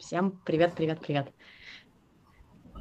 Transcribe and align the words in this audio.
Всем 0.00 0.40
привет, 0.46 0.72
привет, 0.74 0.98
привет. 1.06 1.26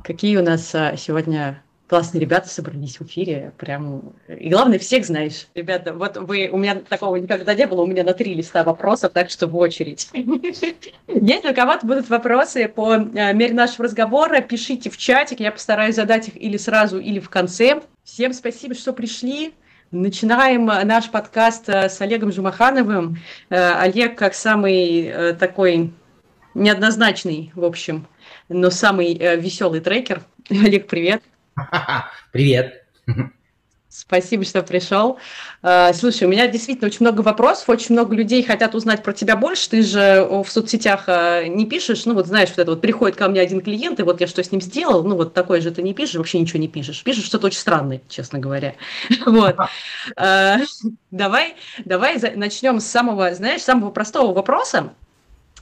Какие 0.05 0.37
у 0.37 0.41
нас 0.41 0.73
а, 0.73 0.95
сегодня 0.95 1.61
классные 1.89 2.21
ребята 2.21 2.47
собрались 2.47 2.97
в 2.97 3.03
эфире, 3.03 3.51
прям, 3.57 4.13
и 4.29 4.49
главное, 4.49 4.79
всех 4.79 5.05
знаешь. 5.05 5.47
Ребята, 5.53 5.93
вот 5.93 6.15
вы, 6.15 6.47
у 6.49 6.57
меня 6.57 6.75
такого 6.75 7.17
никогда 7.17 7.53
не 7.53 7.67
было, 7.67 7.81
у 7.81 7.87
меня 7.87 8.05
на 8.05 8.13
три 8.13 8.33
листа 8.33 8.63
вопросов, 8.63 9.11
так 9.11 9.29
что 9.29 9.47
в 9.47 9.57
очередь. 9.57 10.07
Если 10.13 11.49
у 11.51 11.53
кого-то 11.53 11.85
будут 11.85 12.09
вопросы 12.09 12.69
по 12.69 12.93
а, 12.93 13.33
мере 13.33 13.53
нашего 13.53 13.83
разговора, 13.83 14.39
пишите 14.39 14.89
в 14.89 14.95
чатик, 14.95 15.41
я 15.41 15.51
постараюсь 15.51 15.95
задать 15.95 16.29
их 16.29 16.41
или 16.41 16.55
сразу, 16.55 16.99
или 16.99 17.19
в 17.19 17.29
конце. 17.29 17.81
Всем 18.05 18.31
спасибо, 18.31 18.75
что 18.75 18.93
пришли. 18.93 19.53
Начинаем 19.91 20.65
наш 20.65 21.09
подкаст 21.09 21.69
а, 21.69 21.89
с 21.89 21.99
Олегом 21.99 22.31
Жумахановым. 22.31 23.17
Олег, 23.49 24.17
как 24.17 24.33
самый 24.33 25.35
такой 25.37 25.91
неоднозначный, 26.53 27.51
в 27.55 27.63
общем, 27.63 28.07
но 28.47 28.69
самый 28.69 29.17
э, 29.17 29.35
веселый 29.37 29.79
трекер. 29.79 30.23
Олег, 30.49 30.87
привет. 30.87 31.23
Привет. 32.31 32.85
Спасибо, 33.91 34.45
что 34.45 34.61
пришел. 34.61 35.17
Э, 35.63 35.91
слушай, 35.93 36.25
у 36.25 36.27
меня 36.29 36.47
действительно 36.47 36.87
очень 36.87 36.99
много 37.01 37.21
вопросов, 37.21 37.69
очень 37.69 37.95
много 37.95 38.15
людей 38.15 38.43
хотят 38.43 38.75
узнать 38.75 39.01
про 39.01 39.13
тебя 39.13 39.35
больше. 39.35 39.67
Ты 39.67 39.81
же 39.81 40.27
в 40.29 40.47
соцсетях 40.47 41.05
э, 41.07 41.47
не 41.47 41.65
пишешь, 41.65 42.05
ну 42.05 42.13
вот 42.13 42.27
знаешь, 42.27 42.49
вот 42.49 42.59
это 42.59 42.71
вот 42.71 42.81
приходит 42.81 43.17
ко 43.17 43.27
мне 43.27 43.41
один 43.41 43.61
клиент, 43.61 43.99
и 43.99 44.03
вот 44.03 44.21
я 44.21 44.27
что 44.27 44.43
с 44.43 44.51
ним 44.51 44.61
сделал, 44.61 45.03
ну 45.03 45.15
вот 45.15 45.33
такое 45.33 45.59
же 45.59 45.71
ты 45.71 45.81
не 45.81 45.95
пишешь, 45.95 46.15
вообще 46.15 46.39
ничего 46.39 46.59
не 46.59 46.67
пишешь. 46.67 47.03
Пишешь 47.03 47.25
что-то 47.25 47.47
очень 47.47 47.59
странное, 47.59 48.01
честно 48.07 48.39
говоря. 48.39 48.75
Вот. 49.25 49.55
Э, 50.15 50.57
давай, 51.09 51.55
давай 51.83 52.19
начнем 52.35 52.79
с 52.79 52.85
самого, 52.85 53.33
знаешь, 53.33 53.61
самого 53.61 53.89
простого 53.89 54.33
вопроса. 54.33 54.93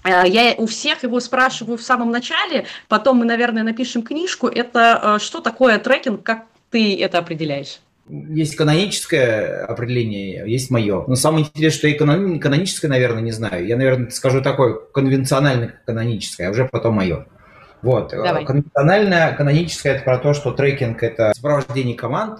Э, 0.07 0.27
я 0.27 0.55
у 0.57 0.65
всех 0.65 1.03
его 1.03 1.19
спрашиваю 1.19 1.77
в 1.77 1.83
самом 1.83 2.11
начале, 2.11 2.65
потом 2.87 3.17
мы, 3.17 3.25
наверное, 3.25 3.63
напишем 3.63 4.03
книжку. 4.03 4.47
Это 4.47 5.17
э, 5.17 5.19
что 5.19 5.41
такое 5.41 5.77
трекинг, 5.79 6.23
как 6.23 6.45
ты 6.71 6.99
это 7.01 7.17
определяешь? 7.17 7.79
Есть 8.09 8.55
каноническое 8.55 9.65
определение, 9.65 10.49
есть 10.49 10.71
мое. 10.71 11.03
Но 11.07 11.15
самое 11.15 11.45
интересное, 11.45 11.77
что 11.77 11.87
и 11.89 12.39
каноническое, 12.39 12.89
наверное, 12.89 13.21
не 13.21 13.33
знаю. 13.33 13.67
Я, 13.67 13.75
наверное, 13.75 14.09
скажу 14.11 14.41
такое 14.41 14.75
конвенциональное 14.93 15.81
каноническое, 15.85 16.47
а 16.47 16.51
уже 16.51 16.65
потом 16.65 16.95
мое. 16.95 17.25
Вот. 17.81 18.13
Э, 18.13 18.23
Давай. 18.23 18.45
Конвенциональное, 18.45 19.33
каноническое– 19.33 19.95
это 19.95 20.03
про 20.05 20.19
то, 20.19 20.33
что 20.33 20.51
трекинг– 20.51 21.03
это 21.03 21.33
сопровождение 21.35 21.95
команд 21.95 22.39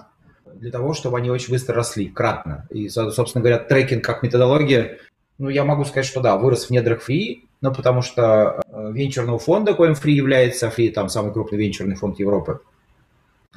для 0.54 0.70
того, 0.72 0.94
чтобы 0.94 1.18
они 1.18 1.30
очень 1.30 1.52
быстро 1.52 1.74
росли, 1.74 2.08
кратно. 2.08 2.66
И, 2.70 2.88
собственно 2.88 3.42
говоря, 3.42 3.58
трекинг 3.58 4.02
как 4.02 4.22
методология, 4.22 4.98
ну, 5.36 5.50
я 5.50 5.64
могу 5.64 5.84
сказать, 5.84 6.06
что 6.06 6.20
да, 6.20 6.36
вырос 6.36 6.66
в 6.66 6.70
недрах 6.70 7.02
фри, 7.02 7.47
ну, 7.60 7.72
потому 7.72 8.02
что 8.02 8.60
э, 8.66 8.92
венчурного 8.92 9.38
фонда, 9.38 9.74
коим 9.74 9.94
является, 10.04 10.68
Free 10.68 10.90
там 10.90 11.08
самый 11.08 11.32
крупный 11.32 11.58
венчурный 11.58 11.96
фонд 11.96 12.18
Европы, 12.18 12.60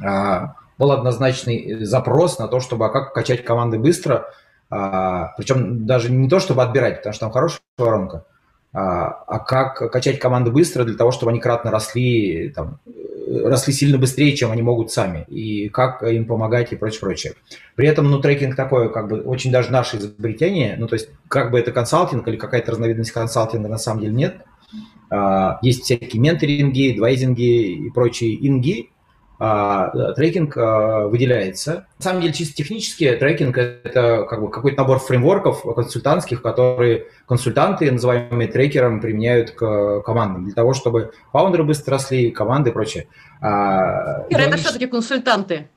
а, 0.03 0.55
был 0.77 0.91
однозначный 0.91 1.83
запрос 1.85 2.39
на 2.39 2.47
то, 2.47 2.59
чтобы 2.59 2.85
а 2.87 2.89
как 2.89 3.13
качать 3.13 3.43
команды 3.43 3.77
быстро, 3.77 4.31
а, 4.69 5.33
причем 5.37 5.85
даже 5.85 6.11
не 6.11 6.27
то, 6.27 6.39
чтобы 6.39 6.63
отбирать, 6.63 6.97
потому 6.97 7.13
что 7.13 7.25
там 7.25 7.31
хорошая 7.31 7.61
воронка, 7.77 8.25
а 8.73 9.39
как 9.39 9.91
качать 9.91 10.19
команды 10.19 10.49
быстро 10.49 10.85
для 10.85 10.95
того, 10.95 11.11
чтобы 11.11 11.31
они 11.31 11.41
кратно 11.41 11.71
росли, 11.71 12.49
там, 12.55 12.79
росли 13.43 13.73
сильно 13.73 13.97
быстрее, 13.97 14.35
чем 14.35 14.51
они 14.51 14.61
могут 14.61 14.91
сами, 14.91 15.25
и 15.27 15.69
как 15.69 16.03
им 16.03 16.25
помогать 16.25 16.71
и 16.73 16.75
прочее, 16.75 16.99
прочее. 16.99 17.33
При 17.75 17.87
этом, 17.87 18.09
ну, 18.09 18.19
трекинг 18.19 18.55
такое, 18.55 18.89
как 18.89 19.07
бы, 19.07 19.21
очень 19.21 19.51
даже 19.51 19.71
наше 19.71 19.97
изобретение, 19.97 20.75
ну, 20.77 20.87
то 20.87 20.95
есть, 20.95 21.09
как 21.27 21.51
бы 21.51 21.59
это 21.59 21.71
консалтинг 21.71 22.27
или 22.27 22.37
какая-то 22.37 22.71
разновидность 22.71 23.11
консалтинга 23.11 23.69
на 23.69 23.77
самом 23.77 24.01
деле 24.01 24.13
нет. 24.13 24.37
А, 25.09 25.59
есть 25.61 25.83
всякие 25.83 26.21
менторинги, 26.21 26.95
двайзинги 26.95 27.85
и 27.85 27.89
прочие 27.89 28.47
инги, 28.47 28.89
а, 29.43 30.13
трекинг 30.13 30.55
а, 30.55 31.07
выделяется. 31.07 31.87
На 31.97 32.03
самом 32.03 32.21
деле, 32.21 32.31
чисто 32.31 32.53
технически 32.53 33.11
трекинг– 33.19 33.57
это 33.57 34.27
как 34.29 34.39
бы 34.39 34.51
какой-то 34.51 34.83
набор 34.83 34.99
фреймворков 34.99 35.63
консультантских, 35.63 36.43
которые 36.43 37.07
консультанты, 37.27 37.91
называемые 37.91 38.47
трекером, 38.47 39.01
применяют 39.01 39.49
к 39.49 40.01
командам 40.01 40.45
для 40.45 40.53
того, 40.53 40.75
чтобы 40.75 41.13
фаундеры 41.31 41.63
быстро 41.63 41.93
росли, 41.93 42.29
команды 42.29 42.69
и 42.69 42.73
прочее. 42.73 43.07
А, 43.41 44.27
Ира, 44.29 44.43
это 44.43 44.57
все-таки 44.57 44.85
консультанты. 44.85 45.69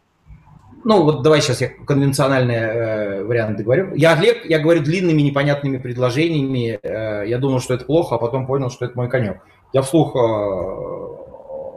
Ну, 0.84 1.02
вот 1.02 1.22
давай 1.22 1.40
сейчас 1.40 1.62
я 1.62 1.70
конвенциональные 1.86 2.60
э, 2.60 3.24
варианты 3.24 3.62
говорю. 3.64 3.94
Я 3.94 4.12
Олег, 4.12 4.44
я 4.44 4.58
говорю 4.58 4.82
длинными 4.82 5.22
непонятными 5.22 5.78
предложениями. 5.78 6.78
Э, 6.82 7.26
я 7.26 7.38
думал, 7.38 7.60
что 7.60 7.72
это 7.72 7.86
плохо, 7.86 8.16
а 8.16 8.18
потом 8.18 8.46
понял, 8.46 8.68
что 8.68 8.84
это 8.84 8.94
мой 8.94 9.08
конек. 9.08 9.38
Я 9.72 9.80
вслух 9.80 10.14
э, 10.14 11.23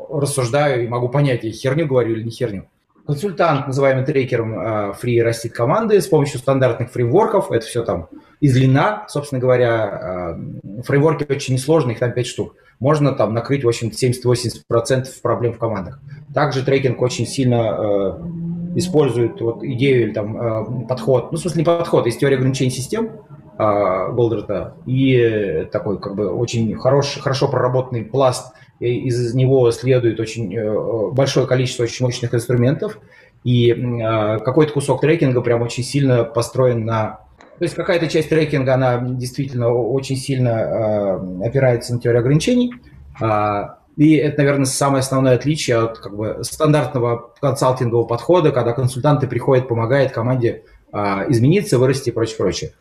рассуждаю 0.09 0.83
и 0.83 0.87
могу 0.87 1.09
понять, 1.09 1.43
я 1.43 1.51
херню 1.51 1.87
говорю 1.87 2.13
или 2.13 2.23
не 2.23 2.31
херню. 2.31 2.67
Консультант, 3.05 3.67
называемый 3.67 4.03
трекером 4.03 4.59
а, 4.59 4.93
фри 4.93 5.21
растит 5.21 5.53
команды 5.53 6.01
с 6.01 6.07
помощью 6.07 6.39
стандартных 6.39 6.91
фреймворков. 6.91 7.53
Это 7.53 7.65
все 7.65 7.83
там 7.83 8.09
из 8.41 8.57
лина, 8.57 9.05
собственно 9.07 9.39
говоря. 9.39 9.83
А, 9.83 10.39
фреймворки 10.83 11.25
очень 11.31 11.53
несложные, 11.53 11.93
их 11.93 11.99
там 11.99 12.11
5 12.11 12.27
штук. 12.27 12.55
Можно 12.79 13.13
там 13.13 13.33
накрыть, 13.33 13.63
в 13.63 13.67
общем 13.67 13.89
70-80% 13.89 15.07
проблем 15.21 15.53
в 15.53 15.57
командах. 15.57 15.99
Также 16.33 16.63
трекинг 16.63 17.01
очень 17.01 17.25
сильно 17.25 17.55
э, 17.55 18.77
использует 18.77 19.41
вот 19.41 19.63
идею 19.63 20.03
или 20.03 20.13
там 20.13 20.37
э, 20.37 20.87
подход, 20.87 21.31
ну, 21.31 21.37
в 21.37 21.41
смысле 21.41 21.61
не 21.61 21.65
подход, 21.65 22.05
есть 22.05 22.19
теория 22.19 22.35
ограничений 22.35 22.69
систем 22.69 23.09
э, 23.57 24.11
Голдрата 24.11 24.75
и 24.85 25.67
такой 25.71 25.99
как 25.99 26.15
бы 26.15 26.29
очень 26.29 26.75
хорош, 26.75 27.17
хорошо 27.19 27.47
проработанный 27.47 28.03
пласт 28.03 28.53
из 28.79 29.33
него 29.33 29.71
следует 29.71 30.19
очень 30.19 30.55
э, 30.55 31.11
большое 31.11 31.47
количество 31.47 31.83
очень 31.83 32.05
мощных 32.05 32.33
инструментов, 32.33 32.99
и 33.43 33.71
э, 33.71 34.39
какой-то 34.39 34.73
кусок 34.73 35.01
трекинга 35.01 35.41
прям 35.41 35.61
очень 35.61 35.83
сильно 35.83 36.23
построен 36.23 36.85
на... 36.85 37.19
То 37.57 37.63
есть 37.63 37.75
какая-то 37.75 38.07
часть 38.07 38.29
трекинга, 38.29 38.75
она 38.75 38.99
действительно 38.99 39.69
очень 39.69 40.15
сильно 40.15 40.49
э, 40.49 41.47
опирается 41.47 41.93
на 41.93 41.99
теорию 41.99 42.21
ограничений, 42.21 42.73
а, 43.19 43.79
и 43.95 44.13
это, 44.15 44.37
наверное, 44.37 44.65
самое 44.65 44.99
основное 44.99 45.35
отличие 45.35 45.77
от 45.77 45.97
как 45.97 46.15
бы, 46.15 46.37
стандартного 46.43 47.33
консалтингового 47.41 48.05
подхода, 48.05 48.51
когда 48.51 48.73
консультанты 48.73 49.27
приходят, 49.27 49.67
помогают 49.67 50.11
команде 50.11 50.63
а, 50.91 51.25
измениться, 51.29 51.79
вырасти 51.79 52.09
и 52.09 52.11
прочее, 52.11 52.37
прочее. 52.37 52.71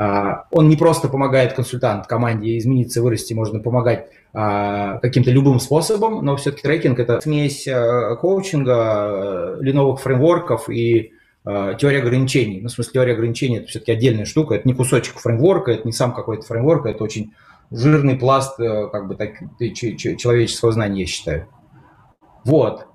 А, 0.00 0.46
он 0.50 0.70
не 0.70 0.76
просто 0.76 1.08
помогает 1.08 1.52
консультант 1.52 2.06
команде 2.06 2.56
измениться, 2.56 3.02
вырасти, 3.02 3.34
можно 3.34 3.60
помогать 3.60 4.06
а, 4.32 4.96
каким-то 5.00 5.30
любым 5.30 5.60
способом, 5.60 6.24
но 6.24 6.36
все-таки 6.36 6.62
трекинг– 6.62 6.98
это 7.00 7.20
смесь 7.20 7.68
а, 7.68 8.16
коучинга, 8.16 9.58
линовых 9.60 10.00
фреймворков 10.00 10.70
и 10.70 11.12
теория 11.44 12.00
ограничений. 12.00 12.60
Ну, 12.60 12.68
в 12.68 12.72
смысле, 12.72 12.92
теория 12.94 13.12
ограничений– 13.12 13.56
это 13.58 13.66
все-таки 13.66 13.92
отдельная 13.92 14.24
штука, 14.24 14.54
это 14.54 14.66
не 14.66 14.72
кусочек 14.72 15.18
фреймворка, 15.18 15.72
это 15.72 15.86
не 15.86 15.92
сам 15.92 16.14
какой-то 16.14 16.46
фреймворк, 16.46 16.86
это 16.86 17.04
очень 17.04 17.34
жирный 17.70 18.16
пласт 18.16 18.58
э, 18.58 18.88
как 18.88 19.06
бы 19.06 19.16
так, 19.16 19.32
человеческого 19.58 20.72
знания, 20.72 21.00
я 21.00 21.06
считаю. 21.06 21.46
Вот. 22.44 22.86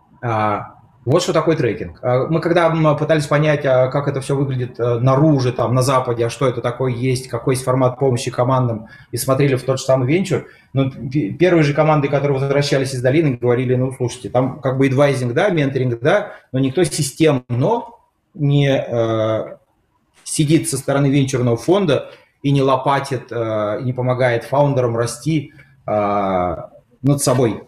Вот 1.05 1.21
что 1.21 1.33
такое 1.33 1.55
трекинг. 1.55 1.99
А, 2.01 2.25
мы 2.25 2.41
когда 2.41 2.71
пытались 2.95 3.27
понять, 3.27 3.63
а 3.63 3.87
как 3.87 4.07
это 4.07 4.21
все 4.21 4.35
выглядит 4.35 4.79
э, 4.79 4.97
наружу, 4.97 5.53
там, 5.53 5.75
на 5.75 5.83
Западе, 5.83 6.25
а 6.25 6.29
что 6.31 6.47
это 6.47 6.61
такое 6.61 6.91
есть, 6.91 7.27
какой 7.27 7.53
есть 7.53 7.63
формат 7.63 7.99
помощи 7.99 8.31
командам, 8.31 8.87
и 9.11 9.17
смотрели 9.17 9.55
в 9.55 9.63
тот 9.63 9.77
же 9.77 9.85
самый 9.85 10.07
венчур, 10.07 10.47
ну, 10.73 10.89
первые 10.89 11.63
же 11.63 11.75
команды, 11.75 12.07
которые 12.07 12.39
возвращались 12.39 12.95
из 12.95 13.03
долины, 13.03 13.37
говорили, 13.37 13.75
ну, 13.75 13.91
слушайте, 13.91 14.29
там 14.29 14.59
как 14.59 14.79
бы 14.79 14.87
адвайзинг, 14.87 15.33
да, 15.33 15.49
менторинг, 15.49 15.99
да, 16.01 16.31
но 16.51 16.57
никто 16.57 16.83
системно 16.83 17.83
не 18.33 18.67
э, 18.67 19.57
сидит 20.23 20.69
со 20.69 20.77
стороны 20.77 21.07
венчурного 21.07 21.55
фонда 21.55 22.09
и 22.41 22.49
не 22.49 22.63
лопатит, 22.63 23.27
э, 23.29 23.79
не 23.83 23.93
помогает 23.93 24.43
фаундерам 24.43 24.97
расти 24.97 25.53
э, 25.85 25.91
над 27.03 27.21
собой. 27.21 27.61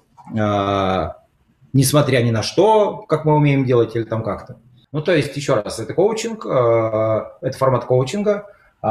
Несмотря 1.78 2.24
ни 2.24 2.32
на 2.32 2.42
что, 2.42 3.06
как 3.08 3.24
мы 3.24 3.36
умеем 3.36 3.64
делать 3.64 3.96
или 3.96 4.04
там 4.04 4.24
как-то. 4.24 4.58
Ну, 4.92 5.02
то 5.02 5.16
есть, 5.16 5.38
еще 5.38 5.54
раз, 5.54 5.80
это 5.80 5.94
коучинг, 5.94 6.44
э, 6.44 7.24
это 7.42 7.58
формат 7.58 7.86
коучинга, 7.86 8.48
э, 8.82 8.88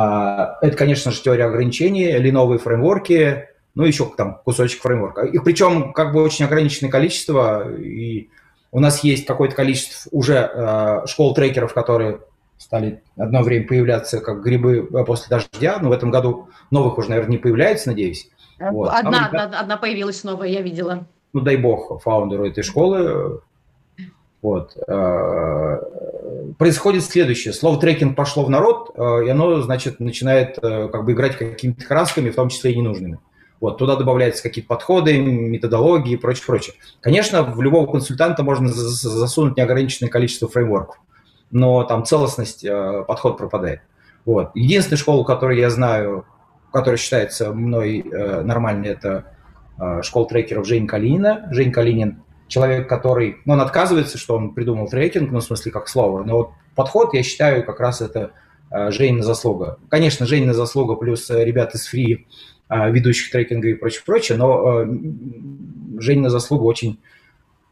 это, 0.63 0.77
конечно 0.77 1.11
же, 1.11 1.21
теория 1.21 1.47
ограничений, 1.47 2.13
линовые 2.13 2.61
фреймворки, 2.61 3.49
ну, 3.75 3.85
еще 3.85 4.09
там 4.17 4.41
кусочек 4.45 4.83
фреймворка. 4.83 5.23
Их 5.23 5.43
причем 5.43 5.93
как 5.93 6.13
бы 6.13 6.23
очень 6.23 6.45
ограниченное 6.45 6.91
количество, 6.91 7.69
и 7.77 8.31
у 8.71 8.79
нас 8.79 9.03
есть 9.03 9.27
какое-то 9.27 9.57
количество 9.57 10.09
уже 10.13 10.49
э, 10.55 11.07
школ 11.07 11.35
трекеров, 11.35 11.75
которые 11.75 12.21
стали 12.57 13.03
одно 13.17 13.43
время 13.43 13.67
появляться 13.67 14.21
как 14.21 14.43
грибы 14.43 14.87
после 15.05 15.29
дождя, 15.29 15.79
но 15.83 15.89
в 15.89 15.93
этом 15.93 16.13
году 16.13 16.51
новых 16.71 16.99
уже, 16.99 17.11
наверное, 17.11 17.33
не 17.33 17.39
появляется, 17.39 17.89
надеюсь. 17.89 18.31
Вот. 18.61 18.91
Одна, 18.93 19.25
а 19.25 19.43
одна, 19.43 19.61
одна 19.61 19.77
появилась 19.77 20.23
новая, 20.23 20.49
я 20.49 20.63
видела 20.63 21.07
ну 21.33 21.41
дай 21.41 21.57
бог, 21.57 22.01
фаундеру 22.03 22.47
этой 22.47 22.63
школы. 22.63 23.41
Вот. 24.47 24.77
Э, 24.87 25.79
происходит 26.57 27.03
следующее. 27.03 27.53
Слово 27.53 27.81
трекинг 27.81 28.15
пошло 28.15 28.45
в 28.45 28.51
народ, 28.51 28.93
э, 28.95 29.25
и 29.27 29.29
оно, 29.29 29.61
значит, 29.61 29.99
начинает 29.99 30.59
э, 30.63 30.89
как 30.89 31.05
бы 31.05 31.13
играть 31.13 31.37
какими-то 31.37 31.85
красками, 31.85 32.31
в 32.31 32.37
том 32.37 32.49
числе 32.49 32.73
и 32.73 32.77
ненужными. 32.77 33.19
Вот, 33.61 33.79
туда 33.79 33.97
добавляются 33.97 34.45
какие-то 34.45 34.69
подходы, 34.69 35.19
методологии 35.19 36.13
и 36.13 36.17
прочее, 36.17 36.45
прочее. 36.47 36.77
Конечно, 37.01 37.43
в 37.43 37.61
любого 37.61 37.91
консультанта 37.91 38.45
можно 38.45 38.69
засунуть 38.69 39.57
неограниченное 39.57 40.11
количество 40.11 40.47
фреймворков, 40.47 41.01
но 41.51 41.83
там 41.83 42.05
целостность, 42.05 42.65
подход 43.09 43.39
пропадает. 43.39 43.81
Вот. 44.27 44.51
Единственная 44.55 44.99
школа, 44.99 45.25
которую 45.25 45.59
я 45.59 45.71
знаю, 45.71 46.27
которая 46.71 46.99
считается 46.99 47.53
мной 47.53 48.05
нормальной, 48.45 48.91
это 48.91 49.36
э, 49.79 50.03
школа 50.03 50.27
трекеров 50.29 50.67
Жень 50.67 50.87
Калинина. 50.87 51.49
Жень 51.51 51.73
Калинин 51.73 52.23
человек, 52.49 52.89
который, 52.89 53.39
ну, 53.45 53.55
он 53.55 53.61
отказывается, 53.61 54.19
что 54.19 54.37
он 54.37 54.55
придумал 54.55 54.89
трекинг, 54.89 55.33
ну, 55.33 55.41
в 55.41 55.45
смысле, 55.45 55.73
как 55.73 55.89
слово, 55.89 56.23
но 56.23 56.37
вот 56.37 56.51
подход, 56.75 57.13
я 57.13 57.23
считаю, 57.23 57.65
как 57.65 57.81
раз 57.81 58.01
это 58.01 58.33
э, 58.71 58.91
Женина 58.91 59.23
заслуга. 59.23 59.79
Конечно, 59.89 60.27
Женина 60.27 60.55
заслуга 60.55 60.95
плюс 60.95 61.29
э, 61.31 61.45
ребят 61.45 61.75
из 61.75 61.93
Free, 61.93 62.27
ведущих 62.69 63.31
трекинга 63.31 63.69
и 63.69 63.75
прочее, 63.75 64.03
прочее, 64.05 64.37
но 64.39 64.85
Женина 66.01 66.31
заслуга 66.31 66.65
очень 66.65 66.99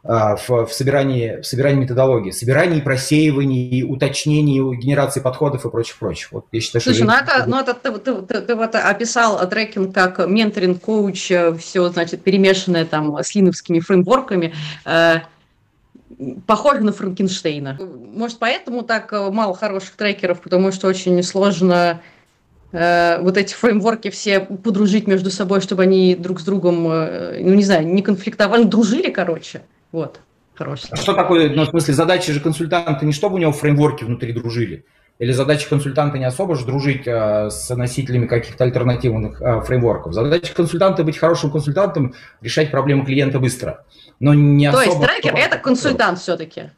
в, 0.04 0.66
в, 0.66 0.72
собирании, 0.72 1.40
в 1.40 1.46
собирании 1.46 1.80
методологии, 1.80 2.30
собирании, 2.30 2.80
просеивании, 2.80 3.82
уточнении, 3.82 4.76
генерации 4.76 5.20
подходов 5.20 5.64
и 5.64 5.70
прочее, 5.70 5.96
прочее. 5.98 6.28
Вот 6.30 6.46
я 6.52 6.60
считаю, 6.60 6.82
Слушай, 6.82 6.96
что... 6.98 7.06
ну 7.06 7.12
это, 7.12 7.44
ну 7.46 7.58
это 7.58 7.74
ты, 7.74 7.90
ты, 7.98 8.22
ты, 8.22 8.40
ты 8.42 8.54
вот 8.54 8.74
описал 8.74 9.48
трекинг 9.48 9.94
как 9.94 10.26
менторинг, 10.28 10.80
коуч, 10.80 11.30
э, 11.30 11.54
все, 11.56 11.88
значит, 11.88 12.22
перемешанное 12.22 12.84
там 12.84 13.16
с 13.16 13.34
линовскими 13.34 13.80
фреймворками. 13.80 14.52
Э, 14.84 15.20
похоже 16.46 16.80
на 16.80 16.92
Франкенштейна. 16.92 17.78
Может, 18.14 18.38
поэтому 18.38 18.82
так 18.82 19.12
э, 19.12 19.30
мало 19.30 19.54
хороших 19.54 19.96
трекеров, 19.96 20.40
потому 20.40 20.72
что 20.72 20.88
очень 20.88 21.22
сложно 21.22 22.02
э, 22.72 23.20
вот 23.20 23.36
эти 23.36 23.54
фреймворки 23.54 24.10
все 24.10 24.40
подружить 24.40 25.06
между 25.06 25.30
собой, 25.30 25.60
чтобы 25.60 25.82
они 25.82 26.14
друг 26.14 26.40
с 26.40 26.44
другом, 26.44 26.88
э, 26.90 27.40
ну 27.40 27.54
не 27.54 27.64
знаю, 27.64 27.86
не 27.86 28.02
конфликтовали, 28.02 28.64
дружили, 28.64 29.10
короче. 29.10 29.62
Вот, 29.94 30.22
хороший. 30.56 30.88
А 30.90 30.96
что 30.96 31.12
такое, 31.12 31.50
ну, 31.50 31.62
в 31.62 31.68
смысле, 31.68 31.94
задача 31.94 32.32
же 32.32 32.40
консультанта 32.40 33.06
не 33.06 33.12
чтобы 33.12 33.36
у 33.36 33.38
него 33.38 33.52
фреймворки 33.52 34.02
внутри 34.02 34.32
дружили, 34.32 34.86
или 35.20 35.30
задача 35.30 35.68
консультанта 35.68 36.18
не 36.18 36.24
особо 36.24 36.56
же 36.56 36.66
дружить 36.66 37.06
а, 37.06 37.48
с 37.48 37.72
носителями 37.72 38.26
каких-то 38.26 38.64
альтернативных 38.64 39.40
а, 39.40 39.60
фреймворков. 39.60 40.12
Задача 40.12 40.52
консультанта 40.52 41.04
быть 41.04 41.16
хорошим 41.16 41.52
консультантом, 41.52 42.12
решать 42.40 42.72
проблемы 42.72 43.04
клиента 43.04 43.38
быстро. 43.38 43.84
Но 44.18 44.34
не 44.34 44.68
То 44.68 44.80
особо... 44.80 44.96
есть 44.96 45.12
трекер– 45.12 45.34
это 45.36 45.58
консультант 45.58 46.18
все-таки? 46.18 46.72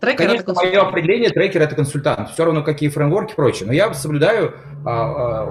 Трекер 0.00 0.16
Конечно, 0.16 0.34
это 0.36 0.44
консультант. 0.44 0.74
мое 0.74 0.88
определение 0.88 1.28
трекер– 1.28 1.60
это 1.62 1.74
консультант. 1.74 2.30
Все 2.30 2.46
равно 2.46 2.62
какие 2.62 2.88
фреймворки 2.88 3.32
и 3.32 3.36
прочее. 3.36 3.66
Но 3.66 3.74
я 3.74 3.92
соблюдаю 3.92 4.54
а, 4.86 5.42
а, 5.42 5.44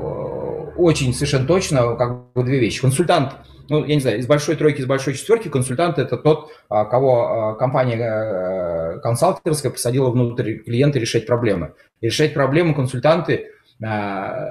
очень 0.75 1.13
совершенно 1.13 1.45
точно 1.45 1.95
как 1.97 2.33
бы 2.33 2.44
две 2.44 2.57
вещи. 2.57 2.81
Консультант– 2.81 3.33
ну, 3.71 3.85
я 3.85 3.95
не 3.95 4.01
знаю, 4.01 4.19
из 4.19 4.27
большой 4.27 4.57
тройки, 4.57 4.81
из 4.81 4.85
большой 4.85 5.13
четверки 5.13 5.47
консультант– 5.47 5.97
это 5.97 6.18
тот, 6.18 6.51
а, 6.68 6.83
кого 6.83 7.51
а, 7.51 7.56
компания 7.56 7.95
э, 7.95 9.00
консалтинговская 9.00 9.71
посадила 9.71 10.09
внутрь 10.09 10.57
клиента 10.57 11.00
решать 11.00 11.25
проблемы. 11.25 11.73
И 12.01 12.07
решать 12.07 12.33
проблемы 12.33 12.75
консультанты 12.75 13.47
а, 13.81 14.50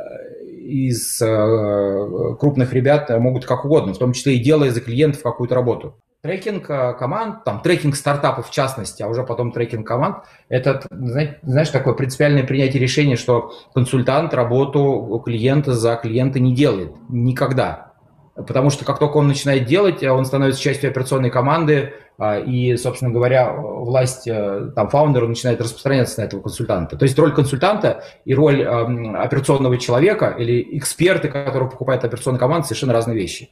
из 0.48 1.20
э, 1.20 2.36
крупных 2.40 2.72
ребят 2.72 3.10
могут 3.10 3.44
как 3.44 3.66
угодно, 3.66 3.92
в 3.92 3.98
том 3.98 4.14
числе 4.14 4.36
и 4.36 4.42
делая 4.42 4.70
за 4.70 4.80
клиентов 4.80 5.22
какую-то 5.22 5.54
работу. 5.54 5.98
Трекинг 6.22 6.66
команд, 6.66 7.44
там 7.44 7.60
трекинг 7.60 7.96
стартапов 7.96 8.48
в 8.48 8.50
частности, 8.50 9.02
а 9.02 9.08
уже 9.08 9.22
потом 9.22 9.52
трекинг 9.52 9.86
команд, 9.86 10.24
это, 10.48 10.82
знаешь, 10.90 11.68
такое 11.68 11.92
принципиальное 11.92 12.44
принятие 12.44 12.80
решения, 12.80 13.16
что 13.16 13.52
консультант 13.74 14.32
работу 14.32 15.22
клиента 15.24 15.74
за 15.74 15.96
клиента 15.96 16.40
не 16.40 16.54
делает 16.54 16.92
никогда. 17.08 17.89
Потому 18.34 18.70
что 18.70 18.84
как 18.84 18.98
только 18.98 19.16
он 19.16 19.28
начинает 19.28 19.66
делать, 19.66 20.02
он 20.02 20.24
становится 20.24 20.60
частью 20.60 20.90
операционной 20.90 21.30
команды, 21.30 21.92
а, 22.16 22.38
и, 22.38 22.76
собственно 22.76 23.10
говоря, 23.10 23.50
власть 23.52 24.28
э, 24.28 24.70
там 24.76 24.90
фаундера 24.90 25.26
начинает 25.26 25.58
распространяться 25.60 26.20
на 26.20 26.26
этого 26.26 26.42
консультанта. 26.42 26.96
То 26.96 27.04
есть 27.04 27.18
роль 27.18 27.34
консультанта 27.34 28.04
и 28.26 28.34
роль 28.34 28.62
операционного 28.62 29.78
человека 29.78 30.36
или 30.38 30.76
эксперта, 30.76 31.28
который 31.28 31.70
покупает 31.70 32.04
операционную 32.04 32.38
команду, 32.38 32.66
совершенно 32.66 32.92
разные 32.92 33.16
вещи. 33.16 33.50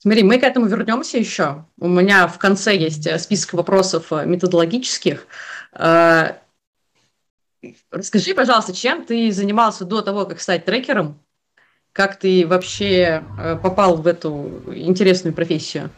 Смотри, 0.00 0.24
мы 0.24 0.38
к 0.38 0.42
этому 0.42 0.66
вернемся 0.66 1.18
еще. 1.18 1.64
У 1.78 1.88
меня 1.88 2.26
в 2.26 2.38
конце 2.38 2.76
есть 2.76 3.06
э, 3.06 3.18
список 3.18 3.54
вопросов 3.54 4.12
э, 4.12 4.26
методологических. 4.26 5.26
Расскажи, 7.90 8.34
пожалуйста, 8.34 8.72
чем 8.72 9.04
ты 9.04 9.30
занимался 9.32 9.84
до 9.84 10.02
того, 10.02 10.26
как 10.26 10.40
стать 10.40 10.64
трекером? 10.64 11.20
Как 11.92 12.16
ты 12.16 12.46
вообще 12.46 13.24
э, 13.38 13.56
попал 13.56 13.96
в 13.96 14.06
эту 14.06 14.62
интересную 14.74 15.34
профессию? 15.34 15.90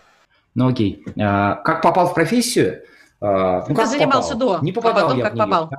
Ну 0.55 0.69
окей. 0.69 1.05
А, 1.19 1.57
как 1.57 1.83
попал 1.83 2.09
в 2.09 2.15
профессию? 2.15 2.83
А, 3.21 3.65
ну, 3.69 3.75
ты 3.75 3.87
занимался 3.87 4.35
попал? 4.35 4.59
до, 4.59 4.65
Не 4.65 4.73
попадал 4.73 4.99
а 4.99 5.03
потом 5.03 5.19
я 5.19 5.25
как 5.25 5.33
в 5.33 5.37
нее. 5.37 5.45
попал? 5.45 5.71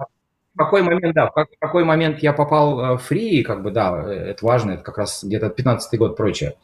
В 0.54 0.58
какой 0.58 0.82
момент, 0.82 1.16
да, 1.16 1.28
в 1.28 1.48
какой 1.60 1.84
момент 1.86 2.20
я 2.20 2.34
попал 2.34 2.80
э, 2.80 2.94
в 2.98 2.98
фри, 3.00 3.42
как 3.44 3.64
бы, 3.64 3.72
да, 3.72 4.04
это 4.06 4.46
важно, 4.46 4.72
это 4.72 4.84
как 4.84 4.98
раз 4.98 5.24
где-то 5.24 5.48
15-й 5.48 5.98
год 5.98 6.18
прочее. 6.18 6.56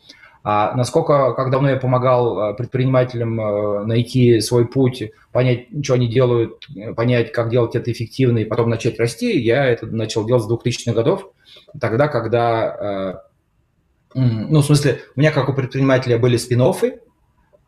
А 0.43 0.73
насколько, 0.75 1.33
как 1.33 1.51
давно 1.51 1.69
я 1.69 1.77
помогал 1.77 2.51
э, 2.51 2.53
предпринимателям 2.53 3.87
найти 3.87 4.39
свой 4.41 4.67
путь, 4.67 5.03
понять, 5.31 5.67
что 5.83 5.95
они 5.95 6.07
делают, 6.07 6.67
понять, 6.95 7.31
как 7.31 7.49
делать 7.49 7.75
это 7.75 7.91
эффективно 7.91 8.39
и 8.39 8.45
потом 8.45 8.69
начать 8.69 8.99
расти, 8.99 9.39
я 9.39 9.65
это 9.65 9.87
начал 9.87 10.25
делать 10.25 10.43
с 10.43 10.51
2000-х 10.51 10.93
годов, 10.93 11.31
тогда, 11.79 12.07
когда 12.07 13.23
ну, 14.13 14.61
в 14.61 14.65
смысле, 14.65 15.01
у 15.15 15.19
меня, 15.19 15.31
как 15.31 15.49
у 15.49 15.53
предпринимателя, 15.53 16.17
были 16.17 16.37
спин 16.37 16.61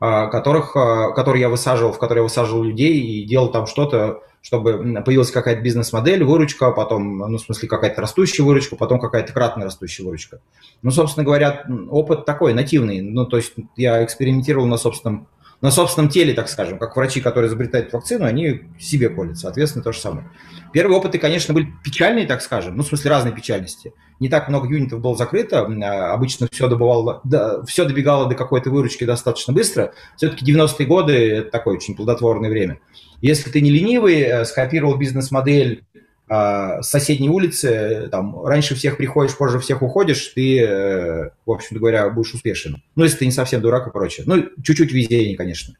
а, 0.02 0.28
которых, 0.28 0.76
а, 0.76 1.12
которые 1.12 1.42
я 1.42 1.50
высаживал, 1.50 1.92
в 1.92 2.00
которые 2.00 2.20
я 2.20 2.24
высаживал 2.24 2.64
людей 2.64 3.00
и 3.02 3.26
делал 3.26 3.52
там 3.52 3.68
что-то, 3.68 4.22
чтобы 4.42 5.02
появилась 5.04 5.32
какая-то 5.32 5.62
бизнес-модель, 5.62 6.24
выручка, 6.24 6.72
потом, 6.72 7.18
ну, 7.18 7.38
в 7.38 7.42
смысле, 7.42 7.68
какая-то 7.68 8.00
растущая 8.00 8.44
выручка, 8.44 8.78
потом 8.78 9.00
какая-то 9.00 9.34
кратная 9.34 9.66
растущая 9.66 10.04
выручка. 10.04 10.40
Ну, 10.82 10.92
собственно 10.92 11.26
говоря, 11.26 11.66
опыт 11.90 12.26
такой, 12.26 12.54
нативный. 12.54 13.02
Ну, 13.02 13.26
то 13.26 13.36
есть 13.36 13.54
я 13.76 14.04
экспериментировал 14.04 14.66
на 14.68 14.78
собственном 14.78 15.28
на 15.62 15.72
собственном 15.72 16.10
теле, 16.10 16.34
так 16.34 16.48
скажем, 16.48 16.80
как 16.80 16.96
врачи, 16.96 17.20
которые 17.20 17.50
изобретают 17.50 17.92
вакцину, 17.92 18.26
они 18.26 18.62
себе 18.80 19.10
колят, 19.10 19.38
соответственно, 19.38 19.84
то 19.84 19.92
же 19.92 20.00
самое. 20.00 20.30
Первые 20.72 20.98
опыты, 20.98 21.18
конечно, 21.18 21.54
были 21.54 21.68
печальные, 21.84 22.28
так 22.28 22.42
скажем, 22.42 22.78
ну, 22.78 22.84
в 22.84 22.88
смысле 22.88 23.10
разной 23.12 23.34
печальности. 23.34 23.94
Не 24.20 24.28
так 24.30 24.50
много 24.50 24.68
юнитов 24.68 25.00
было 25.00 25.16
закрыто, 25.16 25.62
а, 25.62 26.14
обычно 26.14 26.48
все, 26.52 26.68
добывало, 26.68 27.22
да, 27.24 27.64
все 27.64 27.86
добегало 27.86 28.28
до 28.28 28.36
какой-то 28.36 28.70
выручки 28.70 29.06
достаточно 29.06 29.54
быстро. 29.54 29.94
Все-таки 30.18 30.46
90-е 30.46 30.86
годы– 30.86 31.14
это 31.38 31.52
такое 31.52 31.76
очень 31.76 31.96
плодотворное 31.96 32.50
время. 32.50 32.80
Если 33.22 33.50
ты 33.50 33.62
не 33.62 33.72
ленивый, 33.72 34.20
э, 34.22 34.46
скопировал 34.46 34.98
бизнес-модель 34.98 35.84
а, 36.28 36.82
с 36.82 36.90
соседней 36.90 37.30
улицы, 37.30 38.08
там, 38.12 38.46
раньше 38.46 38.76
всех 38.76 38.98
приходишь, 38.98 39.36
позже 39.36 39.60
всех 39.60 39.82
уходишь, 39.82 40.32
ты, 40.36 40.62
э, 40.62 41.30
в 41.46 41.52
общем-то 41.52 41.80
говоря, 41.80 42.10
будешь 42.10 42.34
успешен. 42.34 42.84
Ну, 42.96 43.04
если 43.04 43.18
ты 43.18 43.26
не 43.26 43.32
совсем 43.32 43.62
дурак 43.62 43.88
и 43.88 43.92
прочее. 43.92 44.26
Ну, 44.28 44.46
чуть-чуть 44.62 44.92
везение, 44.92 45.36
конечно. 45.36 45.74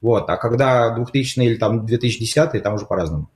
Вот, 0.00 0.28
а 0.28 0.36
когда 0.36 0.90
2000 0.90 1.40
или 1.40 1.56
там 1.56 1.86
2010 1.86 2.62
там 2.62 2.74
уже 2.74 2.86
по-разному. 2.86 3.30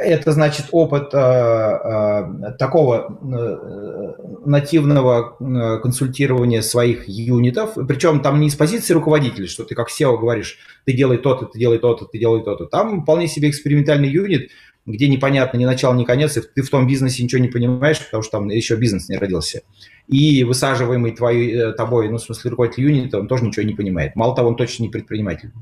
Это 0.00 0.32
значит 0.32 0.66
опыт 0.72 1.12
э, 1.12 1.18
э, 1.18 2.52
такого 2.58 3.18
э, 3.22 4.14
нативного 4.46 5.36
э, 5.38 5.78
консультирования 5.80 6.62
своих 6.62 7.08
юнитов, 7.08 7.74
причем 7.88 8.20
там 8.20 8.40
не 8.40 8.50
с 8.50 8.54
позиции 8.54 8.94
руководителя, 8.94 9.46
что 9.46 9.64
ты 9.64 9.74
как 9.74 9.88
SEO 9.88 10.18
говоришь, 10.18 10.58
ты 10.84 10.92
делай 10.92 11.18
то-то, 11.18 11.46
ты 11.46 11.58
делай 11.58 11.78
то-то, 11.78 12.06
ты 12.06 12.18
делай 12.18 12.42
то-то. 12.42 12.66
Там 12.66 13.02
вполне 13.02 13.28
себе 13.28 13.50
экспериментальный 13.50 14.08
юнит, 14.08 14.50
где 14.86 15.08
непонятно 15.08 15.56
ни 15.56 15.64
начало, 15.64 15.94
ни 15.94 16.04
конец, 16.04 16.36
и 16.36 16.42
ты 16.42 16.62
в 16.62 16.70
том 16.70 16.86
бизнесе 16.86 17.22
ничего 17.22 17.40
не 17.40 17.48
понимаешь, 17.48 18.04
потому 18.04 18.22
что 18.22 18.38
там 18.38 18.48
еще 18.48 18.76
бизнес 18.76 19.08
не 19.08 19.16
родился. 19.16 19.62
И 20.08 20.44
высаживаемый 20.44 21.12
твой, 21.12 21.50
э, 21.50 21.72
тобой, 21.72 22.10
ну, 22.10 22.18
в 22.18 22.22
смысле, 22.22 22.50
руководитель 22.50 22.84
юнита, 22.84 23.18
он 23.18 23.28
тоже 23.28 23.44
ничего 23.44 23.64
не 23.64 23.74
понимает. 23.74 24.14
Мало 24.14 24.36
того, 24.36 24.48
он 24.48 24.56
точно 24.56 24.84
не 24.84 24.88
предприниматель. 24.90 25.52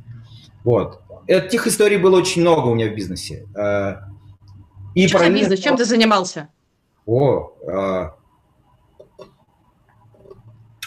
Вот. 0.64 1.00
Этих 1.28 1.66
историй 1.66 1.98
было 1.98 2.16
очень 2.16 2.42
много 2.42 2.66
у 2.66 2.74
меня 2.74 2.88
в 2.88 2.94
бизнесе. 2.94 3.46
И 4.94 5.08
Что 5.08 5.18
за 5.18 5.30
бизнес? 5.30 5.60
Чем 5.60 5.76
ты 5.76 5.84
занимался? 5.84 6.48
О, 7.06 7.52
э, 7.66 8.10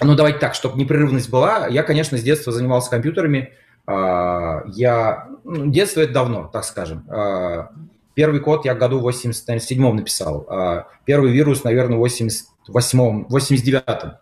ну, 0.01 0.15
давайте 0.15 0.39
так, 0.39 0.55
чтобы 0.55 0.77
непрерывность 0.79 1.29
была. 1.29 1.67
Я, 1.67 1.83
конечно, 1.83 2.17
с 2.17 2.21
детства 2.21 2.51
занимался 2.51 2.89
компьютерами. 2.89 3.53
Я... 3.87 5.27
Ну, 5.43 5.67
детство– 5.67 5.99
это 6.01 6.13
давно, 6.13 6.49
так 6.51 6.65
скажем. 6.65 7.07
Первый 8.15 8.39
код 8.39 8.65
я 8.65 8.73
году 8.75 8.99
87 8.99 9.93
написал. 9.93 10.45
А 10.49 10.87
первый 11.05 11.31
вирус, 11.31 11.63
наверное, 11.63 11.97
в 11.97 11.99
88 11.99 13.25
89-м. 13.29 14.17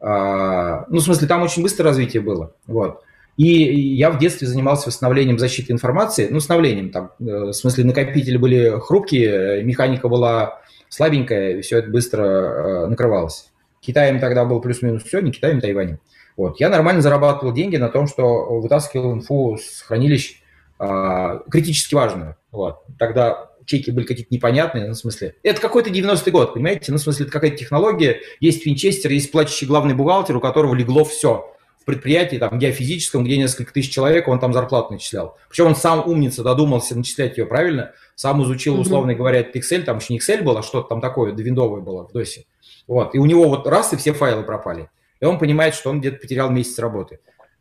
А, 0.00 0.86
ну, 0.88 0.98
в 0.98 1.02
смысле, 1.02 1.28
там 1.28 1.42
очень 1.42 1.62
быстрое 1.62 1.90
развитие 1.90 2.22
было. 2.22 2.54
Вот. 2.66 3.02
И 3.40 3.94
я 3.94 4.10
в 4.10 4.18
детстве 4.18 4.46
занимался 4.46 4.88
восстановлением 4.88 5.38
защиты 5.38 5.72
информации, 5.72 6.28
ну, 6.28 6.36
восстановлением, 6.36 6.90
там, 6.90 7.12
э, 7.20 7.24
в 7.24 7.52
смысле, 7.54 7.84
накопители 7.84 8.36
были 8.36 8.78
хрупкие, 8.78 9.64
механика 9.64 10.10
была 10.10 10.60
слабенькая, 10.90 11.56
и 11.56 11.62
все 11.62 11.78
это 11.78 11.88
быстро 11.88 12.22
э, 12.22 12.86
накрывалось. 12.88 13.50
Китаем 13.80 14.20
тогда 14.20 14.44
был 14.44 14.60
плюс-минус 14.60 15.04
все, 15.04 15.20
не 15.20 15.32
Китаем, 15.32 15.62
Тайванем. 15.62 16.00
Вот. 16.36 16.60
Я 16.60 16.68
нормально 16.68 17.00
зарабатывал 17.00 17.54
деньги 17.54 17.78
на 17.78 17.88
том, 17.88 18.08
что 18.08 18.60
вытаскивал 18.60 19.14
инфу 19.14 19.56
с 19.56 19.80
хранилищ 19.80 20.42
а, 20.78 21.38
критически 21.50 21.94
важную. 21.94 22.36
Вот. 22.52 22.82
Тогда 22.98 23.52
чеки 23.64 23.90
были 23.90 24.04
какие-то 24.04 24.34
непонятные, 24.34 24.88
ну, 24.88 24.92
в 24.92 24.98
смысле, 24.98 25.34
это 25.42 25.62
какой-то 25.62 25.88
90-й 25.88 26.30
год, 26.30 26.52
понимаете? 26.52 26.92
Ну, 26.92 26.98
в 26.98 27.00
смысле, 27.00 27.24
это 27.24 27.32
какая-то 27.32 27.56
технология, 27.56 28.20
есть 28.38 28.66
Винчестер, 28.66 29.10
есть 29.12 29.32
плачущий 29.32 29.64
главный 29.64 29.94
бухгалтер, 29.94 30.36
у 30.36 30.40
которого 30.40 30.74
легло 30.74 31.04
все 31.04 31.50
предприятии, 31.84 32.36
там, 32.36 32.58
геофизическом, 32.58 33.24
где 33.24 33.36
несколько 33.36 33.72
тысяч 33.72 33.92
человек, 33.92 34.28
он 34.28 34.38
там 34.38 34.52
зарплату 34.52 34.92
начислял. 34.92 35.36
Причем 35.48 35.66
он 35.68 35.76
сам 35.76 36.06
умница, 36.06 36.42
додумался 36.42 36.96
начислять 36.96 37.38
ее 37.38 37.46
правильно, 37.46 37.92
сам 38.14 38.42
изучил, 38.42 38.78
условно 38.78 39.14
говоря, 39.14 39.40
этот 39.40 39.56
Excel, 39.56 39.82
там 39.82 39.98
еще 39.98 40.12
не 40.12 40.18
Excel 40.18 40.42
был, 40.42 40.56
а 40.56 40.62
что-то 40.62 40.88
там 40.88 41.00
такое, 41.00 41.32
виндовое 41.32 41.80
было 41.80 42.06
в 42.06 42.12
досе. 42.12 42.44
Вот, 42.86 43.14
и 43.14 43.18
у 43.18 43.26
него 43.26 43.48
вот 43.48 43.66
раз, 43.66 43.92
и 43.92 43.96
все 43.96 44.12
файлы 44.12 44.42
пропали. 44.42 44.90
И 45.20 45.24
он 45.24 45.38
понимает, 45.38 45.74
что 45.74 45.90
он 45.90 46.00
где-то 46.00 46.18
потерял 46.18 46.50
месяц 46.50 46.78
работы. 46.78 47.20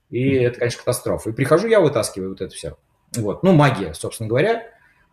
И 0.09 0.31
это, 0.31 0.59
конечно, 0.59 0.79
катастрофа. 0.79 1.29
И 1.29 1.33
прихожу 1.33 1.67
я, 1.67 1.79
вытаскиваю 1.79 2.29
вот 2.29 2.41
это 2.41 2.53
все. 2.53 2.77
Вот, 3.15 3.43
ну, 3.43 3.53
магия, 3.53 3.93
собственно 3.93 4.29
говоря. 4.29 4.63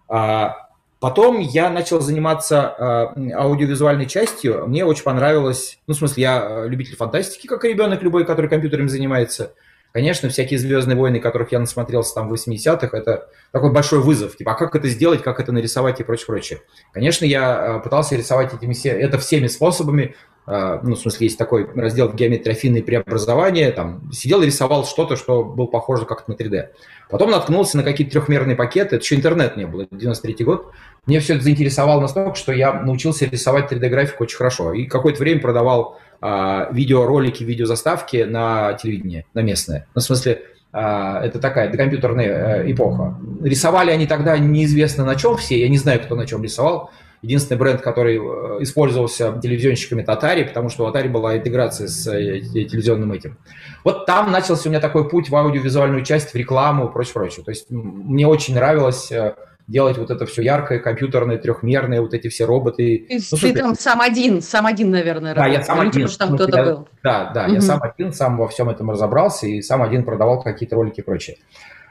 А, 0.09 0.66
Потом 0.99 1.41
я 1.41 1.69
начал 1.69 2.01
заниматься 2.01 2.75
э, 3.17 3.33
аудиовизуальной 3.33 4.07
частью. 4.07 4.67
Мне 4.67 4.85
очень 4.85 5.05
понравилось, 5.05 5.79
ну, 5.87 5.95
в 5.95 5.97
смысле, 5.99 6.23
я 6.23 6.47
э, 6.49 6.69
любитель 6.69 6.97
фантастики, 6.97 7.47
как 7.47 7.65
и 7.65 7.69
ребенок 7.69 8.03
любой, 8.03 8.25
который 8.25 8.49
компьютерами 8.49 8.89
занимается. 8.89 9.53
Конечно, 9.93 10.29
всякие 10.29 10.59
«Звездные 10.59 10.97
войны», 10.97 11.21
которых 11.21 11.53
я 11.53 11.59
насмотрелся 11.59 12.15
там 12.15 12.29
в 12.29 12.33
80-х, 12.35 12.97
это 12.97 13.29
такой 13.51 13.73
большой 13.73 14.01
вызов. 14.01 14.37
Типа, 14.37 14.53
а 14.53 14.55
как 14.55 14.75
это 14.75 14.89
сделать, 14.89 15.23
как 15.23 15.41
это 15.41 15.53
нарисовать 15.53 16.01
и 16.01 16.05
прочее, 16.05 16.27
прочее. 16.27 16.63
Конечно, 16.93 17.25
я 17.25 17.79
э, 17.79 17.83
пытался 17.83 18.17
рисовать 18.17 18.53
этими 18.55 18.75
это 18.87 19.19
всеми 19.19 19.47
способами. 19.47 20.15
Э, 20.47 20.79
ну, 20.83 20.95
в 20.95 20.99
смысле, 20.99 21.27
есть 21.27 21.39
такой 21.39 21.69
раздел 21.75 22.09
в 22.09 22.15
геометрии 22.15 22.53
афинные 22.53 22.83
преобразования. 22.83 23.71
Там 23.73 24.11
сидел 24.13 24.43
и 24.43 24.47
рисовал 24.47 24.85
что-то, 24.85 25.17
что 25.17 25.45
было 25.45 25.67
похоже 25.67 26.07
как-то 26.07 26.31
на 26.31 26.37
3D. 26.37 26.69
Потом 27.11 27.31
наткнулся 27.31 27.77
на 27.77 27.83
какие-то 27.83 28.13
трехмерные 28.13 28.57
пакеты. 28.57 28.97
Это 28.97 29.05
еще 29.05 29.17
интернет 29.17 29.57
не 29.57 29.67
было, 29.67 29.83
это 29.83 29.97
93 29.97 30.45
год. 30.45 30.73
Мне 31.07 31.21
все 31.21 31.35
это 31.35 31.45
заинтересовало 31.45 32.01
настолько, 32.01 32.35
что 32.37 32.53
я 32.53 32.73
научился 32.73 33.27
рисовать 33.27 33.71
3D-графику 33.71 34.25
очень 34.25 34.37
хорошо. 34.37 34.73
И 34.73 34.87
какое-то 34.87 35.21
время 35.21 35.41
продавал 35.41 35.99
а, 36.21 36.69
видеоролики, 36.73 37.45
видеозаставки 37.45 38.25
на 38.25 38.75
телевидении, 38.75 39.27
на 39.35 39.41
местное. 39.41 39.87
Ну, 39.95 40.01
в 40.01 40.05
смысле, 40.05 40.43
а, 40.73 41.25
это 41.25 41.39
такая 41.39 41.71
докомпьютерная 41.71 42.63
а, 42.63 42.71
эпоха. 42.71 43.19
Рисовали 43.43 43.91
они 43.91 44.07
тогда 44.07 44.37
неизвестно 44.39 45.05
на 45.05 45.15
чем 45.15 45.37
все, 45.37 45.61
я 45.61 45.69
не 45.69 45.79
знаю, 45.79 46.01
кто 46.01 46.17
на 46.17 46.27
чем 46.27 46.43
рисовал. 46.43 46.91
Единственный 47.23 47.59
бренд, 47.59 47.81
который 47.81 48.17
э, 48.17 48.63
использовался 48.63 49.39
телевизионщиками, 49.41 50.03
это 50.03 50.13
Atari, 50.13 50.45
потому 50.45 50.69
что 50.69 50.85
у 50.85 50.91
Atari 50.91 51.09
была 51.09 51.37
интеграция 51.37 51.89
с 51.89 52.07
э, 52.07 52.41
телевизионным 52.41 53.13
этим. 53.13 53.39
Вот 53.85 54.07
там 54.07 54.31
начался 54.31 54.69
у 54.69 54.71
меня 54.71 54.81
такой 54.81 55.09
путь 55.09 55.31
в 55.31 55.37
аудиовизуальную 55.37 56.05
часть, 56.05 56.33
в 56.33 56.35
рекламу 56.35 56.89
и 56.89 56.93
прочее, 56.93 57.15
прочее. 57.15 57.45
То 57.45 57.51
есть 57.51 57.67
мне 57.71 58.27
очень 58.27 58.55
нравилось 58.55 59.11
э, 59.11 59.35
делать 59.67 59.99
вот 59.99 60.11
это 60.11 60.27
все 60.27 60.43
яркое, 60.43 60.79
компьютерное, 60.79 61.39
трехмерное, 61.39 62.01
вот 62.01 62.15
эти 62.15 62.29
все 62.29 62.45
роботы. 62.45 63.07
Ты, 63.09 63.21
ну, 63.33 63.39
ты 63.39 63.53
там 63.53 63.75
сам 63.75 64.01
один, 64.01 64.41
сам 64.41 64.67
один, 64.67 64.91
наверное, 64.91 65.35
Да, 65.35 65.47
я 65.47 65.63
сам 65.63 65.81
один. 65.81 66.09
Потому, 66.09 66.17
там 66.19 66.35
кто-то 66.37 66.65
был. 66.65 66.89
Да, 67.03 67.31
да, 67.35 67.47
угу. 67.47 67.55
я 67.55 67.61
сам 67.61 67.83
один, 67.83 68.13
сам 68.13 68.37
во 68.37 68.49
всем 68.49 68.69
этом 68.69 68.91
разобрался 68.91 69.47
и 69.47 69.61
сам 69.63 69.83
один 69.83 70.05
продавал 70.05 70.43
какие-то 70.43 70.77
ролики 70.77 71.01
и 71.01 71.03
прочее. 71.03 71.37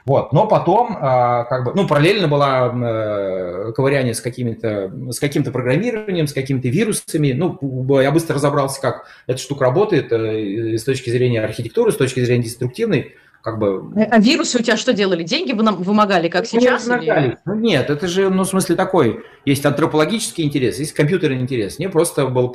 Вот, 0.06 0.32
но 0.32 0.46
потом, 0.46 0.96
а, 1.00 1.42
как 1.44 1.64
бы, 1.64 1.72
ну, 1.74 1.88
параллельно 1.88 2.28
была 2.28 2.72
э, 2.72 3.72
ковыряние 3.72 4.14
с 4.14 4.20
какими-то, 4.20 4.92
с 5.10 5.18
каким-то 5.18 5.50
программированием, 5.50 6.28
с 6.28 6.32
какими-то 6.32 6.68
вирусами. 6.68 7.32
Ну, 7.32 8.00
я 8.00 8.12
быстро 8.12 8.36
разобрался, 8.36 8.80
как 8.80 9.06
эта 9.26 9.38
штука 9.38 9.64
работает 9.64 10.12
э, 10.12 10.78
с 10.78 10.84
точки 10.84 11.10
зрения 11.10 11.42
архитектуры, 11.42 11.90
с 11.90 11.96
точки 11.96 12.20
зрения 12.20 12.44
деструктивной 12.44 13.16
как 13.46 13.60
бы... 13.60 13.80
А 14.10 14.18
вирусы 14.18 14.58
у 14.58 14.60
тебя 14.60 14.76
что 14.76 14.92
делали? 14.92 15.22
Деньги 15.22 15.52
вы 15.52 15.62
нам 15.62 15.80
вымогали, 15.80 16.26
как 16.26 16.46
ну, 16.52 16.60
сейчас? 16.60 16.88
Или... 16.88 17.38
Ну, 17.44 17.54
нет, 17.54 17.90
это 17.90 18.08
же, 18.08 18.28
ну, 18.28 18.42
в 18.42 18.48
смысле 18.48 18.74
такой, 18.74 19.20
есть 19.44 19.64
антропологический 19.64 20.42
интерес, 20.42 20.80
есть 20.80 20.92
компьютерный 20.94 21.38
интерес. 21.38 21.78
Мне 21.78 21.88
просто 21.88 22.26
было, 22.26 22.52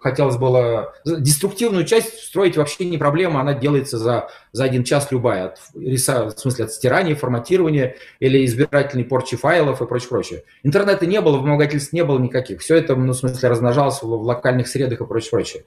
хотелось 0.00 0.36
было... 0.36 0.94
Деструктивную 1.04 1.84
часть 1.86 2.20
строить 2.20 2.56
вообще 2.56 2.84
не 2.84 2.98
проблема, 2.98 3.40
она 3.40 3.52
делается 3.52 3.98
за, 3.98 4.28
за 4.52 4.62
один 4.62 4.84
час 4.84 5.10
любая. 5.10 5.46
От, 5.46 5.58
в 5.74 6.38
смысле, 6.38 6.66
от 6.66 6.70
стирания, 6.70 7.16
форматирования 7.16 7.96
или 8.20 8.44
избирательной 8.44 9.04
порчи 9.04 9.36
файлов 9.36 9.82
и 9.82 9.86
прочее, 9.86 10.08
прочее. 10.08 10.44
Интернета 10.62 11.04
не 11.04 11.20
было, 11.20 11.38
вымогательств 11.38 11.92
не 11.92 12.04
было 12.04 12.20
никаких. 12.20 12.60
Все 12.60 12.76
это, 12.76 12.94
ну, 12.94 13.12
в 13.12 13.16
смысле, 13.16 13.48
размножалось 13.48 14.00
в 14.04 14.06
локальных 14.06 14.68
средах 14.68 15.00
и 15.00 15.04
прочее, 15.04 15.30
прочее. 15.32 15.64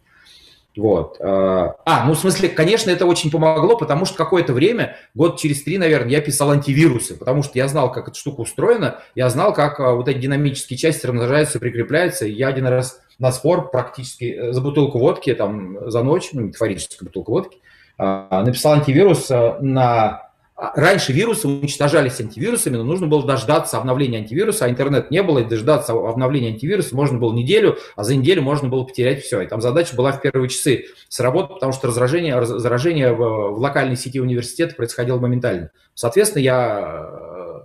Вот. 0.78 1.18
Э, 1.20 1.74
а, 1.86 2.06
ну, 2.06 2.14
в 2.14 2.20
смысле, 2.20 2.50
конечно, 2.50 2.92
это 2.92 3.06
очень 3.06 3.32
помогло, 3.32 3.78
потому 3.78 4.06
что 4.06 4.16
какое-то 4.16 4.54
время, 4.54 4.96
год 5.16 5.40
через 5.40 5.64
три, 5.64 5.78
наверное, 5.78 6.12
я 6.12 6.22
писал 6.22 6.52
антивирусы, 6.52 7.16
потому 7.16 7.42
что 7.42 7.58
я 7.58 7.68
знал, 7.68 7.92
как 7.92 8.08
эта 8.08 8.18
штука 8.18 8.42
устроена, 8.42 9.00
я 9.16 9.30
знал, 9.30 9.54
как 9.54 9.80
э, 9.80 9.92
вот 9.92 10.08
эти 10.08 10.20
динамические 10.20 10.78
части 10.78 11.06
размножаются, 11.06 11.60
прикрепляются. 11.60 12.26
Я 12.26 12.50
один 12.50 12.68
раз 12.68 13.02
на 13.18 13.32
спор 13.32 13.72
практически 13.72 14.26
э, 14.26 14.54
за 14.54 14.62
бутылку 14.62 15.00
водки, 15.00 15.34
там, 15.34 15.90
за 15.90 16.04
ночь, 16.04 16.30
ну, 16.34 16.42
метафорическая 16.42 17.08
бутылка 17.08 17.30
водки, 17.32 17.58
написал 17.98 18.74
антивирус 18.74 19.30
на 19.30 19.48
а, 19.64 20.27
раньше 20.58 21.14
вирусы 21.14 21.48
уничтожались 21.48 22.20
антивирусами, 22.20 22.78
но 22.78 22.84
нужно 22.84 23.06
было 23.06 23.26
дождаться 23.26 23.78
обновления 23.78 24.18
антивируса, 24.18 24.66
а 24.66 24.70
интернет 24.70 25.12
не 25.12 25.22
было, 25.22 25.40
и 25.40 25.46
дождаться 25.46 25.94
обновления 25.94 26.50
антивируса 26.50 26.96
можно 26.96 27.20
было 27.20 27.32
неделю, 27.32 27.78
а 27.96 28.04
за 28.04 28.16
неделю 28.16 28.42
можно 28.42 28.68
было 28.68 28.84
потерять 28.84 29.24
все. 29.24 29.42
И 29.42 29.48
там 29.48 29.62
задача 29.62 29.96
была 29.96 30.12
в 30.12 30.22
первые 30.22 30.50
часы 30.50 30.86
сработать, 31.10 31.56
потому 31.56 31.74
что 31.74 31.92
заражение, 31.92 32.44
заражение 32.44 33.14
в, 33.14 33.18
в 33.18 33.60
локальной 33.60 33.96
сети 33.96 34.20
университета 34.20 34.76
происходило 34.76 35.20
моментально. 35.20 35.70
Соответственно, 35.94 36.42
я 36.42 37.08
э, 37.08 37.60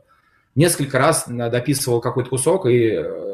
несколько 0.54 0.98
раз 0.98 1.24
дописывал 1.26 2.02
какой-то 2.02 2.28
кусок 2.28 2.66
и 2.66 2.90
э, 2.90 3.31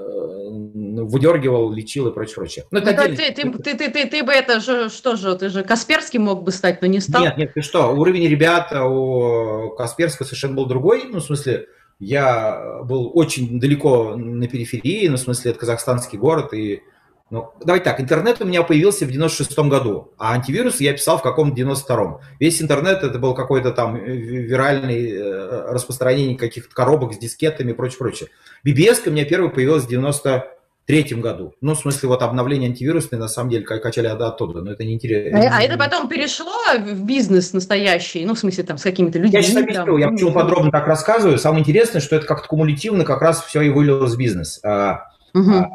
выдергивал, 0.96 1.72
лечил 1.72 2.08
и 2.08 2.12
прочее, 2.12 2.34
прочее. 2.34 2.64
Ну, 2.70 2.78
это 2.78 2.92
ну, 2.92 3.16
ты, 3.16 3.32
ты, 3.32 3.50
ты, 3.50 3.74
ты, 3.74 3.90
ты, 3.90 4.06
ты 4.06 4.22
бы 4.22 4.32
это 4.32 4.60
же, 4.60 4.88
что 4.88 5.16
же, 5.16 5.36
ты 5.36 5.48
же 5.48 5.62
Касперский 5.62 6.18
мог 6.18 6.42
бы 6.42 6.50
стать, 6.50 6.82
но 6.82 6.88
не 6.88 7.00
стал. 7.00 7.22
Нет, 7.22 7.36
нет, 7.36 7.54
ты 7.54 7.62
что, 7.62 7.92
уровень 7.92 8.28
ребят 8.28 8.72
у 8.72 9.74
Касперского 9.76 10.26
совершенно 10.26 10.54
был 10.54 10.66
другой, 10.66 11.04
ну, 11.10 11.20
в 11.20 11.24
смысле, 11.24 11.66
я 11.98 12.80
был 12.84 13.10
очень 13.14 13.58
далеко 13.58 14.14
на 14.16 14.46
периферии, 14.46 15.08
ну, 15.08 15.16
в 15.16 15.20
смысле, 15.20 15.50
это 15.50 15.60
казахстанский 15.60 16.18
город, 16.18 16.52
и 16.52 16.82
ну, 17.30 17.50
давайте 17.62 17.84
так, 17.84 18.00
интернет 18.00 18.40
у 18.40 18.46
меня 18.46 18.62
появился 18.62 19.04
в 19.04 19.10
96-м 19.10 19.68
году, 19.68 20.14
а 20.16 20.32
антивирус 20.32 20.80
я 20.80 20.94
писал 20.94 21.18
в 21.18 21.22
каком-то 21.22 21.60
92-м. 21.60 22.20
Весь 22.40 22.62
интернет 22.62 23.02
это 23.02 23.18
был 23.18 23.34
какой-то 23.34 23.70
там 23.72 23.96
виральный 23.96 25.10
э, 25.10 25.72
распространение 25.72 26.38
каких-то 26.38 26.74
коробок 26.74 27.12
с 27.12 27.18
дискетами 27.18 27.72
и 27.72 27.74
прочее, 27.74 27.98
прочее. 27.98 28.28
BBS 28.66 29.06
у 29.06 29.10
меня 29.10 29.26
первый 29.26 29.50
появилась 29.50 29.84
в 29.84 29.88
90 29.88 30.57
третьем 30.88 31.20
году. 31.20 31.54
Ну, 31.60 31.74
в 31.74 31.78
смысле, 31.78 32.08
вот 32.08 32.22
обновление 32.22 32.70
антивирусное, 32.70 33.20
на 33.20 33.28
самом 33.28 33.50
деле, 33.50 33.64
качали 33.64 34.06
оттуда, 34.06 34.62
но 34.62 34.72
это 34.72 34.84
не 34.84 34.94
интересно. 34.94 35.38
А, 35.38 35.58
а 35.58 35.62
это 35.62 35.76
потом 35.76 36.08
перешло 36.08 36.50
в 36.78 37.04
бизнес 37.04 37.52
настоящий, 37.52 38.24
ну, 38.24 38.34
в 38.34 38.38
смысле, 38.38 38.64
там, 38.64 38.78
с 38.78 38.82
какими-то 38.82 39.18
людьми? 39.18 39.34
Я 39.34 39.42
сейчас 39.42 39.56
объясню, 39.56 39.84
там, 39.84 39.96
я 39.98 40.08
почему 40.08 40.32
подробно 40.32 40.70
так 40.70 40.86
рассказываю. 40.86 41.38
Самое 41.38 41.60
интересное, 41.60 42.00
что 42.00 42.16
это 42.16 42.26
как-то 42.26 42.48
кумулятивно 42.48 43.04
как 43.04 43.20
раз 43.20 43.44
все 43.44 43.60
и 43.60 43.68
вылилось 43.68 44.14
в 44.14 44.16
бизнес. 44.18 44.62
Угу. 45.34 45.66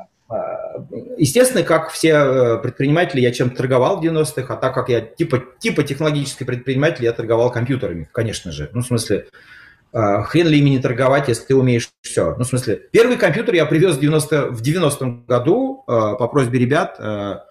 Естественно, 1.19 1.63
как 1.63 1.91
все 1.91 2.09
э, 2.09 2.57
предприниматели, 2.57 3.21
я 3.21 3.31
чем-то 3.31 3.55
торговал 3.55 3.99
в 3.99 4.03
90-х, 4.03 4.51
а 4.51 4.57
так 4.57 4.73
как 4.73 4.89
я 4.89 4.99
типа, 5.01 5.43
типа 5.59 5.83
технологический 5.83 6.43
предприниматель, 6.43 7.03
я 7.03 7.11
торговал 7.11 7.51
компьютерами, 7.51 8.09
конечно 8.11 8.51
же. 8.51 8.71
Ну, 8.73 8.81
в 8.81 8.85
смысле, 8.87 9.27
хрен 9.93 10.47
ли 10.47 10.59
ими 10.59 10.71
не 10.71 10.79
торговать, 10.79 11.27
если 11.27 11.45
ты 11.45 11.55
умеешь 11.55 11.89
все. 12.01 12.35
Ну, 12.35 12.43
в 12.43 12.47
смысле, 12.47 12.81
первый 12.91 13.17
компьютер 13.17 13.53
я 13.53 13.65
привез 13.65 13.95
в 13.95 13.99
90, 13.99 14.47
в 14.49 14.61
90-м 14.61 15.25
году 15.25 15.83
а, 15.87 16.15
по 16.15 16.27
просьбе 16.27 16.59
ребят. 16.59 16.97
А, 16.99 17.43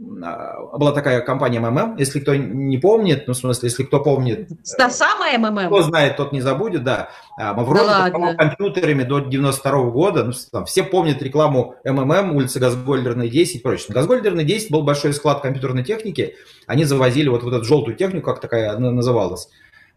была 0.00 0.92
такая 0.92 1.20
компания 1.22 1.58
МММ, 1.58 1.96
если 1.96 2.20
кто 2.20 2.36
не 2.36 2.78
помнит, 2.78 3.26
ну, 3.26 3.32
в 3.32 3.36
смысле, 3.36 3.68
если 3.68 3.82
кто 3.82 3.98
помнит... 3.98 4.48
Та 4.76 4.90
самая 4.90 5.38
МММ? 5.38 5.66
Кто 5.66 5.82
знает, 5.82 6.16
тот 6.16 6.30
не 6.30 6.40
забудет, 6.40 6.84
да. 6.84 7.08
Мы 7.36 7.64
вроде 7.64 7.86
да 7.86 8.34
компьютерами 8.34 9.02
до 9.02 9.18
92 9.18 9.72
-го 9.72 9.90
года, 9.90 10.22
ну, 10.22 10.32
там, 10.52 10.66
все 10.66 10.84
помнят 10.84 11.20
рекламу 11.20 11.74
МММ, 11.84 12.36
улица 12.36 12.60
Газгольдерная 12.60 13.26
10 13.26 13.56
и 13.56 13.58
прочее. 13.58 13.92
Газгольдерная 13.92 14.44
10 14.44 14.70
был 14.70 14.82
большой 14.82 15.12
склад 15.12 15.40
компьютерной 15.40 15.82
техники, 15.82 16.36
они 16.68 16.84
завозили 16.84 17.28
вот, 17.28 17.42
вот 17.42 17.54
эту 17.54 17.64
желтую 17.64 17.96
технику, 17.96 18.26
как 18.26 18.40
такая 18.40 18.78
называлась. 18.78 19.48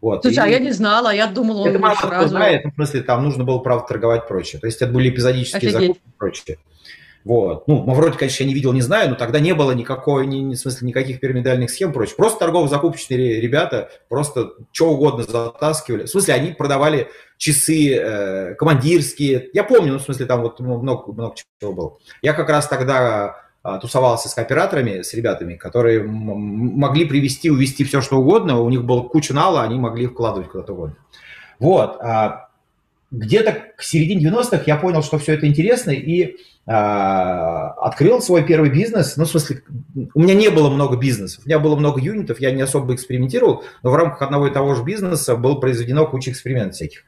Вот. 0.02 0.22
Слушай, 0.22 0.36
и... 0.36 0.40
а 0.40 0.46
я 0.48 0.58
не 0.58 0.72
знала, 0.72 1.14
я 1.14 1.28
думала, 1.28 1.62
он 1.62 1.68
это 1.68 1.78
мало 1.78 1.94
сразу... 1.94 2.28
знает, 2.28 2.64
в 2.64 2.74
смысле, 2.74 3.02
там 3.02 3.22
нужно 3.22 3.44
было, 3.44 3.60
правда, 3.60 3.86
торговать 3.86 4.26
прочее. 4.26 4.60
То 4.60 4.66
есть 4.66 4.82
это 4.82 4.92
были 4.92 5.08
эпизодические 5.08 5.58
Офигеть. 5.58 5.80
закупки 5.80 6.02
и 6.04 6.18
прочее. 6.18 6.58
Вот. 7.24 7.68
Ну, 7.68 7.84
вроде, 7.94 8.18
конечно, 8.18 8.42
я 8.42 8.48
не 8.48 8.54
видел, 8.54 8.72
не 8.72 8.80
знаю, 8.80 9.10
но 9.10 9.14
тогда 9.14 9.38
не 9.38 9.54
было 9.54 9.70
никакой, 9.70 10.26
ни, 10.26 10.38
ни, 10.38 10.54
в 10.54 10.58
смысле, 10.58 10.88
никаких 10.88 11.20
пирамидальных 11.20 11.70
схем 11.70 11.92
прочее. 11.92 12.16
Просто 12.16 12.40
торгово-закупочные 12.40 13.40
ребята 13.40 13.90
просто 14.08 14.50
что 14.72 14.90
угодно 14.90 15.22
затаскивали. 15.22 16.06
В 16.06 16.08
смысле, 16.08 16.34
они 16.34 16.50
продавали 16.50 17.08
часы 17.36 17.94
э, 17.94 18.54
командирские. 18.56 19.50
Я 19.52 19.62
помню, 19.62 19.92
ну, 19.92 19.98
в 20.00 20.02
смысле, 20.02 20.26
там 20.26 20.42
вот 20.42 20.58
много, 20.58 21.12
много 21.12 21.34
чего 21.60 21.72
было. 21.72 21.96
Я 22.22 22.32
как 22.32 22.48
раз 22.48 22.66
тогда 22.66 23.24
а, 23.24 23.36
тусовался 23.80 24.28
с 24.28 24.34
кооператорами, 24.34 25.02
с 25.02 25.14
ребятами, 25.14 25.54
которые 25.54 26.02
могли 26.02 27.04
привести, 27.04 27.50
увести 27.50 27.84
все, 27.84 28.00
что 28.00 28.18
угодно, 28.18 28.60
у 28.60 28.68
них 28.68 28.84
была 28.84 29.02
куча 29.02 29.34
нала, 29.34 29.62
они 29.62 29.78
могли 29.78 30.06
вкладывать 30.06 30.48
куда-то 30.48 30.72
угодно. 30.72 30.96
Вот. 31.60 31.96
А, 32.00 32.48
где-то 33.12 33.56
к 33.76 33.82
середине 33.82 34.28
90-х 34.30 34.62
я 34.66 34.76
понял, 34.76 35.02
что 35.02 35.18
все 35.18 35.34
это 35.34 35.46
интересно, 35.46 35.92
и 35.92 36.36
а, 36.66 37.68
открыл 37.72 38.20
свой 38.20 38.44
первый 38.44 38.70
бизнес. 38.70 39.16
Ну, 39.16 39.24
в 39.24 39.28
смысле, 39.28 39.62
у 40.14 40.20
меня 40.20 40.34
не 40.34 40.48
было 40.48 40.70
много 40.70 40.96
бизнесов, 40.96 41.44
у 41.44 41.48
меня 41.48 41.60
было 41.60 41.76
много 41.76 42.00
юнитов, 42.00 42.40
я 42.40 42.50
не 42.50 42.62
особо 42.62 42.94
экспериментировал, 42.94 43.64
но 43.82 43.90
в 43.90 43.94
рамках 43.94 44.22
одного 44.22 44.48
и 44.48 44.52
того 44.52 44.74
же 44.74 44.82
бизнеса 44.82 45.36
было 45.36 45.54
произведено 45.54 46.06
куча 46.06 46.30
экспериментов 46.30 46.76
всяких. 46.76 47.04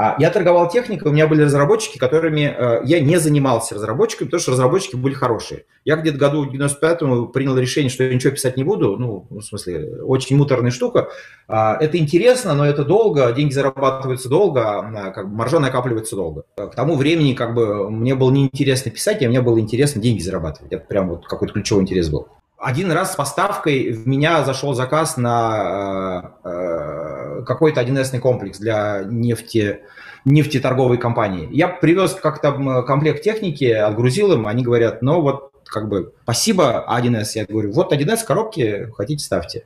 А, 0.00 0.14
я 0.20 0.30
торговал 0.30 0.70
техникой, 0.70 1.10
у 1.10 1.12
меня 1.12 1.26
были 1.26 1.42
разработчики, 1.42 1.98
которыми 1.98 2.42
э, 2.42 2.82
я 2.84 3.00
не 3.00 3.18
занимался 3.18 3.74
разработчиками, 3.74 4.28
потому 4.28 4.40
что 4.40 4.52
разработчики 4.52 4.94
были 4.94 5.12
хорошие. 5.12 5.64
Я 5.84 5.96
где-то 5.96 6.16
году 6.18 6.44
в 6.44 6.54
95-му 6.54 7.26
принял 7.26 7.58
решение, 7.58 7.90
что 7.90 8.04
я 8.04 8.14
ничего 8.14 8.32
писать 8.32 8.56
не 8.56 8.62
буду, 8.62 8.96
ну, 8.96 9.26
в 9.28 9.42
смысле, 9.42 10.02
очень 10.04 10.36
муторная 10.36 10.70
штука. 10.70 11.08
А, 11.48 11.76
это 11.80 11.98
интересно, 11.98 12.54
но 12.54 12.64
это 12.64 12.84
долго, 12.84 13.32
деньги 13.32 13.52
зарабатываются 13.52 14.28
долго, 14.28 14.78
а, 14.78 15.10
как 15.10 15.28
бы 15.30 15.36
маржа 15.36 15.58
накапливается 15.58 16.14
долго. 16.14 16.44
К 16.54 16.76
тому 16.76 16.94
времени 16.94 17.32
как 17.32 17.54
бы 17.54 17.90
мне 17.90 18.14
было 18.14 18.30
неинтересно 18.30 18.92
писать, 18.92 19.20
а 19.24 19.28
мне 19.28 19.40
было 19.40 19.58
интересно 19.58 20.00
деньги 20.00 20.22
зарабатывать. 20.22 20.72
Это 20.72 20.84
прям 20.86 21.08
вот 21.08 21.26
какой-то 21.26 21.54
ключевой 21.54 21.82
интерес 21.82 22.08
был. 22.08 22.28
Один 22.58 22.90
раз 22.90 23.12
с 23.12 23.16
поставкой 23.16 23.92
в 23.92 24.08
меня 24.08 24.44
зашел 24.44 24.74
заказ 24.74 25.16
на 25.16 26.34
э, 26.44 26.48
э, 26.48 27.07
какой-то 27.46 27.82
1С 27.82 28.18
комплекс 28.18 28.58
для 28.58 29.02
нефти, 29.04 29.80
нефтеторговой 30.24 30.98
компании. 30.98 31.48
Я 31.52 31.68
привез 31.68 32.14
как-то 32.14 32.82
комплект 32.82 33.22
техники, 33.22 33.64
отгрузил 33.64 34.32
им, 34.32 34.46
они 34.46 34.62
говорят, 34.62 35.02
ну 35.02 35.20
вот 35.20 35.52
как 35.64 35.88
бы 35.88 36.12
спасибо 36.22 36.84
1С. 36.88 37.30
Я 37.34 37.46
говорю, 37.46 37.72
вот 37.72 37.92
1С 37.92 38.24
коробки, 38.24 38.90
хотите 38.96 39.24
ставьте. 39.24 39.64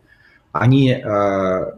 Они 0.53 0.93
э, 0.93 1.73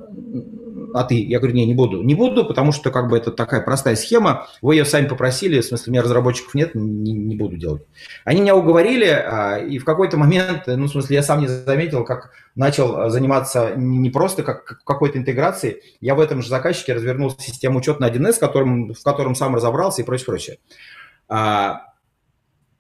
а 0.95 1.03
ты? 1.03 1.21
Я 1.21 1.41
говорю, 1.41 1.57
не, 1.57 1.67
не 1.67 1.75
буду. 1.75 2.03
Не 2.03 2.15
буду, 2.15 2.45
потому 2.45 2.71
что 2.71 2.93
как 2.93 3.09
бы 3.09 3.17
это 3.17 3.33
такая 3.33 3.61
простая 3.61 3.97
схема, 3.97 4.47
вы 4.63 4.77
ее 4.77 4.85
сами 4.85 5.09
попросили, 5.09 5.61
в 5.61 5.65
смысле, 5.65 5.91
у 5.91 5.93
меня 5.93 6.03
разработчиков 6.03 6.55
нет, 6.55 6.75
не, 6.75 7.13
не 7.13 7.35
буду 7.35 7.57
делать. 7.57 7.83
Они 8.25 8.41
меня 8.41 8.55
уговорили, 8.55 9.07
а, 9.07 9.59
и 9.59 9.79
в 9.79 9.85
какой-то 9.85 10.17
момент, 10.17 10.63
ну, 10.67 10.87
в 10.87 10.91
смысле, 10.91 11.17
я 11.17 11.23
сам 11.25 11.41
не 11.41 11.49
заметил, 11.49 12.05
как 12.05 12.31
начал 12.55 13.11
заниматься 13.11 13.75
не 13.77 14.11
просто 14.11 14.45
как 14.45 14.83
какой-то 14.85 15.19
интеграцией, 15.19 15.83
я 16.01 16.15
в 16.15 16.21
этом 16.21 16.43
же 16.43 16.49
заказчике 16.49 16.95
развернул 16.95 17.31
систему 17.37 17.79
учета 17.79 18.01
на 18.01 18.09
1С, 18.09 18.39
которым, 18.39 18.95
в 18.95 19.03
котором 19.03 19.35
сам 19.35 19.57
разобрался 19.57 20.03
и 20.03 20.05
прочее, 20.05 20.27
прочее. 20.27 20.59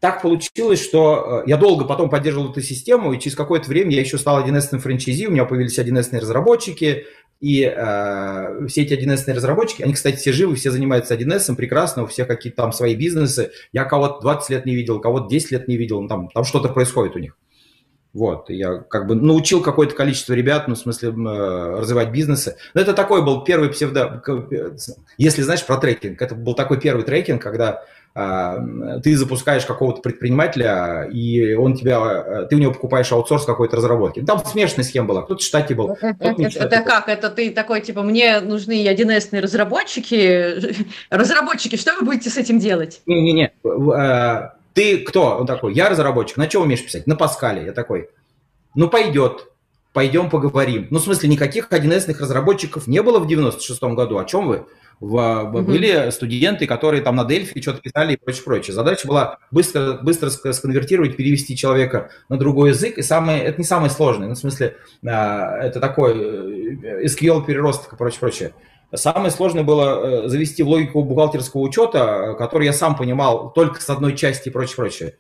Так 0.04 0.20
получилось, 0.20 0.84
что 0.84 1.44
э, 1.46 1.48
я 1.48 1.56
долго 1.56 1.86
потом 1.86 2.10
поддерживал 2.10 2.50
эту 2.50 2.60
систему, 2.60 3.14
и 3.14 3.18
через 3.18 3.34
какое-то 3.34 3.70
время 3.70 3.92
я 3.92 4.02
еще 4.02 4.18
стал 4.18 4.46
1С 4.46 4.78
франчайзи, 4.78 5.28
у 5.28 5.30
меня 5.30 5.46
появились 5.46 5.78
1С 5.78 6.20
разработчики, 6.20 7.06
и 7.40 7.62
э, 7.64 8.66
все 8.68 8.82
эти 8.82 8.92
1С 8.92 9.32
разработчики, 9.32 9.80
они, 9.80 9.94
кстати, 9.94 10.16
все 10.16 10.34
живы, 10.34 10.56
все 10.56 10.70
занимаются 10.70 11.14
1С, 11.14 11.54
прекрасно, 11.54 12.02
у 12.02 12.06
всех 12.06 12.28
какие-то 12.28 12.56
там 12.58 12.72
свои 12.72 12.94
бизнесы. 12.94 13.52
Я 13.72 13.84
кого-то 13.86 14.20
20 14.20 14.50
лет 14.50 14.66
не 14.66 14.74
видел, 14.74 15.00
кого-то 15.00 15.26
10 15.30 15.52
лет 15.52 15.68
не 15.68 15.78
видел, 15.78 16.02
ну, 16.02 16.08
там, 16.08 16.28
там 16.28 16.44
что-то 16.44 16.68
происходит 16.68 17.16
у 17.16 17.20
них. 17.20 17.38
Вот, 18.12 18.50
я 18.50 18.76
как 18.76 19.06
бы 19.06 19.14
научил 19.14 19.62
какое-то 19.62 19.94
количество 19.94 20.34
ребят, 20.34 20.68
ну, 20.68 20.74
в 20.74 20.78
смысле, 20.78 21.08
э, 21.08 21.80
развивать 21.80 22.10
бизнесы. 22.10 22.56
Но 22.74 22.82
это 22.82 22.92
такой 22.92 23.24
был 23.24 23.42
первый 23.42 23.70
псевдо... 23.70 24.22
Если 25.16 25.40
знаешь 25.40 25.64
про 25.64 25.78
трекинг, 25.78 26.20
это 26.20 26.34
был 26.34 26.52
такой 26.52 26.78
первый 26.78 27.04
трекинг, 27.06 27.40
когда 27.42 27.84
ты 28.14 29.16
запускаешь 29.16 29.64
какого-то 29.64 30.00
предпринимателя, 30.00 31.08
и 31.12 31.54
он 31.54 31.74
тебя, 31.74 32.44
ты 32.48 32.54
у 32.54 32.58
него 32.60 32.72
покупаешь 32.72 33.10
аутсорс 33.10 33.44
какой-то 33.44 33.76
разработки. 33.76 34.20
Там 34.20 34.44
смешная 34.44 34.84
схема 34.84 35.08
была, 35.08 35.22
кто-то 35.22 35.40
в 35.40 35.44
штате 35.44 35.74
был. 35.74 35.96
Это, 36.00 36.82
как? 36.82 37.08
Это 37.08 37.28
ты 37.30 37.50
такой, 37.50 37.80
типа, 37.80 38.02
мне 38.02 38.40
нужны 38.40 38.86
1С 38.86 39.40
разработчики. 39.40 40.84
Разработчики, 41.10 41.74
что 41.74 41.94
вы 41.94 42.06
будете 42.06 42.30
с 42.30 42.36
этим 42.36 42.60
делать? 42.60 43.02
Не-не-не. 43.06 43.52
А, 43.92 44.54
ты 44.74 44.98
кто? 44.98 45.38
Он 45.38 45.46
такой, 45.46 45.74
я 45.74 45.88
разработчик. 45.88 46.36
На 46.36 46.46
чем 46.46 46.62
умеешь 46.62 46.84
писать? 46.84 47.08
На 47.08 47.16
Паскале. 47.16 47.64
Я 47.64 47.72
такой, 47.72 48.10
ну 48.76 48.88
пойдет. 48.88 49.48
Пойдем 49.94 50.28
поговорим. 50.28 50.88
Ну, 50.90 50.98
в 50.98 51.02
смысле, 51.02 51.30
никаких 51.30 51.70
1С 51.70 52.14
разработчиков 52.18 52.86
не 52.86 53.02
было 53.02 53.18
в 53.18 53.26
96-м 53.26 53.94
году. 53.94 54.18
О 54.18 54.26
чем 54.26 54.48
вы? 54.48 54.66
в, 55.00 55.16
mm-hmm. 55.16 55.62
были 55.62 56.10
студенты, 56.10 56.66
которые 56.66 57.02
там 57.02 57.16
на 57.16 57.24
Дельфи 57.24 57.60
что-то 57.60 57.80
писали 57.80 58.14
и 58.14 58.16
прочее, 58.16 58.42
прочее. 58.44 58.74
Задача 58.74 59.06
была 59.06 59.38
быстро, 59.50 59.98
быстро 60.02 60.30
сконвертировать, 60.30 61.16
перевести 61.16 61.56
человека 61.56 62.10
на 62.28 62.36
другой 62.36 62.70
язык, 62.70 62.98
и 62.98 63.02
самое, 63.02 63.42
это 63.42 63.58
не 63.58 63.64
самое 63.64 63.90
сложное, 63.90 64.28
ну, 64.28 64.34
в 64.34 64.38
смысле, 64.38 64.76
а, 65.06 65.58
это 65.58 65.80
такой 65.80 66.14
э, 66.14 67.04
SQL 67.04 67.44
переросток 67.44 67.92
и 67.92 67.96
прочее, 67.96 68.20
прочее. 68.20 68.52
Самое 68.94 69.30
сложное 69.32 69.64
было 69.64 70.24
э, 70.24 70.28
завести 70.28 70.62
в 70.62 70.68
логику 70.68 71.02
бухгалтерского 71.02 71.62
учета, 71.62 72.34
который 72.38 72.66
я 72.66 72.72
сам 72.72 72.96
понимал 72.96 73.52
только 73.52 73.80
с 73.80 73.90
одной 73.90 74.16
части 74.16 74.48
и 74.48 74.52
прочее, 74.52 74.76
прочее. 74.76 75.14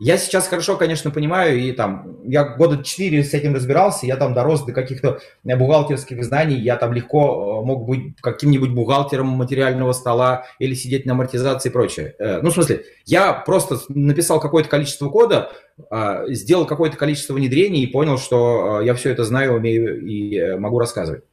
Я 0.00 0.16
сейчас 0.16 0.48
хорошо, 0.48 0.78
конечно, 0.78 1.10
понимаю, 1.10 1.58
и 1.58 1.72
там, 1.72 2.16
я 2.24 2.44
года 2.44 2.82
четыре 2.82 3.22
с 3.22 3.34
этим 3.34 3.54
разбирался, 3.54 4.06
я 4.06 4.16
там 4.16 4.32
дорос 4.32 4.64
до 4.64 4.72
каких-то 4.72 5.20
бухгалтерских 5.44 6.24
знаний, 6.24 6.56
я 6.56 6.76
там 6.76 6.94
легко 6.94 7.60
э, 7.60 7.66
мог 7.66 7.84
быть 7.84 8.16
каким-нибудь 8.22 8.70
бухгалтером 8.70 9.26
материального 9.26 9.92
стола 9.92 10.46
или 10.58 10.72
сидеть 10.72 11.04
на 11.04 11.12
амортизации 11.12 11.68
и 11.68 11.72
прочее. 11.72 12.14
Э, 12.18 12.40
ну, 12.40 12.48
в 12.48 12.54
смысле, 12.54 12.86
я 13.04 13.34
просто 13.34 13.76
написал 13.90 14.40
какое-то 14.40 14.70
количество 14.70 15.10
кода, 15.10 15.52
э, 15.90 16.24
сделал 16.28 16.64
какое-то 16.64 16.96
количество 16.96 17.34
внедрений 17.34 17.82
и 17.82 17.86
понял, 17.86 18.16
что 18.16 18.80
я 18.80 18.94
все 18.94 19.10
это 19.10 19.24
знаю, 19.24 19.56
умею 19.56 20.00
и 20.00 20.56
могу 20.56 20.78
рассказывать. 20.78 21.24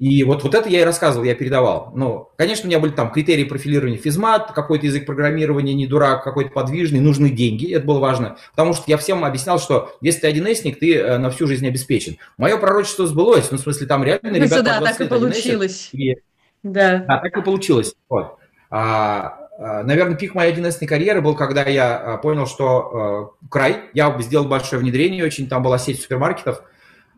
И 0.00 0.24
вот, 0.24 0.42
вот 0.42 0.54
это 0.54 0.66
я 0.70 0.80
и 0.80 0.84
рассказывал, 0.84 1.26
я 1.26 1.34
передавал. 1.34 1.92
Ну, 1.94 2.30
конечно, 2.38 2.64
у 2.64 2.68
меня 2.68 2.80
были 2.80 2.92
там 2.92 3.12
критерии 3.12 3.44
профилирования 3.44 3.98
физмат, 3.98 4.52
какой-то 4.52 4.86
язык 4.86 5.04
программирования, 5.04 5.74
не 5.74 5.86
дурак, 5.86 6.24
какой-то 6.24 6.50
подвижный, 6.52 7.00
нужны 7.00 7.28
деньги, 7.28 7.74
это 7.74 7.84
было 7.84 7.98
важно. 7.98 8.38
Потому 8.52 8.72
что 8.72 8.84
я 8.86 8.96
всем 8.96 9.26
объяснял, 9.26 9.60
что 9.60 9.94
если 10.00 10.20
ты 10.20 10.28
один 10.28 10.50
эсник, 10.50 10.78
ты 10.80 10.96
э, 10.96 11.18
на 11.18 11.28
всю 11.28 11.46
жизнь 11.46 11.66
обеспечен. 11.68 12.16
Мое 12.38 12.56
пророчество 12.56 13.06
сбылось, 13.06 13.50
ну, 13.50 13.58
в 13.58 13.60
смысле, 13.60 13.86
там 13.86 14.02
реально 14.02 14.30
ну, 14.30 14.36
ребята... 14.36 14.62
Да, 14.62 14.80
так 14.80 15.02
и 15.02 15.04
получилось. 15.04 15.90
И, 15.92 16.16
да. 16.62 17.04
да, 17.06 17.18
так 17.18 17.36
и 17.36 17.42
получилось. 17.42 17.94
Вот. 18.08 18.38
А, 18.70 19.50
а, 19.58 19.82
наверное, 19.82 20.16
пик 20.16 20.34
моей 20.34 20.54
1 20.54 20.88
карьеры 20.88 21.20
был, 21.20 21.34
когда 21.34 21.62
я 21.64 21.96
а, 21.98 22.16
понял, 22.16 22.46
что 22.46 23.36
э, 23.44 23.48
край, 23.50 23.82
я 23.92 24.18
сделал 24.22 24.46
большое 24.46 24.80
внедрение 24.80 25.26
очень, 25.26 25.46
там 25.46 25.62
была 25.62 25.76
сеть 25.76 26.00
супермаркетов, 26.00 26.62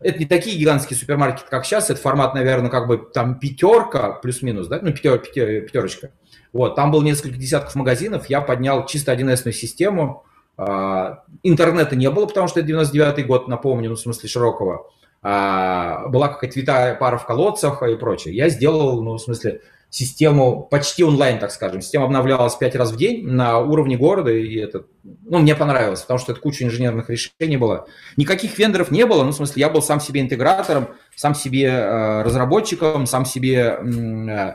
это 0.05 0.19
не 0.19 0.27
такие 0.27 0.59
гигантские 0.59 0.99
супермаркеты, 0.99 1.49
как 1.49 1.65
сейчас, 1.65 1.91
это 1.91 2.01
формат, 2.01 2.35
наверное, 2.35 2.71
как 2.71 2.87
бы 2.87 2.99
там 2.99 3.39
пятерка 3.39 4.13
плюс-минус, 4.13 4.69
да, 4.69 4.79
ну, 4.83 4.93
пятер, 4.93 5.19
пятер, 5.19 5.63
пятерочка. 5.63 6.11
Вот, 6.53 6.75
там 6.77 6.91
было 6.91 7.03
несколько 7.03 7.37
десятков 7.37 7.75
магазинов, 7.75 8.29
я 8.29 8.41
поднял 8.41 8.87
чисто 8.87 9.13
1С 9.13 9.51
систему, 9.53 10.25
а, 10.57 11.25
интернета 11.43 11.97
не 11.97 12.11
было, 12.11 12.27
потому 12.27 12.49
что 12.49 12.61
это 12.61 12.71
99-й 12.71 13.25
год, 13.25 13.49
напомню, 13.49 13.91
ну, 13.91 13.97
в 13.97 14.01
смысле 14.01 14.29
широкого. 14.29 14.91
А, 15.23 16.09
была 16.09 16.29
какая-то 16.29 16.59
витая 16.59 16.95
пара 16.95 17.17
в 17.17 17.27
колодцах 17.27 17.83
и 17.83 17.97
прочее. 17.97 18.35
Я 18.35 18.49
сделал, 18.49 19.03
ну, 19.03 19.15
в 19.15 19.19
смысле, 19.19 19.61
систему 19.93 20.67
почти 20.71 21.05
онлайн, 21.05 21.39
так 21.39 21.53
скажем. 21.53 21.83
Система 21.83 22.07
обновлялась 22.07 22.55
пять 22.55 22.75
раз 22.75 22.93
в 22.93 22.97
день 22.97 23.27
на 23.27 23.59
уровне 23.59 23.99
города, 23.99 24.31
и 24.31 24.57
это, 24.57 24.87
ну, 25.03 25.39
мне 25.39 25.55
понравилось, 25.55 26.01
потому 26.01 26.19
что 26.19 26.33
это 26.33 26.41
куча 26.41 26.65
инженерных 26.65 27.11
решений 27.11 27.59
было. 27.59 27.87
Никаких 28.17 28.59
вендоров 28.59 28.91
не 28.91 29.05
было, 29.05 29.23
ну, 29.23 29.33
в 29.33 29.35
смысле, 29.35 29.61
я 29.61 29.69
был 29.69 29.83
сам 29.83 30.01
себе 30.01 30.23
интегратором, 30.23 30.89
сам 31.15 31.35
себе 31.35 31.67
э, 31.67 32.23
разработчиком, 32.23 33.05
сам 33.05 33.27
себе 33.27 33.79
э, 33.79 34.53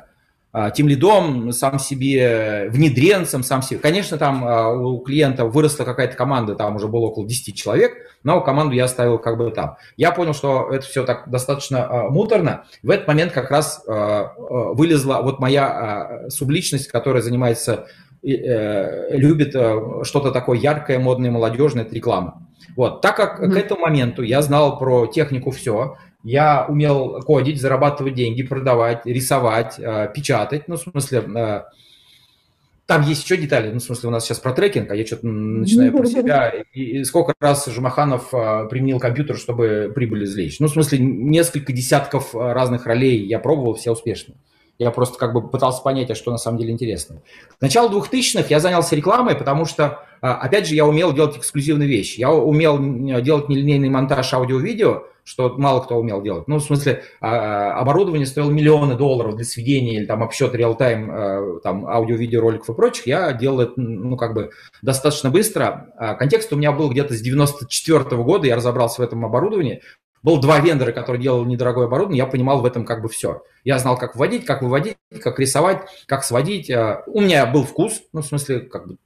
тем 0.74 0.88
лидом, 0.88 1.52
сам 1.52 1.78
себе 1.78 2.68
внедренцем, 2.70 3.44
сам 3.44 3.62
себе. 3.62 3.80
Конечно, 3.80 4.18
там 4.18 4.44
а, 4.44 4.70
у 4.70 5.00
клиента 5.00 5.46
выросла 5.46 5.84
какая-то 5.84 6.16
команда, 6.16 6.56
там 6.56 6.76
уже 6.76 6.88
было 6.88 7.08
около 7.08 7.28
10 7.28 7.56
человек, 7.56 7.94
но 8.24 8.42
команду 8.42 8.74
я 8.74 8.86
оставил 8.86 9.20
как 9.20 9.38
бы 9.38 9.52
там. 9.52 9.78
Я 9.98 10.12
понял, 10.12 10.34
что 10.34 10.70
это 10.72 10.86
все 10.86 11.04
так 11.04 11.30
достаточно 11.30 11.88
а, 11.88 12.10
муторно. 12.10 12.64
В 12.82 12.90
этот 12.90 13.08
момент 13.08 13.34
как 13.34 13.52
раз 13.52 13.84
вылезла 13.88 15.22
вот 15.22 15.40
моя 15.40 16.26
субличность, 16.30 16.88
которая 16.88 17.22
занимается, 17.22 17.88
э, 18.24 19.16
любит 19.18 19.50
что-то 20.06 20.32
такое 20.32 20.58
яркое, 20.58 21.00
модное, 21.00 21.32
молодежное, 21.32 21.84
это 21.84 21.94
реклама. 21.94 22.48
Вот. 22.76 23.02
Так 23.02 23.16
как 23.16 23.40
mm-hmm. 23.40 23.52
к 23.52 23.58
этому 23.58 23.82
моменту 23.82 24.22
я 24.22 24.42
знал 24.42 24.78
про 24.78 25.08
технику 25.08 25.52
все, 25.52 25.98
я 26.24 26.66
умел 26.68 27.22
кодить, 27.22 27.62
зарабатывать 27.62 28.16
деньги, 28.16 28.44
продавать, 28.44 29.06
рисовать, 29.06 29.80
э, 29.80 30.12
печатать. 30.14 30.68
Ну, 30.68 30.76
в 30.76 30.80
смысле, 30.80 31.20
э, 31.20 31.62
там 32.86 33.02
есть 33.04 33.24
еще 33.24 33.38
детали. 33.38 33.72
Ну, 33.72 33.80
в 33.80 33.84
смысле, 33.84 34.10
у 34.10 34.12
нас 34.12 34.26
сейчас 34.26 34.40
про 34.40 34.54
трекинг, 34.54 34.92
а 34.92 34.96
я 34.96 35.06
что-то 35.06 35.28
начинаю 35.28 35.92
про 35.92 36.06
себя. 36.08 36.54
И, 36.74 37.04
сколько 37.04 37.34
раз 37.40 37.68
Жумаханов 37.68 38.34
э, 38.34 38.68
применил 38.70 39.00
компьютер, 39.00 39.38
чтобы 39.38 39.92
прибыль 39.94 40.26
извлечь. 40.26 40.60
Ну, 40.60 40.68
в 40.68 40.72
смысле, 40.72 41.00
несколько 41.00 41.72
десятков 41.72 42.34
разных 42.34 42.86
ролей 42.86 43.26
я 43.26 43.40
пробовал, 43.40 43.76
все 43.76 43.92
успешно. 43.92 44.36
Я 44.80 44.92
просто 44.92 45.18
как 45.18 45.34
бы 45.34 45.48
пытался 45.48 45.82
понять, 45.82 46.12
а 46.12 46.16
что 46.16 46.32
на 46.32 46.38
самом 46.38 46.60
деле 46.60 46.72
интересно. 46.72 47.22
К 47.58 47.62
началу 47.62 47.90
2000-х 47.90 48.46
я 48.50 48.60
занялся 48.60 48.96
рекламой, 48.96 49.36
потому 49.36 49.66
что, 49.66 50.04
а, 50.22 50.36
опять 50.36 50.68
же, 50.68 50.76
я 50.76 50.86
умел 50.86 51.14
делать 51.14 51.38
эксклюзивные 51.38 51.88
вещи. 51.88 52.20
Я 52.20 52.32
умел 52.32 52.78
делать 53.22 53.50
нелинейный 53.50 53.90
монтаж 53.90 54.34
аудио-видео, 54.34 55.04
что 55.24 55.56
мало 55.58 55.82
кто 55.82 55.98
умел 55.98 56.22
делать. 56.22 56.48
Ну, 56.48 56.58
в 56.58 56.64
смысле, 56.64 57.04
а, 57.20 57.74
оборудование 57.74 58.26
стоило 58.26 58.52
миллионы 58.52 58.96
долларов 58.96 59.36
для 59.36 59.46
сведения 59.46 59.98
или 59.98 60.06
там 60.06 60.24
обсчет 60.24 60.54
реал-тайм, 60.54 61.12
а, 61.12 61.60
там, 61.64 61.86
аудио-видео 61.88 62.40
роликов 62.40 62.70
и 62.70 62.74
прочих. 62.74 63.08
Я 63.08 63.34
делал 63.34 63.62
это, 63.62 63.74
ну, 63.76 64.16
как 64.16 64.34
бы 64.34 64.52
достаточно 64.82 65.30
быстро. 65.32 65.90
Контекст 66.20 66.54
у 66.54 66.56
меня 66.56 66.72
был 66.72 66.90
где-то 66.90 67.14
с 67.14 67.22
94 67.22 68.00
-го 68.16 68.24
года, 68.24 68.48
я 68.48 68.56
разобрался 68.56 69.02
в 69.02 69.04
этом 69.04 69.26
оборудовании. 69.26 69.82
Было 70.24 70.42
два 70.42 70.60
вендора, 70.60 70.92
которые 70.92 71.22
делали 71.22 71.48
недорогое 71.48 71.86
оборудование, 71.86 72.24
я 72.24 72.26
понимал 72.26 72.62
в 72.62 72.66
этом 72.66 72.86
как 72.86 73.02
бы 73.02 73.10
все. 73.10 73.44
Я 73.64 73.80
знал, 73.80 73.98
как 73.98 74.16
вводить, 74.16 74.46
как 74.46 74.62
выводить, 74.62 74.98
как 75.24 75.40
рисовать, 75.40 75.82
как 76.06 76.24
сводить. 76.24 76.70
Э, 76.70 77.04
у 77.08 77.22
меня 77.22 77.46
был 77.46 77.64
вкус, 77.64 78.02
ну, 78.14 78.22
в 78.22 78.26
смысле, 78.26 78.62
как 78.62 78.88
бы 78.88 78.98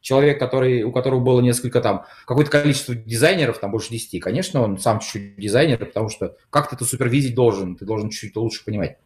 человек, 0.00 0.38
который, 0.38 0.84
у 0.84 0.92
которого 0.92 1.20
было 1.20 1.40
несколько 1.40 1.80
там, 1.80 2.04
какое-то 2.26 2.50
количество 2.50 2.94
дизайнеров, 2.94 3.58
там 3.58 3.72
больше 3.72 3.90
10, 3.90 4.20
конечно, 4.22 4.62
он 4.62 4.78
сам 4.78 5.00
чуть-чуть 5.00 5.36
дизайнер, 5.36 5.84
потому 5.84 6.08
что 6.08 6.36
как 6.48 6.70
ты 6.70 6.76
это 6.76 6.84
супервизить 6.84 7.34
должен, 7.34 7.74
ты 7.74 7.84
должен 7.84 8.10
чуть-чуть 8.10 8.36
лучше 8.36 8.64
понимать. 8.64 8.98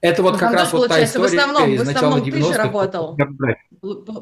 Это 0.00 0.20
вот 0.24 0.32
ну, 0.32 0.38
как 0.40 0.52
раз 0.52 0.72
вот 0.72 0.88
та 0.88 1.04
история 1.04 1.28
в 1.28 1.32
основном, 1.32 1.72
из 1.72 1.86
начала 1.86 2.18
90-х. 2.18 2.30
Ты 2.32 2.42
же 2.42 2.52
работал. 2.54 3.16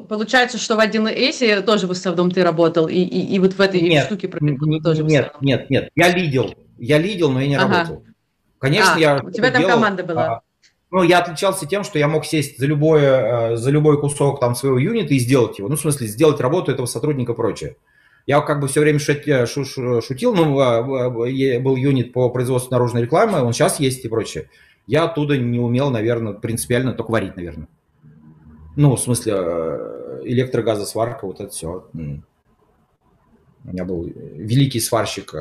Получается, 0.07 0.59
что 0.59 0.75
в 0.75 0.79
1С 0.79 1.63
тоже 1.63 1.87
в 1.87 1.91
основном 1.91 2.29
ты 2.29 2.43
работал, 2.43 2.87
и, 2.87 2.99
и, 2.99 3.35
и 3.35 3.39
вот 3.39 3.53
в 3.53 3.59
этой 3.59 3.81
нет, 3.81 4.05
штуке 4.05 4.31
нет, 4.41 4.83
тоже 4.83 5.03
Нет, 5.03 5.33
нет, 5.41 5.69
нет, 5.71 5.89
я 5.95 6.13
лидил, 6.13 6.53
я 6.81 6.97
лидил, 6.97 7.29
но 7.31 7.39
я 7.39 7.47
не 7.47 7.55
ага. 7.55 7.67
работал. 7.67 8.03
Конечно, 8.57 8.95
а, 8.95 8.99
я... 8.99 9.21
У 9.23 9.31
тебя 9.31 9.51
там 9.51 9.61
делал, 9.61 9.75
команда 9.75 10.03
была. 10.03 10.25
А, 10.25 10.41
ну, 10.89 11.03
я 11.03 11.19
отличался 11.19 11.67
тем, 11.67 11.83
что 11.83 11.99
я 11.99 12.07
мог 12.07 12.25
сесть 12.25 12.57
за, 12.57 12.65
любое, 12.65 13.53
э, 13.53 13.55
за 13.55 13.69
любой 13.69 13.99
кусок 13.99 14.39
там 14.39 14.55
своего 14.55 14.77
юнита 14.77 15.13
и 15.13 15.19
сделать 15.19 15.59
его. 15.59 15.69
Ну, 15.69 15.75
в 15.75 15.79
смысле, 15.79 16.07
сделать 16.07 16.39
работу 16.41 16.71
этого 16.71 16.87
сотрудника 16.87 17.33
и 17.33 17.35
прочее. 17.35 17.77
Я 18.25 18.41
как 18.41 18.59
бы 18.59 18.67
все 18.67 18.81
время 18.81 18.99
э, 18.99 19.45
шутил, 19.45 20.33
ну, 20.33 20.59
а, 20.59 20.81
был 21.09 21.75
юнит 21.75 22.13
по 22.13 22.29
производству 22.29 22.71
наружной 22.71 23.03
рекламы, 23.03 23.41
он 23.41 23.53
сейчас 23.53 23.79
есть 23.79 24.03
и 24.03 24.09
прочее. 24.09 24.49
Я 24.87 25.03
оттуда 25.03 25.37
не 25.37 25.59
умел, 25.59 25.91
наверное, 25.91 26.33
принципиально 26.33 26.93
только 26.93 27.11
варить, 27.11 27.35
наверное. 27.35 27.67
Ну, 28.75 28.95
в 28.95 28.99
смысле, 28.99 29.33
э, 29.35 30.21
электрогазосварка, 30.25 31.27
вот 31.27 31.41
это 31.41 31.49
все. 31.51 31.87
У 31.93 33.67
меня 33.67 33.85
был 33.85 34.03
великий 34.03 34.79
сварщик 34.79 35.35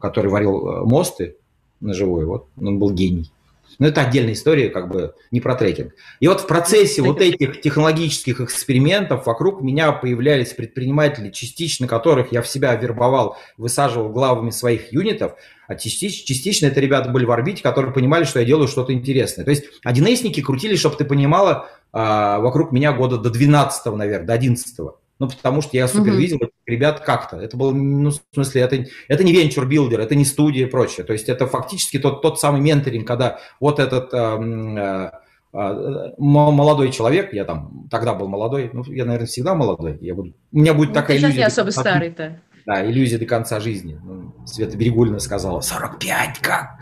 который 0.00 0.30
варил 0.30 0.68
э, 0.68 0.84
мосты 0.84 1.36
на 1.80 1.94
живой, 1.94 2.24
вот, 2.24 2.46
он 2.60 2.78
был 2.78 2.92
гений. 2.92 3.30
Но 3.78 3.86
это 3.86 4.02
отдельная 4.02 4.34
история, 4.34 4.68
как 4.68 4.90
бы 4.90 5.14
не 5.30 5.40
про 5.40 5.54
трекинг. 5.54 5.94
И 6.18 6.28
вот 6.28 6.42
в 6.42 6.46
процессе 6.46 7.02
вот 7.02 7.20
этих 7.20 7.62
технологических 7.62 8.40
экспериментов 8.40 9.26
вокруг 9.26 9.62
меня 9.62 9.92
появлялись 9.92 10.52
предприниматели, 10.52 11.30
частично 11.30 11.86
которых 11.86 12.32
я 12.32 12.42
в 12.42 12.48
себя 12.48 12.74
вербовал, 12.74 13.38
высаживал 13.56 14.10
главами 14.10 14.50
своих 14.50 14.92
юнитов, 14.92 15.32
а 15.66 15.76
частично, 15.76 16.26
частично 16.26 16.66
это 16.66 16.80
ребята 16.80 17.10
были 17.10 17.24
в 17.24 17.30
орбите, 17.30 17.62
которые 17.62 17.94
понимали, 17.94 18.24
что 18.24 18.40
я 18.40 18.44
делаю 18.44 18.68
что-то 18.68 18.92
интересное. 18.92 19.44
То 19.44 19.50
есть 19.50 19.64
1 19.84 20.42
крутили, 20.42 20.76
чтобы 20.76 20.96
ты 20.96 21.04
понимала, 21.04 21.70
а, 21.92 22.40
вокруг 22.40 22.72
меня 22.72 22.92
года 22.92 23.18
до 23.18 23.30
12 23.30 23.96
наверное, 23.96 24.26
до 24.26 24.32
11 24.34 24.78
-го 24.78 24.94
ну, 25.20 25.28
потому 25.28 25.60
что 25.60 25.76
я 25.76 25.86
супервизил 25.86 26.38
mm-hmm. 26.38 26.50
ребят 26.66 27.00
как-то. 27.00 27.36
Это 27.36 27.54
было, 27.54 27.72
ну, 27.72 28.10
в 28.10 28.34
смысле, 28.34 28.62
это, 28.62 28.86
это 29.06 29.22
не 29.22 29.34
venture 29.34 29.65
builder, 29.65 30.00
это 30.00 30.14
не 30.14 30.24
студия 30.24 30.66
и 30.66 30.70
прочее. 30.70 31.04
То 31.04 31.12
есть 31.12 31.28
это 31.28 31.46
фактически 31.46 31.98
тот, 31.98 32.22
тот 32.22 32.40
самый 32.40 32.62
менторинг, 32.62 33.06
когда 33.06 33.38
вот 33.60 33.78
этот 33.78 34.14
э, 34.14 34.18
э, 34.18 35.10
э, 35.52 36.12
молодой 36.16 36.90
человек, 36.90 37.34
я 37.34 37.44
там 37.44 37.86
тогда 37.90 38.14
был 38.14 38.28
молодой, 38.28 38.70
ну, 38.72 38.82
я, 38.84 39.04
наверное, 39.04 39.26
всегда 39.26 39.54
молодой, 39.54 39.98
я 40.00 40.14
буду, 40.14 40.32
у 40.52 40.58
меня 40.58 40.72
будет 40.72 40.88
ну, 40.88 40.94
такая 40.94 41.18
иллюзия. 41.18 41.36
не 41.36 41.44
особо 41.44 41.68
старый-то. 41.70 42.40
Да, 42.64 42.90
иллюзия 42.90 43.18
до 43.18 43.26
конца 43.26 43.60
жизни. 43.60 44.00
Ну, 44.02 44.34
Света 44.46 44.78
Берегульна 44.78 45.18
сказала, 45.18 45.60
45, 45.60 46.38
как? 46.38 46.79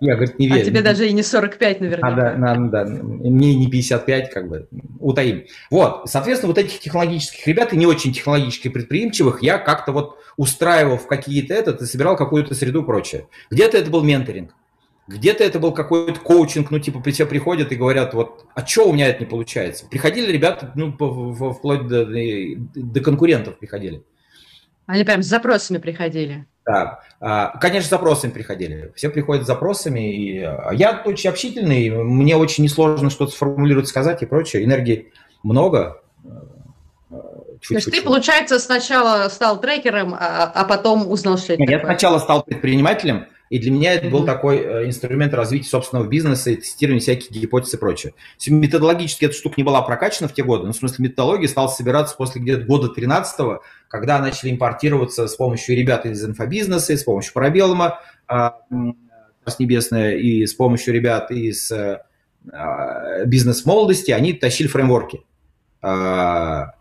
Я, 0.00 0.14
говорит, 0.14 0.38
не 0.38 0.46
а 0.46 0.54
верю. 0.54 0.62
А 0.62 0.64
тебе 0.64 0.82
даже 0.82 1.08
и 1.08 1.12
не 1.12 1.22
45 1.22 1.80
наверняка. 1.80 2.08
А, 2.08 2.14
да, 2.14 2.34
да, 2.36 2.84
да, 2.84 2.84
мне 2.84 3.54
не 3.54 3.68
55, 3.68 4.30
как 4.30 4.48
бы, 4.48 4.68
утаим. 5.00 5.44
Вот, 5.70 6.02
соответственно, 6.06 6.52
вот 6.52 6.58
этих 6.58 6.78
технологических 6.80 7.46
ребят 7.46 7.72
и 7.72 7.76
не 7.76 7.86
очень 7.86 8.12
технологически 8.12 8.68
предприимчивых 8.68 9.42
я 9.42 9.58
как-то 9.58 9.92
вот 9.92 10.18
устраивал 10.36 10.98
в 10.98 11.06
какие-то 11.06 11.54
этот 11.54 11.82
и 11.82 11.86
собирал 11.86 12.16
какую-то 12.16 12.54
среду 12.54 12.82
и 12.82 12.86
прочее. 12.86 13.26
Где-то 13.50 13.76
это 13.78 13.90
был 13.90 14.02
менторинг, 14.02 14.54
где-то 15.08 15.42
это 15.42 15.58
был 15.58 15.72
какой-то 15.72 16.20
коучинг, 16.20 16.70
ну, 16.70 16.78
типа, 16.78 17.00
при 17.00 17.12
тебе 17.12 17.26
приходят 17.26 17.72
и 17.72 17.76
говорят, 17.76 18.14
вот, 18.14 18.46
а 18.54 18.64
что 18.64 18.88
у 18.88 18.92
меня 18.92 19.08
это 19.08 19.20
не 19.20 19.26
получается? 19.26 19.86
Приходили 19.86 20.30
ребята, 20.30 20.70
ну, 20.74 20.92
вплоть 20.92 21.88
до, 21.88 22.06
до 22.06 23.00
конкурентов 23.00 23.58
приходили. 23.58 24.02
Они 24.86 25.04
прям 25.04 25.22
с 25.22 25.26
запросами 25.26 25.78
приходили. 25.78 26.46
Да, 26.68 27.00
а, 27.18 27.56
конечно, 27.58 27.88
запросами 27.88 28.30
приходили. 28.30 28.92
Все 28.94 29.08
приходят 29.08 29.44
с 29.44 29.46
запросами. 29.46 30.14
И 30.14 30.42
а, 30.42 30.70
я 30.72 31.02
очень 31.02 31.30
общительный, 31.30 31.88
мне 31.88 32.36
очень 32.36 32.62
несложно 32.62 33.08
что-то 33.08 33.32
сформулировать, 33.32 33.88
сказать 33.88 34.22
и 34.22 34.26
прочее. 34.26 34.64
Энергии 34.64 35.10
много. 35.42 36.02
Чуть-чуть. 37.60 37.68
То 37.68 37.74
есть 37.74 37.90
ты, 37.90 38.02
получается, 38.02 38.58
сначала 38.58 39.30
стал 39.30 39.58
трекером, 39.60 40.14
а, 40.14 40.52
а 40.54 40.64
потом 40.64 41.10
узнал, 41.10 41.38
что 41.38 41.54
это 41.54 41.62
Нет, 41.62 41.70
такое? 41.70 41.90
Я 41.90 41.98
сначала 41.98 42.18
стал 42.18 42.42
предпринимателем, 42.42 43.26
и 43.50 43.58
для 43.58 43.70
меня 43.70 43.94
это 43.94 44.08
был 44.08 44.24
такой 44.24 44.58
э, 44.58 44.86
инструмент 44.86 45.34
развития 45.34 45.68
собственного 45.68 46.06
бизнеса 46.06 46.50
и 46.50 46.56
тестирования 46.56 47.00
всяких 47.00 47.30
гипотез 47.30 47.74
и 47.74 47.76
прочее. 47.76 48.14
Методологически 48.46 49.26
эта 49.26 49.34
штука 49.34 49.54
не 49.56 49.64
была 49.64 49.82
прокачана 49.82 50.28
в 50.28 50.34
те 50.34 50.42
годы, 50.42 50.66
но 50.66 50.72
в 50.72 50.76
смысле 50.76 51.06
методология 51.06 51.48
стала 51.48 51.68
собираться 51.68 52.16
после 52.16 52.40
где-то 52.40 52.64
года 52.64 52.88
13 52.88 53.60
когда 53.88 54.18
начали 54.18 54.50
импортироваться 54.50 55.26
с 55.26 55.34
помощью 55.34 55.76
ребят 55.76 56.04
из 56.06 56.22
инфобизнеса, 56.24 56.96
с 56.96 57.02
помощью 57.02 57.32
Парабеллума, 57.32 58.00
а, 58.26 58.58
Царство 59.44 59.62
Небесное, 59.62 60.16
и 60.16 60.46
с 60.46 60.52
помощью 60.52 60.92
ребят 60.92 61.30
из 61.30 61.70
э, 61.70 62.02
а, 62.52 63.24
бизнес-молодости, 63.24 64.10
они 64.10 64.34
тащили 64.34 64.68
фреймворки 64.68 65.22
а, 65.80 66.72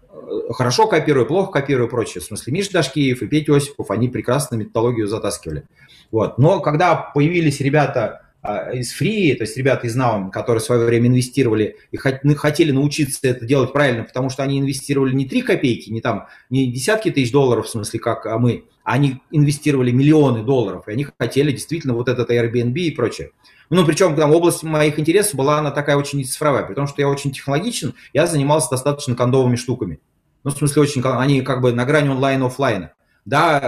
хорошо 0.52 0.88
копирую, 0.88 1.26
плохо 1.26 1.52
копирую 1.52 1.88
и 1.88 1.90
прочее. 1.90 2.22
В 2.22 2.26
смысле, 2.26 2.54
Миша 2.54 2.74
Дашкиев 2.74 3.22
и 3.22 3.28
Петя 3.28 3.56
Осипов, 3.56 3.92
они 3.92 4.10
прекрасно 4.10 4.56
методологию 4.56 5.08
затаскивали. 5.08 5.63
Вот. 6.12 6.38
Но 6.38 6.60
когда 6.60 6.96
появились 6.96 7.60
ребята 7.60 8.28
а, 8.42 8.72
из 8.72 8.94
Free, 9.00 9.36
то 9.36 9.44
есть 9.44 9.58
ребята 9.58 9.88
из 9.88 9.98
Now, 9.98 10.30
которые 10.32 10.62
в 10.62 10.66
свое 10.66 10.86
время 10.86 11.08
инвестировали 11.08 11.78
и 11.92 12.00
ну, 12.24 12.36
хотели 12.36 12.72
научиться 12.72 13.20
это 13.24 13.46
делать 13.46 13.74
правильно, 13.74 14.04
потому 14.04 14.30
что 14.30 14.44
они 14.44 14.60
инвестировали 14.60 15.13
не 15.13 15.26
3 15.26 15.42
копейки, 15.42 15.90
не 15.90 16.02
там, 16.02 16.28
не 16.50 16.72
десятки 16.72 17.12
тысяч 17.12 17.32
долларов, 17.32 17.66
в 17.66 17.70
смысле, 17.70 18.00
как 18.00 18.26
а 18.26 18.38
мы, 18.38 18.66
а 18.84 18.94
они 18.94 19.22
инвестировали 19.32 19.92
миллионы 19.92 20.44
долларов, 20.44 20.88
и 20.88 20.92
они 20.92 21.08
хотели 21.20 21.52
действительно 21.52 21.94
вот 21.94 22.08
этот 22.08 22.30
Airbnb 22.30 22.74
и 22.74 22.92
прочее. 22.92 23.32
Ну, 23.70 23.86
причем 23.86 24.16
там 24.16 24.32
область 24.32 24.63
моих 24.63 24.98
интересов 24.98 25.36
была 25.36 25.60
она 25.60 25.72
такая 25.72 25.98
очень 25.98 26.24
цифровая, 26.24 26.63
потому 26.63 26.88
что 26.88 27.02
я 27.02 27.10
очень 27.10 27.32
технологичен, 27.32 27.96
я 28.13 28.28
занимался 28.28 28.70
достаточно 28.70 29.13
кондовыми 29.13 29.58
штуками. 29.58 30.00
Ну, 30.48 30.54
в 30.54 30.58
смысле, 30.58 30.82
очень, 30.82 31.02
они 31.04 31.42
как 31.42 31.60
бы 31.60 31.74
на 31.74 31.84
грани 31.84 32.08
онлайн-офлайна. 32.08 32.94
Да, 33.26 33.60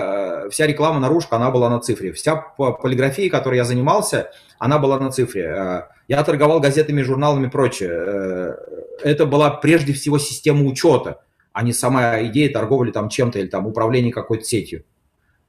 э, 0.45 0.49
вся 0.49 0.65
реклама 0.65 1.01
наружка, 1.01 1.35
она 1.35 1.51
была 1.51 1.69
на 1.69 1.81
цифре. 1.81 2.13
Вся 2.13 2.37
полиграфия, 2.37 3.29
которой 3.29 3.57
я 3.57 3.65
занимался, 3.65 4.31
она 4.59 4.79
была 4.79 4.97
на 4.97 5.11
цифре. 5.11 5.43
Э, 5.43 5.81
я 6.07 6.23
торговал 6.23 6.61
газетами, 6.61 7.01
журналами 7.01 7.47
и 7.47 7.49
прочее. 7.49 7.89
Э, 7.91 8.55
это 9.03 9.25
была 9.25 9.49
прежде 9.49 9.91
всего 9.91 10.19
система 10.19 10.63
учета, 10.63 11.19
а 11.51 11.63
не 11.63 11.73
сама 11.73 12.23
идея 12.23 12.49
торговли 12.49 12.91
там 12.91 13.09
чем-то 13.09 13.39
или 13.39 13.47
там 13.47 13.67
управления 13.67 14.13
какой-то 14.13 14.45
сетью. 14.45 14.85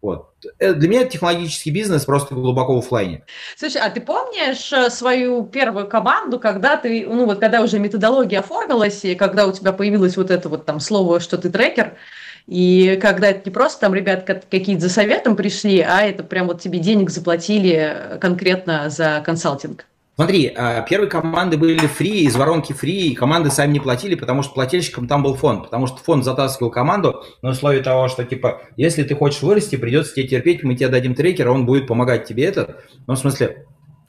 Вот. 0.02 0.30
Для 0.58 0.88
меня 0.88 1.04
технологический 1.04 1.70
бизнес 1.70 2.06
просто 2.06 2.34
глубоко 2.34 2.78
офлайне. 2.78 3.22
Слушай, 3.56 3.82
а 3.82 3.90
ты 3.90 4.00
помнишь 4.00 4.72
свою 4.92 5.44
первую 5.44 5.88
команду, 5.88 6.40
когда 6.40 6.76
ты, 6.78 7.06
ну 7.06 7.26
вот 7.26 7.38
когда 7.38 7.60
уже 7.60 7.78
методология 7.78 8.40
оформилась, 8.40 9.04
и 9.04 9.14
когда 9.14 9.46
у 9.46 9.52
тебя 9.52 9.72
появилось 9.72 10.16
вот 10.16 10.30
это 10.30 10.48
вот 10.48 10.64
там 10.64 10.80
слово, 10.80 11.20
что 11.20 11.36
ты 11.36 11.50
трекер, 11.50 11.98
и 12.46 12.98
когда 13.00 13.28
это 13.28 13.42
не 13.44 13.52
просто 13.52 13.82
там 13.82 13.94
ребят 13.94 14.24
какие-то 14.24 14.80
за 14.80 14.88
советом 14.88 15.36
пришли, 15.36 15.80
а 15.80 16.00
это 16.00 16.24
прям 16.24 16.46
вот 16.46 16.62
тебе 16.62 16.78
денег 16.78 17.10
заплатили 17.10 18.18
конкретно 18.20 18.88
за 18.88 19.22
консалтинг. 19.24 19.84
Смотри, 20.20 20.52
а, 20.54 20.82
первые 20.82 21.08
команды 21.08 21.56
были 21.56 21.78
фри, 21.86 22.24
из 22.24 22.36
воронки 22.36 22.74
фри, 22.74 23.08
и 23.08 23.14
команды 23.14 23.50
сами 23.50 23.72
не 23.72 23.80
платили, 23.80 24.14
потому 24.16 24.42
что 24.42 24.52
плательщиком 24.52 25.08
там 25.08 25.22
был 25.22 25.34
фонд, 25.34 25.64
потому 25.64 25.86
что 25.86 25.96
фонд 25.96 26.26
затаскивал 26.26 26.70
команду 26.70 27.24
на 27.40 27.52
условии 27.52 27.80
того, 27.80 28.08
что, 28.08 28.22
типа, 28.22 28.60
если 28.76 29.02
ты 29.02 29.14
хочешь 29.14 29.40
вырасти, 29.40 29.76
придется 29.76 30.14
тебе 30.14 30.28
терпеть, 30.28 30.62
мы 30.62 30.74
тебе 30.74 30.88
дадим 30.88 31.14
трекер, 31.14 31.48
он 31.48 31.64
будет 31.64 31.86
помогать 31.86 32.26
тебе 32.26 32.44
это. 32.44 32.82
Ну, 33.06 33.14
в 33.14 33.18
смысле, 33.18 33.64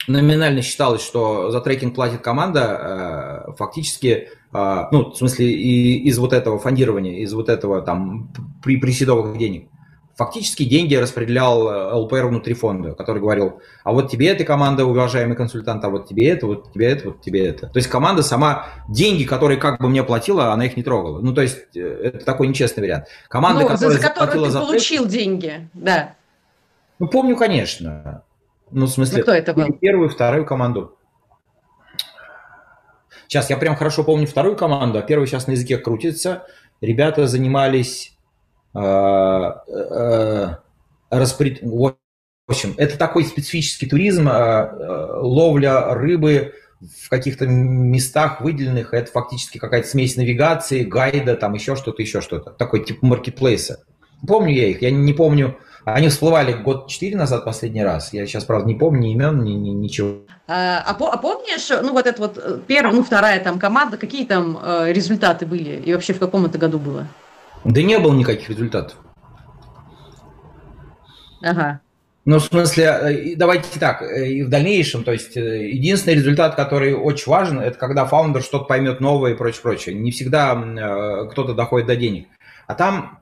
номинально 0.06 0.60
считалось, 0.60 1.02
что 1.02 1.50
за 1.50 1.62
трекинг 1.62 1.94
платит 1.94 2.20
команда, 2.20 3.46
э, 3.48 3.52
фактически 3.56 4.28
а, 4.52 4.88
ну, 4.92 5.12
в 5.12 5.16
смысле, 5.16 5.50
и 5.50 6.06
из 6.06 6.18
вот 6.18 6.34
этого 6.34 6.58
фондирования, 6.58 7.20
из 7.20 7.32
вот 7.32 7.48
этого 7.48 7.80
там 7.80 8.30
при 8.62 8.76
приседовых 8.76 9.38
денег. 9.38 9.70
Фактически 10.14 10.64
деньги 10.64 10.94
распределял 10.94 11.68
э, 11.68 11.94
ЛПР 11.94 12.26
внутри 12.26 12.52
фонда, 12.52 12.92
который 12.92 13.20
говорил, 13.20 13.62
а 13.82 13.92
вот 13.92 14.10
тебе 14.10 14.28
эта 14.28 14.44
команда, 14.44 14.84
уважаемый 14.84 15.36
консультант, 15.36 15.82
а 15.84 15.88
вот 15.88 16.06
тебе 16.06 16.28
это, 16.28 16.46
вот 16.46 16.70
тебе 16.72 16.90
это, 16.90 17.08
вот 17.08 17.22
тебе 17.22 17.46
это. 17.46 17.68
То 17.68 17.78
есть 17.78 17.88
команда 17.88 18.22
сама, 18.22 18.66
деньги, 18.88 19.24
которые 19.24 19.58
как 19.58 19.80
бы 19.80 19.88
мне 19.88 20.02
платила, 20.02 20.52
она 20.52 20.66
их 20.66 20.76
не 20.76 20.82
трогала. 20.82 21.20
Ну, 21.20 21.32
то 21.32 21.40
есть 21.40 21.74
э, 21.74 21.80
это 21.80 22.24
такой 22.26 22.48
нечестный 22.48 22.82
вариант. 22.82 23.06
Команда, 23.28 23.62
ну, 23.62 23.68
которая 23.68 23.98
за 23.98 24.02
которую 24.02 24.44
ты 24.44 24.50
за 24.50 24.60
получил 24.60 25.06
деньги, 25.06 25.68
да. 25.72 26.14
Ну, 26.98 27.08
помню, 27.08 27.34
конечно. 27.36 28.22
Ну, 28.70 28.86
в 28.86 28.90
смысле, 28.90 29.18
ну, 29.18 29.22
кто 29.22 29.32
это 29.32 29.54
был? 29.54 29.72
первую, 29.72 30.10
вторую 30.10 30.44
команду. 30.44 30.96
Сейчас 33.28 33.48
я 33.48 33.56
прям 33.56 33.76
хорошо 33.76 34.04
помню 34.04 34.26
вторую 34.26 34.56
команду, 34.56 34.98
а 34.98 35.02
первую 35.02 35.26
сейчас 35.26 35.46
на 35.46 35.52
языке 35.52 35.78
крутится. 35.78 36.46
Ребята 36.82 37.26
занимались 37.26 38.11
распред... 41.10 41.60
В 41.62 41.94
общем, 42.48 42.74
это 42.76 42.98
такой 42.98 43.24
специфический 43.24 43.86
туризм, 43.86 44.28
э, 44.28 44.32
э, 44.32 45.18
ловля 45.20 45.94
рыбы 45.94 46.54
в 46.80 47.08
каких-то 47.08 47.46
местах 47.46 48.40
выделенных. 48.40 48.92
Это 48.92 49.10
фактически 49.12 49.58
какая-то 49.58 49.88
смесь 49.88 50.16
навигации, 50.16 50.82
гайда, 50.82 51.36
там 51.36 51.54
еще 51.54 51.76
что-то, 51.76 52.02
еще 52.02 52.20
что-то. 52.20 52.50
Такой 52.50 52.84
тип 52.84 53.00
маркетплейса. 53.02 53.84
Помню 54.26 54.52
я 54.52 54.68
их, 54.68 54.82
я 54.82 54.90
не 54.90 55.12
помню 55.12 55.56
они 55.84 56.08
всплывали 56.08 56.52
год 56.52 56.88
четыре 56.88 57.16
назад 57.16 57.44
последний 57.44 57.82
раз. 57.82 58.12
Я 58.12 58.26
сейчас, 58.26 58.44
правда, 58.44 58.68
не 58.68 58.74
помню 58.74 59.00
ни 59.00 59.12
имен, 59.12 59.42
ни, 59.42 59.52
ни 59.52 59.70
ничего. 59.70 60.18
А, 60.46 60.78
а, 60.86 60.90
а 60.90 61.16
помнишь, 61.16 61.68
ну 61.70 61.92
вот 61.92 62.06
это 62.06 62.20
вот 62.20 62.38
э, 62.38 62.58
первая, 62.66 62.94
ну 62.94 63.02
вторая 63.02 63.40
там 63.40 63.58
команда, 63.58 63.96
какие 63.96 64.24
там 64.24 64.58
э, 64.62 64.92
результаты 64.92 65.44
были? 65.44 65.82
И 65.84 65.92
вообще 65.92 66.12
в 66.12 66.20
каком 66.20 66.46
это 66.46 66.58
году 66.58 66.78
было? 66.78 67.08
Да 67.64 67.82
не 67.82 67.98
было 67.98 68.12
никаких 68.14 68.50
результатов. 68.50 68.96
Ага. 71.42 71.80
Ну, 72.24 72.38
в 72.38 72.44
смысле, 72.44 72.84
э, 72.84 73.36
давайте 73.36 73.80
так, 73.80 74.02
э, 74.02 74.28
и 74.28 74.42
в 74.44 74.48
дальнейшем, 74.48 75.02
то 75.02 75.12
есть 75.12 75.34
единственный 75.34 76.14
результат, 76.14 76.54
который 76.54 76.94
очень 76.94 77.30
важен, 77.30 77.58
это 77.58 77.76
когда 77.76 78.04
фаундер 78.06 78.42
что-то 78.42 78.64
поймет 78.64 79.00
новое 79.00 79.32
и 79.32 79.36
прочее, 79.36 79.62
прочее. 79.62 79.94
Не 79.96 80.12
всегда 80.12 80.54
кто-то 81.30 81.54
доходит 81.54 81.88
до 81.88 81.96
денег. 81.96 82.28
А 82.68 82.74
там 82.74 83.21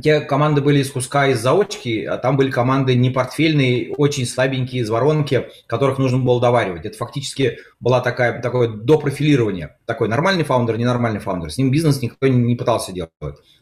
те 0.00 0.20
команды 0.20 0.60
были 0.60 0.80
из 0.80 0.90
куска 0.90 1.28
из 1.28 1.40
заочки, 1.40 2.04
а 2.04 2.16
там 2.16 2.36
были 2.36 2.50
команды 2.50 2.94
не 2.94 3.10
портфельные, 3.10 3.92
очень 3.94 4.24
слабенькие 4.24 4.82
из 4.82 4.90
воронки, 4.90 5.48
которых 5.66 5.98
нужно 5.98 6.18
было 6.18 6.40
доваривать. 6.40 6.84
Это 6.84 6.96
фактически 6.96 7.58
была 7.80 8.00
такая, 8.00 8.40
такое 8.40 8.68
допрофилирование. 8.68 9.76
Такой 9.86 10.08
нормальный 10.08 10.44
фаундер, 10.44 10.78
ненормальный 10.78 11.18
фаундер. 11.18 11.50
С 11.50 11.58
ним 11.58 11.70
бизнес 11.70 12.00
никто 12.02 12.28
не 12.28 12.54
пытался 12.54 12.92
делать. 12.92 13.10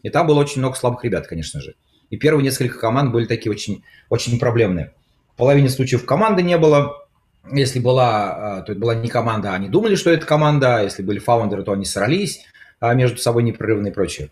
И 0.03 0.11
там 0.11 0.27
было 0.27 0.41
очень 0.41 0.61
много 0.61 0.77
слабых 0.77 1.03
ребят, 1.05 1.27
конечно 1.27 1.61
же. 1.61 1.77
И 2.11 2.17
первые 2.17 2.45
несколько 2.45 2.79
команд 2.79 3.11
были 3.13 3.25
такие 3.25 3.51
очень, 3.51 3.83
очень 4.11 4.39
проблемные. 4.39 4.93
В 5.35 5.39
половине 5.39 5.71
случаев 5.71 6.05
команды 6.05 6.43
не 6.43 6.59
было. 6.59 7.07
Если 7.51 7.79
была, 7.79 8.59
а, 8.59 8.61
то 8.63 8.73
это 8.73 8.81
была 8.81 8.95
не 8.95 9.09
команда, 9.09 9.53
а 9.53 9.55
они 9.55 9.69
думали, 9.69 9.95
что 9.95 10.11
это 10.11 10.27
команда. 10.27 10.83
Если 10.83 11.03
были 11.03 11.19
фаундеры, 11.19 11.63
то 11.63 11.73
они 11.73 11.87
срались 11.87 12.45
а 12.81 12.95
между 12.95 13.19
собой 13.19 13.43
непрерывно 13.43 13.89
и 13.89 13.93
прочее. 13.93 14.31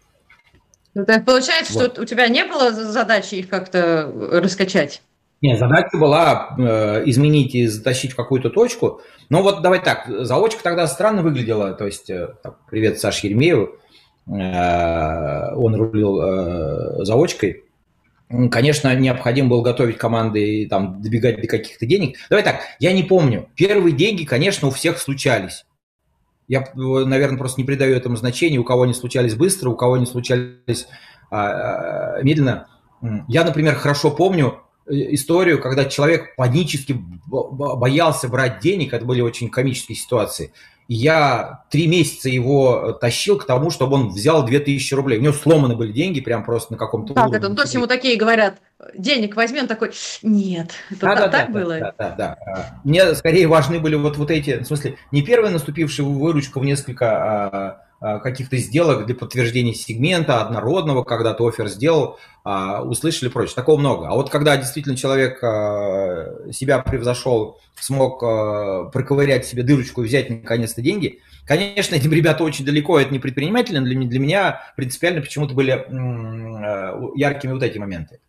Ну, 0.97 1.05
так 1.05 1.27
получается, 1.27 1.75
вот. 1.75 1.93
что 1.93 2.01
у 2.01 2.05
тебя 2.07 2.27
не 2.29 2.43
было 2.47 2.73
задачи 2.73 3.35
их 3.35 3.51
как-то 3.51 4.11
раскачать? 4.33 5.03
Нет, 5.43 5.59
задача 5.59 5.99
была 5.99 6.57
э, 6.59 7.03
изменить 7.05 7.55
и 7.55 7.67
затащить 7.67 8.13
в 8.13 8.17
какую-то 8.17 8.49
точку. 8.49 9.03
Но 9.29 9.43
вот 9.43 9.61
давай 9.61 9.85
так, 9.85 10.09
заочка 10.09 10.63
тогда 10.63 10.87
странно 10.87 11.21
выглядела. 11.21 11.75
То 11.75 11.85
есть, 11.85 12.09
э, 12.09 12.29
так, 12.43 12.57
привет 12.71 12.99
Саше 12.99 13.27
Еремееву, 13.27 13.77
э, 14.27 15.55
он 15.55 15.75
рулил 15.75 16.19
э, 16.19 17.05
заочкой. 17.05 17.65
Конечно, 18.51 18.97
необходимо 18.97 19.51
было 19.51 19.61
готовить 19.61 19.99
команды 19.99 20.63
и 20.63 20.67
там 20.67 21.03
добегать 21.03 21.43
до 21.43 21.47
каких-то 21.47 21.85
денег. 21.85 22.17
Давай 22.31 22.43
так, 22.43 22.61
я 22.79 22.95
не 22.95 23.03
помню. 23.03 23.51
Первые 23.55 23.95
деньги, 23.95 24.25
конечно, 24.25 24.69
у 24.69 24.71
всех 24.71 24.97
случались. 24.97 25.67
Я, 26.49 26.65
наверное, 26.75 27.39
просто 27.39 27.61
не 27.61 27.67
придаю 27.67 27.97
этому 27.97 28.17
значения, 28.17 28.59
у 28.59 28.65
кого 28.65 28.83
они 28.83 28.95
случались 28.95 29.35
быстро, 29.35 29.71
у 29.71 29.77
кого 29.77 29.95
они 29.95 30.07
случались 30.07 30.87
а, 31.31 32.19
а, 32.19 32.23
медленно. 32.23 32.69
Я, 33.29 33.45
например, 33.45 33.75
хорошо 33.75 34.11
помню 34.11 34.61
э, 34.87 35.15
историю, 35.15 35.61
когда 35.61 35.85
человек 35.85 36.37
панически 36.37 36.97
боялся 37.27 38.29
брать 38.29 38.61
денег, 38.61 38.93
это 38.93 39.05
были 39.05 39.21
очень 39.21 39.51
комические 39.51 39.97
ситуации 39.97 40.53
я 40.89 41.65
три 41.71 41.87
месяца 41.87 42.29
его 42.29 42.93
тащил 42.93 43.39
к 43.39 43.47
тому, 43.47 43.71
чтобы 43.71 43.95
он 43.97 44.09
взял 44.09 44.45
2000 44.45 44.95
рублей. 44.95 45.19
У 45.19 45.23
него 45.23 45.33
сломаны 45.33 45.77
были 45.77 45.93
деньги, 45.93 46.21
прям 46.21 46.45
просто 46.45 46.73
на 46.75 46.79
каком-то 46.79 47.15
Так, 47.15 47.25
уровне. 47.25 47.39
это, 47.39 47.49
ну, 47.49 47.57
то 47.57 47.63
есть 47.63 47.75
ему 47.75 47.87
такие 47.87 48.17
говорят, 48.17 48.59
денег 48.95 49.37
возьми, 49.37 49.61
он 49.61 49.67
такой, 49.67 49.93
нет, 50.23 50.71
это 50.91 51.01
да, 51.01 51.17
так, 51.17 51.19
да, 51.19 51.39
так 51.39 51.53
да, 51.53 51.61
было? 51.61 51.79
Да, 51.79 51.95
да, 51.99 52.15
да. 52.17 52.81
Мне 52.85 53.15
скорее 53.15 53.49
важны 53.49 53.81
были 53.81 53.97
вот, 53.97 54.17
вот 54.17 54.31
эти, 54.31 54.63
в 54.63 54.67
смысле, 54.67 54.97
не 55.11 55.23
первая 55.23 55.51
наступившая 55.53 56.07
выручка 56.07 56.61
в 56.61 56.65
несколько 56.65 57.07
а, 57.07 57.86
каких-то 58.01 58.57
сделок 58.59 59.07
для 59.07 59.15
подтверждения 59.15 59.75
сегмента 59.75 60.43
однородного, 60.43 61.03
когда 61.03 61.33
ты 61.33 61.45
офер 61.47 61.69
сделал, 61.69 62.19
а, 62.45 62.83
услышали 62.83 63.29
прочее. 63.29 63.55
Такого 63.55 63.79
много. 63.79 64.09
А 64.09 64.15
вот 64.15 64.31
когда 64.31 64.57
действительно 64.57 64.97
человек 64.97 65.43
а, 65.43 66.51
себя 66.53 66.79
превзошел, 66.81 67.59
смог 67.79 68.21
проковырять 68.93 69.47
себе 69.47 69.63
дырочку 69.63 70.03
и 70.03 70.07
взять 70.07 70.31
наконец-то 70.31 70.83
деньги, 70.83 71.21
конечно, 71.47 71.95
этим 71.97 72.13
ребята 72.13 72.45
очень 72.45 72.65
далеко, 72.65 73.01
это 73.01 73.13
не 73.13 73.19
предприниматели, 73.19 73.79
но 73.79 73.87
для, 73.87 74.19
меня 74.19 74.61
принципиально 74.77 75.23
почему-то 75.23 75.55
были 75.55 75.73
яркими 77.19 77.53
вот 77.53 77.63
эти 77.63 77.79
моменты. 77.79 78.21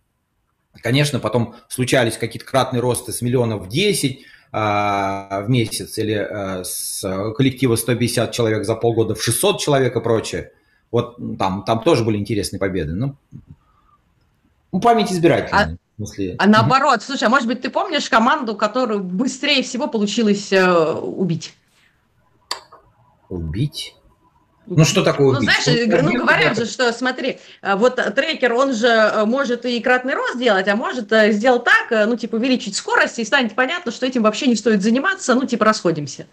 Конечно, 0.81 1.19
потом 1.19 1.55
случались 1.69 2.17
какие-то 2.17 2.45
кратные 2.45 2.81
росты 2.81 3.11
с 3.11 3.21
миллионов 3.21 3.65
в 3.65 3.69
10, 3.69 4.19
а, 4.19 4.36
в 4.51 5.45
месяц 5.47 5.97
или 5.97 6.13
а, 6.13 6.63
с 6.63 7.01
коллектива 7.35 7.75
150 7.75 8.31
человек 8.31 8.65
за 8.65 8.75
полгода 8.75 9.13
в 9.13 9.21
600 9.21 9.59
человек 9.59 9.95
и 9.95 10.01
прочее. 10.01 10.51
Вот 10.91 11.17
там, 11.37 11.63
там 11.63 11.81
тоже 11.83 12.03
были 12.03 12.17
интересные 12.17 12.59
победы. 12.59 12.93
Ну, 12.93 13.15
ну 14.71 14.79
память 14.79 15.11
избирательная. 15.11 15.73
А... 15.73 15.77
Смысле... 15.97 16.35
А 16.37 16.45
наоборот, 16.45 17.01
слушай, 17.01 17.23
а 17.23 17.29
может 17.29 17.47
быть 17.47 17.61
ты 17.61 17.71
помнишь 17.71 18.07
команду, 18.07 18.55
которую 18.55 19.03
быстрее 19.03 19.63
всего 19.63 19.87
получилось 19.87 20.53
э, 20.53 20.93
убить? 20.93 21.55
Убить? 23.29 23.96
Ну, 24.69 24.83
что 24.83 25.01
такое 25.01 25.33
Ну, 25.33 25.41
знаешь, 25.41 25.65
ну, 25.65 26.11
ну 26.11 26.19
говорят 26.19 26.57
же, 26.57 26.65
что, 26.65 26.91
смотри, 26.91 27.39
э, 27.61 27.75
вот 27.75 27.95
трекер, 28.15 28.53
он 28.53 28.73
же 28.73 28.87
э, 28.87 29.25
может 29.25 29.65
и 29.65 29.79
кратный 29.79 30.13
рост 30.13 30.37
делать, 30.37 30.67
а 30.67 30.75
может 30.75 31.11
э, 31.13 31.31
сделать 31.31 31.63
так, 31.63 32.07
ну, 32.07 32.17
типа, 32.17 32.35
увеличить 32.35 32.75
скорость, 32.75 33.17
и 33.19 33.23
станет 33.23 33.55
понятно, 33.55 33.93
что 33.93 34.05
этим 34.05 34.23
вообще 34.23 34.47
не 34.47 34.55
стоит 34.55 34.83
заниматься, 34.83 35.35
ну, 35.35 35.45
типа, 35.45 35.63
расходимся. 35.63 36.27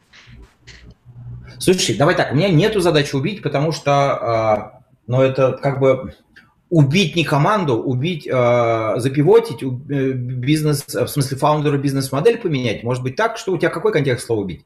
Слушай, 1.61 1.95
давай 1.97 2.17
так, 2.17 2.33
у 2.33 2.35
меня 2.35 2.49
нету 2.49 2.81
задачи 2.81 3.15
убить, 3.15 3.41
потому 3.41 3.71
что, 3.71 4.83
ну, 5.07 5.23
это 5.23 5.53
как 5.53 5.79
бы 5.79 6.15
убить 6.69 7.15
не 7.15 7.25
команду, 7.25 7.77
убить, 7.77 8.25
запивотить, 8.25 9.63
бизнес, 9.63 10.85
в 10.89 11.07
смысле, 11.07 11.37
фаундеру 11.39 11.79
бизнес-модель 11.79 12.39
поменять. 12.39 12.83
Может 12.83 13.05
быть 13.05 13.15
так, 13.15 13.39
что 13.39 13.53
у 13.53 13.59
тебя 13.59 13.71
какой 13.71 13.93
контекст 13.93 14.27
слова 14.27 14.41
убить? 14.41 14.65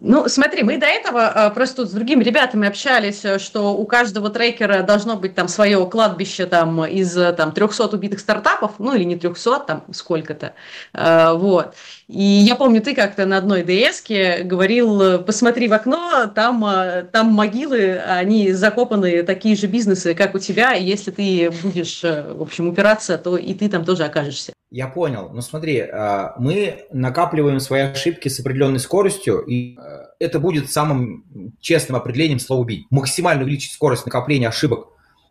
Ну, 0.00 0.28
смотри, 0.28 0.62
мы 0.62 0.78
до 0.78 0.86
этого 0.86 1.26
а, 1.26 1.50
просто 1.50 1.82
тут 1.82 1.90
с 1.90 1.92
другими 1.92 2.22
ребятами 2.22 2.68
общались, 2.68 3.24
э, 3.24 3.40
что 3.40 3.74
у 3.74 3.84
каждого 3.84 4.30
трекера 4.30 4.82
должно 4.82 5.16
быть 5.16 5.34
там 5.34 5.48
свое 5.48 5.84
кладбище 5.86 6.46
там 6.46 6.84
из 6.84 7.16
э, 7.16 7.32
там 7.32 7.50
300 7.50 7.86
убитых 7.86 8.20
стартапов, 8.20 8.74
ну 8.78 8.94
или 8.94 9.02
не 9.02 9.16
300, 9.16 9.58
там 9.60 9.84
сколько-то, 9.92 10.54
а, 10.92 11.34
вот. 11.34 11.74
И 12.06 12.22
я 12.22 12.54
помню, 12.54 12.80
ты 12.80 12.94
как-то 12.94 13.26
на 13.26 13.38
одной 13.38 13.64
ДС 13.64 14.04
говорил, 14.44 15.22
посмотри 15.24 15.66
в 15.66 15.72
окно, 15.72 16.30
там, 16.32 16.64
а, 16.64 17.02
там 17.02 17.32
могилы, 17.32 17.98
они 17.98 18.52
закопаны, 18.52 19.24
такие 19.24 19.56
же 19.56 19.66
бизнесы, 19.66 20.14
как 20.14 20.36
у 20.36 20.38
тебя, 20.38 20.74
и 20.74 20.84
если 20.84 21.10
ты 21.10 21.50
будешь, 21.62 22.04
э, 22.04 22.32
в 22.34 22.42
общем, 22.42 22.68
упираться, 22.68 23.18
то 23.18 23.36
и 23.36 23.52
ты 23.52 23.68
там 23.68 23.84
тоже 23.84 24.04
окажешься. 24.04 24.52
Я 24.70 24.88
понял. 24.88 25.30
Ну 25.32 25.42
смотри, 25.42 25.80
а, 25.80 26.34
мы 26.38 26.86
накапливаем 26.90 27.60
свои 27.60 27.82
ошибки 27.82 28.28
с 28.28 28.40
определенной 28.40 28.80
скоростью, 28.80 29.38
и 29.40 29.76
а, 29.78 30.08
это 30.18 30.40
будет 30.40 30.70
самым 30.72 31.24
честным 31.60 31.96
определением 31.96 32.40
слова 32.40 32.62
«убить». 32.62 32.86
Максимально 32.90 33.44
увеличить 33.44 33.72
скорость 33.72 34.06
накопления 34.06 34.48
ошибок 34.48 34.88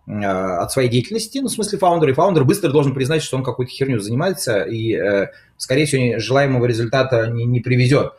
а, 0.07 0.59
от 0.61 0.71
своей 0.71 0.87
деятельности, 0.87 1.39
ну, 1.39 1.49
в 1.49 1.51
смысле 1.51 1.79
фаундера, 1.79 2.11
и 2.11 2.15
фаундер 2.15 2.45
быстро 2.45 2.71
должен 2.71 2.93
признать, 2.93 3.23
что 3.23 3.35
он 3.35 3.43
какой-то 3.43 3.71
херню 3.71 3.99
занимается, 3.99 4.61
и, 4.61 4.95
э, 4.95 5.27
скорее 5.57 5.85
всего, 5.85 6.17
желаемого 6.17 6.65
результата 6.65 7.27
не, 7.27 7.45
не 7.45 7.59
привезет. 7.59 8.13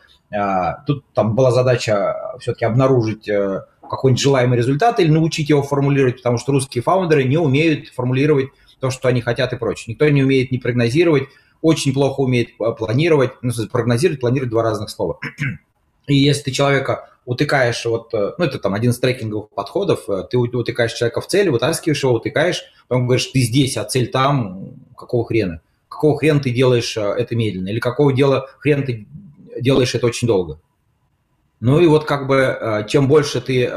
Тут 0.85 1.05
там 1.13 1.35
была 1.35 1.51
задача 1.51 2.37
все-таки 2.41 2.65
обнаружить 2.65 3.29
э, 3.29 3.61
какой-нибудь 3.81 4.21
желаемый 4.21 4.57
результат 4.57 4.99
или 4.99 5.09
научить 5.09 5.49
его 5.49 5.63
формулировать, 5.63 6.17
потому 6.17 6.37
что 6.37 6.51
русские 6.51 6.83
фаундеры 6.83 7.23
не 7.23 7.37
умеют 7.37 7.87
формулировать 7.89 8.49
то, 8.79 8.89
что 8.91 9.07
они 9.07 9.21
хотят 9.21 9.53
и 9.53 9.57
прочее. 9.57 9.93
Никто 9.93 10.07
не 10.09 10.23
умеет 10.23 10.51
не 10.51 10.57
прогнозировать, 10.57 11.23
очень 11.61 11.93
плохо 11.93 12.21
умеет 12.21 12.57
планировать. 12.57 13.31
Ну, 13.41 13.51
прогнозировать, 13.71 14.19
планировать 14.19 14.51
два 14.51 14.63
разных 14.63 14.89
слова. 14.89 15.19
И 16.07 16.15
если 16.15 16.43
ты 16.43 16.51
человека 16.51 17.09
утыкаешь 17.25 17.83
вот, 17.85 18.13
э, 18.13 18.33
ну, 18.37 18.45
это 18.45 18.59
там 18.59 18.73
один 18.73 18.91
из 18.91 18.99
трекинговых 18.99 19.49
подходов, 19.49 20.09
э, 20.09 20.23
ты 20.29 20.37
утыкаешь 20.37 20.93
человека 20.93 21.19
в 21.19 21.27
цель, 21.27 21.49
вытаскиваешь 21.49 22.01
его, 22.01 22.13
утыкаешь, 22.13 22.63
потом 22.87 23.05
говоришь, 23.05 23.25
ты 23.25 23.41
здесь, 23.41 23.75
а 23.75 23.83
цель 23.83 24.07
там, 24.07 24.75
какого 24.95 25.25
хрена? 25.25 25.61
Какого 25.89 26.17
хрена 26.17 26.39
ты 26.39 26.51
делаешь 26.51 26.95
это 26.95 27.35
медленно? 27.35 27.67
Или 27.67 27.79
какого 27.79 28.13
дела 28.13 28.47
хрена 28.59 28.85
ты 28.85 29.07
делаешь 29.59 29.93
это 29.95 30.07
очень 30.07 30.27
долго? 30.27 30.61
Ну 31.59 31.81
и 31.81 31.87
вот 31.87 32.05
как 32.05 32.27
бы 32.27 32.85
чем 32.87 33.07
больше 33.07 33.41
ты 33.41 33.69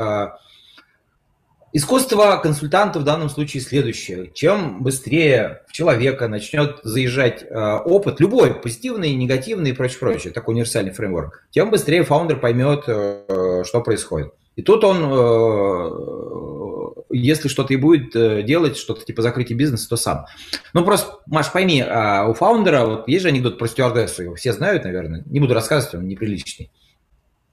Искусство 1.72 2.40
консультанта 2.42 2.98
в 2.98 3.04
данном 3.04 3.28
случае 3.28 3.62
следующее. 3.62 4.32
Чем 4.34 4.82
быстрее 4.82 5.62
в 5.68 5.72
человека 5.72 6.26
начнет 6.26 6.80
заезжать 6.82 7.44
э, 7.44 7.76
опыт, 7.84 8.18
любой, 8.18 8.54
позитивный, 8.54 9.14
негативный 9.14 9.70
и 9.70 9.72
прочее, 9.72 9.98
прочее, 10.00 10.32
такой 10.32 10.54
универсальный 10.54 10.90
фреймворк, 10.90 11.46
тем 11.50 11.70
быстрее 11.70 12.02
фаундер 12.02 12.40
поймет, 12.40 12.84
э, 12.88 13.62
что 13.64 13.82
происходит. 13.82 14.32
И 14.56 14.62
тут 14.62 14.82
он, 14.82 14.96
э, 15.12 15.90
если 17.10 17.46
что-то 17.46 17.72
и 17.72 17.76
будет 17.76 18.16
э, 18.16 18.42
делать, 18.42 18.76
что-то 18.76 19.04
типа 19.04 19.22
закрытия 19.22 19.56
бизнеса, 19.56 19.88
то 19.88 19.96
сам. 19.96 20.26
Ну 20.74 20.84
просто, 20.84 21.20
Маш, 21.26 21.52
пойми, 21.52 21.82
э, 21.86 22.26
у 22.26 22.34
фаундера, 22.34 22.84
вот 22.84 23.06
есть 23.06 23.22
же 23.22 23.28
анекдот 23.28 23.58
про 23.58 23.68
стюардессу, 23.68 24.24
его 24.24 24.34
все 24.34 24.52
знают, 24.52 24.82
наверное, 24.82 25.22
не 25.26 25.38
буду 25.38 25.54
рассказывать, 25.54 25.94
он 25.94 26.08
неприличный. 26.08 26.72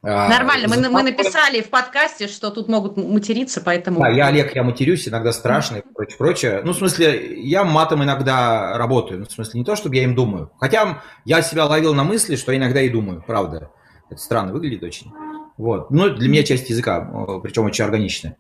А, 0.04 0.30
Нормально, 0.30 0.68
мы, 0.68 0.90
мы 0.90 1.04
написали 1.04 1.62
в 1.62 1.70
подкасте, 1.70 2.28
что 2.28 2.52
тут 2.52 2.68
могут 2.68 2.98
материться, 2.98 3.62
поэтому... 3.62 4.00
Да, 4.00 4.10
я 4.10 4.28
Олег, 4.28 4.56
я 4.56 4.64
матерюсь, 4.64 5.08
иногда 5.08 5.34
страшно 5.34 5.78
и 5.78 5.82
прочее, 5.82 6.18
прочее. 6.18 6.62
Ну, 6.64 6.74
в 6.74 6.78
смысле, 6.78 7.42
я 7.42 7.64
матом 7.64 8.04
иногда 8.04 8.78
работаю, 8.78 9.22
ну, 9.22 9.26
в 9.26 9.32
смысле, 9.32 9.60
не 9.60 9.66
то, 9.66 9.76
чтобы 9.76 9.96
я 9.96 10.04
им 10.04 10.14
думаю. 10.14 10.52
Хотя 10.60 11.02
я 11.26 11.42
себя 11.42 11.66
ловил 11.66 11.94
на 11.96 12.04
мысли, 12.04 12.36
что 12.36 12.56
иногда 12.56 12.82
и 12.82 12.90
думаю, 12.90 13.24
правда. 13.26 13.72
Это 14.10 14.22
странно 14.22 14.54
выглядит 14.54 14.84
очень. 14.84 15.12
Вот. 15.58 15.90
Ну, 15.90 16.10
для 16.12 16.30
меня 16.30 16.44
часть 16.44 16.70
языка, 16.70 17.02
причем 17.42 17.66
очень 17.66 17.84
органичная. 17.84 18.38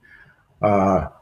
А, 0.62 1.18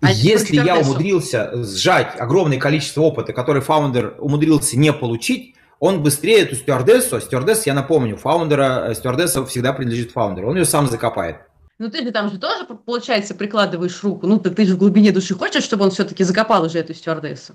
а 0.00 0.12
Если 0.12 0.56
я 0.56 0.78
умудрился 0.78 1.64
сжать 1.64 2.14
огромное 2.20 2.58
количество 2.58 3.00
опыта, 3.00 3.32
который 3.32 3.62
фаундер 3.62 4.14
умудрился 4.18 4.78
не 4.78 4.92
получить, 4.92 5.56
он 5.80 6.02
быстрее 6.02 6.42
эту 6.42 6.56
стюардессу, 6.56 7.16
а 7.16 7.20
стюардесс, 7.20 7.66
я 7.66 7.74
напомню, 7.74 8.16
фаундера, 8.16 8.90
э, 8.90 8.94
стюардесса 8.94 9.44
всегда 9.46 9.72
принадлежит 9.72 10.12
фаундеру, 10.12 10.50
он 10.50 10.56
ее 10.56 10.64
сам 10.64 10.88
закопает. 10.88 11.36
Ну 11.78 11.88
ты 11.90 12.02
же 12.02 12.10
там 12.10 12.30
же 12.30 12.38
тоже, 12.38 12.64
получается, 12.64 13.34
прикладываешь 13.34 14.02
руку. 14.02 14.26
Ну 14.26 14.40
ты, 14.40 14.50
ты 14.50 14.64
же 14.64 14.74
в 14.74 14.78
глубине 14.78 15.12
души 15.12 15.34
хочешь, 15.34 15.62
чтобы 15.62 15.84
он 15.84 15.90
все-таки 15.92 16.24
закопал 16.24 16.64
уже 16.64 16.80
эту 16.80 16.92
стюардессу? 16.92 17.54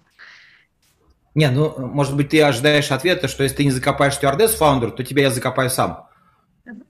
Не, 1.35 1.49
ну, 1.49 1.73
может 1.77 2.15
быть, 2.15 2.29
ты 2.29 2.41
ожидаешь 2.41 2.91
ответа, 2.91 3.27
что 3.27 3.43
если 3.43 3.57
ты 3.57 3.65
не 3.65 3.71
закопаешь 3.71 4.13
стюардессу 4.13 4.55
фаундер, 4.57 4.91
то 4.91 5.03
тебя 5.03 5.23
я 5.23 5.31
закопаю 5.31 5.69
сам. 5.69 6.07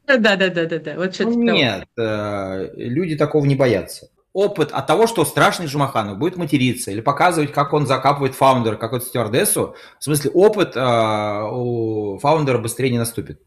Да-да-да-да-да. 0.06 0.96
Вот 0.98 1.16
что 1.16 1.24
ну, 1.24 1.54
нет, 1.54 1.88
э, 1.98 2.70
люди 2.76 3.16
такого 3.16 3.46
не 3.46 3.56
боятся 3.56 4.10
опыт 4.34 4.72
от 4.72 4.88
того, 4.88 5.08
что 5.08 5.24
страшный 5.26 5.68
Жумаханов 5.68 6.18
будет 6.18 6.38
материться 6.38 6.92
или 6.92 7.02
показывать, 7.02 7.52
как 7.52 7.72
он 7.72 7.86
закапывает 7.86 8.36
фаундера, 8.36 8.76
как 8.76 8.92
вот 8.92 9.04
стюардессу, 9.04 9.76
в 10.00 10.04
смысле 10.04 10.32
опыт 10.32 10.76
э, 10.76 11.50
у 11.52 12.18
фаундера 12.20 12.58
быстрее 12.58 12.90
не 12.90 12.98
наступит. 12.98 13.40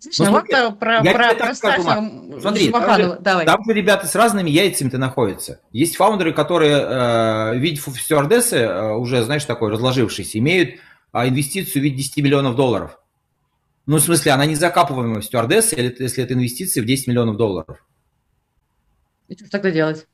Слушай, 0.00 0.26
ну, 0.26 0.32
вот 0.32 0.50
э, 0.50 0.72
про, 0.72 1.00
я 1.02 1.12
про, 1.12 1.34
про 1.34 1.54
скажу, 1.54 1.82
Смотри, 2.40 2.70
там 2.70 2.96
же, 2.96 3.18
давай. 3.20 3.46
там 3.46 3.62
же 3.64 3.72
ребята 3.72 4.08
с 4.08 4.16
разными 4.16 4.50
яйцами-то 4.50 4.98
находятся. 4.98 5.60
Есть 5.70 5.96
фаундеры, 5.96 6.32
которые, 6.32 6.80
э, 6.80 7.58
видя 7.58 7.80
стюардессы, 7.80 8.56
э, 8.56 8.94
уже, 8.94 9.22
знаешь, 9.22 9.44
такой 9.44 9.70
разложившийся, 9.70 10.38
имеют 10.38 10.80
э, 11.12 11.28
инвестицию 11.28 11.82
в 11.82 11.84
виде 11.84 11.98
10 11.98 12.16
миллионов 12.16 12.56
долларов. 12.56 12.98
Ну, 13.86 13.98
в 13.98 14.00
смысле, 14.00 14.32
она 14.32 14.46
не 14.46 14.56
закапываемая 14.56 15.22
стюардесса, 15.22 15.76
если 15.76 16.24
это 16.24 16.34
инвестиции 16.34 16.80
в 16.80 16.84
10 16.84 17.06
миллионов 17.06 17.36
долларов. 17.36 17.85
И 19.28 19.36
что 19.36 19.50
тогда 19.50 19.70
делать? 19.70 20.06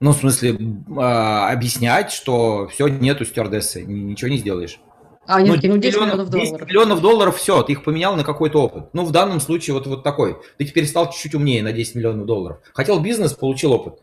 Ну, 0.00 0.12
в 0.12 0.16
смысле, 0.16 0.50
э, 0.50 1.00
объяснять, 1.00 2.12
что 2.12 2.68
все, 2.68 2.88
нету 2.88 3.24
стюардессы, 3.24 3.82
ничего 3.82 4.30
не 4.30 4.36
сделаешь. 4.36 4.78
А, 5.26 5.40
нет, 5.42 5.60
ну, 5.62 5.76
10 5.76 6.00
миллионов, 6.00 6.30
долларов. 6.30 6.50
10 6.50 6.68
миллионов 6.68 7.00
долларов, 7.00 7.36
все, 7.36 7.62
ты 7.62 7.72
их 7.72 7.82
поменял 7.82 8.14
на 8.14 8.22
какой-то 8.22 8.62
опыт. 8.62 8.90
Ну, 8.92 9.04
в 9.04 9.10
данном 9.10 9.40
случае 9.40 9.74
вот, 9.74 9.86
вот 9.86 10.04
такой. 10.04 10.36
Ты 10.58 10.66
теперь 10.66 10.86
стал 10.86 11.10
чуть-чуть 11.10 11.34
умнее 11.34 11.62
на 11.62 11.72
10 11.72 11.96
миллионов 11.96 12.26
долларов. 12.26 12.58
Хотел 12.74 13.00
бизнес, 13.00 13.32
получил 13.32 13.72
опыт. 13.72 14.00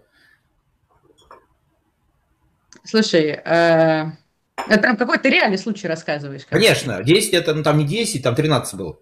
Слушай, 2.83 3.39
э, 3.45 4.11
это 4.67 4.95
какой-то 4.97 5.29
реальный 5.29 5.57
случай 5.57 5.87
рассказываешь? 5.87 6.45
Конечно, 6.49 7.01
10 7.01 7.33
это, 7.33 7.53
ну, 7.53 7.63
там 7.63 7.77
не 7.77 7.85
10, 7.85 8.21
там 8.21 8.35
13 8.35 8.75
было. 8.75 8.99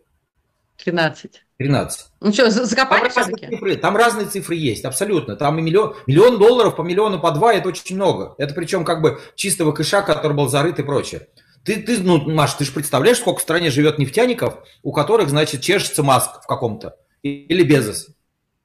13. 0.83 1.43
13. 1.57 2.05
Ну 2.21 2.33
что, 2.33 2.49
закопали 2.49 3.09
там 3.09 3.17
разные, 3.17 3.49
цифры, 3.49 3.75
там 3.75 3.97
разные 3.97 4.27
цифры 4.27 4.55
есть, 4.55 4.85
абсолютно. 4.85 5.35
Там 5.35 5.59
и 5.59 5.61
миллион, 5.61 5.95
миллион 6.07 6.39
долларов 6.39 6.75
по 6.75 6.81
миллиону 6.81 7.19
по 7.19 7.31
два, 7.31 7.53
это 7.53 7.69
очень 7.69 7.95
много. 7.95 8.35
Это 8.37 8.53
причем 8.53 8.83
как 8.83 9.01
бы 9.01 9.19
чистого 9.35 9.71
кэша, 9.71 10.01
который 10.01 10.33
был 10.33 10.47
зарыт 10.47 10.79
и 10.79 10.83
прочее. 10.83 11.27
Ты, 11.63 11.77
ты, 11.77 11.99
ну, 11.99 12.17
Маш, 12.29 12.55
ты 12.55 12.65
же 12.65 12.71
представляешь, 12.71 13.17
сколько 13.17 13.39
в 13.39 13.43
стране 13.43 13.69
живет 13.69 13.99
нефтяников, 13.99 14.57
у 14.81 14.91
которых, 14.91 15.29
значит, 15.29 15.61
чешется 15.61 16.01
Маск 16.01 16.43
в 16.43 16.47
каком-то. 16.47 16.95
Или 17.21 17.63
Безос. 17.63 18.07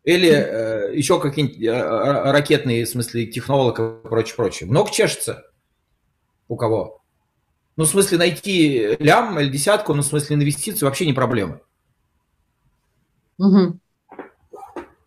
Или 0.04 0.30
э, 0.30 0.96
еще 0.96 1.20
какие-нибудь 1.20 1.60
э, 1.60 1.66
э, 1.66 2.30
ракетные, 2.30 2.86
в 2.86 2.88
смысле, 2.88 3.26
технолог 3.26 3.80
и 3.80 4.08
прочее, 4.08 4.36
прочее. 4.36 4.70
Много 4.70 4.90
чешется 4.90 5.44
у 6.48 6.56
кого? 6.56 7.02
Ну, 7.76 7.84
в 7.84 7.88
смысле, 7.88 8.16
найти 8.16 8.96
лям 8.98 9.38
или 9.38 9.50
десятку, 9.50 9.92
ну, 9.92 10.02
в 10.02 10.06
смысле, 10.06 10.36
инвестицию 10.36 10.88
вообще 10.88 11.04
не 11.04 11.12
проблема. 11.12 11.60
Угу. 13.38 13.78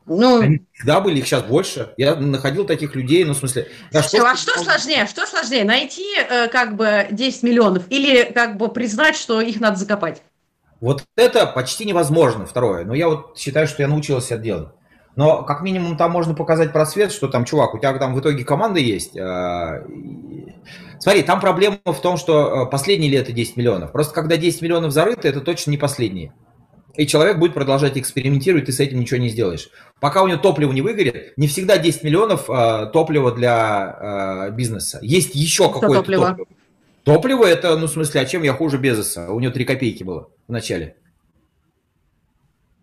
Ну, 0.09 0.41
Они 0.41 0.61
всегда 0.73 1.01
были, 1.01 1.19
их 1.19 1.25
сейчас 1.27 1.43
больше. 1.43 1.93
Я 1.95 2.15
находил 2.15 2.65
таких 2.65 2.95
людей, 2.95 3.23
ну, 3.25 3.33
в 3.33 3.37
смысле... 3.37 3.67
Да, 3.91 4.01
что, 4.01 4.27
а 4.27 4.35
что 4.35 4.59
сложнее? 4.59 5.05
Что 5.05 5.27
сложнее? 5.27 5.63
Найти 5.63 6.07
э, 6.17 6.47
как 6.47 6.75
бы 6.75 7.07
10 7.11 7.43
миллионов 7.43 7.83
или 7.89 8.23
как 8.23 8.57
бы 8.57 8.69
признать, 8.69 9.15
что 9.15 9.39
их 9.39 9.59
надо 9.59 9.77
закопать? 9.77 10.23
Вот 10.81 11.03
это 11.15 11.45
почти 11.45 11.85
невозможно, 11.85 12.47
второе. 12.47 12.85
Но 12.85 12.95
я 12.95 13.07
вот 13.07 13.37
считаю, 13.37 13.67
что 13.67 13.83
я 13.83 13.87
научился 13.87 14.33
это 14.33 14.43
делать. 14.43 14.69
Но 15.15 15.43
как 15.43 15.61
минимум 15.61 15.95
там 15.95 16.11
можно 16.11 16.33
показать 16.33 16.73
просвет, 16.73 17.11
что 17.11 17.27
там, 17.27 17.45
чувак, 17.45 17.75
у 17.75 17.77
тебя 17.77 17.93
там 17.99 18.15
в 18.15 18.19
итоге 18.19 18.43
команда 18.43 18.79
есть. 18.79 19.15
Э, 19.15 19.85
смотри, 20.99 21.21
там 21.21 21.39
проблема 21.39 21.77
в 21.85 22.01
том, 22.01 22.17
что 22.17 22.63
э, 22.63 22.71
последние 22.71 23.11
ли 23.11 23.17
это 23.17 23.31
10 23.31 23.57
миллионов. 23.57 23.91
Просто 23.91 24.15
когда 24.15 24.37
10 24.37 24.63
миллионов 24.63 24.91
зарыты, 24.91 25.27
это 25.27 25.41
точно 25.41 25.69
не 25.69 25.77
последние 25.77 26.33
и 26.99 27.07
человек 27.07 27.37
будет 27.37 27.53
продолжать 27.53 27.97
экспериментировать, 27.97 28.65
ты 28.65 28.73
с 28.73 28.79
этим 28.81 28.99
ничего 28.99 29.21
не 29.21 29.29
сделаешь. 29.29 29.69
Пока 30.01 30.21
у 30.21 30.27
него 30.27 30.37
топливо 30.37 30.73
не 30.73 30.81
выгорит, 30.81 31.37
не 31.37 31.47
всегда 31.47 31.77
10 31.77 32.03
миллионов 32.03 32.49
э, 32.49 32.87
топлива 32.91 33.31
для 33.31 34.47
э, 34.49 34.51
бизнеса. 34.51 34.99
Есть 35.01 35.33
еще 35.33 35.71
какое-то 35.71 36.01
топливо. 36.01 36.27
топливо. 36.27 36.47
Топливо 37.05 37.45
это, 37.45 37.77
ну, 37.77 37.87
в 37.87 37.89
смысле, 37.89 38.19
а 38.19 38.25
чем 38.25 38.43
я 38.43 38.51
хуже 38.51 38.77
Безоса? 38.77 39.31
У 39.31 39.39
него 39.39 39.53
3 39.53 39.63
копейки 39.63 40.03
было 40.03 40.29
в 40.49 40.51
начале. 40.51 40.97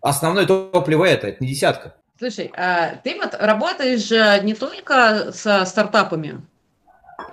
Основное 0.00 0.46
топливо 0.46 1.04
это, 1.04 1.26
это 1.26 1.44
не 1.44 1.50
десятка. 1.50 1.96
Слушай, 2.18 2.50
а 2.56 2.94
ты 3.04 3.16
вот 3.16 3.36
работаешь 3.38 4.10
не 4.44 4.54
только 4.54 5.30
со 5.32 5.66
стартапами, 5.66 6.40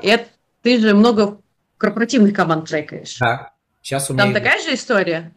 это, 0.02 0.26
ты 0.62 0.82
же 0.82 0.94
много 0.94 1.38
корпоративных 1.78 2.36
команд 2.36 2.68
трекаешь. 2.68 3.18
Да. 3.20 3.54
Сейчас 3.82 4.10
у 4.10 4.14
меня... 4.14 4.26
Там 4.26 4.34
такая 4.34 4.62
же 4.62 4.74
история? 4.74 5.32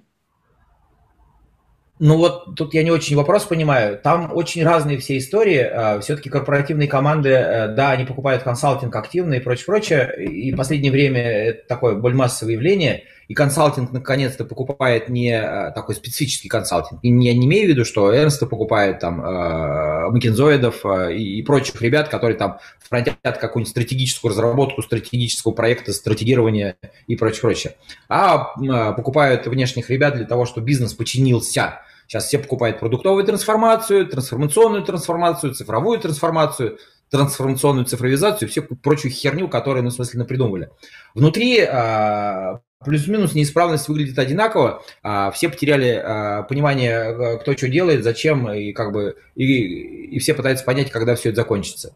Ну 1.98 2.18
вот 2.18 2.54
тут 2.56 2.74
я 2.74 2.82
не 2.82 2.90
очень 2.90 3.16
вопрос 3.16 3.44
понимаю. 3.44 3.98
Там 3.98 4.30
очень 4.34 4.62
разные 4.64 4.98
все 4.98 5.16
истории. 5.16 5.60
А, 5.60 5.98
Все-таки 6.00 6.28
корпоративные 6.28 6.88
команды, 6.88 7.30
э, 7.30 7.68
да, 7.68 7.92
они 7.92 8.04
покупают 8.04 8.42
консалтинг 8.42 8.94
активно 8.94 9.34
и 9.34 9.40
прочее, 9.40 9.64
прочее. 9.64 10.26
И 10.26 10.52
в 10.52 10.56
последнее 10.56 10.92
время 10.92 11.22
это 11.22 11.66
такое 11.66 11.94
более 11.94 12.18
массовое 12.18 12.52
явление. 12.52 13.04
И 13.28 13.34
консалтинг 13.34 13.92
наконец-то 13.92 14.44
покупает 14.44 15.08
не 15.08 15.30
э, 15.30 15.72
такой 15.74 15.94
специфический 15.94 16.48
консалтинг. 16.48 17.00
И 17.02 17.08
я 17.08 17.32
не 17.32 17.46
имею 17.46 17.66
в 17.66 17.70
виду, 17.70 17.86
что 17.86 18.14
Эрнста 18.14 18.44
покупает 18.44 18.98
там 18.98 19.24
э, 19.24 20.10
макинзоидов 20.10 20.84
и 21.10 21.42
прочих 21.42 21.80
ребят, 21.80 22.10
которые 22.10 22.36
там 22.36 22.58
фронтят 22.78 23.16
какую-нибудь 23.22 23.70
стратегическую 23.70 24.32
разработку 24.32 24.82
стратегического 24.82 25.52
проекта, 25.52 25.94
стратегирования 25.94 26.76
и 27.06 27.16
прочее, 27.16 27.40
прочее. 27.40 27.74
А 28.08 28.92
покупают 28.92 29.46
внешних 29.46 29.88
ребят 29.88 30.14
для 30.14 30.26
того, 30.26 30.44
чтобы 30.44 30.66
бизнес 30.66 30.92
подчинился 30.92 31.80
Сейчас 32.06 32.26
все 32.26 32.38
покупают 32.38 32.78
продуктовую 32.78 33.24
трансформацию, 33.24 34.06
трансформационную 34.06 34.84
трансформацию, 34.84 35.54
цифровую 35.54 35.98
трансформацию, 35.98 36.78
трансформационную 37.10 37.84
цифровизацию, 37.84 38.48
всю 38.48 38.62
прочую 38.62 39.12
херню, 39.12 39.48
которую, 39.48 39.84
ну, 39.84 39.90
в 39.90 39.94
смысле, 39.94 40.24
придумали. 40.24 40.70
Внутри 41.14 41.60
а, 41.60 42.60
плюс-минус 42.84 43.34
неисправность 43.34 43.88
выглядит 43.88 44.18
одинаково, 44.18 44.82
а, 45.02 45.30
все 45.30 45.48
потеряли 45.48 46.00
а, 46.02 46.42
понимание, 46.44 47.38
кто 47.38 47.56
что 47.56 47.68
делает, 47.68 48.04
зачем, 48.04 48.50
и 48.50 48.72
как 48.72 48.92
бы 48.92 49.16
и, 49.34 49.44
и 49.44 50.18
все 50.18 50.34
пытаются 50.34 50.64
понять, 50.64 50.90
когда 50.90 51.16
все 51.16 51.30
это 51.30 51.36
закончится 51.36 51.92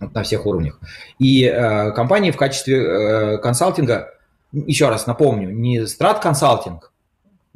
на 0.00 0.22
всех 0.22 0.44
уровнях. 0.46 0.78
И 1.18 1.48
компании 1.94 2.30
в 2.30 2.36
качестве 2.36 3.38
консалтинга, 3.38 4.12
еще 4.52 4.90
раз 4.90 5.06
напомню, 5.06 5.50
не 5.50 5.86
страт 5.86 6.20
консалтинг, 6.20 6.92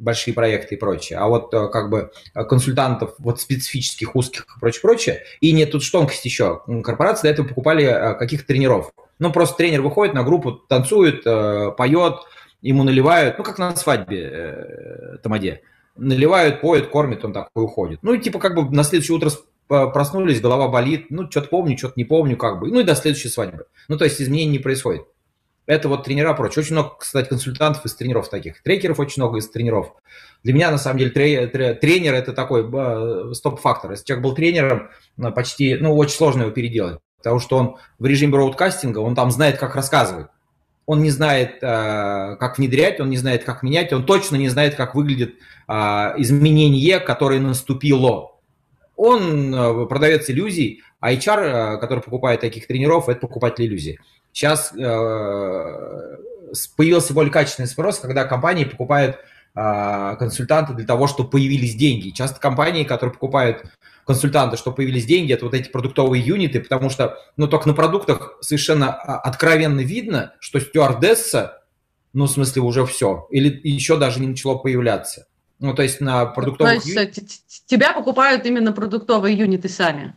большие 0.01 0.33
проекты 0.33 0.75
и 0.75 0.77
прочее, 0.77 1.19
а 1.19 1.27
вот 1.27 1.53
э, 1.53 1.67
как 1.69 1.89
бы 1.89 2.11
консультантов 2.33 3.13
вот 3.19 3.39
специфических, 3.39 4.15
узких 4.15 4.41
и 4.43 4.59
прочее, 4.59 4.81
прочее. 4.81 5.23
И 5.39 5.51
нет, 5.51 5.71
тут 5.71 5.89
тонкость 5.89 6.25
еще. 6.25 6.61
Корпорации 6.83 7.27
до 7.27 7.33
этого 7.33 7.47
покупали 7.47 7.85
э, 7.85 8.15
каких-то 8.15 8.47
тренеров. 8.47 8.91
Ну, 9.19 9.31
просто 9.31 9.57
тренер 9.57 9.81
выходит 9.81 10.15
на 10.15 10.23
группу, 10.23 10.51
танцует, 10.51 11.23
поет, 11.23 12.15
ему 12.61 12.83
наливают, 12.83 13.37
ну, 13.37 13.43
как 13.43 13.59
на 13.59 13.75
свадьбе 13.75 14.29
э, 14.31 15.17
Тамаде. 15.21 15.61
Наливают, 15.95 16.61
поют, 16.61 16.87
кормят, 16.87 17.23
он 17.23 17.33
такой 17.33 17.63
уходит. 17.63 17.99
Ну, 18.01 18.13
и 18.13 18.19
типа 18.19 18.39
как 18.39 18.55
бы 18.55 18.75
на 18.75 18.83
следующее 18.83 19.17
утро 19.17 19.29
проснулись, 19.67 20.41
голова 20.41 20.67
болит, 20.67 21.07
ну, 21.09 21.29
что-то 21.29 21.49
помню, 21.49 21.77
что-то 21.77 21.93
не 21.95 22.05
помню, 22.05 22.35
как 22.37 22.59
бы. 22.59 22.71
Ну, 22.71 22.79
и 22.79 22.83
до 22.83 22.95
следующей 22.95 23.29
свадьбы. 23.29 23.65
Ну, 23.87 23.97
то 23.97 24.05
есть 24.05 24.21
изменений 24.21 24.53
не 24.53 24.59
происходит. 24.59 25.03
Это 25.71 25.87
вот 25.87 26.03
тренера 26.03 26.33
прочее. 26.33 26.63
Очень 26.63 26.73
много, 26.73 26.95
кстати, 26.99 27.29
консультантов 27.29 27.85
из 27.85 27.95
тренеров 27.95 28.27
таких. 28.27 28.61
Трекеров 28.61 28.99
очень 28.99 29.21
много 29.21 29.37
из 29.37 29.49
тренеров. 29.49 29.93
Для 30.43 30.53
меня, 30.53 30.69
на 30.69 30.77
самом 30.77 30.99
деле, 30.99 31.11
тренер– 31.11 32.13
это 32.13 32.33
такой 32.33 32.65
стоп-фактор. 33.33 33.91
Если 33.91 34.03
человек 34.03 34.21
был 34.21 34.35
тренером, 34.35 34.89
ну, 35.15 35.31
почти, 35.31 35.77
ну, 35.77 35.95
очень 35.95 36.17
сложно 36.17 36.41
его 36.41 36.51
переделать. 36.51 36.99
Потому 37.15 37.39
что 37.39 37.55
он 37.55 37.77
в 37.99 38.05
режиме 38.05 38.33
броудкастинга, 38.33 38.99
он 38.99 39.15
там 39.15 39.31
знает, 39.31 39.59
как 39.59 39.77
рассказывать. 39.77 40.27
Он 40.87 41.01
не 41.01 41.09
знает, 41.09 41.63
э, 41.63 42.35
как 42.37 42.57
внедрять, 42.57 42.99
он 42.99 43.09
не 43.09 43.15
знает, 43.15 43.45
как 43.45 43.63
менять, 43.63 43.93
он 43.93 44.05
точно 44.05 44.35
не 44.35 44.49
знает, 44.49 44.75
как 44.75 44.93
выглядит 44.93 45.35
э, 45.69 45.73
изменение, 46.17 46.99
которое 46.99 47.39
наступило. 47.39 48.33
Он 48.97 49.55
э, 49.55 49.85
продавец 49.85 50.29
иллюзий, 50.29 50.83
а 50.99 51.13
HR, 51.13 51.77
который 51.77 52.03
покупает 52.03 52.41
таких 52.41 52.67
тренеров, 52.67 53.07
это 53.07 53.21
покупатель 53.21 53.67
иллюзий. 53.67 53.99
Сейчас 54.33 54.73
э, 54.73 56.17
появился 56.77 57.13
более 57.13 57.31
качественный 57.31 57.67
спрос, 57.67 57.99
когда 57.99 58.25
компании 58.25 58.65
покупают 58.65 59.17
э, 59.55 60.15
консультанты 60.17 60.73
для 60.73 60.85
того, 60.85 61.07
чтобы 61.07 61.29
появились 61.29 61.75
деньги. 61.75 62.09
Часто 62.09 62.39
компании, 62.39 62.83
которые 62.83 63.13
покупают 63.13 63.65
консультанты, 64.05 64.57
чтобы 64.57 64.77
появились 64.77 65.05
деньги, 65.05 65.33
это 65.33 65.45
вот 65.45 65.53
эти 65.53 65.69
продуктовые 65.69 66.23
юниты, 66.23 66.59
потому 66.59 66.89
что, 66.89 67.17
ну, 67.37 67.47
только 67.47 67.67
на 67.67 67.73
продуктах 67.73 68.37
совершенно 68.41 68.93
а, 68.93 69.19
откровенно 69.19 69.81
видно, 69.81 70.33
что 70.39 70.59
стюардесса, 70.59 71.63
ну, 72.13 72.25
в 72.25 72.31
смысле, 72.31 72.61
уже 72.61 72.85
все, 72.85 73.27
или 73.31 73.59
еще 73.63 73.97
даже 73.97 74.19
не 74.19 74.27
начало 74.27 74.57
появляться. 74.57 75.27
Ну, 75.59 75.75
то 75.75 75.83
есть 75.83 76.01
на 76.01 76.25
продуктовых... 76.25 76.83
То 76.83 77.01
есть 77.01 77.17
ю... 77.17 77.23
тебя 77.67 77.93
покупают 77.93 78.45
именно 78.45 78.73
продуктовые 78.73 79.37
юниты 79.37 79.69
сами? 79.69 80.15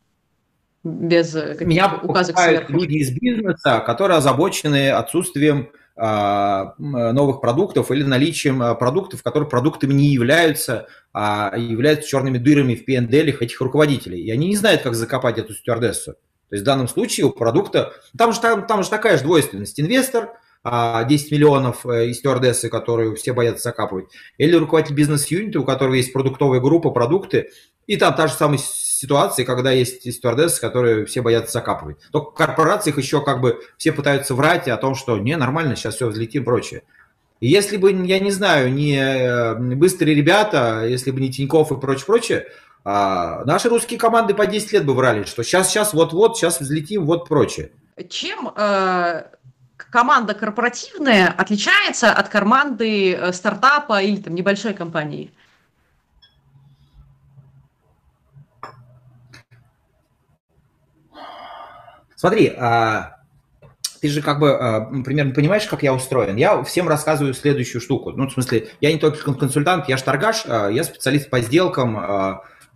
Без 0.85 1.35
э, 1.35 1.57
Меня 1.61 1.99
указок 2.03 2.39
сверху. 2.39 2.73
люди 2.73 2.97
из 2.99 3.11
бизнеса, 3.11 3.83
которые 3.85 4.19
озабочены 4.19 4.91
отсутствием 4.91 5.71
а, 5.97 6.75
новых 6.79 7.41
продуктов 7.41 7.93
или 7.93 8.03
наличием 8.03 8.61
а, 8.63 8.75
продуктов, 8.75 9.23
которые 9.23 9.49
продуктами 9.49 9.95
не 9.95 10.09
являются, 10.09 10.89
а 11.13 11.57
являются 11.57 12.09
черными 12.09 12.39
дырами 12.39 12.75
в 12.75 12.89
PNL 12.89 13.39
этих 13.41 13.61
руководителей. 13.61 14.21
И 14.21 14.31
они 14.31 14.49
не 14.49 14.57
знают, 14.57 14.83
как 14.83 14.95
закопать 14.95 15.39
эту 15.39 15.55
стюардессу. 15.55 16.15
То 16.49 16.57
есть 16.57 16.63
в 16.63 16.67
данном 16.67 16.89
случае 16.89 17.27
у 17.27 17.31
продукта... 17.31 17.93
Там 18.19 18.33
же, 18.33 18.41
там, 18.41 18.67
там 18.67 18.83
же 18.83 18.91
такая 18.91 19.17
же 19.19 19.23
двойственность. 19.23 19.79
Инвестор, 19.81 20.31
10 20.65 20.65
а, 20.65 21.05
миллионов 21.07 21.87
э, 21.87 22.09
и 22.09 22.15
стюардессы, 22.15 22.69
которые 22.69 23.15
все 23.15 23.33
боятся 23.33 23.65
закапывать. 23.65 24.07
Или 24.39 24.57
руководитель 24.57 24.95
бизнес-юнита, 24.95 25.61
у 25.61 25.65
которого 25.65 25.95
есть 25.95 26.13
продуктовая 26.13 26.61
группа, 26.61 26.91
продукты. 26.91 27.51
И 27.87 27.97
там 27.97 28.15
та 28.15 28.27
же 28.27 28.35
самая 28.35 28.59
ситуации, 28.99 29.45
когда 29.45 29.71
есть 29.71 30.11
стюардессы, 30.13 30.61
которые 30.61 31.07
все 31.07 31.23
боятся 31.23 31.53
закапывать. 31.53 31.97
Только 32.13 32.31
в 32.31 32.35
корпорациях 32.35 32.99
еще 32.99 33.23
как 33.23 33.41
бы 33.41 33.61
все 33.77 33.93
пытаются 33.93 34.35
врать 34.35 34.69
о 34.69 34.77
том, 34.77 34.95
что 34.95 35.19
не, 35.19 35.37
нормально, 35.37 35.77
сейчас 35.77 35.97
все 35.97 36.09
взлетим 36.09 36.43
и 36.43 36.45
прочее. 36.45 36.83
И 37.41 37.49
если 37.49 37.77
бы, 37.77 37.93
я 37.93 38.21
не 38.21 38.31
знаю, 38.31 38.73
не 38.73 38.97
э, 38.97 39.55
быстрые 39.55 40.15
ребята, 40.15 40.87
если 40.87 41.11
бы 41.11 41.21
не 41.21 41.31
Тиньков 41.31 41.73
и 41.73 41.77
прочее, 41.77 42.07
прочее, 42.07 42.47
а 42.85 43.45
наши 43.45 43.69
русские 43.69 43.99
команды 43.99 44.35
по 44.35 44.47
10 44.47 44.73
лет 44.73 44.85
бы 44.85 44.95
врали, 44.95 45.25
что 45.25 45.43
сейчас, 45.43 45.71
сейчас, 45.71 45.95
вот-вот, 45.95 46.37
сейчас 46.37 46.61
взлетим, 46.61 47.05
вот 47.05 47.29
прочее. 47.29 47.71
Чем 48.09 48.53
э, 48.55 49.25
команда 49.77 50.35
корпоративная 50.35 51.29
отличается 51.37 52.13
от 52.13 52.29
команды 52.29 53.15
э, 53.15 53.33
стартапа 53.33 54.03
или 54.03 54.17
там 54.17 54.35
небольшой 54.35 54.75
компании? 54.75 55.33
Смотри, 62.25 62.55
а, 62.57 63.17
ты 64.01 64.09
же 64.09 64.23
как 64.23 64.39
бы 64.39 64.53
а, 64.53 64.81
примерно 65.05 65.35
понимаешь, 65.35 65.67
как 65.67 65.83
я 65.83 65.93
устроен. 65.93 66.37
Я 66.37 66.63
всем 66.63 66.89
рассказываю 66.89 67.35
следующую 67.35 67.83
штуку. 67.83 68.13
Ну, 68.13 68.27
в 68.27 68.33
смысле, 68.33 68.69
я 68.81 68.91
не 68.91 68.99
только 68.99 69.35
консультант, 69.35 69.91
я 69.91 69.99
торгаш, 69.99 70.45
а, 70.49 70.71
я 70.71 70.85
специалист 70.85 71.29
по 71.29 71.41
сделкам, 71.41 71.97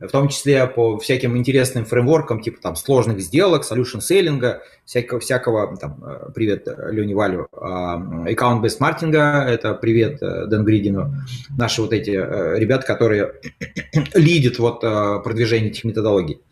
в 0.00 0.08
том 0.12 0.28
числе 0.28 0.66
по 0.66 0.98
всяким 0.98 1.34
интересным 1.38 1.86
фреймворкам, 1.86 2.42
типа 2.42 2.60
там 2.60 2.76
сложных 2.76 3.20
сделок, 3.20 3.62
solution 3.64 4.02
селлинга, 4.02 4.60
всякого, 4.84 5.18
всякого 5.18 5.76
там, 5.78 6.04
привет 6.34 6.68
Лене 6.90 7.14
Валю, 7.14 7.48
account-based 7.50 8.76
маркетинга, 8.80 9.46
это 9.48 9.72
привет 9.72 10.18
Дэн 10.20 10.62
Гридину, 10.62 11.14
наши 11.56 11.80
вот 11.80 11.94
эти 11.94 12.10
ребята, 12.10 12.86
которые 12.86 13.32
лидят 14.14 14.58
вот 14.58 14.82
продвижение 14.82 15.70
этих 15.70 15.84
методологий. 15.84 16.42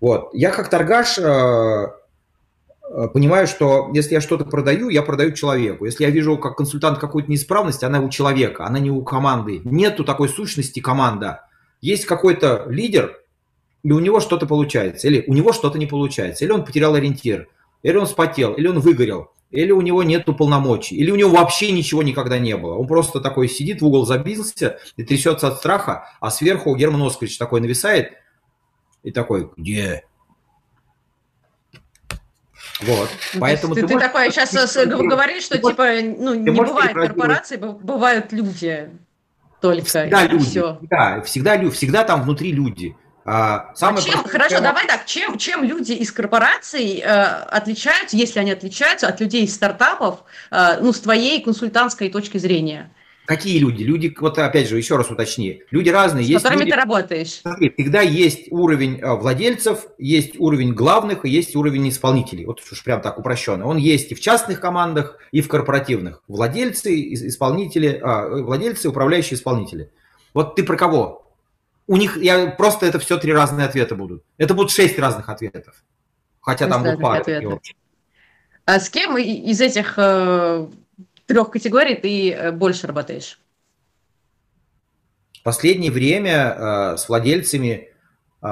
Вот. 0.00 0.30
Я 0.32 0.50
как 0.50 0.68
торгаш 0.68 1.18
Э, 1.18 1.99
понимаю, 3.12 3.46
что 3.46 3.90
если 3.94 4.14
я 4.14 4.20
что-то 4.20 4.44
продаю, 4.44 4.88
я 4.88 5.02
продаю 5.02 5.32
человеку. 5.32 5.84
Если 5.84 6.04
я 6.04 6.10
вижу 6.10 6.36
как 6.38 6.56
консультант 6.56 6.98
какую-то 6.98 7.30
неисправность, 7.30 7.84
она 7.84 8.00
у 8.00 8.08
человека, 8.08 8.66
она 8.66 8.78
не 8.78 8.90
у 8.90 9.02
команды. 9.02 9.60
Нету 9.64 10.04
такой 10.04 10.28
сущности 10.28 10.80
команда. 10.80 11.46
Есть 11.80 12.04
какой-то 12.04 12.66
лидер, 12.68 13.20
и 13.82 13.92
у 13.92 13.98
него 13.98 14.20
что-то 14.20 14.46
получается, 14.46 15.06
или 15.06 15.24
у 15.26 15.34
него 15.34 15.52
что-то 15.52 15.78
не 15.78 15.86
получается, 15.86 16.44
или 16.44 16.52
он 16.52 16.64
потерял 16.64 16.94
ориентир, 16.94 17.48
или 17.82 17.96
он 17.96 18.06
спотел, 18.06 18.52
или 18.54 18.66
он 18.66 18.80
выгорел, 18.80 19.30
или 19.50 19.70
у 19.70 19.80
него 19.80 20.02
нет 20.02 20.26
полномочий, 20.26 20.96
или 20.96 21.10
у 21.10 21.16
него 21.16 21.30
вообще 21.30 21.72
ничего 21.72 22.02
никогда 22.02 22.38
не 22.38 22.56
было. 22.56 22.74
Он 22.74 22.86
просто 22.86 23.20
такой 23.20 23.48
сидит 23.48 23.80
в 23.80 23.86
угол 23.86 24.04
забился 24.04 24.78
и 24.96 25.04
трясется 25.04 25.48
от 25.48 25.58
страха, 25.58 26.08
а 26.20 26.30
сверху 26.30 26.74
Герман 26.76 27.02
Оскарович 27.02 27.38
такой 27.38 27.60
нависает 27.60 28.12
и 29.02 29.10
такой, 29.10 29.50
где? 29.56 30.04
Вот. 32.82 33.10
Поэтому 33.38 33.74
ты, 33.74 33.82
ты, 33.82 33.86
ты 33.88 33.94
можешь... 33.94 34.08
такой 34.08 34.30
сейчас 34.30 34.54
говоришь, 34.86 35.44
что 35.44 35.58
типа, 35.58 35.88
ну, 36.02 36.34
не 36.34 36.50
бывает 36.50 36.94
корпорации, 36.94 37.56
бывают 37.56 38.32
люди 38.32 38.90
только. 39.60 39.84
Всегда 39.84 40.26
люди. 40.26 40.44
Все. 40.44 40.76
Всегда, 40.76 41.20
всегда, 41.22 41.70
всегда 41.70 42.04
там 42.04 42.22
внутри 42.22 42.52
люди. 42.52 42.96
А, 43.24 43.70
самое 43.74 43.98
а 43.98 44.02
чем, 44.02 44.12
простое... 44.22 44.32
Хорошо, 44.32 44.60
давай 44.60 44.86
так, 44.86 45.04
чем, 45.04 45.36
чем 45.36 45.62
люди 45.62 45.92
из 45.92 46.10
корпораций 46.10 47.02
э, 47.04 47.06
отличаются, 47.06 48.16
если 48.16 48.40
они 48.40 48.50
отличаются 48.50 49.08
от 49.08 49.20
людей 49.20 49.44
из 49.44 49.54
стартапов, 49.54 50.24
э, 50.50 50.78
ну, 50.80 50.92
с 50.92 51.00
твоей 51.00 51.42
консультантской 51.42 52.08
точки 52.08 52.38
зрения? 52.38 52.90
Какие 53.30 53.60
люди? 53.60 53.84
Люди, 53.84 54.12
вот 54.18 54.36
опять 54.40 54.68
же, 54.68 54.76
еще 54.76 54.96
раз 54.96 55.08
уточни. 55.08 55.62
Люди 55.70 55.88
разные. 55.88 56.24
С 56.24 56.28
есть 56.28 56.42
которыми 56.42 56.62
люди, 56.62 56.72
ты 56.72 56.76
работаешь. 56.76 57.40
Смотри, 57.42 57.70
всегда 57.70 58.00
есть 58.00 58.50
уровень 58.50 58.98
э, 58.98 59.14
владельцев, 59.14 59.86
есть 59.98 60.34
уровень 60.40 60.74
главных 60.74 61.24
и 61.24 61.30
есть 61.30 61.54
уровень 61.54 61.88
исполнителей. 61.90 62.44
Вот 62.44 62.60
уж 62.60 62.82
прям 62.82 63.00
так 63.00 63.20
упрощенно. 63.20 63.68
Он 63.68 63.76
есть 63.76 64.10
и 64.10 64.16
в 64.16 64.20
частных 64.20 64.60
командах, 64.60 65.16
и 65.30 65.42
в 65.42 65.46
корпоративных. 65.46 66.24
Владельцы, 66.26 66.90
исполнители, 67.14 68.00
а, 68.02 68.26
владельцы, 68.30 68.88
управляющие 68.88 69.36
исполнители. 69.36 69.92
Вот 70.34 70.56
ты 70.56 70.64
про 70.64 70.76
кого? 70.76 71.32
У 71.86 71.96
них, 71.96 72.16
я 72.16 72.48
просто 72.50 72.84
это 72.84 72.98
все 72.98 73.16
три 73.16 73.32
разные 73.32 73.64
ответа 73.64 73.94
будут. 73.94 74.24
Это 74.38 74.54
будут 74.54 74.72
шесть 74.72 74.98
разных 74.98 75.28
ответов. 75.28 75.84
Хотя 76.40 76.66
там 76.66 76.82
будут 76.82 77.00
пары. 77.00 77.60
А 78.64 78.80
с 78.80 78.90
кем 78.90 79.16
из 79.16 79.60
этих 79.60 79.94
э, 79.98 80.66
трех 81.30 81.50
категорий 81.50 81.94
ты 81.94 82.32
э, 82.32 82.50
больше 82.50 82.88
работаешь? 82.88 83.38
Последнее 85.44 85.92
время 85.92 86.32
э, 86.34 86.96
с 86.96 87.08
владельцами, 87.08 87.88
э, 88.42 88.46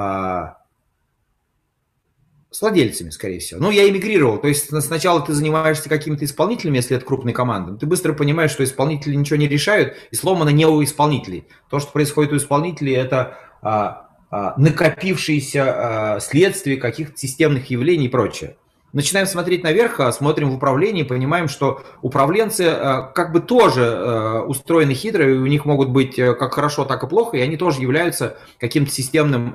с 2.49 2.61
владельцами, 2.61 3.09
скорее 3.09 3.39
всего. 3.39 3.59
Ну, 3.59 3.69
я 3.69 3.89
эмигрировал. 3.89 4.37
То 4.37 4.47
есть 4.47 4.69
сначала 4.81 5.21
ты 5.21 5.33
занимаешься 5.33 5.89
какими-то 5.89 6.23
исполнителями, 6.23 6.77
если 6.77 6.95
это 6.95 7.05
крупная 7.05 7.33
команда. 7.33 7.77
Ты 7.77 7.85
быстро 7.85 8.13
понимаешь, 8.13 8.51
что 8.51 8.63
исполнители 8.63 9.13
ничего 9.13 9.35
не 9.35 9.49
решают, 9.49 9.95
и 10.11 10.15
сломано 10.15 10.49
не 10.49 10.65
у 10.65 10.81
исполнителей. 10.81 11.47
То, 11.69 11.79
что 11.79 11.91
происходит 11.91 12.31
у 12.31 12.37
исполнителей, 12.37 12.95
это 12.95 13.37
э, 13.61 14.51
накопившиеся 14.55 16.15
э, 16.15 16.19
следствия 16.21 16.77
каких-то 16.77 17.17
системных 17.17 17.69
явлений 17.69 18.05
и 18.05 18.09
прочее 18.09 18.55
начинаем 18.93 19.27
смотреть 19.27 19.63
наверх, 19.63 19.99
а 19.99 20.11
смотрим 20.11 20.49
в 20.51 20.55
управлении, 20.55 21.03
понимаем, 21.03 21.47
что 21.47 21.81
управленцы 22.01 22.65
э, 22.65 23.11
как 23.13 23.31
бы 23.31 23.39
тоже 23.39 23.81
э, 23.81 24.39
устроены 24.41 24.93
хитро, 24.93 25.29
и 25.29 25.37
у 25.37 25.45
них 25.45 25.65
могут 25.65 25.89
быть 25.89 26.17
э, 26.17 26.33
как 26.33 26.53
хорошо, 26.53 26.85
так 26.85 27.03
и 27.03 27.07
плохо, 27.07 27.37
и 27.37 27.41
они 27.41 27.57
тоже 27.57 27.81
являются 27.81 28.37
каким-то 28.59 28.91
системным 28.91 29.53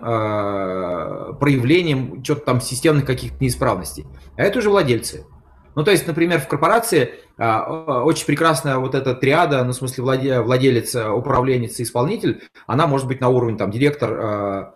проявлением 1.38 2.22
что-то 2.22 2.44
там 2.44 2.60
системных 2.60 3.04
каких-то 3.04 3.36
неисправностей. 3.40 4.06
А 4.36 4.42
это 4.42 4.58
уже 4.58 4.70
владельцы. 4.70 5.26
Ну, 5.74 5.82
то 5.82 5.90
есть, 5.90 6.06
например, 6.06 6.40
в 6.40 6.46
корпорации 6.46 7.14
а, 7.36 8.02
очень 8.04 8.26
прекрасная 8.26 8.76
вот 8.78 8.94
эта 8.94 9.14
триада, 9.14 9.64
ну, 9.64 9.72
в 9.72 9.74
смысле, 9.74 10.04
владе, 10.04 10.40
владелец, 10.40 10.94
управленец 10.94 11.80
и 11.80 11.82
исполнитель, 11.82 12.42
она 12.66 12.86
может 12.86 13.08
быть 13.08 13.20
на 13.20 13.28
уровне, 13.28 13.56
там, 13.58 13.72
директор 13.72 14.12
а, 14.12 14.24
а, 14.24 14.74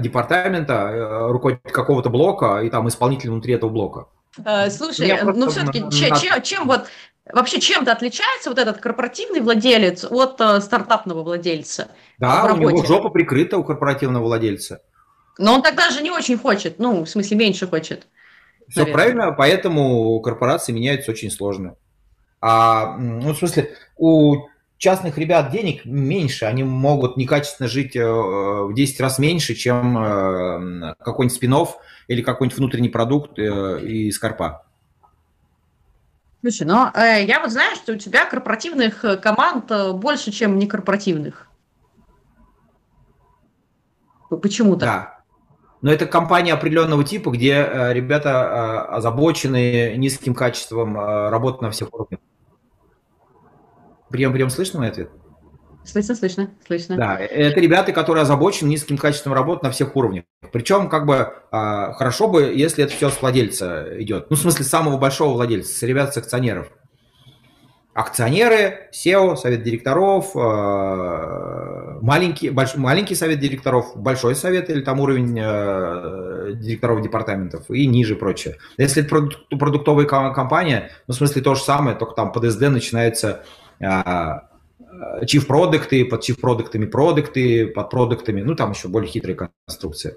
департамента, 0.00 0.88
а, 0.88 1.28
руководитель 1.28 1.70
какого-то 1.70 2.10
блока 2.10 2.60
и 2.62 2.70
там 2.70 2.88
исполнитель 2.88 3.30
внутри 3.30 3.54
этого 3.54 3.70
блока. 3.70 4.06
А, 4.44 4.68
слушай, 4.70 5.18
ну, 5.22 5.48
все-таки, 5.50 5.80
на... 5.80 5.90
чем, 5.90 6.42
чем 6.42 6.66
вот 6.66 6.86
Вообще 7.32 7.60
чем-то 7.60 7.90
отличается 7.90 8.50
вот 8.50 8.58
этот 8.58 8.78
корпоративный 8.78 9.40
владелец 9.40 10.04
от 10.04 10.40
э, 10.40 10.60
стартапного 10.60 11.24
владельца? 11.24 11.88
Да, 12.18 12.52
у 12.54 12.56
него 12.56 12.84
жопа 12.84 13.10
прикрыта 13.10 13.58
у 13.58 13.64
корпоративного 13.64 14.22
владельца. 14.22 14.80
Но 15.36 15.54
он 15.54 15.62
тогда 15.62 15.90
же 15.90 16.02
не 16.02 16.10
очень 16.12 16.38
хочет, 16.38 16.78
ну, 16.78 17.04
в 17.04 17.08
смысле, 17.08 17.36
меньше 17.36 17.66
хочет. 17.66 18.06
Все 18.68 18.80
наверное. 18.80 18.94
правильно, 18.94 19.32
поэтому 19.32 20.20
корпорации 20.20 20.72
меняются 20.72 21.10
очень 21.10 21.30
сложно. 21.32 21.74
А, 22.40 22.96
ну, 22.96 23.32
в 23.32 23.38
смысле, 23.38 23.74
у 23.96 24.46
частных 24.78 25.18
ребят 25.18 25.50
денег 25.50 25.84
меньше, 25.84 26.44
они 26.44 26.64
могут 26.64 27.16
некачественно 27.16 27.68
жить 27.68 27.96
э, 27.96 28.04
в 28.04 28.74
10 28.74 29.00
раз 29.00 29.18
меньше, 29.18 29.54
чем 29.54 29.98
э, 29.98 30.94
какой-нибудь 31.00 31.36
спин 31.36 31.54
или 32.08 32.22
какой-нибудь 32.22 32.58
внутренний 32.58 32.88
продукт 32.88 33.38
э, 33.38 33.42
из 33.82 34.18
корпа. 34.18 34.66
Слушай, 36.40 36.66
но 36.66 36.92
э, 36.94 37.24
я 37.24 37.40
вот 37.40 37.50
знаю, 37.50 37.74
что 37.76 37.92
у 37.92 37.96
тебя 37.96 38.24
корпоративных 38.24 39.04
команд 39.22 39.70
больше, 39.94 40.30
чем 40.32 40.58
некорпоративных. 40.58 41.48
Почему 44.28 44.74
то 44.74 44.80
Да. 44.80 45.16
Но 45.82 45.92
это 45.92 46.06
компания 46.06 46.52
определенного 46.52 47.04
типа, 47.04 47.30
где 47.30 47.52
э, 47.52 47.92
ребята 47.92 48.30
э, 48.90 48.94
озабочены 48.96 49.94
низким 49.96 50.34
качеством 50.34 50.98
э, 50.98 51.28
работы 51.28 51.64
на 51.64 51.70
всех 51.70 51.92
уровнях. 51.92 52.20
Прием, 54.10 54.32
прием, 54.32 54.50
слышно 54.50 54.80
мой 54.80 54.88
ответ? 54.88 55.10
Слышно, 55.86 56.16
слышно, 56.16 56.50
слышно. 56.66 56.96
Да, 56.96 57.16
это 57.16 57.60
ребята, 57.60 57.92
которые 57.92 58.22
озабочены 58.22 58.68
низким 58.68 58.98
качеством 58.98 59.32
работы 59.32 59.66
на 59.66 59.70
всех 59.70 59.94
уровнях. 59.94 60.24
Причем, 60.52 60.88
как 60.88 61.06
бы, 61.06 61.32
а, 61.52 61.92
хорошо 61.92 62.26
бы, 62.28 62.42
если 62.42 62.84
это 62.84 62.92
все 62.92 63.08
с 63.08 63.20
владельца 63.20 63.86
идет. 64.02 64.28
Ну, 64.28 64.36
в 64.36 64.38
смысле, 64.38 64.64
самого 64.64 64.98
большого 64.98 65.34
владельца, 65.34 65.72
с 65.72 65.82
ребят, 65.82 66.12
с 66.12 66.16
акционеров. 66.16 66.68
Акционеры, 67.94 68.90
SEO, 68.92 69.36
совет 69.36 69.62
директоров, 69.62 70.32
а, 70.34 71.98
маленький, 72.02 72.50
больш, 72.50 72.74
маленький 72.74 73.14
совет 73.14 73.38
директоров, 73.38 73.96
большой 73.96 74.34
совет 74.34 74.68
или 74.68 74.80
там 74.80 74.98
уровень 74.98 75.38
а, 75.40 76.52
директоров 76.52 77.00
департаментов 77.00 77.70
и 77.70 77.86
ниже 77.86 78.16
прочее. 78.16 78.56
Если 78.76 79.04
это 79.04 79.56
продуктовая 79.56 80.06
компания, 80.06 80.90
ну, 81.06 81.14
в 81.14 81.16
смысле, 81.16 81.42
то 81.42 81.54
же 81.54 81.62
самое, 81.62 81.96
только 81.96 82.14
там 82.14 82.32
под 82.32 82.44
SD 82.44 82.70
начинается 82.70 83.44
chief 83.80 85.46
продукты, 85.46 86.04
под 86.04 86.28
chief 86.28 86.40
продуктами 86.40 86.86
продукты, 86.86 87.66
под 87.66 87.90
продуктами, 87.90 88.42
ну 88.42 88.54
там 88.54 88.72
еще 88.72 88.88
более 88.88 89.10
хитрая 89.10 89.50
конструкция. 89.66 90.16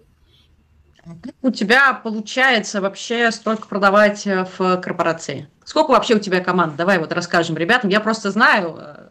Как 1.23 1.33
у 1.41 1.49
тебя 1.49 1.93
получается 1.93 2.81
вообще 2.81 3.31
столько 3.31 3.67
продавать 3.67 4.27
э, 4.27 4.45
в 4.57 4.77
корпорации? 4.77 5.49
Сколько 5.63 5.91
вообще 5.91 6.15
у 6.15 6.19
тебя 6.19 6.39
команд? 6.39 6.75
Давай 6.75 6.99
вот 6.99 7.11
расскажем 7.13 7.57
ребятам. 7.57 7.89
Я 7.89 7.99
просто 7.99 8.31
знаю, 8.31 8.77
э, 8.77 9.09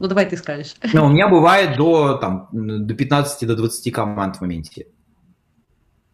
ну 0.00 0.08
давай 0.08 0.26
ты 0.26 0.36
скажешь. 0.36 0.74
Ну, 0.92 1.06
у 1.06 1.08
меня 1.08 1.28
бывает 1.28 1.76
до, 1.76 2.16
там, 2.16 2.48
до 2.52 2.94
15 2.94 3.46
до 3.46 3.54
20 3.54 3.92
команд 3.92 4.36
в 4.36 4.40
моменте. 4.40 4.86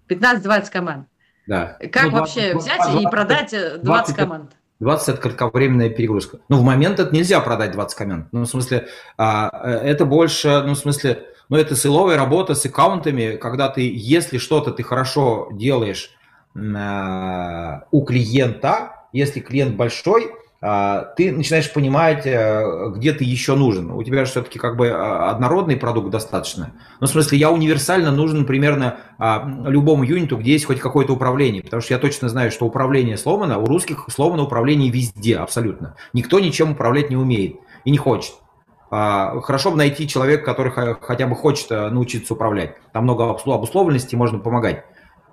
15-20 0.09 0.71
команд? 0.71 1.09
Да. 1.47 1.79
Как 1.93 2.05
ну, 2.05 2.19
вообще 2.19 2.53
20, 2.53 2.57
взять 2.57 2.83
20, 2.83 3.01
и 3.01 3.11
продать 3.11 3.51
20, 3.51 3.83
20 3.83 4.17
команд? 4.17 4.53
20– 4.83 5.09
это 5.09 5.19
кратковременная 5.19 5.91
перегрузка. 5.91 6.41
Ну, 6.49 6.57
в 6.57 6.63
момент 6.63 6.99
это 6.99 7.15
нельзя 7.15 7.41
продать 7.41 7.71
20 7.71 7.97
команд. 7.97 8.27
Ну, 8.33 8.43
в 8.43 8.47
смысле, 8.47 8.89
а, 9.17 9.49
это 9.65 10.05
больше, 10.05 10.63
ну, 10.67 10.75
в 10.75 10.79
смысле, 10.79 11.25
ну, 11.49 11.57
это 11.57 11.77
силовая 11.77 12.17
работа 12.17 12.55
с 12.55 12.67
аккаунтами, 12.67 13.37
когда 13.37 13.69
ты, 13.69 13.89
если 13.95 14.39
что-то 14.39 14.73
ты 14.73 14.83
хорошо 14.83 15.49
делаешь 15.53 16.11
а, 16.57 17.85
у 17.93 18.05
клиента, 18.05 19.07
если 19.13 19.39
клиент 19.39 19.77
большой, 19.77 20.33
ты 21.17 21.33
начинаешь 21.33 21.73
понимать, 21.73 22.25
э, 22.25 22.93
где 22.95 23.13
ты 23.13 23.25
еще 23.25 23.57
нужен. 23.57 23.91
У 23.91 24.01
тебя 24.05 24.25
же 24.25 24.31
все-таки 24.31 24.61
как 24.61 24.77
бы 24.77 24.91
а, 24.91 25.31
однородный 25.31 25.77
продукт 25.77 26.11
достаточно. 26.11 26.73
Ну, 27.01 27.09
в 27.09 27.11
смысле, 27.11 27.37
я 27.39 27.51
универсально 27.51 28.13
нужен 28.13 28.47
примерно 28.47 28.99
а, 29.19 29.45
любому 29.67 30.05
юниту, 30.05 30.37
где 30.37 30.53
есть 30.53 30.67
хоть 30.67 30.79
какое-то 30.79 31.15
управление. 31.15 31.65
Потому 31.65 31.83
что 31.83 31.95
я 31.95 31.99
точно 31.99 32.29
знаю, 32.29 32.53
что 32.53 32.65
управление 32.65 33.17
сломано, 33.17 33.59
у 33.59 33.67
русских 33.67 34.07
сломано 34.09 34.45
управление 34.45 34.89
везде 34.89 35.37
абсолютно. 35.37 35.97
Никто 36.13 36.39
ничем 36.39 36.73
управлять 36.73 37.11
не 37.11 37.17
умеет 37.17 37.57
и 37.85 37.91
не 37.91 37.99
хочет. 37.99 38.35
Хорошо 38.89 39.71
бы 39.71 39.79
найти 39.79 40.07
человека, 40.07 40.45
который 40.45 40.71
хотя 41.01 41.27
бы 41.27 41.35
хочет 41.35 41.71
э, 41.71 41.89
научиться 41.89 42.35
управлять. 42.35 42.77
Там 42.93 43.05
много 43.05 43.31
обусловленностей, 43.31 44.19
можно 44.19 44.39
помогать 44.39 44.85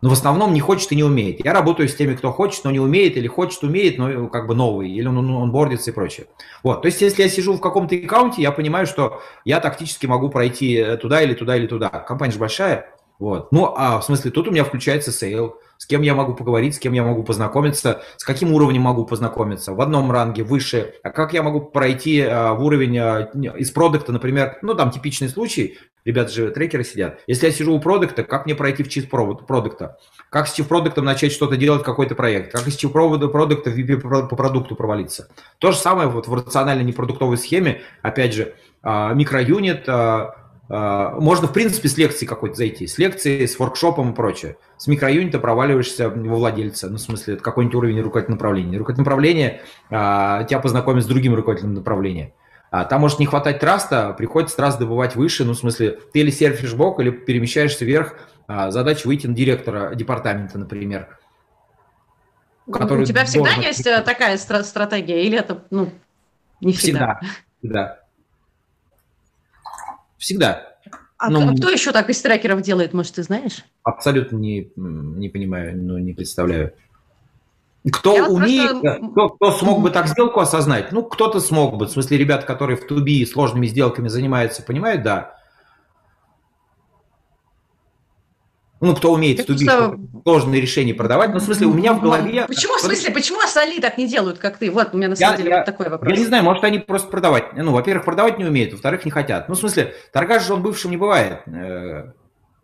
но 0.02 0.10
в 0.10 0.14
основном 0.14 0.54
не 0.54 0.60
хочет 0.60 0.92
и 0.92 0.96
не 0.96 1.04
умеет. 1.04 1.44
Я 1.44 1.54
работаю 1.54 1.90
с 1.90 1.96
теми, 1.96 2.16
кто 2.16 2.32
хочет, 2.32 2.64
но 2.64 2.72
не 2.72 2.80
умеет, 2.80 3.18
или 3.18 3.28
хочет, 3.28 3.64
умеет, 3.64 3.98
но 3.98 4.28
как 4.28 4.48
бы 4.48 4.56
новый, 4.56 4.90
или 4.90 5.08
он, 5.08 5.18
он, 5.18 5.30
онбордится 5.32 5.92
и 5.92 5.94
прочее. 5.94 6.28
Вот, 6.64 6.82
то 6.82 6.86
есть 6.88 7.02
если 7.02 7.24
я 7.24 7.30
сижу 7.30 7.54
в 7.54 7.62
каком-то 7.62 7.96
аккаунте, 7.96 8.42
я 8.42 8.52
понимаю, 8.52 8.86
что 8.86 9.22
я 9.46 9.60
тактически 9.60 10.06
могу 10.06 10.30
пройти 10.30 10.98
туда 11.02 11.22
или 11.22 11.34
туда 11.34 11.56
или 11.56 11.68
туда. 11.68 11.90
Компания 11.90 12.34
же 12.34 12.40
большая, 12.40 12.94
вот. 13.20 13.52
Ну, 13.52 13.74
а 13.76 14.00
в 14.00 14.06
смысле, 14.06 14.32
тут 14.32 14.48
у 14.48 14.52
меня 14.52 14.64
включается 14.64 15.12
sale, 15.12 15.60
с 15.78 15.86
кем 15.86 16.02
я 16.02 16.16
могу 16.16 16.34
поговорить, 16.36 16.76
с 16.76 16.80
кем 16.80 16.94
я 16.94 17.04
могу 17.04 17.24
познакомиться, 17.24 18.02
с 18.16 18.24
каким 18.24 18.54
уровнем 18.54 18.82
могу 18.82 19.06
познакомиться, 19.06 19.74
в 19.74 19.82
одном 19.82 20.10
ранге, 20.10 20.44
выше, 20.44 20.94
а 21.04 21.10
как 21.10 21.34
я 21.34 21.44
могу 21.44 21.60
пройти 21.60 22.22
а, 22.22 22.54
в 22.54 22.64
уровень 22.64 22.98
а, 22.98 23.30
из 23.58 23.72
продукта, 23.72 24.14
например, 24.14 24.58
ну, 24.62 24.74
там 24.74 24.92
типичный 24.92 25.28
случай, 25.28 25.78
ребята 26.06 26.32
же 26.32 26.52
трекеры 26.52 26.86
сидят, 26.86 27.20
если 27.28 27.48
я 27.48 27.52
сижу 27.52 27.74
у 27.76 27.80
продукта, 27.82 28.24
как 28.24 28.46
мне 28.46 28.56
пройти 28.56 28.84
в 28.84 28.90
чист 28.90 29.10
продукта, 29.10 29.98
как 30.30 30.48
с 30.48 30.54
чип 30.54 30.70
продуктом 30.70 31.04
начать 31.04 31.34
что-то 31.34 31.58
делать, 31.58 31.84
какой-то 31.84 32.16
проект, 32.16 32.54
как 32.54 32.66
из 32.68 32.78
чип 32.78 32.94
продукта 32.94 33.70
в 33.70 33.78
VP 33.78 34.00
по 34.00 34.36
продукту 34.38 34.76
провалиться. 34.76 35.30
То 35.58 35.72
же 35.74 35.78
самое 35.78 36.08
вот 36.08 36.28
в 36.28 36.34
рациональной 36.34 36.86
непродуктовой 36.86 37.38
схеме, 37.38 37.82
опять 38.02 38.34
же, 38.34 38.56
а, 38.82 39.14
микроюнит, 39.14 39.90
а, 39.90 40.49
можно, 40.70 41.48
в 41.48 41.54
принципе, 41.54 41.90
с 41.90 41.98
лекции 41.98 42.28
какой-то 42.28 42.56
зайти, 42.56 42.86
с 42.86 43.00
лекции, 43.00 43.46
с 43.48 43.58
воркшопом 43.58 44.12
и 44.12 44.16
прочее. 44.16 44.58
С 44.78 44.86
микроюнита 44.86 45.40
проваливаешься 45.40 46.10
во 46.10 46.36
владельца, 46.36 46.90
ну, 46.90 46.98
в 46.98 47.02
смысле, 47.02 47.34
это 47.34 47.44
какой-нибудь 47.44 47.76
уровень 47.76 48.02
руководителя 48.02 48.36
направления. 48.36 48.78
Руководитель 48.78 49.04
направления 49.04 49.62
а, 49.90 50.44
тебя 50.44 50.60
познакомит 50.60 51.04
с 51.04 51.08
другим 51.08 51.34
руководителем 51.34 51.74
направления. 51.74 52.34
А, 52.72 52.86
там 52.86 53.02
может 53.02 53.20
не 53.20 53.26
хватать 53.26 53.60
траста, 53.60 54.14
приходится 54.14 54.56
траст 54.56 54.78
добывать 54.78 55.16
выше, 55.16 55.44
ну, 55.44 55.54
в 55.54 55.58
смысле, 55.58 56.00
ты 56.14 56.20
или 56.20 56.30
серфишь 56.30 56.76
бок, 56.76 57.00
или 57.00 57.10
перемещаешься 57.10 57.84
вверх, 57.84 58.16
а, 58.48 58.70
задача 58.70 59.08
выйти 59.08 59.28
на 59.28 59.34
директора 59.34 59.96
департамента, 59.96 60.60
например. 60.60 61.18
Который 62.72 63.02
У 63.02 63.06
тебя 63.06 63.26
всегда 63.26 63.50
есть 63.52 63.80
быть... 63.80 63.88
Э, 63.88 64.02
такая 64.02 64.38
стра- 64.38 64.64
стратегия, 64.64 65.26
или 65.26 65.40
это, 65.40 65.64
ну, 65.72 65.92
не 66.62 66.74
всегда? 66.74 67.20
Всегда, 67.20 67.30
всегда. 67.60 67.99
Всегда. 70.20 70.76
А 71.18 71.30
ну, 71.30 71.56
кто 71.56 71.70
еще 71.70 71.92
так 71.92 72.10
из 72.10 72.22
трекеров 72.22 72.62
делает, 72.62 72.94
может, 72.94 73.16
ты 73.16 73.24
знаешь? 73.24 73.66
Абсолютно 73.84 74.38
не, 74.38 74.72
не 74.76 75.30
понимаю, 75.30 75.76
ну, 75.76 75.98
не 75.98 76.14
представляю. 76.14 76.74
Кто 77.92 78.16
Я 78.16 78.28
умеет, 78.28 78.82
просто... 78.82 79.08
кто, 79.12 79.30
кто 79.30 79.52
смог 79.52 79.82
бы 79.82 79.90
так 79.90 80.08
сделку 80.08 80.40
осознать? 80.40 80.92
Ну, 80.92 81.04
кто-то 81.04 81.40
смог 81.40 81.78
бы. 81.78 81.88
В 81.88 81.90
смысле, 81.90 82.18
ребят, 82.18 82.46
которые 82.46 82.78
в 82.78 82.86
туби 82.86 83.26
сложными 83.26 83.68
сделками 83.68 84.10
занимаются, 84.10 84.62
понимают, 84.64 85.02
да. 85.04 85.39
Ну, 88.82 88.96
кто 88.96 89.12
умеет 89.12 89.42
в 89.42 89.46
туби 89.46 89.66
что... 89.66 89.96
сложные 90.24 90.62
решения 90.62 90.94
продавать. 90.94 91.32
Ну, 91.34 91.40
в 91.40 91.44
смысле, 91.44 91.68
у 91.68 91.74
меня 91.74 91.94
в 91.94 92.02
голове... 92.02 92.46
Почему, 92.48 92.78
в 92.78 92.82
смысле, 92.82 93.12
почему 93.12 93.40
остальные 93.42 93.82
так 93.82 93.98
не 93.98 94.08
делают, 94.08 94.38
как 94.40 94.58
ты? 94.58 94.72
Вот 94.72 94.90
у 94.94 94.98
меня 94.98 95.10
на 95.10 95.16
самом 95.16 95.34
я, 95.34 95.38
деле 95.38 95.50
я, 95.50 95.58
вот 95.58 95.66
такой 95.66 95.90
вопрос. 95.90 96.12
Я 96.12 96.18
не 96.18 96.26
знаю, 96.26 96.44
может, 96.44 96.64
они 96.64 96.80
просто 96.80 97.10
продавать. 97.10 97.54
Ну, 97.54 97.74
во-первых, 97.74 98.06
продавать 98.06 98.38
не 98.38 98.46
умеют, 98.46 98.72
во-вторых, 98.72 99.04
не 99.06 99.12
хотят. 99.12 99.50
Ну, 99.50 99.56
в 99.56 99.58
смысле, 99.58 99.94
торгаш 100.14 100.46
же 100.46 100.54
он 100.54 100.62
бывшим 100.62 100.92
не 100.92 100.98
бывает. 100.98 101.42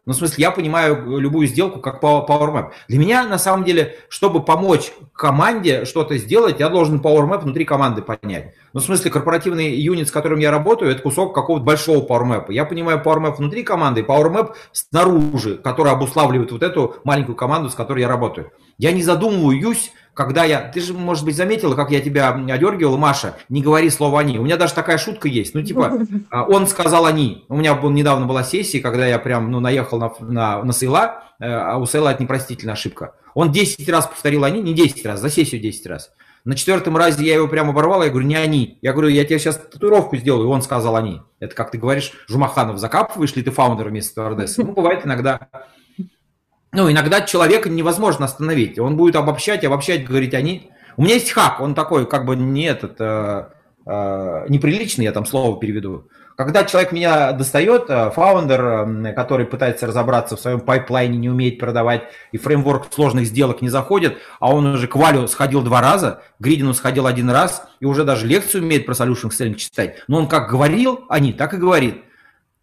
Э, 0.06 0.10
ну, 0.10 0.14
в 0.14 0.18
смысле, 0.18 0.36
я 0.44 0.52
понимаю 0.52 1.18
любую 1.18 1.48
сделку 1.48 1.80
как 1.80 2.02
Power 2.02 2.28
Map. 2.28 2.72
Для 2.88 3.00
меня, 3.00 3.28
на 3.28 3.40
самом 3.40 3.64
деле, 3.64 3.96
чтобы 4.08 4.44
помочь 4.44 4.92
команде 5.14 5.86
что-то 5.86 6.18
сделать, 6.18 6.60
я 6.60 6.70
должен 6.70 7.00
Power 7.00 7.28
Map 7.28 7.40
внутри 7.40 7.66
команды 7.66 8.02
понять. 8.02 8.54
Ну, 8.74 8.80
в 8.80 8.84
смысле, 8.84 9.10
корпоративный 9.10 9.76
юнит, 9.76 10.08
с 10.08 10.12
которым 10.12 10.40
я 10.40 10.52
работаю, 10.52 10.92
это 10.92 11.02
кусок 11.02 11.34
какого-то 11.34 11.66
большого 11.66 12.06
Power 12.06 12.24
Map. 12.24 12.54
Я 12.54 12.66
понимаю 12.66 13.02
Power 13.04 13.20
Map 13.20 13.38
внутри 13.38 13.64
команды 13.64 14.02
и 14.02 14.04
Power 14.04 14.32
Map 14.32 14.54
снаружи, 14.72 15.58
который 15.58 15.92
обуславливает 15.92 16.52
вот 16.52 16.62
эту 16.62 16.98
маленькую 17.04 17.36
команду, 17.36 17.70
с 17.70 17.76
которой 17.76 18.02
я 18.02 18.08
работаю. 18.08 18.52
Я 18.78 18.92
не 18.92 19.02
задумываюсь 19.02 19.92
когда 20.16 20.46
я... 20.46 20.62
Ты 20.62 20.80
же, 20.80 20.94
может 20.94 21.26
быть, 21.26 21.36
заметила, 21.36 21.76
как 21.76 21.92
я 21.92 22.02
тебя 22.02 22.30
одергивал, 22.30 22.98
Маша, 22.98 23.36
не 23.50 23.62
говори 23.62 23.90
слово 23.90 24.22
«они». 24.22 24.40
У 24.40 24.44
меня 24.44 24.58
даже 24.58 24.74
такая 24.74 24.98
шутка 24.98 25.28
есть. 25.28 25.54
Ну, 25.54 25.62
типа, 25.62 26.00
а, 26.32 26.46
он 26.46 26.68
сказал 26.68 27.06
«они». 27.06 27.46
У 27.50 27.58
меня 27.58 27.78
недавно 27.84 28.26
была 28.26 28.44
сессия, 28.44 28.80
когда 28.80 29.06
я 29.06 29.20
прям, 29.20 29.52
ну, 29.52 29.60
наехал 29.60 30.00
на, 30.00 30.12
на, 30.20 30.64
на 30.64 30.74
Сейла, 30.74 31.24
э, 31.40 31.46
а 31.46 31.78
у 31.78 31.86
Сейла 31.86 32.14
это 32.14 32.24
непростительная 32.24 32.74
ошибка. 32.74 33.14
Он 33.34 33.52
10 33.52 33.88
раз 33.90 34.08
повторил 34.08 34.46
«они», 34.46 34.62
не 34.62 34.74
10 34.74 35.06
раз, 35.06 35.20
за 35.20 35.30
сессию 35.30 35.62
10 35.62 35.86
раз. 35.88 36.12
На 36.46 36.56
четвертом 36.56 36.96
разе 36.96 37.26
я 37.26 37.34
его 37.36 37.48
прямо 37.48 37.72
оборвал, 37.72 38.04
я 38.04 38.10
говорю, 38.10 38.28
не 38.28 38.36
они. 38.36 38.78
Я 38.82 38.94
говорю, 38.94 39.10
я 39.10 39.26
тебе 39.26 39.40
сейчас 39.40 39.58
татуировку 39.58 40.16
сделаю, 40.16 40.48
и 40.48 40.52
он 40.52 40.62
сказал 40.62 40.96
они. 40.96 41.22
Это 41.40 41.56
как 41.56 41.72
ты 41.72 41.78
говоришь, 41.80 42.14
Жумаханов, 42.30 42.78
закапываешь 42.78 43.36
ли 43.36 43.44
ты 43.44 43.52
фаундер 43.52 43.90
вместо 43.90 44.12
стюардессы? 44.12 44.64
Ну, 44.64 44.74
бывает 44.74 45.06
иногда. 45.06 45.50
Ну, 46.76 46.92
иногда 46.92 47.22
человека 47.22 47.70
невозможно 47.70 48.26
остановить. 48.26 48.78
Он 48.80 48.98
будет 48.98 49.16
обобщать, 49.16 49.64
обобщать, 49.64 50.06
говорить 50.06 50.34
они. 50.34 50.72
У 50.98 51.04
меня 51.04 51.14
есть 51.14 51.32
хак, 51.32 51.62
он 51.62 51.74
такой, 51.74 52.06
как 52.06 52.26
бы 52.26 52.36
не 52.36 52.64
этот, 52.66 52.96
э, 53.00 53.46
э, 53.86 54.46
неприличный, 54.50 55.06
я 55.06 55.14
там 55.14 55.26
слово 55.26 55.58
переведу. 55.58 56.10
Когда 56.36 56.66
человек 56.66 56.92
меня 56.92 57.32
достает, 57.32 57.86
э, 57.90 58.12
фаундер, 58.12 59.14
который 59.14 59.46
пытается 59.46 59.88
разобраться 59.88 60.36
в 60.36 60.40
своем 60.42 60.60
пайплайне, 60.60 61.18
не 61.18 61.30
умеет 61.30 61.60
продавать, 61.60 62.04
и 62.34 62.38
фреймворк 62.38 62.94
сложных 62.94 63.26
сделок 63.26 63.62
не 63.62 63.70
заходит, 63.70 64.18
а 64.42 64.54
он 64.54 64.68
уже 64.68 64.88
к 64.88 64.98
Валю 64.98 65.28
сходил 65.30 65.62
два 65.62 65.82
раза, 65.82 66.24
Гридину 66.40 66.74
сходил 66.74 67.08
один 67.08 67.30
раз, 67.30 67.66
и 67.80 67.86
уже 67.86 68.04
даже 68.04 68.28
лекцию 68.28 68.64
умеет 68.64 68.86
про 68.86 68.94
solution 68.94 69.30
selling 69.30 69.56
читать. 69.56 70.04
Но 70.10 70.18
он 70.18 70.28
как 70.28 70.50
говорил, 70.50 71.06
они 71.08 71.32
так 71.32 71.54
и 71.54 71.58
говорит. 71.58 72.05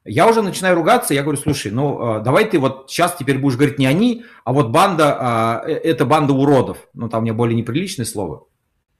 Я 0.04 0.26
уже 0.26 0.42
начинаю 0.42 0.74
ругаться, 0.74 1.14
я 1.14 1.22
говорю, 1.22 1.38
слушай, 1.38 1.70
ну 1.70 2.16
э, 2.16 2.20
давай 2.22 2.44
ты 2.44 2.58
вот 2.58 2.90
сейчас 2.90 3.14
теперь 3.16 3.38
будешь 3.38 3.56
говорить 3.56 3.78
не 3.78 3.86
они, 3.86 4.24
а 4.44 4.52
вот 4.52 4.70
банда, 4.70 5.16
а, 5.18 5.62
э, 5.64 5.74
это 5.74 6.04
банда 6.04 6.32
уродов. 6.32 6.78
Ну 6.92 7.08
там 7.08 7.22
мне 7.22 7.32
более 7.32 7.56
неприличное 7.56 8.04
слово. 8.04 8.46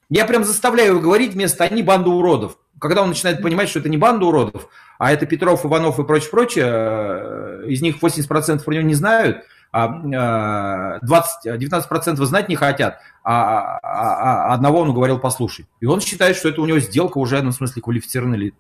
Я 0.08 0.26
прям 0.26 0.44
заставляю 0.44 0.90
его 0.90 1.00
говорить 1.00 1.34
вместо 1.34 1.64
они 1.64 1.82
банда 1.82 2.10
уродов. 2.10 2.56
Когда 2.78 3.02
он 3.02 3.08
начинает 3.08 3.42
понимать, 3.42 3.68
что 3.68 3.80
это 3.80 3.88
не 3.88 3.96
банда 3.96 4.26
уродов, 4.26 4.68
а 4.98 5.12
это 5.12 5.26
Петров, 5.26 5.64
Иванов 5.64 5.98
и 5.98 6.04
прочее, 6.04 6.30
прочее, 6.30 6.66
э, 6.68 7.64
из 7.66 7.82
них 7.82 8.00
80% 8.00 8.64
про 8.64 8.72
него 8.72 8.84
не 8.84 8.94
знают, 8.94 9.44
а 9.72 10.98
20, 11.00 11.46
э, 11.46 11.56
19% 11.56 12.24
знать 12.26 12.48
не 12.48 12.56
хотят, 12.56 13.00
а, 13.24 13.78
а, 13.82 14.50
а 14.50 14.54
одного 14.54 14.80
он 14.80 14.94
говорил 14.94 15.18
послушай. 15.18 15.66
И 15.80 15.86
он 15.86 16.00
считает, 16.00 16.36
что 16.36 16.48
это 16.48 16.60
у 16.60 16.66
него 16.66 16.78
сделка 16.78 17.18
уже, 17.18 17.42
ну, 17.42 17.50
в 17.50 17.54
смысле, 17.54 17.82
квалифицированный 17.82 18.38
лид. 18.38 18.54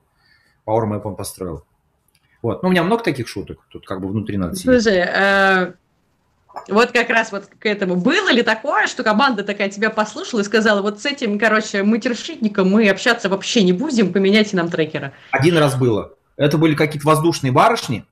PowerMap 0.66 1.02
он 1.04 1.14
построил. 1.14 1.64
Вот. 2.42 2.62
Ну, 2.62 2.68
у 2.68 2.72
меня 2.72 2.82
много 2.82 3.04
таких 3.04 3.28
шуток, 3.28 3.60
тут 3.70 3.86
как 3.86 4.00
бы 4.00 4.08
внутри 4.08 4.36
надо 4.36 4.56
сидеть. 4.56 4.82
Слушай, 4.82 5.04
э, 5.06 5.72
вот 6.68 6.90
как 6.90 7.08
раз 7.08 7.32
вот 7.32 7.46
к 7.46 7.66
этому. 7.66 7.96
Было 7.96 8.30
ли 8.32 8.42
такое, 8.42 8.88
что 8.88 9.02
команда 9.02 9.44
такая 9.44 9.70
тебя 9.70 9.90
послушала 9.90 10.40
и 10.40 10.44
сказала, 10.44 10.82
вот 10.82 11.00
с 11.00 11.06
этим, 11.06 11.38
короче, 11.38 11.82
матершитником 11.82 12.68
мы 12.68 12.88
общаться 12.88 13.28
вообще 13.28 13.62
не 13.62 13.72
будем, 13.72 14.12
поменяйте 14.12 14.56
нам 14.56 14.68
трекера? 14.68 15.12
Один 15.30 15.56
раз 15.56 15.76
было. 15.76 16.14
Это 16.36 16.58
были 16.58 16.74
какие-то 16.74 17.06
воздушные 17.06 17.52
барышни, 17.52 18.04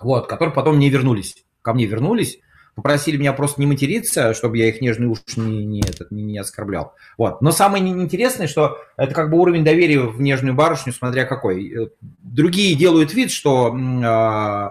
вот, 0.00 0.26
которые 0.26 0.54
потом 0.54 0.78
не 0.78 0.90
вернулись. 0.90 1.36
Ко 1.62 1.72
мне 1.72 1.86
вернулись, 1.86 2.38
попросили 2.82 3.16
меня 3.16 3.32
просто 3.32 3.60
не 3.60 3.66
материться, 3.66 4.34
чтобы 4.34 4.58
я 4.58 4.68
их 4.68 4.80
нежные 4.80 5.08
уши 5.08 5.22
не, 5.36 5.64
не, 5.64 5.80
этот, 5.80 6.10
не, 6.10 6.22
не 6.22 6.38
оскорблял. 6.38 6.94
Вот. 7.18 7.42
Но 7.42 7.52
самое 7.52 7.86
интересное, 7.86 8.46
что 8.46 8.78
это 8.96 9.14
как 9.14 9.30
бы 9.30 9.38
уровень 9.38 9.64
доверия 9.64 10.00
в 10.00 10.20
нежную 10.20 10.54
барышню, 10.54 10.92
смотря 10.92 11.24
какой. 11.24 11.90
Другие 12.20 12.74
делают 12.74 13.12
вид, 13.14 13.30
что 13.30 13.76
э, 13.76 14.70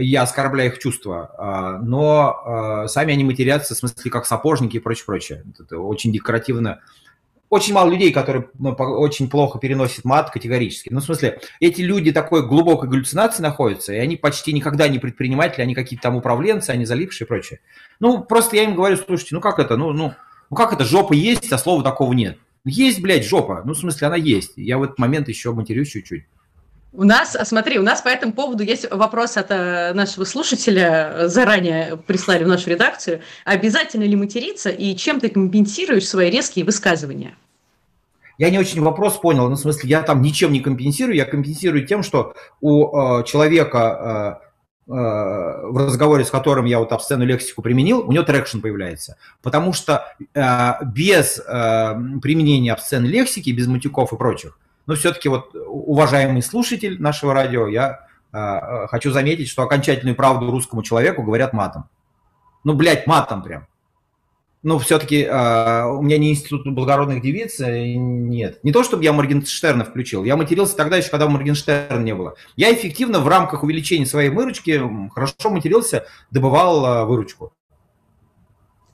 я 0.00 0.22
оскорбляю 0.22 0.70
их 0.70 0.78
чувства, 0.78 1.34
а, 1.36 1.78
но 1.78 2.42
а, 2.44 2.88
сами 2.88 3.12
они 3.12 3.24
матерятся, 3.24 3.74
в 3.74 3.78
смысле, 3.78 4.10
как 4.10 4.26
сапожники 4.26 4.76
и 4.76 4.80
прочее, 4.80 5.04
прочее. 5.06 5.44
Это 5.58 5.78
очень 5.78 6.12
декоративно. 6.12 6.80
Очень 7.50 7.72
мало 7.74 7.90
людей, 7.90 8.12
которые 8.12 8.48
ну, 8.58 8.72
очень 8.72 9.30
плохо 9.30 9.58
переносят 9.58 10.04
мат 10.04 10.30
категорически. 10.30 10.90
Ну, 10.90 11.00
в 11.00 11.04
смысле, 11.04 11.40
эти 11.60 11.80
люди 11.80 12.12
такой 12.12 12.46
глубокой 12.46 12.90
галлюцинации 12.90 13.42
находятся, 13.42 13.94
и 13.94 13.96
они 13.96 14.16
почти 14.16 14.52
никогда 14.52 14.86
не 14.88 14.98
предприниматели, 14.98 15.62
они 15.62 15.74
какие-то 15.74 16.02
там 16.02 16.16
управленцы, 16.16 16.70
они 16.70 16.84
залипшие 16.84 17.24
и 17.24 17.28
прочее. 17.28 17.60
Ну, 18.00 18.22
просто 18.22 18.56
я 18.56 18.64
им 18.64 18.74
говорю, 18.74 18.96
слушайте, 18.96 19.34
ну 19.34 19.40
как 19.40 19.58
это, 19.58 19.76
ну, 19.76 19.92
ну, 19.92 20.12
ну 20.50 20.56
как 20.56 20.74
это, 20.74 20.84
жопа 20.84 21.14
есть, 21.14 21.50
а 21.50 21.58
слова 21.58 21.82
такого 21.82 22.12
нет. 22.12 22.38
Есть, 22.64 23.00
блядь, 23.00 23.24
жопа. 23.24 23.62
Ну, 23.64 23.72
в 23.72 23.78
смысле, 23.78 24.08
она 24.08 24.16
есть. 24.16 24.52
Я 24.56 24.76
в 24.76 24.82
этот 24.82 24.98
момент 24.98 25.28
еще 25.28 25.52
матерюсь 25.52 25.90
чуть-чуть. 25.90 26.24
У 26.92 27.04
нас, 27.04 27.36
смотри, 27.44 27.78
у 27.78 27.82
нас 27.82 28.00
по 28.00 28.08
этому 28.08 28.32
поводу 28.32 28.62
есть 28.62 28.90
вопрос 28.90 29.36
от 29.36 29.50
э, 29.50 29.92
нашего 29.92 30.24
слушателя, 30.24 31.28
заранее 31.28 31.98
прислали 31.98 32.44
в 32.44 32.48
нашу 32.48 32.70
редакцию. 32.70 33.20
Обязательно 33.44 34.04
ли 34.04 34.16
материться 34.16 34.70
и 34.70 34.96
чем 34.96 35.20
ты 35.20 35.28
компенсируешь 35.28 36.08
свои 36.08 36.30
резкие 36.30 36.64
высказывания? 36.64 37.36
Я 38.38 38.50
не 38.50 38.58
очень 38.58 38.80
вопрос 38.80 39.18
понял, 39.18 39.48
ну, 39.48 39.56
в 39.56 39.58
смысле, 39.58 39.90
я 39.90 40.02
там 40.02 40.22
ничем 40.22 40.52
не 40.52 40.60
компенсирую, 40.60 41.16
я 41.16 41.24
компенсирую 41.26 41.86
тем, 41.86 42.02
что 42.02 42.34
у 42.60 43.18
э, 43.18 43.24
человека 43.24 44.38
э, 44.88 44.92
э, 44.92 44.94
в 44.94 45.76
разговоре, 45.76 46.24
с 46.24 46.30
которым 46.30 46.64
я 46.64 46.78
вот 46.78 46.92
обсценную 46.92 47.28
лексику 47.28 47.60
применил, 47.60 48.00
у 48.00 48.12
него 48.12 48.24
traction 48.24 48.60
появляется. 48.60 49.18
Потому 49.42 49.74
что 49.74 50.06
э, 50.34 50.72
без 50.86 51.38
э, 51.38 51.42
применения 52.22 52.72
обсценной 52.72 53.08
лексики, 53.08 53.50
без 53.50 53.66
матюков 53.66 54.12
и 54.12 54.16
прочих, 54.16 54.56
но 54.88 54.94
все-таки 54.94 55.28
вот, 55.28 55.54
уважаемый 55.54 56.42
слушатель 56.42 57.00
нашего 57.00 57.34
радио, 57.34 57.68
я 57.68 58.06
э, 58.32 58.86
хочу 58.88 59.12
заметить, 59.12 59.48
что 59.48 59.62
окончательную 59.62 60.16
правду 60.16 60.50
русскому 60.50 60.82
человеку 60.82 61.22
говорят 61.22 61.52
матом. 61.52 61.90
Ну, 62.64 62.72
блядь, 62.72 63.06
матом 63.06 63.42
прям. 63.42 63.66
Ну, 64.62 64.78
все-таки 64.78 65.24
э, 65.24 65.84
у 65.84 66.00
меня 66.00 66.16
не 66.16 66.30
институт 66.30 66.66
благородных 66.74 67.20
девиц, 67.20 67.60
э, 67.60 67.92
нет. 67.96 68.64
Не 68.64 68.72
то, 68.72 68.82
чтобы 68.82 69.04
я 69.04 69.12
Моргенштерна 69.12 69.84
включил. 69.84 70.24
Я 70.24 70.38
матерился 70.38 70.74
тогда 70.74 70.96
еще, 70.96 71.10
когда 71.10 71.28
Моргенштерна 71.28 72.00
не 72.00 72.14
было. 72.14 72.34
Я 72.56 72.72
эффективно 72.72 73.20
в 73.20 73.28
рамках 73.28 73.64
увеличения 73.64 74.06
своей 74.06 74.30
выручки 74.30 74.82
хорошо 75.14 75.50
матерился, 75.50 76.06
добывал 76.30 76.86
э, 76.86 77.04
выручку. 77.04 77.52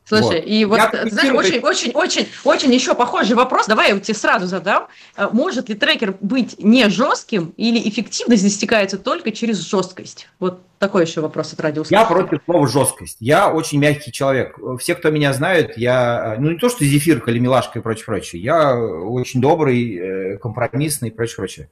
Слушай, 0.07 0.41
вот. 0.41 0.47
и 0.47 0.65
вот, 0.67 0.77
я 0.79 0.91
знаешь, 1.07 1.35
очень, 1.35 1.61
очень, 1.61 1.93
очень, 1.93 2.29
очень 2.45 2.73
еще 2.75 2.95
похожий 2.95 3.35
вопрос. 3.35 3.67
Давай 3.67 3.91
я 3.91 3.99
тебе 3.99 4.15
сразу 4.15 4.47
задам. 4.47 4.89
Э, 5.17 5.29
может 5.33 5.71
ли 5.71 5.75
трекер 5.75 6.15
быть 6.21 6.57
не 6.63 6.91
жестким 6.91 7.55
или 7.57 7.89
эффективность 7.89 8.43
достигается 8.43 8.99
только 8.99 9.33
через 9.33 9.61
жесткость? 9.61 10.29
Вот 10.39 10.61
такой 10.79 11.05
еще 11.05 11.23
вопрос 11.23 11.55
от 11.55 11.61
радиослушателя. 11.61 12.01
Я 12.01 12.05
против 12.05 12.45
слова 12.45 12.69
жесткость. 12.69 13.17
Я 13.21 13.51
очень 13.51 13.79
мягкий 13.79 14.13
человек. 14.13 14.59
Все, 14.79 14.95
кто 14.95 15.11
меня 15.11 15.33
знают, 15.33 15.79
я, 15.79 16.37
ну 16.39 16.51
не 16.51 16.59
то, 16.59 16.69
что 16.69 16.85
зефирка 16.85 17.31
или 17.31 17.39
милашка 17.39 17.79
и 17.79 17.83
прочее, 17.83 18.05
прочее. 18.05 18.43
Я 18.43 18.77
очень 18.77 19.41
добрый, 19.41 19.97
э, 19.97 20.39
компромиссный 20.39 21.09
и 21.09 21.13
прочее, 21.13 21.37
прочее. 21.37 21.71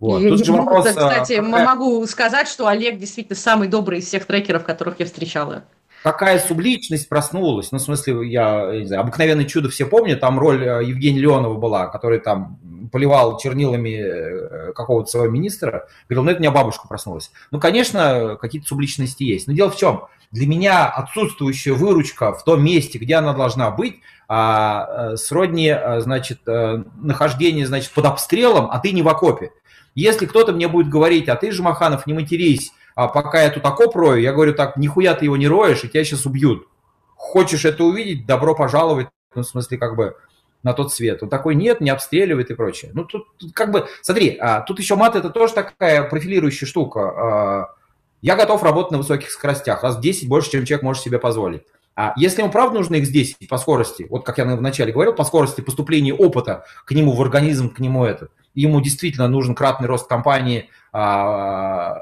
Вот. 0.00 0.22
Я 0.22 0.30
Тут 0.30 0.44
же 0.44 0.52
вопрос, 0.52 0.86
кстати, 0.86 1.36
какая... 1.36 1.64
могу 1.64 2.06
сказать, 2.06 2.48
что 2.48 2.66
Олег 2.66 2.98
действительно 2.98 3.36
самый 3.36 3.68
добрый 3.68 3.98
из 3.98 4.06
всех 4.06 4.24
трекеров, 4.24 4.64
которых 4.64 5.00
я 5.00 5.06
встречала 5.06 5.64
какая 6.04 6.38
субличность 6.38 7.08
проснулась. 7.08 7.72
Ну, 7.72 7.78
в 7.78 7.80
смысле, 7.80 8.28
я, 8.28 8.72
я 8.72 8.80
не 8.80 8.86
знаю, 8.86 9.02
обыкновенное 9.04 9.46
чудо 9.46 9.70
все 9.70 9.86
помнят, 9.86 10.20
там 10.20 10.38
роль 10.38 10.62
э, 10.62 10.84
Евгения 10.84 11.18
Леонова 11.18 11.56
была, 11.56 11.86
который 11.86 12.20
там 12.20 12.58
поливал 12.92 13.38
чернилами 13.38 14.02
э, 14.02 14.72
какого-то 14.74 15.10
своего 15.10 15.32
министра. 15.32 15.88
Говорил, 16.06 16.24
ну, 16.24 16.30
это 16.30 16.40
у 16.40 16.42
меня 16.42 16.50
бабушка 16.50 16.86
проснулась. 16.86 17.30
Ну, 17.50 17.58
конечно, 17.58 18.36
какие-то 18.38 18.68
субличности 18.68 19.22
есть. 19.22 19.46
Но 19.46 19.54
дело 19.54 19.70
в 19.70 19.78
чем? 19.78 20.04
Для 20.30 20.46
меня 20.46 20.88
отсутствующая 20.88 21.72
выручка 21.72 22.34
в 22.34 22.44
том 22.44 22.62
месте, 22.62 22.98
где 22.98 23.14
она 23.14 23.32
должна 23.32 23.70
быть, 23.70 24.00
а, 24.28 25.12
э, 25.12 25.16
сродни, 25.16 25.74
значит, 26.00 26.40
нахождение, 26.44 27.66
значит, 27.66 27.92
под 27.92 28.04
обстрелом, 28.04 28.68
а 28.70 28.78
ты 28.78 28.92
не 28.92 29.00
в 29.00 29.08
окопе. 29.08 29.52
Если 29.94 30.26
кто-то 30.26 30.52
мне 30.52 30.68
будет 30.68 30.90
говорить, 30.90 31.30
а 31.30 31.36
ты 31.36 31.50
же, 31.50 31.62
Маханов, 31.62 32.06
не 32.06 32.12
матерись, 32.12 32.72
а 32.94 33.08
пока 33.08 33.42
я 33.42 33.50
тут 33.50 33.64
окоп 33.64 33.96
рою, 33.96 34.20
я 34.20 34.32
говорю 34.32 34.54
так, 34.54 34.76
нихуя 34.76 35.14
ты 35.14 35.24
его 35.24 35.36
не 35.36 35.48
роешь, 35.48 35.84
и 35.84 35.88
тебя 35.88 36.04
сейчас 36.04 36.26
убьют. 36.26 36.68
Хочешь 37.16 37.64
это 37.64 37.84
увидеть, 37.84 38.26
добро 38.26 38.54
пожаловать, 38.54 39.08
ну, 39.34 39.42
в 39.42 39.46
смысле, 39.46 39.78
как 39.78 39.96
бы, 39.96 40.16
на 40.64 40.72
тот 40.72 40.92
свет. 40.92 41.22
Он 41.22 41.28
такой, 41.28 41.54
нет, 41.54 41.80
не 41.80 41.90
обстреливает 41.90 42.50
и 42.50 42.54
прочее. 42.54 42.90
Ну, 42.94 43.04
тут, 43.04 43.36
тут 43.36 43.52
как 43.52 43.70
бы, 43.70 43.86
смотри, 44.02 44.36
а, 44.40 44.62
тут 44.62 44.78
еще 44.78 44.96
мат 44.96 45.14
это 45.14 45.30
тоже 45.30 45.52
такая 45.52 46.08
профилирующая 46.08 46.66
штука. 46.66 47.00
А, 47.00 47.74
я 48.22 48.34
готов 48.34 48.62
работать 48.62 48.92
на 48.92 48.98
высоких 48.98 49.30
скоростях, 49.30 49.82
раз 49.82 49.96
в 49.96 50.00
10 50.00 50.28
больше, 50.28 50.50
чем 50.50 50.64
человек 50.64 50.82
может 50.82 51.02
себе 51.02 51.18
позволить. 51.18 51.62
А 51.96 52.12
если 52.16 52.40
ему 52.40 52.50
правда 52.50 52.78
нужно 52.78 52.96
x10 52.96 53.46
по 53.48 53.58
скорости, 53.58 54.06
вот 54.08 54.24
как 54.24 54.38
я 54.38 54.44
вначале 54.44 54.92
говорил, 54.92 55.12
по 55.12 55.24
скорости 55.24 55.60
поступления 55.60 56.12
опыта 56.12 56.64
к 56.86 56.92
нему 56.92 57.12
в 57.12 57.22
организм, 57.22 57.72
к 57.72 57.78
нему 57.78 58.04
этот, 58.04 58.32
ему 58.54 58.80
действительно 58.80 59.28
нужен 59.28 59.54
кратный 59.54 59.86
рост 59.86 60.08
компании, 60.08 60.70
а, 60.92 61.94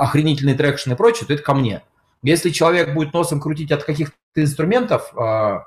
охренительный 0.00 0.54
traction 0.54 0.92
и 0.92 0.96
прочее, 0.96 1.26
то 1.26 1.34
это 1.34 1.42
ко 1.42 1.54
мне. 1.54 1.82
Если 2.22 2.50
человек 2.50 2.94
будет 2.94 3.12
носом 3.12 3.40
крутить 3.40 3.70
от 3.70 3.84
каких-то 3.84 4.14
инструментов, 4.34 5.12
а, 5.16 5.66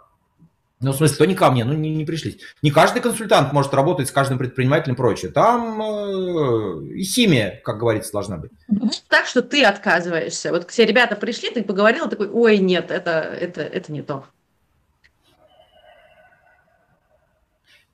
ну, 0.80 0.92
в 0.92 0.96
смысле, 0.96 1.18
то 1.18 1.26
не 1.26 1.36
ко 1.36 1.50
мне, 1.52 1.64
ну, 1.64 1.74
не, 1.74 1.96
не 1.96 2.04
пришлись. 2.04 2.38
Не 2.62 2.72
каждый 2.72 3.02
консультант 3.02 3.54
может 3.54 3.74
работать 3.74 4.08
с 4.08 4.12
каждым 4.12 4.38
предпринимателем 4.38 4.96
и 4.96 4.98
прочее. 4.98 5.32
Там 5.32 5.82
э, 5.82 7.02
химия, 7.04 7.62
как 7.64 7.78
говорится, 7.78 8.12
должна 8.12 8.38
быть. 8.38 8.52
Так, 9.08 9.26
что 9.26 9.42
ты 9.42 9.64
отказываешься. 9.64 10.52
Вот 10.52 10.70
все 10.70 10.86
ребята 10.86 11.16
пришли, 11.16 11.52
ты 11.52 11.64
поговорил, 11.64 12.10
такой, 12.10 12.30
ой, 12.30 12.58
нет, 12.58 12.92
это, 12.92 13.12
это, 13.12 13.62
это 13.62 13.92
не 13.92 14.02
то. 14.02 14.26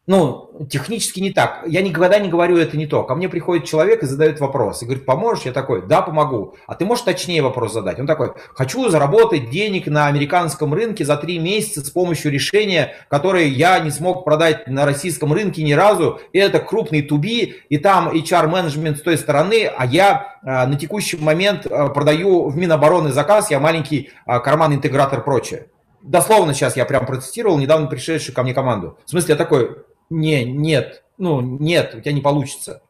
Ну, 0.10 0.66
технически 0.72 1.20
не 1.20 1.30
так. 1.32 1.62
Я 1.68 1.84
никогда 1.84 2.18
не 2.18 2.30
говорю 2.30 2.58
это 2.58 2.76
не 2.76 2.88
то. 2.88 3.04
Ко 3.04 3.14
мне 3.14 3.30
приходит 3.30 3.66
человек 3.66 4.02
и 4.02 4.08
задает 4.08 4.40
вопрос. 4.40 4.82
И 4.82 4.86
говорит, 4.86 5.06
поможешь? 5.06 5.46
Я 5.46 5.52
такой, 5.52 5.86
да, 5.86 6.02
помогу. 6.02 6.56
А 6.66 6.74
ты 6.74 6.84
можешь 6.84 7.04
точнее 7.04 7.44
вопрос 7.44 7.74
задать? 7.74 8.00
Он 8.00 8.08
такой, 8.08 8.32
хочу 8.56 8.90
заработать 8.90 9.52
денег 9.52 9.86
на 9.86 10.08
американском 10.08 10.74
рынке 10.74 11.06
за 11.06 11.16
три 11.16 11.38
месяца 11.38 11.86
с 11.86 11.92
помощью 11.92 12.32
решения, 12.32 12.96
которое 13.08 13.46
я 13.46 13.78
не 13.78 13.92
смог 13.92 14.26
продать 14.26 14.66
на 14.66 14.84
российском 14.84 15.32
рынке 15.32 15.62
ни 15.62 15.74
разу. 15.74 16.20
И 16.34 16.40
это 16.40 16.58
крупный 16.58 17.04
туби, 17.04 17.58
и 17.70 17.78
там 17.78 18.10
HR-менеджмент 18.10 18.98
с 18.98 19.02
той 19.02 19.16
стороны, 19.16 19.66
а 19.78 19.86
я 19.86 20.40
а, 20.42 20.66
на 20.66 20.76
текущий 20.76 21.18
момент 21.18 21.68
а, 21.68 21.90
продаю 21.90 22.50
в 22.50 22.58
Минобороны 22.58 23.12
заказ, 23.12 23.52
я 23.52 23.60
маленький 23.60 24.10
а, 24.26 24.40
карман-интегратор 24.40 25.24
прочее. 25.24 25.68
Дословно 26.02 26.54
сейчас 26.54 26.78
я 26.78 26.86
прям 26.86 27.06
процитировал 27.06 27.58
недавно 27.58 27.88
пришедшую 27.88 28.34
ко 28.34 28.44
мне 28.44 28.54
команду. 28.54 28.98
В 29.06 29.10
смысле, 29.10 29.34
я 29.34 29.38
такой, 29.38 29.76
не, 30.10 30.44
нет, 30.44 31.04
ну, 31.18 31.42
нет, 31.42 31.96
у 31.96 32.02
тебя 32.02 32.14
не 32.14 32.22
получится. 32.22 32.82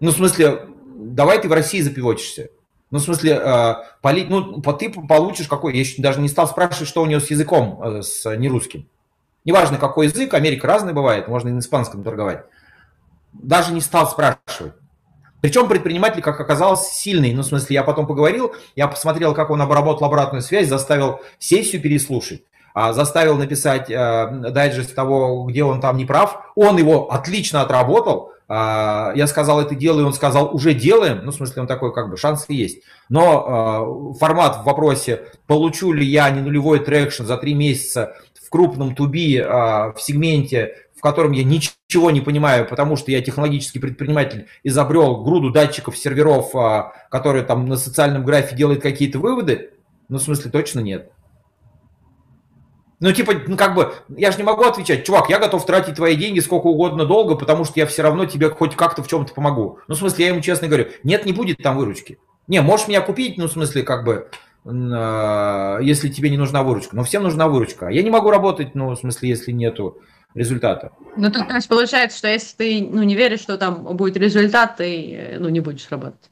Ну, 0.00 0.10
в 0.10 0.14
смысле, 0.14 0.68
давай 0.96 1.40
ты 1.40 1.48
в 1.48 1.52
России 1.52 1.80
запивочишься. 1.80 2.50
Ну, 2.90 2.98
в 2.98 3.02
смысле, 3.02 3.32
э, 3.32 3.74
поли, 4.00 4.26
ну, 4.28 4.62
ты 4.62 4.90
получишь 4.90 5.48
какой, 5.48 5.74
я 5.74 5.80
еще 5.80 6.00
даже 6.00 6.20
не 6.20 6.28
стал 6.28 6.46
спрашивать, 6.46 6.88
что 6.88 7.02
у 7.02 7.06
него 7.06 7.20
с 7.20 7.30
языком, 7.30 7.82
э, 7.82 8.02
с 8.02 8.36
нерусским. 8.36 8.88
Неважно, 9.44 9.78
какой 9.78 10.06
язык, 10.06 10.34
Америка 10.34 10.66
разный 10.66 10.92
бывает, 10.92 11.28
можно 11.28 11.48
и 11.48 11.52
на 11.52 11.58
испанском 11.58 12.02
торговать. 12.02 12.44
Даже 13.32 13.72
не 13.72 13.80
стал 13.80 14.08
спрашивать. 14.08 14.74
Причем 15.40 15.68
предприниматель, 15.68 16.22
как 16.22 16.40
оказалось, 16.40 16.88
сильный. 16.88 17.32
Ну, 17.32 17.42
в 17.42 17.46
смысле, 17.46 17.74
я 17.74 17.82
потом 17.82 18.06
поговорил, 18.06 18.54
я 18.74 18.88
посмотрел, 18.88 19.34
как 19.34 19.50
он 19.50 19.60
обработал 19.62 20.06
обратную 20.06 20.42
связь, 20.42 20.68
заставил 20.68 21.20
сессию 21.38 21.82
переслушать. 21.82 22.42
А, 22.78 22.92
заставил 22.92 23.38
написать 23.38 23.90
э, 23.90 24.50
дайджест 24.50 24.94
того, 24.94 25.44
где 25.44 25.64
он 25.64 25.80
там 25.80 25.96
не 25.96 26.04
прав. 26.04 26.52
Он 26.56 26.76
его 26.76 27.10
отлично 27.10 27.62
отработал. 27.62 28.32
А, 28.48 29.12
я 29.14 29.26
сказал, 29.26 29.62
это 29.62 29.74
делаю, 29.74 30.06
он 30.06 30.12
сказал, 30.12 30.54
уже 30.54 30.74
делаем. 30.74 31.22
Ну, 31.24 31.30
в 31.30 31.34
смысле, 31.34 31.62
он 31.62 31.68
такой, 31.68 31.94
как 31.94 32.10
бы, 32.10 32.18
шансы 32.18 32.52
есть. 32.52 32.82
Но 33.08 34.12
э, 34.12 34.18
формат 34.18 34.58
в 34.58 34.64
вопросе, 34.64 35.22
получу 35.46 35.90
ли 35.90 36.04
я 36.04 36.28
не 36.28 36.42
нулевой 36.42 36.80
traction 36.80 37.24
за 37.24 37.38
три 37.38 37.54
месяца 37.54 38.14
в 38.34 38.50
крупном 38.50 38.94
B2B 38.94 39.38
э, 39.38 39.46
в 39.48 39.96
сегменте, 39.96 40.74
в 40.94 41.00
котором 41.00 41.32
я 41.32 41.44
ничего 41.44 42.10
не 42.10 42.20
понимаю, 42.20 42.68
потому 42.68 42.96
что 42.96 43.10
я 43.10 43.22
технологический 43.22 43.78
предприниматель, 43.78 44.48
изобрел 44.64 45.22
груду 45.24 45.50
датчиков, 45.50 45.96
серверов, 45.96 46.52
которые 47.10 47.42
там 47.42 47.66
на 47.68 47.78
социальном 47.78 48.22
графе 48.22 48.54
делают 48.54 48.82
какие-то 48.82 49.18
выводы, 49.18 49.70
ну, 50.08 50.18
в 50.18 50.22
смысле, 50.22 50.50
точно 50.50 50.80
нет. 50.80 51.10
Ну, 52.98 53.12
типа, 53.12 53.34
ну, 53.46 53.56
как 53.56 53.74
бы, 53.74 53.92
я 54.08 54.30
же 54.30 54.38
не 54.38 54.42
могу 54.42 54.64
отвечать, 54.64 55.04
чувак, 55.04 55.28
я 55.28 55.38
готов 55.38 55.66
тратить 55.66 55.96
твои 55.96 56.16
деньги 56.16 56.40
сколько 56.40 56.66
угодно 56.66 57.04
долго, 57.04 57.34
потому 57.34 57.64
что 57.64 57.78
я 57.78 57.86
все 57.86 58.02
равно 58.02 58.24
тебе 58.24 58.48
хоть 58.48 58.74
как-то 58.74 59.02
в 59.02 59.08
чем-то 59.08 59.34
помогу. 59.34 59.80
Ну, 59.86 59.94
в 59.94 59.98
смысле, 59.98 60.24
я 60.24 60.30
ему 60.30 60.40
честно 60.40 60.68
говорю, 60.68 60.88
нет, 61.04 61.26
не 61.26 61.32
будет 61.32 61.58
там 61.58 61.76
выручки. 61.76 62.18
Не, 62.46 62.62
можешь 62.62 62.88
меня 62.88 63.02
купить, 63.02 63.36
ну, 63.36 63.48
в 63.48 63.52
смысле, 63.52 63.82
как 63.82 64.04
бы, 64.04 64.30
э, 64.64 65.78
если 65.82 66.08
тебе 66.08 66.30
не 66.30 66.38
нужна 66.38 66.62
выручка. 66.62 66.96
Но 66.96 67.04
всем 67.04 67.22
нужна 67.22 67.48
выручка. 67.48 67.88
Я 67.88 68.02
не 68.02 68.10
могу 68.10 68.30
работать, 68.30 68.74
ну, 68.74 68.90
в 68.90 68.96
смысле, 68.96 69.28
если 69.28 69.52
нету 69.52 69.98
результата. 70.34 70.92
Ну, 71.16 71.30
то, 71.30 71.44
то 71.44 71.54
есть 71.54 71.68
получается, 71.68 72.16
что 72.16 72.28
если 72.28 72.56
ты, 72.56 72.88
ну, 72.90 73.02
не 73.02 73.14
веришь, 73.14 73.40
что 73.40 73.58
там 73.58 73.96
будет 73.96 74.16
результат, 74.16 74.76
ты, 74.76 75.36
ну, 75.38 75.50
не 75.50 75.60
будешь 75.60 75.86
работать. 75.90 76.30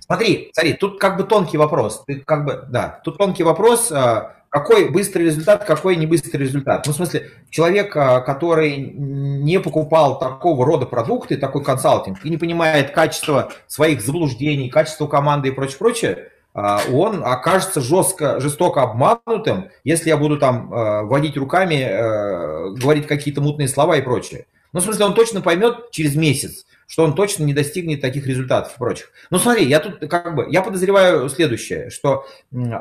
Смотри, 0.00 0.50
смотри, 0.52 0.74
тут 0.74 1.00
как 1.00 1.16
бы 1.16 1.24
тонкий 1.24 1.56
вопрос. 1.56 2.04
Ты 2.06 2.20
как 2.20 2.44
бы, 2.44 2.64
да, 2.68 3.00
тут 3.02 3.16
тонкий 3.16 3.42
вопрос. 3.42 3.90
А, 3.90 4.43
какой 4.54 4.88
быстрый 4.88 5.24
результат, 5.24 5.64
какой 5.64 5.96
не 5.96 6.06
быстрый 6.06 6.36
результат. 6.36 6.86
Ну, 6.86 6.92
в 6.92 6.94
смысле, 6.94 7.28
человек, 7.50 7.96
а, 7.96 8.20
который 8.20 8.76
не 8.76 9.58
покупал 9.58 10.16
такого 10.20 10.64
рода 10.64 10.86
продукты, 10.86 11.36
такой 11.36 11.64
консалтинг, 11.64 12.24
и 12.24 12.30
не 12.30 12.36
понимает 12.36 12.92
качество 12.92 13.50
своих 13.66 14.00
заблуждений, 14.00 14.70
качество 14.70 15.08
команды 15.08 15.48
и 15.48 15.50
прочее, 15.50 15.78
прочее, 15.80 16.28
а, 16.54 16.80
он 16.92 17.24
окажется 17.24 17.80
жестко, 17.80 18.38
жестоко 18.38 18.82
обманутым, 18.82 19.70
если 19.82 20.10
я 20.10 20.16
буду 20.16 20.38
там 20.38 20.72
а, 20.72 21.02
водить 21.02 21.36
руками, 21.36 22.78
говорить 22.78 23.08
какие-то 23.08 23.40
мутные 23.40 23.66
слова 23.66 23.96
и 23.96 24.02
прочее. 24.02 24.46
Ну, 24.74 24.80
в 24.80 24.82
смысле, 24.82 25.04
он 25.04 25.14
точно 25.14 25.40
поймет 25.40 25.92
через 25.92 26.16
месяц, 26.16 26.66
что 26.88 27.04
он 27.04 27.14
точно 27.14 27.44
не 27.44 27.54
достигнет 27.54 28.00
таких 28.00 28.26
результатов 28.26 28.74
и 28.74 28.78
прочих. 28.78 29.12
Ну, 29.30 29.38
смотри, 29.38 29.66
я 29.66 29.78
тут 29.78 30.00
как 30.10 30.34
бы, 30.34 30.48
я 30.50 30.62
подозреваю 30.62 31.28
следующее, 31.28 31.90
что 31.90 32.26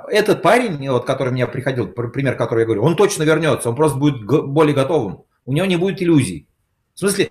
этот 0.09 0.41
парень, 0.41 0.89
вот, 0.89 1.05
который 1.05 1.31
мне 1.31 1.45
приходил, 1.45 1.87
пример, 1.87 2.35
который 2.35 2.61
я 2.61 2.65
говорю, 2.65 2.83
он 2.83 2.95
точно 2.95 3.21
вернется, 3.23 3.69
он 3.69 3.75
просто 3.75 3.99
будет 3.99 4.25
более 4.25 4.73
готовым, 4.73 5.23
у 5.45 5.53
него 5.53 5.67
не 5.67 5.75
будет 5.75 6.01
иллюзий. 6.01 6.47
В 6.95 6.99
смысле, 6.99 7.29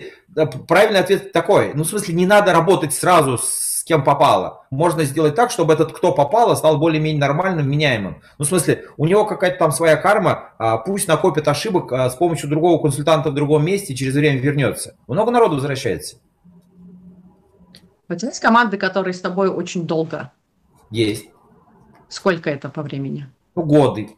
правильный 0.68 1.00
ответ 1.00 1.32
такой, 1.32 1.72
ну, 1.74 1.82
в 1.82 1.88
смысле, 1.88 2.14
не 2.14 2.26
надо 2.26 2.52
работать 2.52 2.94
сразу 2.94 3.38
с 3.38 3.71
кем 3.84 4.04
попало. 4.04 4.64
Можно 4.70 5.04
сделать 5.04 5.34
так, 5.34 5.50
чтобы 5.50 5.72
этот, 5.72 5.92
кто 5.92 6.12
попало, 6.12 6.54
стал 6.54 6.78
более-менее 6.78 7.20
нормальным, 7.20 7.68
меняемым. 7.70 8.22
Ну, 8.38 8.44
в 8.44 8.48
смысле, 8.48 8.84
у 8.96 9.06
него 9.06 9.24
какая-то 9.24 9.58
там 9.58 9.72
своя 9.72 9.96
карма, 9.96 10.50
а, 10.58 10.78
пусть 10.78 11.08
накопит 11.08 11.48
ошибок 11.48 11.92
а, 11.92 12.10
с 12.10 12.14
помощью 12.14 12.48
другого 12.48 12.80
консультанта 12.80 13.30
в 13.30 13.34
другом 13.34 13.64
месте, 13.64 13.94
через 13.94 14.14
время 14.14 14.38
вернется. 14.38 14.96
Много 15.06 15.30
народу 15.30 15.56
возвращается. 15.56 16.16
У 18.08 18.14
тебя 18.14 18.28
есть 18.28 18.40
команды, 18.40 18.76
которые 18.76 19.14
с 19.14 19.20
тобой 19.20 19.48
очень 19.48 19.86
долго? 19.86 20.32
Есть. 20.90 21.28
Сколько 22.08 22.50
это 22.50 22.68
по 22.68 22.82
времени? 22.82 23.26
Ну, 23.54 23.62
годы. 23.64 24.10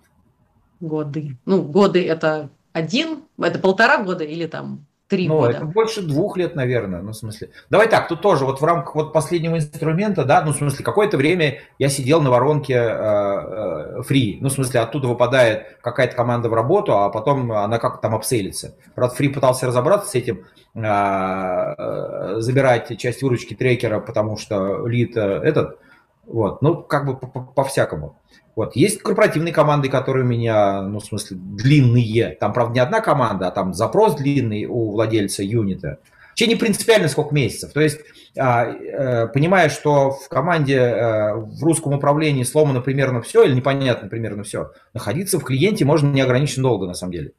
Годы. 0.80 1.36
Ну, 1.46 1.62
годы 1.62 2.04
это 2.04 2.50
один, 2.72 3.22
это 3.38 3.58
полтора 3.60 4.02
года 4.02 4.24
или 4.24 4.46
там 4.46 4.84
три 5.14 5.28
ну, 5.28 5.38
года? 5.38 5.56
это 5.56 5.64
больше 5.64 6.02
двух 6.02 6.36
лет, 6.36 6.56
наверное, 6.56 7.00
ну, 7.00 7.12
в 7.12 7.16
смысле. 7.16 7.50
Давай 7.70 7.88
так, 7.88 8.08
тут 8.08 8.20
тоже 8.20 8.44
вот 8.44 8.60
в 8.60 8.64
рамках 8.64 8.94
вот 8.94 9.12
последнего 9.12 9.56
инструмента, 9.56 10.24
да, 10.24 10.42
ну, 10.42 10.52
в 10.52 10.56
смысле, 10.56 10.84
какое-то 10.84 11.16
время 11.16 11.60
я 11.78 11.88
сидел 11.88 12.20
на 12.20 12.30
воронке 12.30 12.74
э, 12.74 12.78
э, 12.80 14.00
free, 14.08 14.38
ну, 14.40 14.48
в 14.48 14.52
смысле, 14.52 14.80
оттуда 14.80 15.08
выпадает 15.08 15.78
какая-то 15.82 16.16
команда 16.16 16.48
в 16.48 16.54
работу, 16.54 16.98
а 16.98 17.08
потом 17.10 17.52
она 17.52 17.78
как-то 17.78 18.02
там 18.02 18.14
обсейлится. 18.14 18.74
Правда, 18.94 19.14
free 19.16 19.28
пытался 19.28 19.66
разобраться 19.66 20.10
с 20.10 20.14
этим, 20.14 20.44
э, 20.74 22.34
забирать 22.40 22.98
часть 22.98 23.22
выручки 23.22 23.54
трекера, 23.54 24.00
потому 24.00 24.36
что 24.36 24.86
лид 24.86 25.16
э, 25.16 25.20
этот, 25.44 25.78
вот, 26.26 26.60
ну, 26.62 26.82
как 26.82 27.06
бы 27.06 27.16
по-всякому. 27.16 28.16
Вот. 28.56 28.76
Есть 28.76 29.02
корпоративные 29.02 29.52
команды, 29.52 29.88
которые 29.88 30.24
у 30.24 30.28
меня, 30.28 30.82
ну, 30.82 31.00
в 31.00 31.04
смысле, 31.04 31.36
длинные. 31.40 32.36
Там, 32.38 32.52
правда, 32.52 32.74
не 32.74 32.80
одна 32.80 33.00
команда, 33.00 33.48
а 33.48 33.50
там 33.50 33.74
запрос 33.74 34.14
длинный 34.14 34.66
у 34.66 34.92
владельца 34.92 35.42
юнита. 35.42 35.98
Вообще 36.30 36.46
не 36.46 36.56
принципиально 36.56 37.08
сколько 37.08 37.34
месяцев. 37.34 37.72
То 37.72 37.80
есть, 37.80 38.00
а, 38.36 38.64
э, 38.64 39.28
понимая, 39.28 39.68
что 39.68 40.10
в 40.10 40.28
команде 40.28 40.76
э, 40.76 41.34
в 41.34 41.62
русском 41.62 41.92
управлении 41.92 42.42
сломано 42.42 42.80
примерно 42.80 43.22
все 43.22 43.44
или 43.44 43.54
непонятно 43.54 44.08
примерно 44.08 44.42
все, 44.42 44.72
находиться 44.92 45.38
в 45.38 45.44
клиенте 45.44 45.84
можно 45.84 46.12
неограниченно 46.12 46.64
долго, 46.64 46.86
на 46.86 46.94
самом 46.94 47.12
деле. 47.12 47.32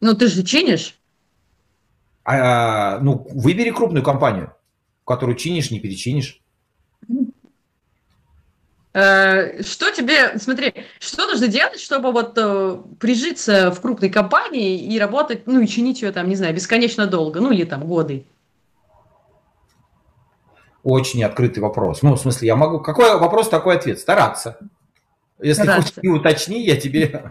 Ну, 0.00 0.14
ты 0.14 0.28
же 0.28 0.44
чинишь. 0.44 1.00
А, 2.24 2.98
ну, 3.00 3.26
выбери 3.32 3.70
крупную 3.70 4.04
компанию, 4.04 4.52
которую 5.04 5.36
чинишь, 5.36 5.70
не 5.70 5.80
перечинишь. 5.80 6.40
Э, 8.96 9.62
что 9.62 9.90
тебе, 9.90 10.38
смотри, 10.38 10.72
что 11.00 11.26
нужно 11.26 11.48
делать, 11.48 11.78
чтобы 11.78 12.12
вот 12.12 12.32
э, 12.38 12.78
прижиться 12.98 13.70
в 13.70 13.82
крупной 13.82 14.08
компании 14.08 14.82
и 14.82 14.98
работать, 14.98 15.46
ну 15.46 15.60
и 15.60 15.66
чинить 15.66 16.00
ее 16.00 16.12
там, 16.12 16.30
не 16.30 16.34
знаю, 16.34 16.54
бесконечно 16.54 17.06
долго, 17.06 17.40
ну 17.40 17.50
или 17.50 17.64
там 17.64 17.86
годы? 17.86 18.24
Очень 20.82 21.24
открытый 21.24 21.62
вопрос. 21.62 22.00
Ну, 22.00 22.14
в 22.14 22.18
смысле, 22.18 22.46
я 22.46 22.56
могу... 22.56 22.80
Какой 22.80 23.18
вопрос, 23.18 23.50
такой 23.50 23.76
ответ? 23.76 23.98
Стараться. 23.98 24.56
Если 25.42 25.64
Стараться. 25.64 25.92
хочешь, 25.94 26.18
уточни, 26.18 26.64
я 26.64 26.80
тебе 26.80 27.30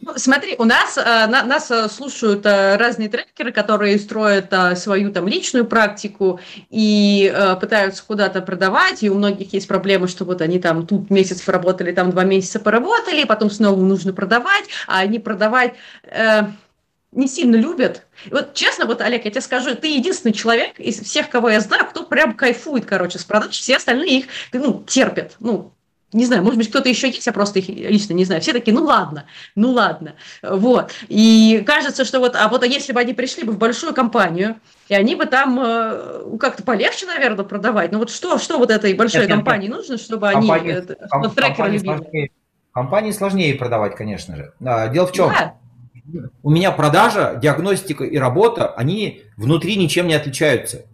ну, 0.00 0.12
смотри, 0.16 0.56
у 0.58 0.64
нас 0.64 0.96
э, 0.96 1.02
на, 1.26 1.42
нас 1.44 1.70
э, 1.70 1.88
слушают 1.88 2.46
э, 2.46 2.76
разные 2.76 3.08
трекеры, 3.08 3.52
которые 3.52 3.98
строят 3.98 4.52
свою 4.76 5.12
там 5.12 5.28
личную 5.28 5.66
практику 5.66 6.40
и 6.70 7.32
пытаются 7.60 8.02
куда-то 8.04 8.40
продавать, 8.40 9.02
и 9.02 9.10
у 9.10 9.14
многих 9.14 9.52
есть 9.52 9.68
проблемы, 9.68 10.08
что 10.08 10.24
вот 10.24 10.40
они 10.40 10.58
там 10.58 10.86
тут 10.86 11.10
месяц 11.10 11.40
поработали, 11.42 11.92
там 11.92 12.10
два 12.10 12.24
месяца 12.24 12.60
поработали, 12.60 13.24
потом 13.24 13.50
снова 13.50 13.80
нужно 13.80 14.12
продавать, 14.12 14.64
а 14.86 15.00
они 15.00 15.18
продавать 15.18 15.74
э, 16.04 16.42
не 17.12 17.28
сильно 17.28 17.56
любят. 17.56 18.06
вот 18.30 18.54
честно, 18.54 18.86
вот, 18.86 19.00
Олег, 19.00 19.24
я 19.24 19.30
тебе 19.30 19.40
скажу, 19.40 19.74
ты 19.74 19.96
единственный 19.96 20.32
человек 20.32 20.80
из 20.80 21.00
всех, 21.00 21.28
кого 21.28 21.50
я 21.50 21.60
знаю, 21.60 21.86
кто 21.86 22.04
прям 22.04 22.34
кайфует, 22.34 22.86
короче, 22.86 23.18
с 23.18 23.24
продаж, 23.24 23.50
все 23.50 23.76
остальные 23.76 24.20
их, 24.20 24.26
ну, 24.52 24.82
терпят, 24.86 25.36
ну, 25.38 25.72
не 26.12 26.26
знаю, 26.26 26.42
может 26.42 26.58
быть, 26.58 26.68
кто-то 26.68 26.88
еще 26.88 27.08
есть, 27.08 27.26
я 27.26 27.32
просто 27.32 27.58
их 27.58 27.68
лично 27.68 28.12
не 28.12 28.24
знаю. 28.24 28.40
Все 28.40 28.52
такие, 28.52 28.74
ну 28.74 28.84
ладно, 28.84 29.24
ну 29.54 29.70
ладно. 29.70 30.14
Вот. 30.42 30.92
И 31.08 31.62
кажется, 31.66 32.04
что 32.04 32.20
вот, 32.20 32.36
а 32.36 32.48
вот 32.48 32.62
а 32.62 32.66
если 32.66 32.92
бы 32.92 33.00
они 33.00 33.14
пришли 33.14 33.44
бы 33.44 33.52
в 33.52 33.58
большую 33.58 33.94
компанию, 33.94 34.56
и 34.88 34.94
они 34.94 35.14
бы 35.14 35.26
там 35.26 35.58
э, 35.58 36.36
как-то 36.38 36.62
полегче, 36.62 37.06
наверное, 37.06 37.44
продавать. 37.44 37.92
Ну 37.92 37.98
вот 37.98 38.10
что, 38.10 38.38
что 38.38 38.58
вот 38.58 38.70
этой 38.70 38.92
большой 38.94 39.22
нет, 39.22 39.30
компании 39.30 39.68
нет, 39.68 39.76
нужно, 39.76 39.96
чтобы 39.96 40.30
компании, 40.30 40.72
они, 40.72 40.86
э, 40.88 41.06
чтобы 41.06 41.34
трекеры 41.34 41.70
любили? 41.70 41.96
Сложнее, 41.96 42.30
компании 42.72 43.10
сложнее 43.12 43.54
продавать, 43.54 43.96
конечно 43.96 44.36
же. 44.36 44.52
Дело 44.60 45.06
в 45.06 45.12
чем? 45.12 45.30
Да. 45.30 45.54
у 46.42 46.50
меня 46.50 46.72
продажа, 46.72 47.38
диагностика 47.40 48.04
и 48.04 48.18
работа, 48.18 48.68
они 48.74 49.22
внутри 49.36 49.76
ничем 49.76 50.08
не 50.08 50.14
отличаются. 50.14 50.84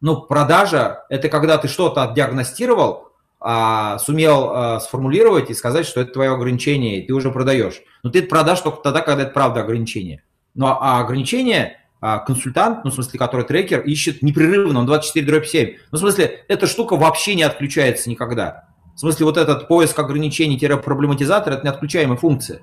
Ну, 0.00 0.22
продажа– 0.22 1.04
это 1.08 1.28
когда 1.28 1.58
ты 1.58 1.68
что-то 1.68 2.04
отдиагностировал, 2.04 3.09
а, 3.40 3.98
сумел 3.98 4.50
а, 4.50 4.80
сформулировать 4.80 5.50
и 5.50 5.54
сказать, 5.54 5.86
что 5.86 6.00
это 6.00 6.12
твое 6.12 6.30
ограничение, 6.30 7.02
и 7.02 7.06
ты 7.06 7.14
уже 7.14 7.30
продаешь. 7.30 7.80
Но 8.02 8.10
ты 8.10 8.18
это 8.18 8.28
продашь 8.28 8.60
только 8.60 8.82
тогда, 8.82 9.00
когда 9.00 9.22
это 9.22 9.32
правда 9.32 9.60
ограничение. 9.60 10.22
Ну, 10.54 10.66
а 10.66 11.00
ограничение 11.00 11.78
а, 12.02 12.18
консультант, 12.18 12.84
ну, 12.84 12.90
в 12.90 12.94
смысле, 12.94 13.18
который 13.18 13.46
трекер, 13.46 13.80
ищет 13.80 14.22
непрерывно, 14.22 14.80
он 14.80 14.86
24 14.86 15.26
дробь 15.26 15.46
7. 15.46 15.76
Ну, 15.90 15.96
в 15.96 16.00
смысле, 16.00 16.44
эта 16.48 16.66
штука 16.66 16.96
вообще 16.96 17.34
не 17.34 17.42
отключается 17.42 18.10
никогда. 18.10 18.64
В 18.94 19.00
смысле, 19.00 19.24
вот 19.24 19.38
этот 19.38 19.68
поиск 19.68 19.98
ограничений-проблематизатор– 19.98 21.52
это 21.54 21.64
неотключаемая 21.64 22.18
функция. 22.18 22.60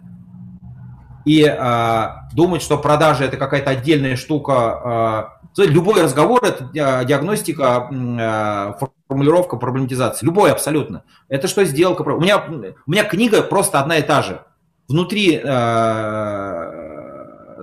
И 1.25 1.43
а, 1.43 2.29
думать, 2.33 2.61
что 2.61 2.77
продажа– 2.77 3.23
это 3.25 3.37
какая-то 3.37 3.71
отдельная 3.71 4.15
штука. 4.15 5.36
Любой 5.57 6.03
разговор– 6.03 6.43
это 6.43 6.69
диагностика, 6.73 7.89
а, 7.89 8.77
формулировка, 9.07 9.57
проблематизация. 9.57 10.25
Любой 10.25 10.51
абсолютно. 10.51 11.03
Это 11.29 11.47
что 11.47 11.63
сделка? 11.65 12.01
У 12.01 12.21
меня, 12.21 12.45
у 12.85 12.91
меня 12.91 13.03
книга 13.03 13.41
просто 13.41 13.79
одна 13.79 13.97
и 13.97 14.03
та 14.03 14.21
же. 14.21 14.43
Внутри 14.87 15.41
а, 15.43 16.87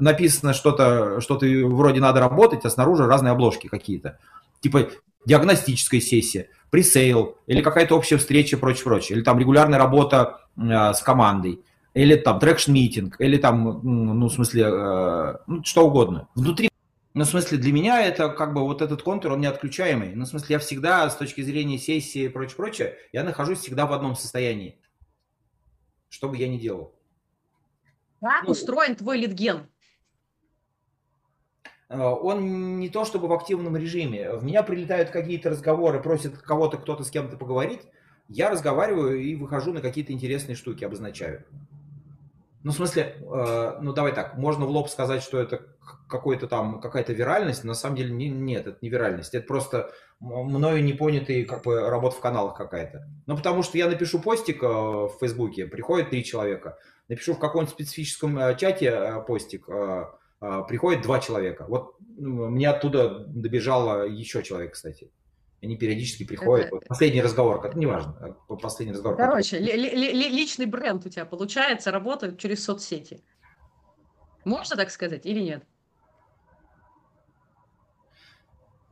написано 0.00 0.52
что-то, 0.54 1.20
что-то 1.20 1.46
вроде 1.46 2.00
надо 2.00 2.20
работать, 2.20 2.64
а 2.64 2.70
снаружи 2.70 3.06
разные 3.06 3.32
обложки 3.32 3.68
какие-то. 3.68 4.18
Типа 4.60 4.88
диагностическая 5.24 6.00
сессия, 6.00 6.48
presale, 6.70 7.38
или 7.46 7.62
какая-то 7.62 7.96
общая 7.96 8.18
встреча, 8.18 8.56
прочее, 8.58 8.84
прочее. 8.84 9.16
Или 9.16 9.24
там 9.24 9.38
регулярная 9.38 9.78
работа 9.78 10.40
э, 10.56 10.92
с 10.92 11.00
командой, 11.00 11.60
или 11.94 12.16
там 12.16 12.38
traction-митинг, 12.38 13.16
или 13.18 13.36
там, 13.38 13.80
ну, 13.82 14.28
в 14.28 14.32
смысле, 14.32 14.64
э, 14.66 15.34
ну, 15.46 15.64
что 15.64 15.86
угодно. 15.86 16.28
Внутри 16.34 16.68
ну, 17.14 17.22
в 17.22 17.28
смысле, 17.28 17.58
для 17.58 17.72
меня 17.72 18.04
это 18.04 18.28
как 18.28 18.52
бы 18.52 18.62
вот 18.62 18.82
этот 18.82 19.02
контур, 19.02 19.32
он 19.32 19.40
не 19.40 19.46
отключаемый. 19.46 20.16
Ну, 20.16 20.24
в 20.24 20.28
смысле, 20.28 20.54
я 20.54 20.58
всегда 20.58 21.08
с 21.08 21.16
точки 21.16 21.42
зрения 21.42 21.78
сессии 21.78 22.22
и 22.22 22.28
прочее, 22.28 22.56
прочее, 22.56 22.98
я 23.12 23.22
нахожусь 23.22 23.60
всегда 23.60 23.86
в 23.86 23.92
одном 23.92 24.16
состоянии. 24.16 24.80
Что 26.08 26.28
бы 26.28 26.36
я 26.36 26.48
ни 26.48 26.58
делал. 26.58 26.92
Как 28.20 28.44
ну, 28.44 28.50
устроен 28.50 28.96
твой 28.96 29.18
литген? 29.18 29.68
Э, 31.88 31.98
он 32.00 32.80
не 32.80 32.88
то 32.88 33.04
чтобы 33.04 33.28
в 33.28 33.32
активном 33.32 33.76
режиме. 33.76 34.34
В 34.34 34.42
меня 34.42 34.64
прилетают 34.64 35.10
какие-то 35.10 35.50
разговоры, 35.50 36.02
просят 36.02 36.38
кого-то, 36.38 36.78
кто-то 36.78 37.04
с 37.04 37.10
кем-то 37.10 37.36
поговорить. 37.36 37.82
Я 38.26 38.50
разговариваю 38.50 39.20
и 39.20 39.36
выхожу 39.36 39.72
на 39.72 39.80
какие-то 39.80 40.12
интересные 40.12 40.56
штуки, 40.56 40.82
обозначаю. 40.82 41.44
Ну, 42.64 42.72
в 42.72 42.74
смысле, 42.74 43.16
э, 43.20 43.78
ну 43.82 43.92
давай 43.92 44.14
так, 44.14 44.36
можно 44.38 44.64
в 44.64 44.70
лоб 44.70 44.88
сказать, 44.88 45.22
что 45.22 45.38
это 45.38 45.60
какой-то 46.08 46.46
там, 46.48 46.80
какая-то 46.80 47.12
виральность, 47.12 47.62
но 47.62 47.68
на 47.68 47.74
самом 47.74 47.96
деле 47.96 48.10
не, 48.10 48.30
нет, 48.30 48.66
это 48.66 48.78
не 48.80 48.88
виральность, 48.88 49.34
это 49.34 49.46
просто 49.46 49.92
мною 50.18 50.82
не 50.82 50.94
понятый 50.94 51.44
как 51.44 51.62
бы 51.64 51.78
работа 51.78 52.16
в 52.16 52.20
каналах 52.20 52.56
какая-то. 52.56 53.06
Ну, 53.26 53.36
потому 53.36 53.62
что 53.62 53.76
я 53.76 53.86
напишу 53.86 54.18
постик 54.18 54.62
э, 54.62 54.66
в 54.66 55.12
Фейсбуке, 55.20 55.66
приходит 55.66 56.08
три 56.08 56.24
человека, 56.24 56.78
напишу 57.08 57.34
в 57.34 57.38
каком-нибудь 57.38 57.74
специфическом 57.74 58.56
чате 58.56 59.22
постик, 59.26 59.68
а, 59.68 60.62
приходит 60.62 61.02
два 61.02 61.20
человека. 61.20 61.66
Вот 61.68 61.96
мне 62.16 62.70
оттуда 62.70 63.26
добежало 63.26 64.06
еще 64.06 64.42
человек, 64.42 64.72
кстати. 64.72 65.10
Они 65.64 65.76
периодически 65.76 66.24
приходят. 66.24 66.66
Это... 66.66 66.76
Вот 66.76 66.86
последний 66.86 67.22
разговор, 67.22 67.60
как 67.60 67.74
неважно, 67.74 68.36
а, 68.48 68.54
последний 68.56 68.94
разговор. 68.94 69.16
Короче, 69.16 69.58
ли, 69.58 69.72
ли, 69.72 70.12
ли, 70.12 70.28
личный 70.28 70.66
бренд 70.66 71.04
у 71.06 71.08
тебя 71.08 71.24
получается, 71.24 71.90
работает 71.90 72.38
через 72.38 72.64
соцсети. 72.64 73.22
Можно 74.44 74.76
так 74.76 74.90
сказать 74.90 75.24
или 75.26 75.40
нет? 75.40 75.64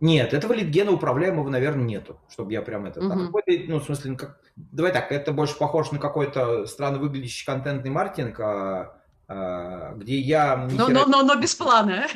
Нет, 0.00 0.34
этого 0.34 0.52
литгена 0.52 0.90
управляемого, 0.90 1.48
наверное, 1.48 1.84
нету, 1.84 2.18
чтобы 2.28 2.52
я 2.52 2.62
прям 2.62 2.86
это... 2.86 3.00
Угу. 3.00 3.40
ну, 3.68 3.78
в 3.78 3.84
смысле, 3.84 4.10
ну, 4.10 4.16
как, 4.16 4.40
давай 4.56 4.92
так, 4.92 5.12
это 5.12 5.32
больше 5.32 5.56
похоже 5.56 5.92
на 5.92 6.00
какой-то 6.00 6.66
странно 6.66 6.98
выглядящий 6.98 7.46
контентный 7.46 7.90
маркетинг, 7.90 8.40
а 8.40 9.02
а, 9.28 9.94
где 9.94 10.18
я... 10.18 10.68
Но, 10.70 10.88
но, 10.88 11.06
но, 11.06 11.22
но 11.22 11.36
без 11.36 11.54
плана. 11.54 12.06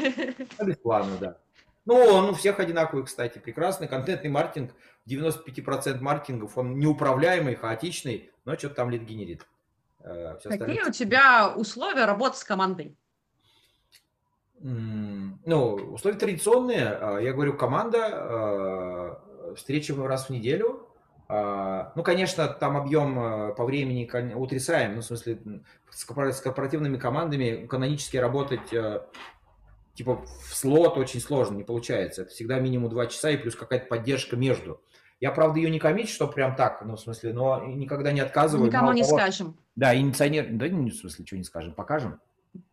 без 0.65 0.77
плана, 0.77 1.13
да. 1.21 1.37
Ну, 1.87 1.95
он 1.95 2.30
у 2.30 2.34
всех 2.34 2.59
одинаковый, 2.59 3.05
кстати, 3.05 3.39
прекрасный. 3.39 3.87
Контентный 3.87 4.28
маркетинг, 4.28 4.72
95% 5.09 6.01
маркетингов, 6.01 6.59
он 6.59 6.78
неуправляемый, 6.78 7.55
хаотичный, 7.55 8.30
но 8.45 8.59
что-то 8.59 8.74
там 8.74 8.91
лид 8.91 9.03
генерит. 9.03 9.47
А, 10.01 10.34
Какие 10.34 10.53
остальное... 10.53 10.87
у 10.89 10.91
тебя 10.91 11.49
условия 11.55 12.05
работы 12.05 12.37
с 12.37 12.45
командой? 12.45 12.97
Ну, 14.59 15.74
условия 15.93 16.18
традиционные. 16.18 16.89
А, 16.89 17.18
я 17.18 17.32
говорю, 17.32 17.57
команда, 17.57 19.22
встречи 19.57 19.93
раз 19.93 20.26
в 20.26 20.30
неделю, 20.30 20.82
ну, 21.28 22.03
конечно, 22.05 22.47
там 22.47 22.76
объем 22.76 23.18
э, 23.18 23.55
по 23.55 23.64
времени 23.64 24.09
утрясаем, 24.34 24.95
ну, 24.95 25.01
в 25.01 25.05
смысле, 25.05 25.41
с 25.91 26.05
корпоративными 26.05 26.99
командами 26.99 27.66
канонически 27.66 28.16
работать 28.16 28.72
э, 28.72 29.01
типа 29.97 30.25
в 30.49 30.55
слот 30.55 30.97
очень 30.99 31.21
сложно, 31.21 31.57
не 31.57 31.65
получается. 31.65 32.23
Это 32.23 32.31
всегда 32.31 32.61
минимум 32.61 32.91
2 32.91 33.07
часа 33.07 33.31
и 33.31 33.37
плюс 33.37 33.57
какая-то 33.57 33.87
поддержка 33.87 34.37
между. 34.37 34.81
Я, 35.19 35.31
правда, 35.33 35.59
ее 35.59 35.71
не 35.71 35.79
комичу, 35.79 36.13
что 36.13 36.29
прям 36.29 36.55
так, 36.57 36.85
ну, 36.85 36.97
в 36.97 37.01
смысле, 37.01 37.33
но 37.33 37.65
никогда 37.65 38.13
не 38.13 38.21
отказываю. 38.21 38.69
Никому 38.69 38.93
не 38.93 39.03
того, 39.03 39.19
скажем. 39.19 39.57
Да, 39.75 39.97
инициатор, 39.97 40.47
да, 40.51 40.67
ну, 40.67 40.89
в 40.89 40.95
смысле, 40.95 41.25
что 41.25 41.37
не 41.37 41.45
скажем, 41.45 41.73
покажем. 41.73 42.21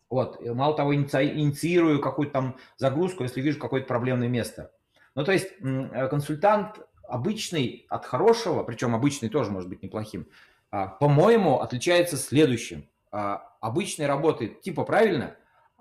Вот, 0.10 0.46
мало 0.46 0.76
того, 0.76 0.94
инициирую 0.94 2.02
какую-то 2.02 2.34
там 2.34 2.58
загрузку, 2.78 3.24
если 3.24 3.42
вижу 3.42 3.60
какое-то 3.60 3.88
проблемное 3.88 4.28
место. 4.28 4.72
Ну, 5.16 5.24
то 5.24 5.32
есть 5.32 5.48
э, 5.62 6.08
консультант 6.10 6.80
обычный 7.08 7.86
от 7.90 8.06
хорошего, 8.06 8.64
причем 8.64 8.94
обычный 8.94 9.30
тоже 9.30 9.50
может 9.50 9.70
быть 9.70 9.82
неплохим, 9.82 10.28
а, 10.72 10.88
по-моему, 10.88 11.62
отличается 11.62 12.18
следующим. 12.18 12.88
А, 13.12 13.56
обычный 13.62 14.08
работает 14.08 14.62
типа 14.62 14.84
правильно, 14.84 15.36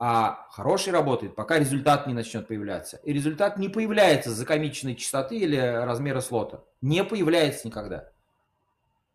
а 0.04 0.48
хороший 0.50 0.92
работает, 0.92 1.36
пока 1.36 1.60
результат 1.60 2.08
не 2.08 2.12
начнет 2.12 2.48
появляться. 2.48 2.96
И 3.04 3.12
результат 3.12 3.56
не 3.56 3.68
появляется 3.68 4.32
за 4.32 4.44
комичной 4.44 4.96
частоты 4.96 5.38
или 5.38 5.56
размера 5.56 6.18
слота. 6.18 6.64
Не 6.80 7.04
появляется 7.04 7.68
никогда. 7.68 8.10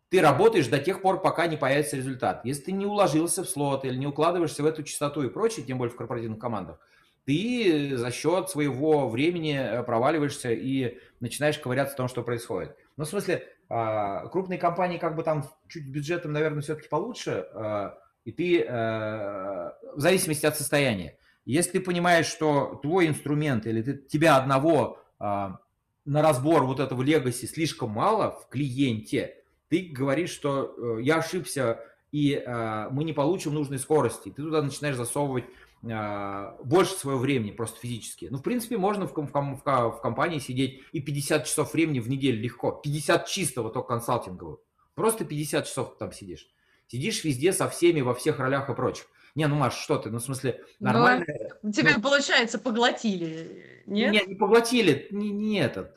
Ты 0.08 0.22
работаешь 0.22 0.66
до 0.68 0.78
тех 0.78 1.02
пор, 1.02 1.20
пока 1.20 1.46
не 1.46 1.58
появится 1.58 1.98
результат. 1.98 2.42
Если 2.46 2.62
ты 2.62 2.72
не 2.72 2.86
уложился 2.86 3.44
в 3.44 3.50
слот 3.50 3.84
или 3.84 3.96
не 3.96 4.06
укладываешься 4.06 4.62
в 4.62 4.66
эту 4.66 4.82
частоту 4.82 5.22
и 5.22 5.28
прочее, 5.28 5.66
тем 5.66 5.76
более 5.76 5.92
в 5.92 5.96
корпоративных 5.96 6.38
командах, 6.38 6.78
ты 7.26 7.94
за 7.94 8.10
счет 8.10 8.48
своего 8.48 9.10
времени 9.10 9.58
э, 9.60 9.82
проваливаешься 9.82 10.52
и 10.52 10.96
начинаешь 11.20 11.58
ковыряться 11.58 11.92
в 11.92 11.98
том, 11.98 12.08
что 12.08 12.22
происходит. 12.22 12.74
Ну, 12.96 13.04
в 13.04 13.08
смысле, 13.08 13.46
а, 13.68 14.26
крупные 14.28 14.58
компании 14.58 14.96
как 14.96 15.16
бы 15.16 15.22
там 15.22 15.44
чуть 15.68 15.86
бюджетом, 15.86 16.32
наверное, 16.32 16.62
все-таки 16.62 16.88
получше, 16.88 17.46
а, 17.52 17.98
и 18.24 18.32
ты, 18.32 18.60
э, 18.60 18.66
в 18.68 20.00
зависимости 20.00 20.46
от 20.46 20.56
состояния, 20.56 21.18
если 21.44 21.72
ты 21.72 21.80
понимаешь, 21.80 22.26
что 22.26 22.78
твой 22.82 23.06
инструмент 23.06 23.66
или 23.66 23.82
ты, 23.82 23.94
тебя 23.94 24.36
одного 24.36 24.98
а, 25.18 25.60
на 26.04 26.20
разбор 26.20 26.64
вот 26.64 26.78
этого 26.78 27.02
легаси 27.02 27.46
слишком 27.46 27.90
мало 27.90 28.32
в 28.32 28.48
клиенте, 28.48 29.42
ты 29.68 29.88
говоришь, 29.90 30.30
что 30.30 30.74
э, 30.76 31.02
я 31.02 31.16
ошибся, 31.18 31.80
и 32.10 32.42
мы 32.90 33.04
не 33.04 33.12
получим 33.12 33.52
нужной 33.52 33.78
скорости. 33.78 34.30
Ты 34.30 34.42
туда 34.42 34.62
начинаешь 34.62 34.96
засовывать 34.96 35.44
больше 35.82 36.94
своего 36.94 37.20
времени 37.20 37.50
просто 37.50 37.78
физически. 37.78 38.28
Ну, 38.30 38.38
в 38.38 38.42
принципе, 38.42 38.78
можно 38.78 39.06
в, 39.06 39.14
в, 39.14 39.14
в, 39.14 39.62
в 39.62 40.00
компании 40.00 40.38
сидеть 40.38 40.80
и 40.92 41.00
50 41.00 41.44
часов 41.44 41.74
времени 41.74 42.00
в 42.00 42.08
неделю 42.08 42.40
легко. 42.40 42.72
50 42.72 43.26
чистого 43.26 43.70
только 43.70 43.88
консалтингового. 43.88 44.58
Просто 44.94 45.26
50 45.26 45.66
часов 45.66 45.96
там 45.98 46.12
сидишь. 46.12 46.48
Сидишь 46.88 47.22
везде 47.22 47.52
со 47.52 47.68
всеми, 47.68 48.00
во 48.00 48.14
всех 48.14 48.38
ролях 48.38 48.68
и 48.68 48.74
прочих. 48.74 49.06
Не, 49.34 49.46
ну, 49.46 49.54
Маш, 49.54 49.74
что 49.74 49.98
ты, 49.98 50.10
ну, 50.10 50.18
в 50.18 50.22
смысле, 50.22 50.64
нормально. 50.80 51.24
Но 51.62 51.70
тебя, 51.70 51.92
ну, 51.94 52.02
получается, 52.02 52.58
поглотили, 52.58 53.82
нет? 53.86 54.12
Нет, 54.12 54.26
не 54.26 54.34
поглотили, 54.34 55.06
не, 55.10 55.30
не 55.30 55.60
этот. 55.60 55.94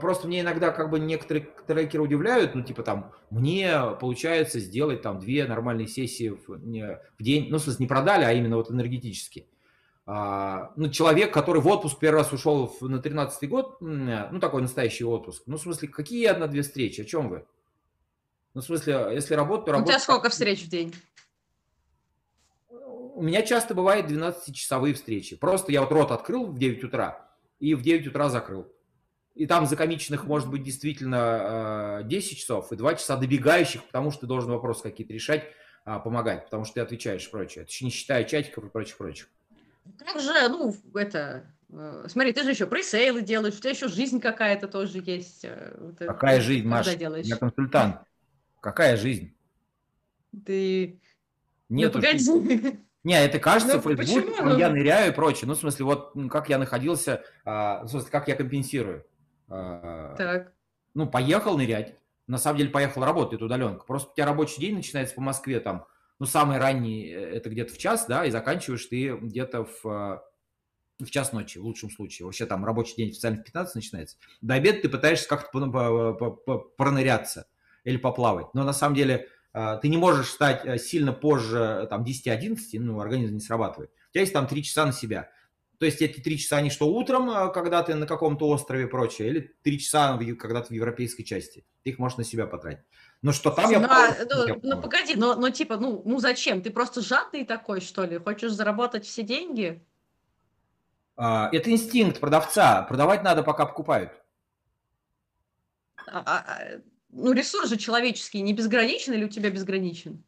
Просто 0.00 0.28
мне 0.28 0.40
иногда 0.40 0.70
как 0.70 0.90
бы 0.90 1.00
некоторые 1.00 1.48
трекеры 1.66 2.02
удивляют, 2.02 2.54
ну, 2.54 2.62
типа 2.62 2.82
там, 2.82 3.12
мне 3.30 3.72
получается 4.00 4.60
сделать 4.60 5.02
там 5.02 5.18
две 5.18 5.46
нормальные 5.46 5.86
сессии 5.86 6.28
в, 6.28 6.46
в 6.48 7.22
день, 7.22 7.48
ну, 7.48 7.58
в 7.58 7.62
смысле, 7.62 7.84
не 7.84 7.88
продали, 7.88 8.24
а 8.24 8.32
именно 8.32 8.56
вот 8.56 8.70
энергетически. 8.70 9.46
А, 10.04 10.72
ну, 10.76 10.90
человек, 10.90 11.32
который 11.32 11.62
в 11.62 11.68
отпуск 11.68 11.98
первый 12.00 12.18
раз 12.18 12.32
ушел 12.32 12.76
на 12.80 12.96
13-й 12.96 13.46
год, 13.46 13.78
ну, 13.80 14.40
такой 14.40 14.62
настоящий 14.62 15.04
отпуск, 15.04 15.44
ну, 15.46 15.56
в 15.56 15.60
смысле, 15.60 15.88
какие 15.88 16.26
одна-две 16.26 16.62
встречи, 16.62 17.00
о 17.00 17.04
чем 17.04 17.28
вы? 17.28 17.46
Ну, 18.54 18.60
в 18.60 18.64
смысле, 18.64 19.08
если 19.12 19.34
работать, 19.34 19.66
то 19.66 19.72
работать... 19.72 19.94
У 19.94 19.98
тебя 19.98 20.02
сколько 20.02 20.28
встреч 20.28 20.64
в 20.64 20.68
день? 20.68 20.94
у 23.14 23.22
меня 23.22 23.42
часто 23.42 23.74
бывает 23.74 24.10
12-часовые 24.10 24.94
встречи. 24.94 25.36
Просто 25.36 25.70
я 25.72 25.82
вот 25.82 25.92
рот 25.92 26.10
открыл 26.10 26.46
в 26.46 26.58
9 26.58 26.84
утра 26.84 27.28
и 27.60 27.74
в 27.74 27.82
9 27.82 28.08
утра 28.08 28.28
закрыл. 28.28 28.66
И 29.34 29.46
там 29.46 29.66
закомиченных 29.66 30.24
может 30.24 30.50
быть 30.50 30.62
действительно 30.62 32.02
10 32.04 32.32
э, 32.32 32.36
часов 32.36 32.72
и 32.72 32.76
2 32.76 32.94
часа 32.96 33.16
добегающих, 33.16 33.84
потому 33.84 34.10
что 34.10 34.22
ты 34.22 34.26
должен 34.26 34.50
вопросы 34.50 34.82
какие-то 34.82 35.12
решать 35.12 35.44
а, 35.84 35.98
помогать, 36.00 36.44
потому 36.44 36.64
что 36.64 36.74
ты 36.74 36.80
отвечаешь 36.80 37.26
и 37.26 37.30
прочее. 37.30 37.62
Это 37.62 37.70
еще 37.70 37.84
не 37.84 37.90
считая 37.90 38.24
чатиков 38.24 38.64
и 38.64 38.68
прочих-прочих. 38.68 39.28
Как 39.98 40.20
же, 40.20 40.48
ну, 40.48 40.74
это, 40.94 41.46
э, 41.70 42.06
смотри, 42.08 42.32
ты 42.32 42.42
же 42.42 42.50
еще 42.50 42.66
пресейлы 42.66 43.22
делаешь, 43.22 43.54
у 43.54 43.60
тебя 43.60 43.70
еще 43.70 43.88
жизнь 43.88 44.20
какая-то 44.20 44.68
тоже 44.68 45.02
есть. 45.04 45.44
Э, 45.44 45.92
ты, 45.98 46.06
Какая 46.06 46.40
жизнь, 46.40 46.66
Маша? 46.66 46.94
Делаешь? 46.96 47.26
Я 47.26 47.36
консультант. 47.36 48.02
Какая 48.62 48.96
жизнь? 48.96 49.34
Ты... 50.46 51.00
Нет, 51.68 51.92
ну, 51.92 52.00
погоди. 52.00 52.78
Не, 53.04 53.24
это 53.24 53.40
кажется 53.40 53.74
ну, 53.74 53.80
в 53.80 53.96
Фейсбуке, 53.96 54.40
ну, 54.40 54.56
я 54.56 54.70
ныряю 54.70 55.10
и 55.10 55.14
прочее. 55.14 55.48
Ну, 55.48 55.54
в 55.54 55.58
смысле, 55.58 55.84
вот 55.84 56.12
как 56.30 56.48
я 56.48 56.58
находился, 56.58 57.24
а, 57.44 57.82
в 57.82 57.88
смысле, 57.88 58.10
как 58.10 58.28
я 58.28 58.36
компенсирую. 58.36 59.04
А, 59.48 60.14
так. 60.16 60.52
Ну, 60.94 61.08
поехал 61.08 61.58
нырять. 61.58 61.96
На 62.28 62.38
самом 62.38 62.58
деле, 62.58 62.70
поехал 62.70 63.04
работать 63.04 63.42
удаленка. 63.42 63.84
Просто 63.84 64.12
у 64.12 64.14
тебя 64.14 64.26
рабочий 64.26 64.60
день 64.60 64.76
начинается 64.76 65.16
по 65.16 65.20
Москве 65.20 65.58
там, 65.58 65.86
ну, 66.20 66.26
самый 66.26 66.58
ранний 66.58 67.08
э, 67.08 67.36
это 67.36 67.50
где-то 67.50 67.74
в 67.74 67.78
час, 67.78 68.06
да, 68.06 68.24
и 68.24 68.30
заканчиваешь 68.30 68.86
ты 68.86 69.16
где-то 69.16 69.64
в, 69.64 70.24
в 71.00 71.10
час 71.10 71.32
ночи, 71.32 71.58
в 71.58 71.64
лучшем 71.64 71.90
случае. 71.90 72.26
Вообще 72.26 72.46
там 72.46 72.64
рабочий 72.64 72.94
день 72.94 73.10
официально 73.10 73.40
в 73.40 73.44
15 73.44 73.74
начинается. 73.74 74.18
До 74.40 74.54
обеда 74.54 74.82
ты 74.82 74.88
пытаешься 74.88 75.28
как-то 75.28 75.50
проныряться 76.76 77.48
или 77.84 77.96
поплавать. 77.96 78.54
Но 78.54 78.64
на 78.64 78.72
самом 78.72 78.94
деле 78.94 79.28
а, 79.52 79.76
ты 79.76 79.88
не 79.88 79.96
можешь 79.96 80.28
стать 80.28 80.64
э, 80.64 80.78
сильно 80.78 81.12
позже 81.12 81.86
там, 81.90 82.04
10-11, 82.04 82.58
ну, 82.74 83.00
организм 83.00 83.34
не 83.34 83.40
срабатывает. 83.40 83.90
У 84.08 84.12
тебя 84.12 84.22
есть 84.22 84.32
там 84.32 84.46
3 84.46 84.62
часа 84.62 84.86
на 84.86 84.92
себя. 84.92 85.30
То 85.78 85.86
есть 85.86 86.00
эти 86.00 86.20
3 86.20 86.38
часа, 86.38 86.56
они 86.58 86.70
что, 86.70 86.86
утром, 86.86 87.28
а, 87.28 87.48
когда 87.48 87.82
ты 87.82 87.94
на 87.94 88.06
каком-то 88.06 88.48
острове 88.48 88.84
и 88.84 88.88
прочее, 88.88 89.28
или 89.28 89.54
3 89.62 89.78
часа, 89.78 90.18
когда 90.38 90.62
ты 90.62 90.68
в 90.68 90.76
европейской 90.76 91.24
части. 91.24 91.66
Ты 91.82 91.90
их 91.90 91.98
можешь 91.98 92.18
на 92.18 92.24
себя 92.24 92.46
потратить. 92.46 92.84
Но 93.20 93.32
что 93.32 93.50
там 93.50 93.70
я... 93.70 93.80
Ну, 93.80 93.88
а, 93.90 94.58
ну, 94.62 94.80
погоди, 94.80 95.14
но, 95.16 95.34
но 95.34 95.50
типа, 95.50 95.76
ну, 95.76 96.02
ну 96.04 96.18
зачем? 96.18 96.62
Ты 96.62 96.70
просто 96.70 97.02
жадный 97.02 97.44
такой, 97.44 97.80
что 97.80 98.04
ли? 98.04 98.18
Хочешь 98.18 98.52
заработать 98.52 99.04
все 99.04 99.22
деньги? 99.22 99.84
А, 101.16 101.50
это 101.52 101.70
инстинкт 101.70 102.20
продавца. 102.20 102.82
Продавать 102.82 103.22
надо, 103.22 103.42
пока 103.42 103.66
покупают. 103.66 104.12
А, 106.06 106.22
а, 106.26 106.80
ну, 107.12 107.32
ресурс 107.32 107.68
же 107.68 107.76
человеческий 107.76 108.40
не 108.40 108.54
безграничен 108.54 109.12
или 109.12 109.24
у 109.24 109.28
тебя 109.28 109.50
безграничен? 109.50 110.24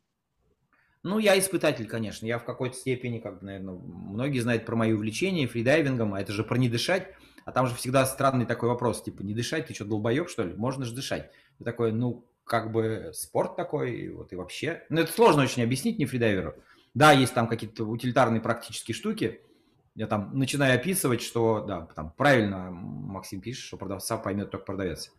Ну, 1.02 1.18
я 1.18 1.38
испытатель, 1.38 1.86
конечно. 1.86 2.26
Я 2.26 2.38
в 2.38 2.44
какой-то 2.44 2.76
степени, 2.76 3.18
как 3.18 3.40
бы, 3.40 3.46
наверное, 3.46 3.74
многие 3.74 4.38
знают 4.38 4.64
про 4.64 4.76
мои 4.76 4.92
увлечения 4.92 5.46
фридайвингом, 5.46 6.14
а 6.14 6.20
это 6.20 6.32
же 6.32 6.44
про 6.44 6.56
не 6.56 6.68
дышать. 6.68 7.08
А 7.44 7.52
там 7.52 7.66
же 7.66 7.74
всегда 7.74 8.06
странный 8.06 8.46
такой 8.46 8.70
вопрос, 8.70 9.02
типа, 9.02 9.22
не 9.22 9.34
дышать, 9.34 9.66
ты 9.66 9.74
что, 9.74 9.84
долбоеб, 9.84 10.30
что 10.30 10.44
ли? 10.44 10.54
Можно 10.54 10.86
же 10.86 10.94
дышать. 10.94 11.30
И 11.58 11.64
такой, 11.64 11.92
ну, 11.92 12.24
как 12.44 12.72
бы 12.72 13.10
спорт 13.12 13.56
такой, 13.56 13.92
и 13.92 14.08
вот 14.08 14.32
и 14.32 14.36
вообще. 14.36 14.84
Ну, 14.88 15.00
это 15.00 15.12
сложно 15.12 15.42
очень 15.42 15.62
объяснить 15.62 15.98
не 15.98 16.06
фридайверу. 16.06 16.54
Да, 16.94 17.12
есть 17.12 17.34
там 17.34 17.48
какие-то 17.48 17.84
утилитарные 17.84 18.40
практические 18.40 18.94
штуки. 18.94 19.40
Я 19.94 20.06
там 20.06 20.30
начинаю 20.36 20.74
описывать, 20.74 21.20
что, 21.22 21.60
да, 21.60 21.82
там 21.94 22.12
правильно 22.16 22.70
Максим 22.70 23.40
пишет, 23.40 23.64
что 23.64 23.76
продавца 23.76 24.16
поймет 24.16 24.50
только 24.50 24.64
продавец. 24.64 25.12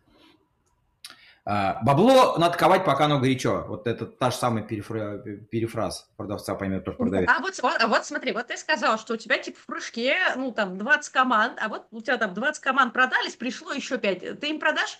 А, 1.48 1.78
бабло 1.84 2.36
надо 2.38 2.58
ковать, 2.58 2.84
пока 2.84 3.04
оно 3.04 3.20
горячо. 3.20 3.64
Вот 3.68 3.86
это 3.86 4.04
та 4.04 4.32
же 4.32 4.36
самая 4.36 4.64
перефра... 4.64 5.18
перефраз 5.18 6.10
продавца 6.16 6.56
поймет 6.56 6.84
только 6.84 7.04
продавец. 7.04 7.30
А 7.30 7.40
вот, 7.40 7.54
а 7.62 7.86
вот 7.86 8.04
смотри, 8.04 8.32
вот 8.32 8.48
ты 8.48 8.56
сказал, 8.56 8.98
что 8.98 9.14
у 9.14 9.16
тебя 9.16 9.38
типа 9.38 9.56
в 9.60 9.66
прыжке, 9.66 10.16
ну 10.34 10.50
там 10.50 10.76
20 10.76 11.12
команд, 11.12 11.58
а 11.62 11.68
вот 11.68 11.86
у 11.92 12.00
тебя 12.00 12.16
там 12.16 12.34
20 12.34 12.60
команд 12.60 12.92
продались, 12.92 13.36
пришло 13.36 13.72
еще 13.72 13.96
5. 13.96 14.40
Ты 14.40 14.50
им 14.50 14.58
продашь? 14.58 14.98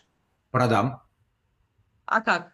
Продам. 0.52 1.02
А 2.04 2.20
как? 2.20 2.52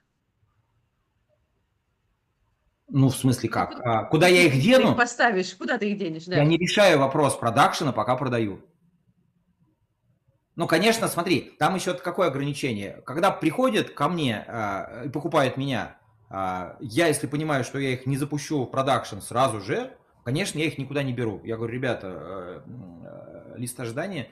Ну, 2.89 3.11
в 3.11 3.15
смысле 3.15 3.51
как? 3.51 3.79
А, 3.85 4.05
куда 4.05 4.27
я 4.27 4.45
их 4.45 4.59
дену? 4.59 4.85
Ты 4.85 4.91
их 4.93 4.97
поставишь, 4.97 5.55
куда 5.55 5.77
ты 5.77 5.91
их 5.91 5.99
денешь, 5.99 6.25
да? 6.25 6.37
Я 6.37 6.45
не 6.47 6.57
решаю 6.57 6.99
вопрос 6.99 7.37
продакшена, 7.37 7.93
пока 7.93 8.17
продаю. 8.17 8.63
Ну, 10.55 10.67
конечно, 10.67 11.09
смотри, 11.09 11.55
там 11.59 11.75
еще 11.75 11.95
какое 11.95 12.29
ограничение. 12.29 13.03
Когда 13.07 13.31
приходят 13.31 13.91
ко 13.91 14.09
мне 14.09 14.45
э, 14.47 15.07
и 15.07 15.09
покупают 15.09 15.57
меня, 15.57 15.97
э, 16.29 16.77
я, 16.81 17.07
если 17.07 17.27
понимаю, 17.27 17.65
что 17.65 17.79
я 17.79 17.91
их 17.91 18.05
не 18.07 18.19
запущу 18.19 18.65
в 18.65 18.71
продакшн 18.71 19.21
сразу 19.21 19.61
же, 19.61 19.97
конечно, 20.25 20.59
я 20.59 20.67
их 20.67 20.77
никуда 20.77 21.03
не 21.03 21.15
беру. 21.15 21.41
Я 21.45 21.57
говорю, 21.57 21.73
ребята, 21.73 22.07
э, 22.07 22.61
э, 22.67 23.55
лист 23.57 23.81
ожидания, 23.81 24.29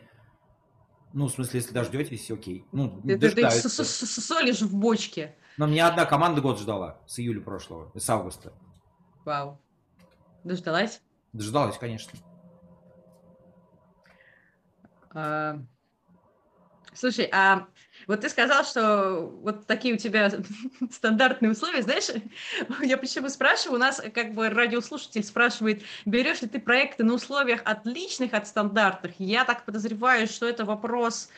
ну, 1.15 1.27
в 1.27 1.33
смысле, 1.33 1.61
если 1.61 1.73
дождетесь, 1.73 2.31
окей. 2.31 2.67
Ну, 2.71 3.01
ты, 3.01 3.19
ты, 3.19 3.31
ты 3.31 3.51
солишь 3.51 4.61
в 4.61 4.77
бочке. 4.77 5.35
Но 5.57 5.67
мне 5.67 5.85
одна 5.85 6.05
команда 6.05 6.41
год 6.41 6.61
ждала 6.61 7.01
с 7.07 7.19
июля 7.19 7.41
прошлого, 7.41 7.91
с 7.99 8.09
августа. 8.11 8.53
Вау. 9.25 9.59
Дождалась? 10.45 11.03
Дождалась, 11.33 11.79
конечно. 11.79 12.19
А... 15.13 15.59
Слушай, 16.93 17.29
а 17.33 17.67
вот 18.07 18.23
ты 18.23 18.29
сказал, 18.29 18.65
что 18.65 19.27
вот 19.43 19.67
такие 19.67 19.95
у 19.95 19.99
тебя 19.99 20.31
стандартные 20.91 21.53
условия. 21.53 21.83
Знаешь, 21.83 22.11
я 22.83 22.97
почему 22.97 23.29
спрашиваю, 23.29 23.77
у 23.77 23.81
нас 23.81 24.03
как 24.15 24.35
бы 24.35 24.49
радиослушатель 24.49 25.25
спрашивает, 25.25 25.83
берешь 26.05 26.43
ли 26.43 26.49
ты 26.49 26.61
проекты 26.61 27.05
на 27.05 27.15
условиях 27.15 27.61
отличных 27.65 28.35
от 28.35 28.47
стандартных? 28.47 29.15
Я 29.19 29.45
так 29.45 29.65
подозреваю, 29.65 30.27
что 30.27 30.49
это 30.49 30.65
вопрос, 30.65 31.29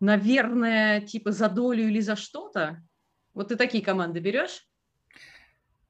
наверное, 0.00 1.00
типа 1.00 1.32
за 1.32 1.48
долю 1.48 1.88
или 1.88 2.00
за 2.00 2.16
что-то. 2.16 2.82
Вот 3.34 3.48
ты 3.48 3.56
такие 3.56 3.84
команды 3.84 4.20
берешь? 4.20 4.64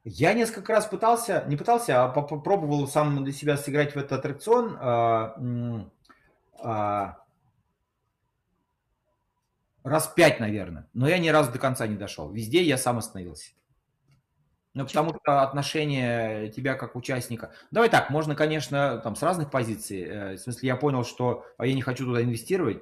Я 0.04 0.32
несколько 0.32 0.72
раз 0.72 0.86
пытался, 0.86 1.44
не 1.48 1.56
пытался, 1.56 2.04
а 2.04 2.08
попробовал 2.08 2.86
сам 2.88 3.24
для 3.24 3.32
себя 3.32 3.58
сыграть 3.58 3.94
в 3.94 3.98
этот 3.98 4.12
аттракцион. 4.12 4.78
А, 4.80 5.34
а, 6.60 7.18
раз 9.84 10.08
пять, 10.08 10.40
наверное, 10.40 10.88
но 10.92 11.08
я 11.08 11.18
ни 11.18 11.28
разу 11.28 11.52
до 11.52 11.58
конца 11.58 11.86
не 11.86 11.96
дошел. 11.96 12.30
Везде 12.30 12.62
я 12.62 12.76
сам 12.76 12.98
остановился. 12.98 13.50
Ну, 14.78 14.86
потому 14.86 15.10
что 15.10 15.42
отношение 15.42 16.50
тебя 16.50 16.74
как 16.74 16.94
участника... 16.94 17.50
Давай 17.72 17.88
так, 17.88 18.10
можно, 18.10 18.36
конечно, 18.36 18.98
там 19.02 19.16
с 19.16 19.22
разных 19.24 19.50
позиций. 19.50 20.02
Э, 20.02 20.34
в 20.36 20.38
смысле, 20.38 20.68
я 20.68 20.76
понял, 20.76 21.04
что 21.04 21.44
а 21.56 21.66
я 21.66 21.74
не 21.74 21.82
хочу 21.82 22.04
туда 22.04 22.22
инвестировать. 22.22 22.80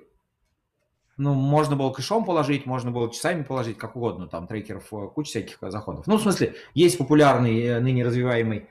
Ну, 1.17 1.33
можно 1.33 1.75
было 1.75 1.91
кэшом 1.93 2.27
положить, 2.27 2.67
можно 2.67 2.91
было 2.91 3.11
часами 3.11 3.43
положить, 3.43 3.79
как 3.79 3.97
угодно, 3.97 4.27
там 4.27 4.47
трекеров, 4.47 4.93
э, 4.93 5.09
куча 5.15 5.31
всяких 5.31 5.59
заходов. 5.63 6.07
Ну, 6.07 6.19
в 6.19 6.21
смысле, 6.23 6.55
есть 6.75 6.99
популярный, 6.99 7.63
э, 7.63 7.81
ныне 7.81 8.05
развиваемый 8.05 8.69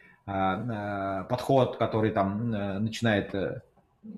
подход, 1.29 1.77
который 1.77 2.09
там 2.09 2.49
начинает 2.49 3.61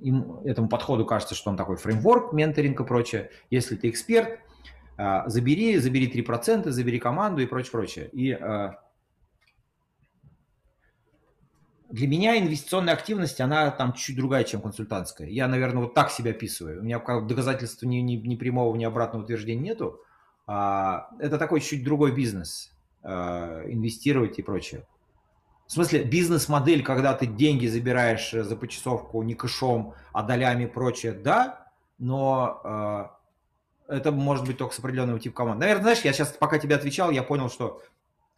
им, 0.01 0.39
этому 0.45 0.69
подходу 0.69 1.05
кажется, 1.05 1.35
что 1.35 1.49
он 1.49 1.57
такой 1.57 1.77
фреймворк, 1.77 2.33
менторинг 2.33 2.79
и 2.79 2.85
прочее. 2.85 3.31
Если 3.49 3.75
ты 3.75 3.89
эксперт, 3.89 4.39
а, 4.97 5.27
забери, 5.29 5.77
забери 5.77 6.07
3%, 6.07 6.69
забери 6.69 6.99
команду 6.99 7.41
и 7.41 7.45
прочее, 7.45 7.71
прочее. 7.71 8.09
И 8.11 8.31
а, 8.31 8.79
для 11.89 12.07
меня 12.07 12.37
инвестиционная 12.37 12.93
активность, 12.93 13.39
она 13.39 13.71
там 13.71 13.93
чуть 13.93 14.17
другая, 14.17 14.43
чем 14.43 14.61
консультантская. 14.61 15.27
Я, 15.29 15.47
наверное, 15.47 15.83
вот 15.83 15.93
так 15.93 16.11
себя 16.11 16.31
описываю. 16.31 16.81
У 16.81 16.83
меня 16.83 16.99
как 16.99 17.27
доказательства 17.27 17.85
ни, 17.85 17.97
ни, 17.97 18.15
ни 18.15 18.35
прямого, 18.35 18.75
ни 18.75 18.83
обратного 18.83 19.23
утверждения 19.23 19.61
нету. 19.61 20.01
А, 20.47 21.09
это 21.19 21.37
такой 21.37 21.61
чуть 21.61 21.83
другой 21.83 22.13
бизнес. 22.13 22.73
Инвестировать 23.03 24.37
и 24.37 24.41
прочее. 24.41 24.85
В 25.67 25.71
смысле, 25.73 26.03
бизнес-модель, 26.05 26.81
когда 26.81 27.13
ты 27.13 27.25
деньги 27.25 27.67
забираешь 27.67 28.33
э, 28.33 28.43
за 28.43 28.55
почасовку 28.55 29.21
не 29.21 29.35
кэшом, 29.35 29.93
а 30.13 30.23
долями 30.23 30.63
и 30.63 30.67
прочее, 30.67 31.11
да, 31.11 31.67
но 31.97 33.11
э, 33.89 33.95
это 33.95 34.11
может 34.13 34.45
быть 34.45 34.57
только 34.57 34.73
с 34.73 34.79
определенного 34.79 35.19
типа 35.19 35.35
команды. 35.35 35.61
Наверное, 35.61 35.83
знаешь, 35.83 35.99
я 36.01 36.13
сейчас, 36.13 36.29
пока 36.29 36.57
тебе 36.57 36.75
отвечал, 36.75 37.11
я 37.11 37.21
понял, 37.21 37.49
что 37.49 37.83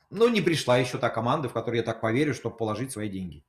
ну, 0.10 0.28
не 0.28 0.42
пришла 0.42 0.78
еще 0.78 0.98
та 0.98 1.10
команда, 1.10 1.50
в 1.50 1.54
которую 1.54 1.78
я 1.78 1.84
так 1.84 2.02
поверю, 2.02 2.34
чтобы 2.34 2.58
положить 2.58 2.92
свои 2.92 3.10
деньги. 3.10 3.44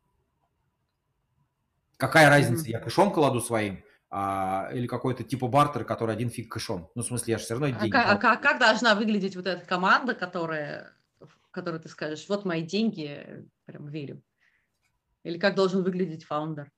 Какая 1.96 2.28
разница, 2.28 2.68
я 2.68 2.80
кэшом 2.80 3.10
кладу 3.12 3.40
своим, 3.40 3.82
а, 4.10 4.68
или 4.74 4.86
какой-то 4.86 5.24
типа 5.24 5.48
бартер, 5.48 5.84
который 5.84 6.14
один 6.14 6.28
фиг 6.28 6.52
кэшом. 6.52 6.90
Ну, 6.94 7.02
в 7.02 7.06
смысле, 7.06 7.32
я 7.32 7.38
же 7.38 7.44
все 7.44 7.54
равно 7.54 7.68
деньги... 7.68 7.96
А, 7.96 8.12
а, 8.12 8.14
а 8.14 8.36
как 8.36 8.58
должна 8.58 8.94
выглядеть 8.94 9.36
вот 9.36 9.46
эта 9.46 9.64
команда, 9.64 10.14
которая 10.14 10.92
в 11.50 11.52
которой 11.52 11.80
ты 11.80 11.88
скажешь, 11.88 12.28
вот 12.28 12.44
мои 12.44 12.62
деньги, 12.62 13.44
прям 13.64 13.88
верю? 13.88 14.22
Или 15.24 15.36
как 15.36 15.56
должен 15.56 15.82
выглядеть 15.82 16.24
founder? 16.24 16.70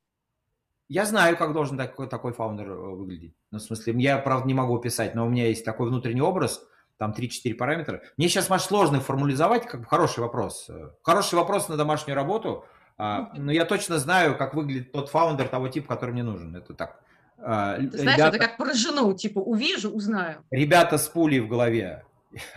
Я 0.88 1.04
знаю, 1.04 1.36
как 1.36 1.52
должен 1.52 1.76
такой, 1.76 2.08
такой 2.08 2.32
founder 2.32 2.70
э, 2.70 2.74
выглядеть. 2.74 3.34
Ну, 3.50 3.58
в 3.58 3.62
смысле, 3.62 3.94
я, 3.98 4.18
правда, 4.18 4.46
не 4.46 4.54
могу 4.54 4.76
описать, 4.76 5.14
но 5.14 5.26
у 5.26 5.28
меня 5.28 5.46
есть 5.48 5.64
такой 5.64 5.88
внутренний 5.88 6.22
образ, 6.22 6.64
там 6.96 7.12
3-4 7.12 7.54
параметра. 7.54 8.02
Мне 8.16 8.28
сейчас, 8.28 8.48
Маш, 8.48 8.62
сложно 8.62 9.00
формализовать, 9.00 9.66
как 9.66 9.80
бы 9.80 9.86
хороший 9.86 10.20
вопрос. 10.20 10.70
Хороший 11.02 11.34
вопрос 11.34 11.68
на 11.68 11.76
домашнюю 11.76 12.16
работу, 12.16 12.64
а, 12.96 13.30
но 13.34 13.52
я 13.52 13.66
точно 13.66 13.98
знаю, 13.98 14.36
как 14.36 14.54
выглядит 14.54 14.92
тот 14.92 15.10
founder 15.10 15.48
того 15.48 15.68
типа, 15.68 15.94
который 15.94 16.12
мне 16.12 16.22
нужен. 16.22 16.56
Это 16.56 16.74
так. 16.74 17.02
А, 17.38 17.76
Ты 17.76 17.98
знаешь, 17.98 18.18
ребята, 18.18 18.36
это 18.36 18.46
как 18.46 18.56
про 18.56 18.72
жену, 18.72 19.12
типа 19.12 19.38
увижу, 19.38 19.90
узнаю. 19.90 20.44
Ребята 20.50 20.96
с 20.96 21.08
пулей 21.08 21.40
в 21.40 21.48
голове. 21.48 22.04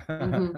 Угу. 0.07 0.57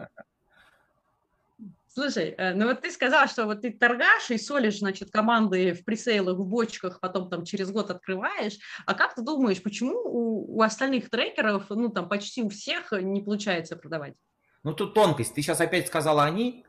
Слушай, 1.97 2.35
э, 2.37 2.53
ну 2.53 2.67
вот 2.67 2.81
ты 2.81 2.91
сказала, 2.91 3.27
что 3.27 3.47
вот 3.47 3.61
ты 3.61 3.71
торгаш 3.71 4.29
и 4.29 4.37
солишь, 4.37 4.77
значит, 4.77 5.09
команды 5.09 5.73
в 5.73 5.83
пресейлах, 5.83 6.37
в 6.37 6.45
бочках, 6.45 6.99
потом 6.99 7.27
там 7.27 7.43
через 7.43 7.71
год 7.71 7.89
открываешь. 7.89 8.59
А 8.85 8.93
как 8.93 9.15
ты 9.15 9.23
думаешь, 9.23 9.63
почему 9.63 9.95
у, 9.95 10.59
у 10.59 10.61
остальных 10.61 11.09
трекеров, 11.09 11.71
ну 11.71 11.89
там 11.89 12.07
почти 12.07 12.43
у 12.43 12.49
всех 12.49 12.91
не 12.91 13.23
получается 13.23 13.75
продавать? 13.75 14.13
Ну, 14.61 14.73
тут 14.73 14.93
тонкость. 14.93 15.33
Ты 15.33 15.41
сейчас 15.41 15.59
опять 15.59 15.87
сказала 15.87 16.25
«они». 16.25 16.65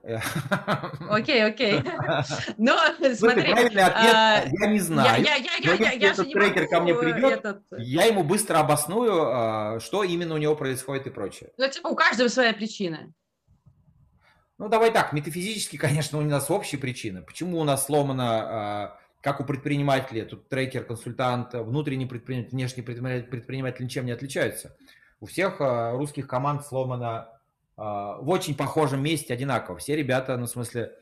Окей, 1.11 1.45
окей. 1.45 1.83
Но 2.57 2.79
смотри. 3.15 3.53
Правильный 3.53 3.83
ответ 3.83 4.15
а, 4.15 4.45
я 4.47 4.67
не 4.67 4.79
знаю. 4.79 5.23
Я, 5.23 5.35
я 5.35 6.11
этот 6.11 6.33
трекер 6.33 6.69
ко 6.69 6.81
мне 6.81 6.95
придет, 6.95 7.45
я 7.77 8.05
ему 8.07 8.23
быстро 8.23 8.61
обосную, 8.61 9.13
а, 9.13 9.81
что 9.81 10.05
именно 10.05 10.37
у 10.37 10.39
него 10.39 10.57
происходит 10.57 11.07
и 11.07 11.11
прочее. 11.11 11.51
Ну, 11.59 11.69
типа, 11.69 11.89
у 11.89 11.95
каждого 11.95 12.29
своя 12.29 12.55
причина. 12.55 13.13
Ну, 14.59 14.69
давай 14.69 14.93
так, 14.93 15.13
метафизически, 15.13 15.77
конечно, 15.77 16.19
у 16.19 16.23
нас 16.23 16.51
общие 16.51 16.81
причины. 16.81 17.23
Почему 17.23 17.59
у 17.61 17.65
нас 17.65 17.87
сломано, 17.87 18.25
а, 18.27 19.01
как 19.21 19.41
у 19.41 19.45
предпринимателей, 19.45 20.23
тут 20.23 20.49
трекер, 20.49 20.85
консультант, 20.85 21.55
внутренний 21.55 22.07
предприниматель, 22.07 22.51
внешний 22.51 22.83
предприниматель 22.83 23.85
ничем 23.85 24.07
не 24.07 24.13
отличаются. 24.13 24.77
У 25.21 25.27
всех 25.27 25.61
русских 25.61 26.27
команд 26.29 26.65
сломано 26.67 27.29
а, 27.79 28.19
в 28.19 28.29
очень 28.29 28.57
похожем 28.57 29.01
месте 29.03 29.33
одинаково. 29.33 29.79
Все 29.79 29.95
ребята, 29.95 30.37
ну, 30.37 30.47
в 30.47 30.51
смысле, 30.51 30.95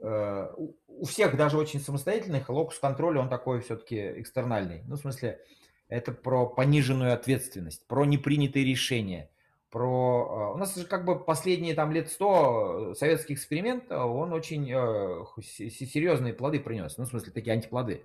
э, 0.00 0.48
у 0.88 1.04
всех 1.06 1.36
даже 1.36 1.56
очень 1.56 1.80
самостоятельных, 1.80 2.48
локус 2.48 2.80
контроля, 2.80 3.20
он 3.20 3.28
такой 3.28 3.60
все-таки 3.60 4.20
экстернальный. 4.20 4.82
Ну, 4.88 4.96
в 4.96 4.98
смысле, 4.98 5.40
это 5.88 6.10
про 6.10 6.46
пониженную 6.46 7.12
ответственность, 7.12 7.86
про 7.86 8.04
непринятые 8.04 8.64
решения, 8.64 9.30
про... 9.70 10.28
А, 10.30 10.54
у 10.54 10.56
нас 10.56 10.74
же 10.74 10.84
как 10.84 11.04
бы 11.04 11.18
последние 11.18 11.74
там 11.74 11.92
лет 11.92 12.10
сто 12.10 12.94
советский 12.94 13.34
эксперимент, 13.34 13.90
он 13.90 14.32
очень 14.32 14.70
э, 14.70 15.24
серьезные 15.40 16.32
плоды 16.32 16.60
принес, 16.60 16.96
ну, 16.96 17.04
в 17.04 17.08
смысле, 17.08 17.32
такие 17.32 17.52
антиплоды. 17.52 18.02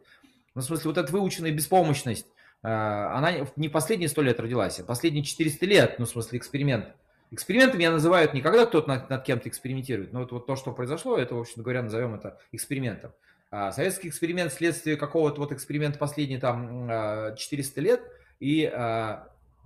Ну, 0.55 0.61
в 0.61 0.65
смысле, 0.65 0.89
вот 0.89 0.97
эта 0.97 1.11
выученная 1.11 1.51
беспомощность, 1.51 2.27
э, 2.63 2.67
она 2.67 3.47
не 3.55 3.69
последние 3.69 4.09
сто 4.09 4.21
лет 4.21 4.39
родилась, 4.39 4.79
а 4.79 4.83
последние 4.83 5.23
400 5.23 5.65
лет, 5.65 5.95
ну, 5.99 6.05
в 6.05 6.09
смысле, 6.09 6.39
эксперимент 6.39 6.93
Экспериментом 7.33 7.79
я 7.79 7.89
называют 7.89 8.35
не 8.35 8.41
когда 8.41 8.67
кто-то 8.67 8.87
над, 8.87 9.09
над 9.09 9.23
кем-то 9.23 9.49
экспериментирует, 9.49 10.13
но 10.13 10.19
вот, 10.19 10.31
вот 10.31 10.45
то, 10.45 10.55
что 10.55 10.71
произошло, 10.71 11.17
это, 11.17 11.33
в 11.33 11.39
общем 11.39 11.63
говоря, 11.63 11.81
назовем 11.81 12.13
это 12.13 12.37
экспериментом. 12.51 13.11
А 13.49 13.71
советский 13.71 14.09
эксперимент 14.09 14.53
следствие 14.53 14.97
какого-то 14.97 15.39
вот 15.41 15.51
эксперимента 15.51 15.97
последние 15.97 16.39
там 16.39 17.35
400 17.35 17.79
а, 17.79 17.83
лет, 17.83 18.01
и 18.39 18.71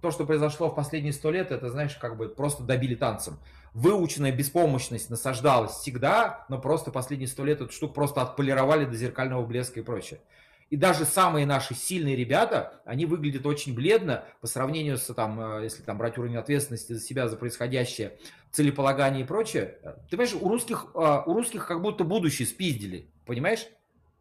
то, 0.01 0.11
что 0.11 0.25
произошло 0.25 0.69
в 0.69 0.75
последние 0.75 1.13
100 1.13 1.31
лет, 1.31 1.51
это, 1.51 1.69
знаешь, 1.69 1.95
как 1.95 2.17
бы 2.17 2.29
просто 2.29 2.63
добили 2.63 2.95
танцем. 2.95 3.39
Выученная 3.73 4.31
беспомощность 4.31 5.09
насаждалась 5.09 5.71
всегда, 5.71 6.45
но 6.49 6.59
просто 6.59 6.91
последние 6.91 7.27
100 7.27 7.45
лет 7.45 7.61
эту 7.61 7.71
штуку 7.71 7.93
просто 7.93 8.21
отполировали 8.21 8.85
до 8.85 8.95
зеркального 8.95 9.45
блеска 9.45 9.79
и 9.79 9.83
прочее. 9.83 10.19
И 10.69 10.75
даже 10.75 11.05
самые 11.05 11.45
наши 11.45 11.73
сильные 11.73 12.15
ребята, 12.15 12.81
они 12.85 13.05
выглядят 13.05 13.45
очень 13.45 13.73
бледно 13.73 14.25
по 14.41 14.47
сравнению 14.47 14.97
с, 14.97 15.13
там, 15.13 15.39
э, 15.39 15.63
если 15.63 15.81
там 15.81 15.97
брать 15.97 16.17
уровень 16.17 16.35
ответственности 16.35 16.93
за 16.93 16.99
себя, 16.99 17.29
за 17.29 17.37
происходящее, 17.37 18.17
целеполагание 18.51 19.23
и 19.23 19.27
прочее. 19.27 19.77
Ты 20.09 20.17
понимаешь, 20.17 20.35
у 20.39 20.49
русских, 20.49 20.87
э, 20.93 21.21
у 21.25 21.33
русских 21.33 21.67
как 21.67 21.81
будто 21.81 22.03
будущее 22.03 22.47
спиздили, 22.47 23.09
понимаешь? 23.25 23.65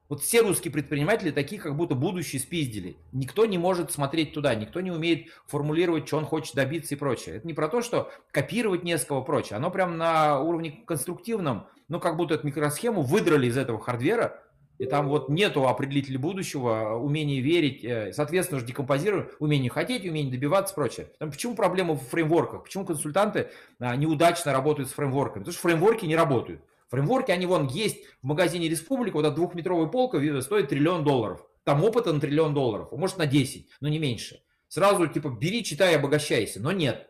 Вот 0.09 0.23
все 0.23 0.41
русские 0.43 0.73
предприниматели 0.73 1.31
такие, 1.31 1.61
как 1.61 1.77
будто 1.77 1.95
будущее 1.95 2.41
спиздили. 2.41 2.97
Никто 3.13 3.45
не 3.45 3.59
может 3.59 3.91
смотреть 3.91 4.33
туда, 4.33 4.55
никто 4.55 4.81
не 4.81 4.93
умеет 4.93 5.29
формулировать, 5.47 6.07
что 6.07 6.19
он 6.19 6.25
хочет 6.25 6.55
добиться 6.55 6.95
и 6.95 6.99
прочее. 6.99 7.37
Это 7.37 7.47
не 7.47 7.55
про 7.55 7.69
то, 7.69 7.83
что 7.83 8.13
копировать 8.31 8.85
не 8.85 8.97
с 8.97 9.05
прочее. 9.05 9.57
Оно 9.57 9.71
прям 9.71 9.99
на 9.99 10.41
уровне 10.41 10.83
конструктивном, 10.87 11.67
ну 11.89 11.99
как 11.99 12.17
будто 12.17 12.35
эту 12.35 12.47
микросхему 12.47 13.03
выдрали 13.03 13.49
из 13.49 13.57
этого 13.57 13.81
хардвера, 13.81 14.43
и 14.79 14.85
там 14.85 15.09
вот 15.09 15.29
нету 15.29 15.67
определителя 15.67 16.19
будущего, 16.19 16.97
умения 16.97 17.41
верить, 17.41 17.83
э, 17.83 18.13
соответственно 18.13 18.61
же 18.61 18.67
декомпозируем, 18.67 19.29
умение 19.39 19.71
хотеть, 19.71 20.05
умение 20.05 20.31
добиваться 20.31 20.75
и 20.75 20.77
прочее. 20.77 21.09
Там 21.19 21.31
почему 21.31 21.55
проблема 21.55 21.95
в 21.95 22.03
фреймворках? 22.09 22.65
Почему 22.65 22.85
консультанты 22.85 23.49
а, 23.79 23.97
неудачно 23.97 24.53
работают 24.53 24.91
с 24.91 24.93
фреймворками? 24.93 25.45
Потому 25.45 25.53
что 25.53 25.63
фреймворки 25.63 26.05
не 26.05 26.15
работают. 26.15 26.61
Фреймворки, 26.89 27.31
они 27.31 27.47
вон 27.47 27.67
есть 27.67 28.05
в 28.23 28.27
магазине 28.27 28.69
Республика, 28.69 29.17
вот 29.17 29.27
эта 29.27 29.35
двухметровая 29.35 29.87
полка 29.87 30.19
стоит 30.41 30.69
триллион 30.69 31.05
долларов. 31.05 31.45
Там 31.65 31.83
опыта 31.83 32.13
на 32.13 32.21
триллион 32.21 32.55
долларов, 32.55 32.93
может 32.93 33.19
на 33.19 33.27
10, 33.27 33.69
но 33.81 33.89
не 33.89 33.99
меньше. 33.99 34.41
Сразу 34.69 35.07
типа 35.07 35.29
бери, 35.29 35.65
читай, 35.65 35.97
обогащайся, 35.97 36.61
но 36.61 36.73
нет. 36.73 37.09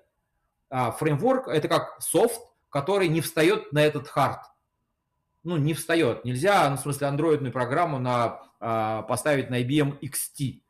А 0.70 0.90
фреймворк 0.90 1.48
это 1.48 1.68
как 1.68 2.00
софт, 2.00 2.40
который 2.70 3.08
не 3.08 3.20
встает 3.20 3.72
на 3.72 3.84
этот 3.84 4.08
хард 4.08 4.40
ну, 5.46 5.56
не 5.56 5.74
встает. 5.74 6.24
Нельзя, 6.24 6.68
ну, 6.68 6.76
в 6.76 6.80
смысле, 6.80 7.06
андроидную 7.06 7.52
программу 7.52 8.00
на, 8.00 8.42
а, 8.58 9.02
поставить 9.02 9.48
на 9.48 9.62
IBM 9.62 10.00
XT, 10.00 10.60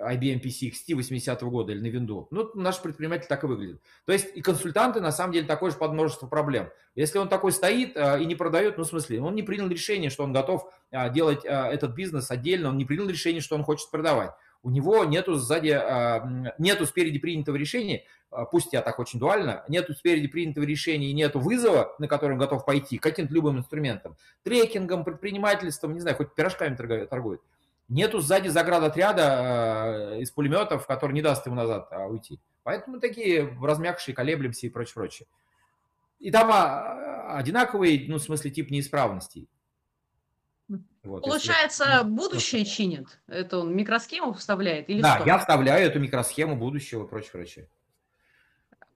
IBM 0.00 0.40
PC 0.42 0.70
XT 0.70 0.96
80-го 0.96 1.50
года 1.50 1.72
или 1.72 1.80
на 1.80 1.94
Windows. 1.94 2.26
Ну, 2.30 2.50
наш 2.54 2.80
предприниматель 2.80 3.26
так 3.28 3.44
и 3.44 3.46
выглядит. 3.46 3.82
То 4.06 4.12
есть 4.12 4.28
и 4.34 4.40
консультанты, 4.40 5.00
на 5.00 5.12
самом 5.12 5.32
деле, 5.32 5.46
такой 5.46 5.70
же 5.70 5.76
под 5.76 5.92
множество 5.92 6.26
проблем. 6.26 6.70
Если 6.94 7.18
он 7.18 7.28
такой 7.28 7.52
стоит 7.52 7.96
а, 7.96 8.18
и 8.18 8.24
не 8.24 8.34
продает, 8.34 8.78
ну, 8.78 8.84
в 8.84 8.88
смысле, 8.88 9.20
он 9.20 9.34
не 9.34 9.42
принял 9.42 9.68
решение, 9.68 10.10
что 10.10 10.24
он 10.24 10.32
готов 10.32 10.72
а, 10.90 11.08
делать 11.08 11.44
а, 11.44 11.68
этот 11.68 11.94
бизнес 11.94 12.30
отдельно, 12.30 12.70
он 12.70 12.78
не 12.78 12.84
принял 12.84 13.08
решение, 13.08 13.40
что 13.40 13.54
он 13.54 13.62
хочет 13.62 13.90
продавать 13.90 14.32
у 14.62 14.70
него 14.70 15.04
нету 15.04 15.36
сзади, 15.36 15.80
нету 16.58 16.84
спереди 16.84 17.18
принятого 17.18 17.56
решения, 17.56 18.04
пусть 18.50 18.72
я 18.72 18.82
так 18.82 18.98
очень 18.98 19.18
дуально, 19.18 19.64
нету 19.68 19.94
спереди 19.94 20.28
принятого 20.28 20.64
решения 20.64 21.08
и 21.08 21.14
нету 21.14 21.40
вызова, 21.40 21.94
на 21.98 22.08
который 22.08 22.32
он 22.32 22.38
готов 22.38 22.66
пойти, 22.66 22.98
каким-то 22.98 23.32
любым 23.32 23.58
инструментом, 23.58 24.16
трекингом, 24.42 25.04
предпринимательством, 25.04 25.94
не 25.94 26.00
знаю, 26.00 26.16
хоть 26.16 26.34
пирожками 26.34 26.74
торгует. 26.74 27.40
Нету 27.90 28.20
сзади 28.20 28.48
заградотряда 28.48 29.24
а, 29.24 30.16
из 30.18 30.30
пулеметов, 30.30 30.86
который 30.86 31.12
не 31.12 31.22
даст 31.22 31.44
ему 31.44 31.56
назад 31.56 31.92
уйти. 32.08 32.40
Поэтому 32.62 33.00
такие 33.00 33.56
размягшие, 33.60 34.14
колеблемся 34.14 34.66
и 34.66 34.70
прочее, 34.70 34.94
прочее. 34.94 35.28
И 36.20 36.30
там 36.30 36.50
одинаковый, 37.36 38.06
ну, 38.08 38.16
в 38.16 38.22
смысле, 38.22 38.50
тип 38.50 38.70
неисправностей. 38.70 39.48
Вот, 41.02 41.22
Получается, 41.24 41.84
если... 41.84 42.08
будущее 42.08 42.64
чинит? 42.64 43.20
Это 43.26 43.58
он 43.58 43.74
микросхему 43.74 44.34
вставляет? 44.34 44.88
Или 44.88 45.00
да, 45.00 45.16
что? 45.16 45.26
я 45.26 45.38
вставляю 45.38 45.86
эту 45.86 45.98
микросхему 45.98 46.56
будущего 46.56 47.04
и 47.04 47.08
прочее, 47.08 47.32
прочее. 47.32 47.68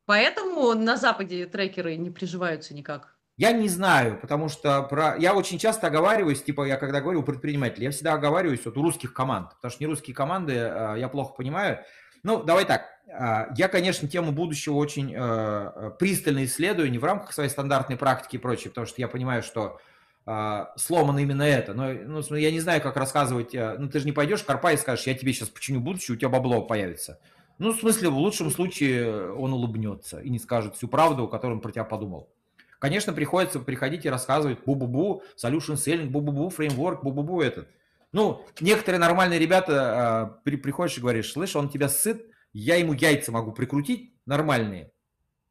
Поэтому 0.07 0.74
на 0.74 0.97
Западе 0.97 1.47
трекеры 1.47 1.97
не 1.97 2.11
приживаются 2.11 2.74
никак? 2.74 3.13
Я 3.37 3.51
не 3.51 3.68
знаю, 3.68 4.18
потому 4.20 4.49
что 4.49 4.82
про... 4.85 5.16
я 5.16 5.35
очень 5.35 5.59
часто 5.59 5.89
оговариваюсь, 5.89 6.43
типа 6.43 6.66
я 6.66 6.76
когда 6.76 7.01
говорю 7.01 7.20
у 7.20 7.22
предпринимателей, 7.24 7.87
я 7.87 7.91
всегда 7.91 8.14
оговариваюсь 8.14 8.64
вот 8.64 8.76
у 8.76 8.82
русских 8.82 9.12
команд, 9.12 9.51
потому 9.57 9.72
что 9.72 9.82
не 9.82 9.89
русские 9.89 10.14
команды 10.14 10.57
а, 10.57 10.95
я 10.95 11.09
плохо 11.09 11.35
понимаю. 11.35 11.80
Ну, 12.22 12.45
давай 12.45 12.64
так, 12.64 12.82
а, 13.12 13.49
я, 13.57 13.66
конечно, 13.66 14.07
тему 14.09 14.30
будущего 14.30 14.74
очень 14.74 15.12
э, 15.16 15.91
пристально 15.99 16.45
исследую, 16.45 16.93
не 16.93 16.99
в 16.99 17.05
рамках 17.05 17.32
своей 17.32 17.51
стандартной 17.51 17.97
практики 17.97 18.37
и 18.37 18.39
прочее, 18.39 18.70
потому 18.70 18.87
что 18.87 19.01
я 19.01 19.09
понимаю, 19.09 19.43
что 19.43 19.80
а, 20.26 20.72
сломано 20.76 21.18
именно 21.18 21.43
это. 21.43 21.74
Но 21.74 21.93
ну, 21.93 22.37
я 22.37 22.53
не 22.53 22.61
знаю, 22.61 22.80
как 22.80 22.97
рассказывать. 22.97 23.53
Ну, 23.53 23.89
ты 23.89 23.99
же 23.99 24.07
не 24.07 24.12
пойдешь 24.12 24.43
в 24.43 24.47
Карпа 24.47 24.72
и 24.72 24.76
скажешь, 24.76 25.07
я 25.09 25.14
тебе 25.14 25.32
сейчас 25.32 25.49
починю 25.49 25.80
будущее, 25.80 26.14
у 26.14 26.18
тебя 26.18 26.28
бабло 26.28 26.62
появится. 26.62 27.18
Ну, 27.59 27.72
в 27.72 27.80
смысле, 27.80 28.11
в 28.11 28.16
лучшем 28.16 28.53
случае 28.53 29.32
он 29.32 29.53
улыбнется 29.53 30.20
и 30.20 30.30
не 30.30 30.39
скажет 30.39 30.76
всю 30.76 30.87
правду, 30.87 31.26
которую 31.26 31.57
он 31.57 31.61
про 31.61 31.72
тебя 31.72 31.85
подумал. 31.85 32.30
Конечно, 32.79 33.12
приходится 33.12 33.61
приходить 33.61 34.05
и 34.05 34.11
рассказывать 34.11 34.59
бу-бу-бу, 34.64 35.22
solution 35.43 35.75
selling, 35.75 36.11
бу-бу-бу, 36.11 36.51
фреймворк, 36.51 37.05
бу-бу-бу 37.05 37.43
этот. 37.43 37.68
Ну, 38.12 38.45
некоторые 38.61 39.01
нормальные 39.01 39.39
ребята, 39.39 40.37
э, 40.37 40.42
при, 40.45 40.57
приходишь 40.57 40.99
и 40.99 41.01
говоришь, 41.01 41.33
слышь, 41.33 41.57
он 41.57 41.68
тебя 41.68 41.88
сыт, 41.88 42.25
я 42.53 42.76
ему 42.76 42.92
яйца 42.92 43.33
могу 43.33 43.53
прикрутить 43.53 44.14
нормальные, 44.26 44.92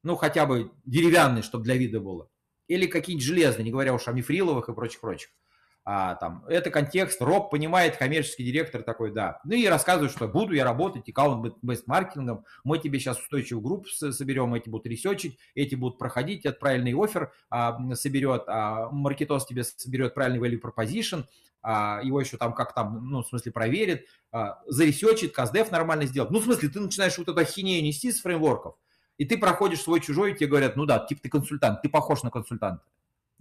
ну, 0.04 0.16
хотя 0.16 0.46
бы 0.46 0.72
деревянные, 0.86 1.44
чтобы 1.44 1.66
для 1.66 1.76
вида 1.76 2.00
было 2.00 2.30
или 2.68 2.88
какие-нибудь 2.88 3.26
железные, 3.26 3.66
не 3.66 3.72
говоря 3.72 3.94
уж 3.94 4.08
о 4.08 4.12
мифриловых 4.14 4.70
и 4.70 4.74
прочих-прочих. 4.74 5.30
А, 5.86 6.16
там, 6.16 6.46
это 6.48 6.70
контекст, 6.70 7.22
Роб 7.22 7.52
понимает, 7.52 7.98
коммерческий 7.98 8.46
директор 8.46 8.84
такой, 8.84 9.12
да. 9.12 9.42
Ну 9.44 9.54
и 9.54 9.66
рассказывает, 9.66 10.12
что 10.12 10.28
буду 10.30 10.54
я 10.54 10.64
работать 10.64 11.10
аккаунт-бест 11.10 11.88
маркетингом, 11.88 12.46
мы 12.64 12.80
тебе 12.80 13.00
сейчас 13.00 13.20
устойчивую 13.20 13.62
группу 13.62 13.90
соберем, 13.90 14.54
эти 14.54 14.70
будут 14.70 14.88
ресечить, 14.88 15.38
эти 15.56 15.76
будут 15.76 16.00
проходить, 16.00 16.46
этот 16.46 16.60
правильный 16.60 16.94
офер 16.94 17.34
а, 17.50 17.78
соберет, 17.96 18.44
а, 18.48 18.90
маркетос 18.92 19.46
тебе 19.46 19.66
соберет 19.66 20.14
правильный 20.14 20.40
value 20.40 20.62
proposition, 20.62 21.26
а, 21.62 22.00
его 22.02 22.22
еще 22.22 22.38
там 22.38 22.54
как 22.54 22.74
там, 22.74 23.10
ну, 23.10 23.22
в 23.22 23.28
смысле, 23.28 23.52
проверит, 23.52 24.08
а, 24.32 24.62
заресечит, 24.68 25.34
каздев 25.34 25.70
нормально 25.70 26.06
сделает. 26.06 26.32
Ну, 26.32 26.40
в 26.40 26.44
смысле, 26.44 26.70
ты 26.70 26.80
начинаешь 26.80 27.18
вот 27.18 27.28
эту 27.28 27.40
ахинею 27.40 27.84
нести 27.84 28.10
с 28.10 28.22
фреймворков, 28.22 28.76
и 29.18 29.26
ты 29.26 29.38
проходишь 29.38 29.82
свой-чужой, 29.82 30.32
и 30.32 30.36
тебе 30.36 30.48
говорят, 30.48 30.78
ну 30.78 30.86
да, 30.86 31.00
типа 31.00 31.24
ты 31.24 31.30
консультант, 31.30 31.82
ты 31.82 31.90
похож 31.90 32.24
на 32.24 32.32
консультанта. 32.32 32.84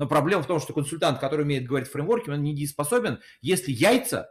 Но 0.03 0.09
проблема 0.09 0.43
в 0.43 0.49
том, 0.49 0.59
что 0.59 0.73
консультант, 0.73 1.21
который 1.21 1.43
умеет 1.43 1.65
говорить 1.65 1.89
фреймворки, 1.89 2.29
он 2.29 2.43
недееспособен, 2.43 3.21
если 3.41 3.71
яйца 3.71 4.29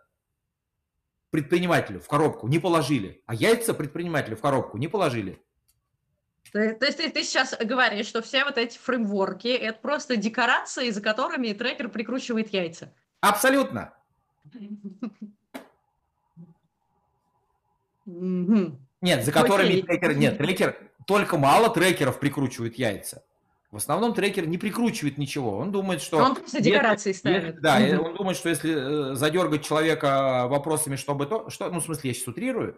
предпринимателю 1.30 2.02
в 2.02 2.10
коробку 2.10 2.50
не 2.50 2.60
положили, 2.60 3.24
а 3.26 3.34
яйца 3.34 3.74
предпринимателю 3.74 4.36
в 4.36 4.42
коробку 4.42 4.78
не 4.78 4.90
положили. 4.90 5.42
То, 6.52 6.76
то 6.76 6.86
есть 6.86 6.98
ты, 6.98 7.10
ты 7.10 7.24
сейчас 7.24 7.58
говоришь, 7.58 8.08
что 8.08 8.22
все 8.22 8.44
вот 8.44 8.58
эти 8.58 8.78
фреймворки– 8.78 9.48
это 9.48 9.80
просто 9.80 10.18
декорации, 10.18 10.90
за 10.90 11.02
которыми 11.02 11.54
трекер 11.54 11.88
прикручивает 11.88 12.50
яйца? 12.50 12.94
Абсолютно. 13.22 13.94
Нет, 18.06 19.24
за 19.24 19.32
которыми 19.32 19.80
трекер... 19.80 20.18
Нет, 20.18 20.38
трекер... 20.38 20.92
Только 21.08 21.38
мало 21.38 21.74
трекеров 21.74 22.20
прикручивают 22.20 22.76
яйца. 22.76 23.24
В 23.72 23.78
основном 23.78 24.14
трекер 24.14 24.48
не 24.48 24.58
прикручивает 24.58 25.18
ничего. 25.18 25.58
Он 25.58 25.72
думает, 25.72 26.02
что... 26.02 26.18
Он 26.18 26.36
просто 26.36 26.62
декорации 26.62 27.14
ставит. 27.14 27.62
Да, 27.62 27.80
он 28.00 28.16
думает, 28.16 28.38
что 28.38 28.50
если 28.50 29.12
э, 29.12 29.16
задергать 29.16 29.64
человека 29.64 30.48
вопросами, 30.50 30.98
чтобы 30.98 31.26
то... 31.26 31.50
Что, 31.50 31.70
ну, 31.70 31.80
в 31.80 31.84
смысле, 31.84 32.10
я 32.10 32.14
сейчас 32.14 32.28
утрирую, 32.28 32.78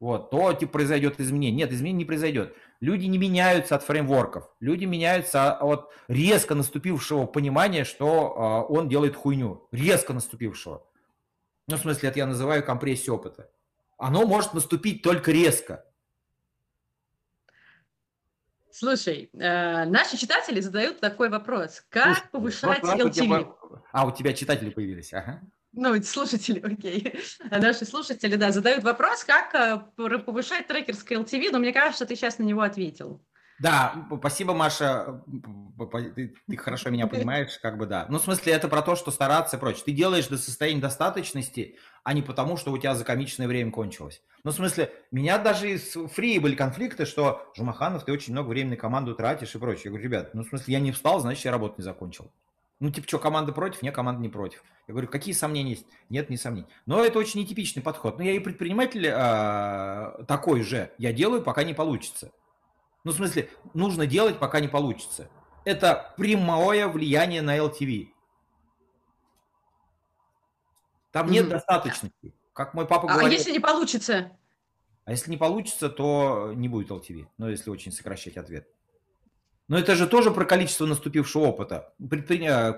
вот, 0.00 0.30
то 0.30 0.52
типа, 0.52 0.72
произойдет 0.72 1.20
изменение. 1.20 1.56
Нет, 1.56 1.72
изменение 1.72 1.98
не 1.98 2.04
произойдет. 2.04 2.56
Люди 2.80 3.06
не 3.06 3.18
меняются 3.18 3.76
от 3.76 3.84
фреймворков. 3.84 4.50
Люди 4.58 4.84
меняются 4.84 5.52
от 5.52 5.92
резко 6.08 6.56
наступившего 6.56 7.26
понимания, 7.26 7.84
что 7.84 8.66
э, 8.68 8.72
он 8.72 8.88
делает 8.88 9.14
хуйню. 9.14 9.68
Резко 9.70 10.12
наступившего. 10.12 10.84
Ну, 11.68 11.76
в 11.76 11.80
смысле, 11.80 12.08
это 12.08 12.18
я 12.18 12.26
называю 12.26 12.64
компрессией 12.64 13.12
опыта 13.12 13.48
оно 13.98 14.26
может 14.26 14.54
наступить 14.54 15.02
только 15.02 15.32
резко. 15.32 15.84
Слушай, 18.78 19.30
э, 19.32 19.86
наши 19.86 20.18
читатели 20.18 20.60
задают 20.60 21.00
такой 21.00 21.30
вопрос. 21.30 21.82
Как 21.88 22.18
Слушай, 22.18 22.28
повышать 22.30 22.82
LTV? 22.82 23.10
Тебя... 23.10 23.46
А, 23.90 24.06
у 24.06 24.12
тебя 24.12 24.34
читатели 24.34 24.68
появились, 24.68 25.14
ага. 25.14 25.40
Ну, 25.72 26.02
слушатели, 26.02 26.60
окей. 26.62 27.18
А 27.50 27.58
наши 27.58 27.86
слушатели, 27.86 28.36
да, 28.36 28.52
задают 28.52 28.84
вопрос, 28.84 29.24
как 29.24 29.54
э, 29.54 30.18
повышать 30.18 30.66
трекерское 30.66 31.18
LTV, 31.18 31.52
но 31.52 31.58
мне 31.58 31.72
кажется, 31.72 32.04
ты 32.04 32.16
сейчас 32.16 32.38
на 32.38 32.42
него 32.42 32.60
ответил. 32.60 33.24
Да, 33.58 34.06
спасибо, 34.18 34.52
Маша. 34.52 35.22
Ты, 36.14 36.34
ты 36.46 36.56
хорошо 36.58 36.90
меня 36.90 37.06
понимаешь, 37.06 37.58
как 37.62 37.78
бы 37.78 37.86
да. 37.86 38.04
Ну, 38.10 38.18
в 38.18 38.22
смысле, 38.24 38.52
это 38.52 38.68
про 38.68 38.82
то, 38.82 38.94
что 38.94 39.10
стараться 39.10 39.56
и 39.56 39.60
прочее. 39.60 39.84
Ты 39.86 39.92
делаешь 39.92 40.26
до 40.26 40.36
состояния 40.36 40.82
достаточности, 40.82 41.78
а 42.06 42.12
не 42.12 42.22
потому, 42.22 42.56
что 42.56 42.70
у 42.70 42.78
тебя 42.78 42.94
закомичное 42.94 43.48
время 43.48 43.72
кончилось. 43.72 44.22
Ну, 44.44 44.52
в 44.52 44.54
смысле, 44.54 44.92
меня 45.10 45.38
даже 45.38 45.72
из 45.72 45.96
фри 46.12 46.38
были 46.38 46.54
конфликты, 46.54 47.04
что 47.04 47.50
Жумаханов, 47.56 48.04
ты 48.04 48.12
очень 48.12 48.32
много 48.32 48.46
времени 48.46 48.74
на 48.74 48.76
команду 48.76 49.16
тратишь 49.16 49.56
и 49.56 49.58
прочее. 49.58 49.86
Я 49.86 49.90
говорю, 49.90 50.04
ребят, 50.04 50.32
ну, 50.32 50.44
в 50.44 50.46
смысле, 50.46 50.74
я 50.74 50.78
не 50.78 50.92
встал, 50.92 51.18
значит, 51.18 51.44
я 51.44 51.50
работу 51.50 51.74
не 51.78 51.82
закончил. 51.82 52.30
Ну, 52.78 52.92
типа, 52.92 53.08
что, 53.08 53.18
команда 53.18 53.50
против? 53.50 53.82
Нет, 53.82 53.92
команда 53.92 54.22
не 54.22 54.28
против. 54.28 54.62
Я 54.86 54.92
говорю, 54.92 55.08
какие 55.08 55.34
сомнения 55.34 55.70
есть? 55.70 55.86
Нет, 56.08 56.30
не 56.30 56.36
сомнений. 56.36 56.68
Но 56.86 57.04
это 57.04 57.18
очень 57.18 57.40
нетипичный 57.40 57.82
подход. 57.82 58.18
Но 58.18 58.24
я 58.24 58.34
и 58.34 58.38
предприниматель 58.38 59.04
э, 59.04 60.24
такой 60.28 60.62
же. 60.62 60.92
Я 60.98 61.12
делаю, 61.12 61.42
пока 61.42 61.64
не 61.64 61.74
получится. 61.74 62.30
Ну, 63.02 63.10
в 63.10 63.16
смысле, 63.16 63.50
нужно 63.74 64.06
делать, 64.06 64.38
пока 64.38 64.60
не 64.60 64.68
получится. 64.68 65.28
Это 65.64 66.14
прямое 66.16 66.86
влияние 66.86 67.42
на 67.42 67.58
LTV. 67.58 68.10
Там 71.16 71.30
нет 71.30 71.46
mm-hmm. 71.46 71.48
достаточности. 71.48 72.34
Как 72.52 72.74
мой 72.74 72.86
папа 72.86 73.08
а 73.08 73.14
говорит. 73.14 73.32
А 73.32 73.34
если 73.38 73.50
не 73.50 73.58
получится? 73.58 74.32
А 75.06 75.12
если 75.12 75.30
не 75.30 75.38
получится, 75.38 75.88
то 75.88 76.52
не 76.54 76.68
будет 76.68 76.90
LTV. 76.90 77.26
Ну, 77.38 77.48
если 77.48 77.70
очень 77.70 77.90
сокращать 77.90 78.36
ответ. 78.36 78.68
Но 79.66 79.78
это 79.78 79.96
же 79.96 80.06
тоже 80.06 80.30
про 80.30 80.44
количество 80.44 80.84
наступившего 80.84 81.44
опыта. 81.44 81.94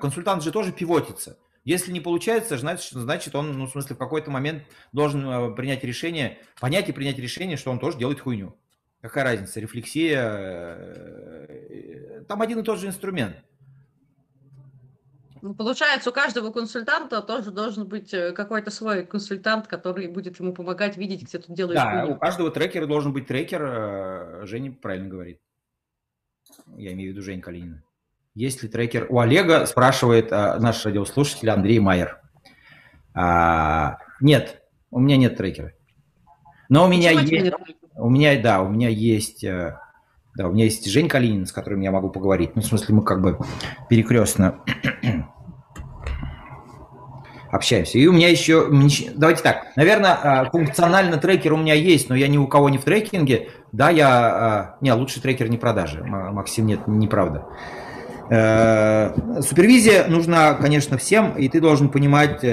Консультант 0.00 0.44
же 0.44 0.52
тоже 0.52 0.70
пивотится. 0.70 1.36
Если 1.64 1.90
не 1.90 1.98
получается, 1.98 2.56
значит, 2.58 2.92
значит 2.92 3.34
он, 3.34 3.58
ну, 3.58 3.66
в 3.66 3.72
смысле, 3.72 3.96
в 3.96 3.98
какой-то 3.98 4.30
момент 4.30 4.62
должен 4.92 5.28
э, 5.28 5.54
принять 5.56 5.82
решение, 5.82 6.38
понять 6.60 6.88
и 6.88 6.92
принять 6.92 7.18
решение, 7.18 7.56
что 7.56 7.72
он 7.72 7.80
тоже 7.80 7.98
делает 7.98 8.20
хуйню. 8.20 8.56
Какая 9.00 9.24
разница, 9.24 9.58
рефлексия, 9.58 10.76
э, 10.78 12.24
там 12.28 12.40
один 12.40 12.60
и 12.60 12.62
тот 12.62 12.78
же 12.78 12.86
инструмент. 12.86 13.34
Ну, 15.42 15.54
получается, 15.54 16.10
у 16.10 16.12
каждого 16.12 16.50
консультанта 16.50 17.22
тоже 17.22 17.50
должен 17.50 17.86
быть 17.86 18.12
э, 18.12 18.32
какой-то 18.32 18.70
свой 18.70 19.04
консультант, 19.04 19.66
который 19.66 20.08
будет 20.08 20.38
ему 20.40 20.52
помогать 20.52 20.96
видеть, 20.96 21.22
где 21.22 21.38
тут 21.38 21.54
делаешь. 21.54 21.80
Да, 21.80 22.06
у 22.06 22.16
каждого 22.16 22.50
трекера 22.50 22.86
должен 22.86 23.12
быть 23.12 23.26
трекер. 23.26 23.62
Э, 23.62 24.46
Женя 24.46 24.72
правильно 24.72 25.08
говорит. 25.08 25.40
Я 26.76 26.92
имею 26.92 27.10
в 27.10 27.12
виду 27.14 27.22
Жень 27.22 27.40
Калинина. 27.40 27.82
Есть 28.34 28.62
ли 28.62 28.68
трекер? 28.68 29.06
У 29.08 29.18
Олега 29.18 29.66
спрашивает 29.66 30.30
наш 30.30 30.84
радиослушатель 30.84 31.50
Андрей 31.50 31.80
Майер. 31.80 32.20
А, 33.14 33.98
нет, 34.20 34.62
у 34.90 35.00
меня 35.00 35.16
нет 35.16 35.36
трекера. 35.36 35.72
Но 36.68 36.84
у 36.84 36.88
меня 36.88 37.12
Почему 37.14 37.44
есть... 37.44 37.56
У 37.96 38.10
меня, 38.10 38.40
да, 38.40 38.62
у 38.62 38.68
меня 38.68 38.88
есть, 38.88 39.42
э, 39.42 39.76
да, 40.36 40.48
у 40.48 40.52
меня 40.52 40.64
есть 40.64 40.88
Жень 40.88 41.08
Калинин, 41.08 41.46
с 41.46 41.52
которым 41.52 41.80
я 41.80 41.90
могу 41.90 42.10
поговорить. 42.10 42.54
Ну, 42.54 42.62
в 42.62 42.64
смысле, 42.64 42.94
мы 42.94 43.02
как 43.02 43.20
бы 43.20 43.38
перекрестно 43.88 44.60
общаемся. 47.58 47.98
И 47.98 48.06
у 48.06 48.12
меня 48.12 48.28
еще, 48.28 48.68
давайте 49.14 49.42
так, 49.42 49.66
наверное, 49.76 50.18
э, 50.22 50.50
функционально 50.50 51.18
трекер 51.18 51.52
у 51.52 51.56
меня 51.56 51.74
есть, 51.74 52.08
но 52.08 52.16
я 52.16 52.28
ни 52.28 52.38
у 52.38 52.46
кого 52.46 52.70
не 52.70 52.78
в 52.78 52.84
трекинге. 52.84 53.50
Да, 53.72 53.90
я, 53.90 54.76
э, 54.80 54.84
не, 54.84 54.92
лучший 54.92 55.20
трекер 55.20 55.48
не 55.50 55.58
продажи, 55.58 56.02
Максим, 56.02 56.66
нет, 56.66 56.80
неправда. 56.86 57.44
Супервизия 58.28 60.06
нужна, 60.06 60.52
конечно, 60.52 60.98
всем, 60.98 61.32
и 61.38 61.48
ты 61.48 61.62
должен 61.62 61.88
понимать, 61.88 62.44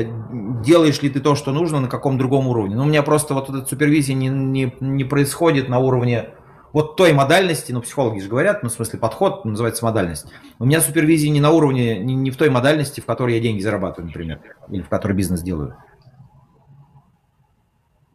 делаешь 0.64 1.02
ли 1.02 1.10
ты 1.10 1.19
то, 1.19 1.36
что 1.36 1.52
нужно, 1.52 1.82
на 1.82 1.90
каком 1.90 2.18
другом 2.18 2.48
уровне. 2.48 2.77
Но 2.77 2.84
у 2.84 2.88
меня 2.88 3.03
просто 3.03 3.34
вот 3.34 3.49
эта 3.49 3.65
супервизия 3.65 4.15
не, 4.15 4.30
не, 4.30 4.73
не 4.80 5.03
происходит 5.03 5.68
на 5.68 5.80
уровне 5.80 6.30
вот 6.76 6.97
той 6.97 7.14
модальности, 7.14 7.72
ну, 7.72 7.81
психологи 7.81 8.19
же 8.19 8.27
говорят, 8.27 8.61
ну, 8.61 8.68
в 8.68 8.73
смысле, 8.73 8.99
подход 8.99 9.45
называется 9.45 9.85
модальность. 9.85 10.26
У 10.60 10.65
меня 10.65 10.81
супервизия 10.81 11.31
не 11.31 11.39
на 11.39 11.52
уровне, 11.52 11.97
не, 11.99 12.15
не 12.15 12.31
в 12.31 12.35
той 12.35 12.49
модальности, 12.49 12.99
в 12.99 13.06
которой 13.06 13.35
я 13.35 13.39
деньги 13.39 13.61
зарабатываю, 13.61 14.07
например, 14.07 14.41
или 14.68 14.81
в 14.81 14.89
которой 14.89 15.14
бизнес 15.14 15.41
делаю. 15.41 15.77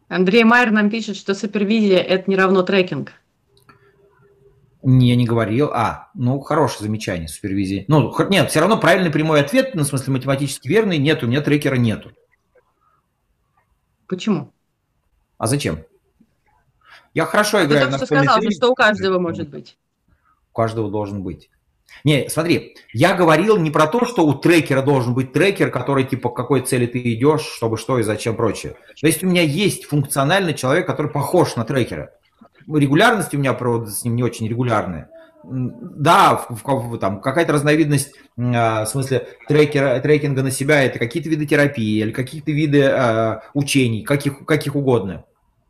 Андрей 0.09 0.43
Майер 0.43 0.69
нам 0.69 0.91
пишет, 0.91 1.15
что 1.15 1.33
супервизия– 1.33 1.97
это 1.97 2.29
не 2.29 2.35
равно 2.35 2.61
трекинг. 2.61 3.13
Не, 4.83 5.15
не 5.15 5.25
говорил. 5.25 5.71
А, 5.73 6.11
ну, 6.13 6.39
хорошее 6.39 6.83
замечание, 6.83 7.29
супервизии. 7.29 7.85
Ну, 7.87 8.13
нет, 8.29 8.51
все 8.51 8.59
равно 8.59 8.77
правильный 8.77 9.09
прямой 9.09 9.41
ответ, 9.41 9.73
ну, 9.73 9.81
в 9.81 9.87
смысле 9.87 10.13
математически 10.13 10.67
верный, 10.67 10.99
нет, 10.99 11.23
у 11.23 11.27
меня 11.27 11.41
трекера 11.41 11.77
нету. 11.77 12.11
Почему? 14.07 14.53
А 15.39 15.47
зачем? 15.47 15.79
Я 17.13 17.25
хорошо 17.25 17.63
играю 17.63 17.85
Ты 17.85 17.91
только 17.91 18.05
что 18.05 18.15
сказал, 18.15 18.37
тренинг. 18.37 18.53
что 18.55 18.69
у 18.69 18.75
каждого 18.75 19.19
может 19.19 19.49
быть. 19.49 19.77
У 20.51 20.55
каждого 20.55 20.89
должен 20.89 21.23
быть. 21.23 21.49
Не, 22.03 22.29
смотри, 22.29 22.75
я 22.93 23.13
говорил 23.13 23.57
не 23.57 23.69
про 23.69 23.85
то, 23.85 24.05
что 24.05 24.25
у 24.25 24.33
трекера 24.33 24.81
должен 24.81 25.13
быть 25.13 25.33
трекер, 25.33 25.69
который 25.71 26.05
типа 26.05 26.29
к 26.29 26.35
какой 26.35 26.61
цели 26.61 26.85
ты 26.85 26.99
идешь, 27.13 27.41
чтобы 27.41 27.77
что 27.77 27.99
и 27.99 28.03
зачем 28.03 28.35
прочее. 28.35 28.75
То 28.99 29.07
есть 29.07 29.23
у 29.23 29.27
меня 29.27 29.41
есть 29.41 29.85
функциональный 29.85 30.53
человек, 30.53 30.87
который 30.87 31.11
похож 31.11 31.55
на 31.57 31.65
трекера. 31.65 32.11
Регулярность 32.67 33.33
у 33.33 33.37
меня, 33.37 33.53
правда, 33.53 33.91
с 33.91 34.03
ним 34.05 34.15
не 34.15 34.23
очень 34.23 34.47
регулярная 34.47 35.09
да, 35.43 36.45
в, 36.49 36.63
в, 36.63 36.97
там 36.97 37.21
какая-то 37.21 37.53
разновидность, 37.53 38.13
э, 38.37 38.41
в 38.41 38.85
смысле 38.85 39.27
трекера, 39.47 39.99
трекинга 39.99 40.43
на 40.43 40.51
себя, 40.51 40.83
это 40.83 40.99
какие-то 40.99 41.29
виды 41.29 41.45
терапии 41.45 42.01
или 42.01 42.11
какие-то 42.11 42.51
виды 42.51 42.81
э, 42.81 43.39
учений, 43.53 44.03
каких, 44.03 44.45
каких 44.45 44.75
угодно. 44.75 45.25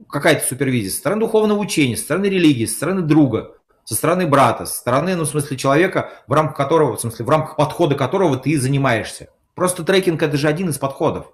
Какая-то 0.10 0.46
супервизия 0.46 0.92
со 0.92 0.98
стороны 0.98 1.22
духовного 1.22 1.60
учения, 1.60 1.98
со 1.98 2.04
стороны 2.04 2.26
религии, 2.26 2.66
со 2.66 2.76
стороны 2.76 3.02
друга, 3.02 3.56
со 3.84 3.96
стороны 3.96 4.28
брата, 4.28 4.66
со 4.66 4.78
стороны, 4.78 5.16
ну, 5.16 5.24
в 5.24 5.28
смысле, 5.28 5.58
человека, 5.58 6.10
в 6.28 6.34
рамках 6.34 6.58
которого, 6.58 6.98
в 6.98 7.02
смысле, 7.02 7.26
в 7.26 7.30
рамках 7.30 7.56
подхода 7.56 7.96
которого 7.96 8.38
ты 8.38 8.60
занимаешься. 8.60 9.30
Просто 9.56 9.84
трекинг– 9.84 10.22
это 10.24 10.38
же 10.38 10.48
один 10.48 10.70
из 10.70 10.78
подходов. 10.78 11.32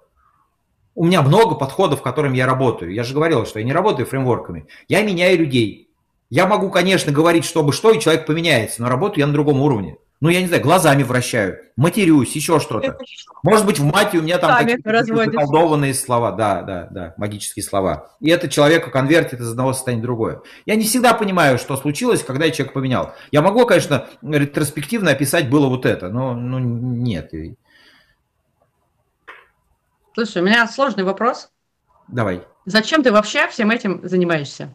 У 0.94 1.04
меня 1.04 1.22
много 1.22 1.54
подходов, 1.54 2.02
которыми 2.02 2.36
я 2.36 2.46
работаю. 2.46 2.92
Я 2.92 3.04
же 3.04 3.14
говорил, 3.14 3.46
что 3.46 3.60
я 3.60 3.64
не 3.64 3.72
работаю 3.72 4.06
фреймворками. 4.06 4.66
Я 4.88 5.02
меняю 5.02 5.38
людей. 5.38 5.88
Я 6.28 6.46
могу, 6.46 6.70
конечно, 6.70 7.12
говорить, 7.12 7.44
чтобы 7.44 7.72
что, 7.72 7.92
и 7.92 8.00
человек 8.00 8.26
поменяется, 8.26 8.82
но 8.82 8.88
работаю 8.88 9.20
я 9.20 9.26
на 9.28 9.32
другом 9.32 9.60
уровне. 9.62 9.96
Ну, 10.20 10.30
я 10.30 10.40
не 10.40 10.48
знаю, 10.48 10.62
глазами 10.62 11.04
вращаю, 11.04 11.60
матерюсь, 11.76 12.34
еще 12.34 12.58
что-то. 12.58 12.98
Может 13.44 13.64
быть, 13.66 13.78
в 13.78 13.84
мате 13.84 14.18
у 14.18 14.22
меня 14.22 14.38
там 14.38 14.58
какие-то 14.58 15.04
заколдованные 15.04 15.94
слова, 15.94 16.32
да, 16.32 16.62
да, 16.62 16.88
да, 16.90 17.14
магические 17.16 17.62
слова. 17.62 18.10
И 18.18 18.28
это 18.28 18.48
человека 18.48 18.90
конвертит 18.90 19.40
из 19.40 19.48
одного 19.48 19.72
состояния 19.72 20.02
в 20.02 20.04
другое. 20.04 20.42
Я 20.66 20.74
не 20.74 20.84
всегда 20.84 21.14
понимаю, 21.14 21.56
что 21.56 21.76
случилось, 21.76 22.24
когда 22.24 22.46
я 22.46 22.50
человек 22.50 22.74
поменял. 22.74 23.14
Я 23.30 23.42
могу, 23.42 23.64
конечно, 23.64 24.08
ретроспективно 24.22 25.12
описать 25.12 25.48
было 25.48 25.68
вот 25.68 25.86
это, 25.86 26.08
но 26.08 26.34
ну, 26.34 26.58
нет. 26.58 27.32
Слушай, 30.14 30.42
у 30.42 30.44
меня 30.44 30.66
сложный 30.66 31.04
вопрос. 31.04 31.48
Давай. 32.08 32.42
Зачем 32.64 33.04
ты 33.04 33.12
вообще 33.12 33.46
всем 33.46 33.70
этим 33.70 34.00
занимаешься? 34.02 34.74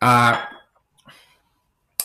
А, 0.00 0.48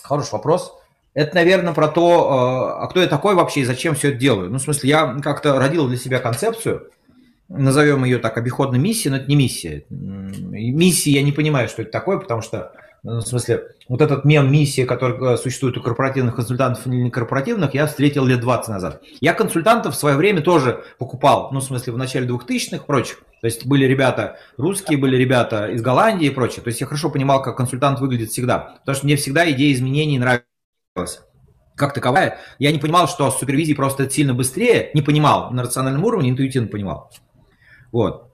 хороший 0.03 0.33
вопрос. 0.33 0.76
Это, 1.18 1.34
наверное, 1.34 1.73
про 1.73 1.88
то, 1.88 2.31
а, 2.31 2.84
а 2.84 2.88
кто 2.89 3.02
я 3.02 3.07
такой 3.07 3.34
вообще 3.34 3.61
и 3.61 3.65
зачем 3.65 3.95
все 3.95 4.10
это 4.10 4.19
делаю. 4.19 4.52
Ну, 4.52 4.60
в 4.60 4.61
смысле, 4.61 4.88
я 4.91 5.18
как-то 5.23 5.57
родил 5.57 5.88
для 5.88 5.98
себя 5.98 6.19
концепцию, 6.19 6.91
назовем 7.49 8.06
ее 8.06 8.19
так, 8.19 8.38
обиходной 8.38 8.77
миссией, 8.77 9.10
но 9.10 9.18
это 9.18 9.26
не 9.26 9.35
миссия. 9.35 9.84
Миссии 9.89 11.10
я 11.10 11.23
не 11.23 11.31
понимаю, 11.31 11.69
что 11.69 11.81
это 11.81 11.89
такое, 11.89 12.19
потому 12.19 12.44
что 12.44 12.72
ну, 13.02 13.22
в 13.22 13.27
смысле, 13.27 13.64
вот 13.89 14.02
этот 14.03 14.26
мем 14.26 14.52
миссия, 14.52 14.85
который 14.85 15.34
э, 15.34 15.38
существует 15.38 15.76
у 15.77 15.81
корпоративных 15.81 16.35
консультантов 16.35 16.85
или 16.85 16.98
не 16.98 17.10
корпоративных, 17.10 17.73
я 17.73 17.88
встретил 17.88 18.23
лет 18.23 18.39
20 18.39 18.69
назад. 18.69 19.02
Я 19.19 19.34
консультантов 19.34 19.95
в 19.95 19.98
свое 19.98 20.18
время 20.18 20.41
тоже 20.41 20.84
покупал, 20.99 21.49
ну, 21.52 21.61
в 21.61 21.64
смысле, 21.64 21.94
в 21.94 21.98
начале 21.98 22.27
2000-х 22.27 22.76
и 22.76 22.85
прочих. 22.85 23.23
То 23.41 23.48
есть 23.48 23.65
были 23.65 23.85
ребята 23.85 24.38
русские, 24.57 24.99
были 24.99 25.15
ребята 25.15 25.68
из 25.68 25.81
Голландии 25.81 26.27
и 26.27 26.31
прочее. 26.31 26.61
То 26.61 26.68
есть 26.68 26.80
я 26.80 26.85
хорошо 26.85 27.10
понимал, 27.10 27.41
как 27.41 27.57
консультант 27.57 27.99
выглядит 27.99 28.30
всегда. 28.30 28.76
Потому 28.81 28.95
что 28.95 29.06
мне 29.07 29.15
всегда 29.15 29.49
идея 29.49 29.73
изменений 29.73 30.19
как 31.76 31.94
таковая. 31.94 32.40
Я 32.60 32.72
не 32.72 32.80
понимал, 32.80 33.07
что 33.07 33.30
с 33.30 33.40
супервизией 33.40 33.76
просто 33.76 34.10
сильно 34.10 34.34
быстрее. 34.34 34.90
Не 34.94 35.02
понимал 35.02 35.52
на 35.52 35.64
рациональном 35.64 36.03
уровне, 36.03 36.32
интуитивно 36.32 36.68
понимал. 36.68 37.11
Вот 37.91 38.28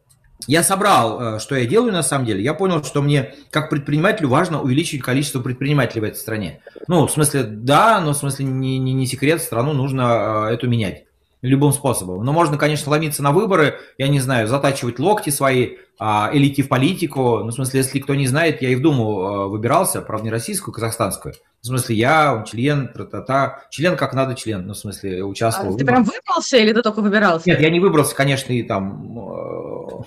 я 0.47 0.63
собрал, 0.63 1.35
э, 1.35 1.39
что 1.39 1.55
я 1.55 1.65
делаю 1.65 1.93
на 1.93 2.03
самом 2.03 2.25
деле. 2.25 2.43
Я 2.43 2.53
понял, 2.53 2.83
что 2.83 3.01
мне, 3.01 3.33
как 3.49 3.69
предпринимателю, 3.69 4.29
важно 4.29 4.61
увеличить 4.61 5.01
количество 5.01 5.41
предпринимателей 5.41 6.01
в 6.01 6.05
этой 6.05 6.17
стране. 6.17 6.61
Ну, 6.87 7.07
в 7.07 7.11
смысле, 7.11 7.43
да, 7.43 8.01
но 8.01 8.13
в 8.13 8.17
смысле 8.17 8.45
не, 8.45 8.77
не, 8.77 8.93
не 8.93 9.05
секрет, 9.05 9.41
страну 9.41 9.73
нужно 9.73 10.47
э, 10.49 10.53
эту 10.53 10.67
менять 10.67 11.05
любым 11.43 11.73
способом. 11.73 12.23
Но 12.23 12.31
можно, 12.31 12.57
конечно, 12.57 12.89
ломиться 12.89 13.21
на 13.21 13.31
выборы, 13.31 13.79
я 13.97 14.07
не 14.07 14.19
знаю, 14.19 14.47
затачивать 14.47 14.97
локти 14.97 15.29
свои 15.29 15.77
а, 15.99 16.31
или 16.33 16.47
идти 16.47 16.61
в 16.61 16.69
политику. 16.69 17.39
Ну, 17.39 17.47
в 17.47 17.53
смысле, 17.53 17.81
если 17.81 17.99
кто 17.99 18.15
не 18.15 18.27
знает, 18.27 18.61
я 18.61 18.69
и 18.69 18.75
в 18.75 18.81
Думу 18.81 19.21
а, 19.21 19.47
выбирался, 19.47 20.01
правда, 20.01 20.25
не 20.25 20.31
российскую, 20.31 20.73
а 20.73 20.75
казахстанскую. 20.75 21.35
В 21.61 21.67
смысле, 21.67 21.95
я 21.97 22.45
член, 22.49 22.87
тра-та-та. 22.93 23.65
Член 23.69 23.97
как 23.97 24.13
надо 24.13 24.35
член, 24.35 24.65
ну, 24.65 24.73
в 24.73 24.77
смысле, 24.77 25.23
участвовал. 25.23 25.75
А 25.75 25.77
ты 25.77 25.85
прям 25.85 26.03
выбрался 26.03 26.57
или 26.57 26.73
ты 26.73 26.81
только 26.81 27.01
выбирался? 27.01 27.49
Нет, 27.49 27.59
я 27.59 27.69
не 27.69 27.81
выбрался, 27.81 28.15
конечно, 28.15 28.53
и 28.53 28.63
там 28.63 29.19
э, 29.19 30.03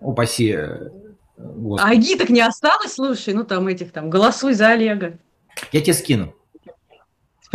упаси. 0.00 0.52
Э, 0.52 0.88
Господи. 1.36 1.92
А 1.92 1.94
гиток 1.96 2.30
не 2.30 2.40
осталось, 2.40 2.94
слушай, 2.94 3.34
ну 3.34 3.44
там 3.44 3.68
этих 3.68 3.92
там, 3.92 4.08
голосуй 4.08 4.54
за 4.54 4.68
Олега. 4.68 5.18
Я 5.72 5.82
тебе 5.82 5.92
скину. 5.92 6.34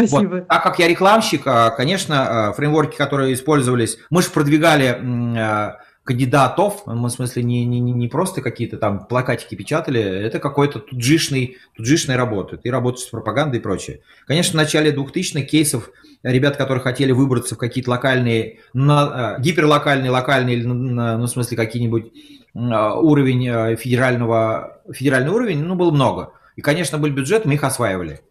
Спасибо. 0.07 0.35
Вот. 0.35 0.47
Так 0.47 0.63
как 0.63 0.79
я 0.79 0.87
рекламщик, 0.87 1.43
а, 1.45 1.69
конечно, 1.71 2.49
а, 2.49 2.53
фреймворки, 2.53 2.95
которые 2.95 3.33
использовались, 3.33 3.97
мы 4.09 4.21
же 4.21 4.29
продвигали 4.29 4.97
а, 5.37 5.77
кандидатов, 6.03 6.83
мы 6.85 7.09
в 7.09 7.11
смысле 7.11 7.43
не, 7.43 7.65
не, 7.65 7.79
не 7.79 8.07
просто 8.07 8.41
какие-то 8.41 8.77
там 8.77 9.05
плакатики 9.05 9.55
печатали, 9.55 10.01
это 10.01 10.39
какой-то 10.39 10.79
туджишный, 10.79 11.57
туджишный 11.75 12.15
работа. 12.15 12.57
Ты 12.57 12.71
работаешь 12.71 13.05
с 13.05 13.09
пропагандой 13.09 13.59
и 13.59 13.61
прочее. 13.61 14.01
Конечно, 14.25 14.53
в 14.53 14.63
начале 14.63 14.91
2000-х 14.91 15.41
кейсов 15.41 15.91
ребят, 16.23 16.57
которые 16.57 16.81
хотели 16.81 17.11
выбраться 17.11 17.55
в 17.55 17.57
какие-то 17.57 17.91
локальные, 17.91 18.59
на, 18.73 19.37
гиперлокальные, 19.39 20.09
локальные, 20.09 20.65
ну, 20.65 21.23
в 21.23 21.27
смысле, 21.27 21.55
какие-нибудь 21.57 22.11
уровень 22.53 23.77
федерального, 23.77 24.81
федеральный 24.91 25.31
уровень, 25.31 25.63
ну, 25.63 25.75
было 25.75 25.91
много. 25.91 26.33
И, 26.55 26.61
конечно, 26.61 26.97
был 26.97 27.09
бюджет, 27.09 27.45
мы 27.45 27.53
их 27.53 27.63
осваивали. 27.63 28.21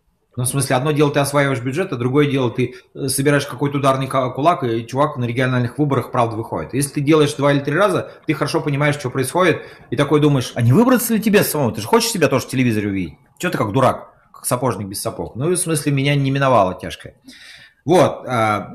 Ну, 0.41 0.47
в 0.47 0.49
смысле, 0.49 0.77
одно 0.77 0.93
дело 0.93 1.13
ты 1.13 1.21
осваиваешь 1.21 1.61
бюджет, 1.61 1.93
а 1.93 1.97
другое 1.97 2.25
дело 2.25 2.51
ты 2.51 2.75
э, 2.95 3.09
собираешь 3.09 3.45
какой-то 3.45 3.77
ударный 3.77 4.07
кулак, 4.07 4.65
и 4.65 4.87
чувак 4.87 5.19
на 5.19 5.27
региональных 5.27 5.77
выборах 5.77 6.11
правда 6.11 6.35
выходит. 6.35 6.73
Если 6.73 6.95
ты 6.95 7.01
делаешь 7.03 7.35
два 7.35 7.53
или 7.53 7.61
три 7.61 7.75
раза, 7.75 8.11
ты 8.27 8.33
хорошо 8.33 8.63
понимаешь, 8.63 8.95
что 8.95 9.11
происходит, 9.11 9.61
и 9.91 9.97
такой 9.97 10.19
думаешь, 10.19 10.53
а 10.55 10.63
не 10.63 10.73
выбраться 10.73 11.13
ли 11.13 11.21
тебе 11.21 11.45
самому? 11.45 11.73
Ты 11.73 11.83
же 11.83 11.87
хочешь 11.87 12.11
себя 12.11 12.29
тоже 12.29 12.47
в 12.47 12.49
телевизоре 12.49 12.89
увидеть? 12.89 13.19
Что 13.39 13.51
ты 13.51 13.59
как 13.59 13.71
дурак, 13.73 14.15
как 14.33 14.47
сапожник 14.47 14.89
без 14.89 15.03
сапог? 15.03 15.37
Ну, 15.37 15.51
в 15.51 15.57
смысле, 15.59 15.93
меня 15.93 16.15
не 16.15 16.31
миновало 16.31 16.75
тяжкое. 16.81 17.17
Вот. 17.85 18.27
А, 18.27 18.73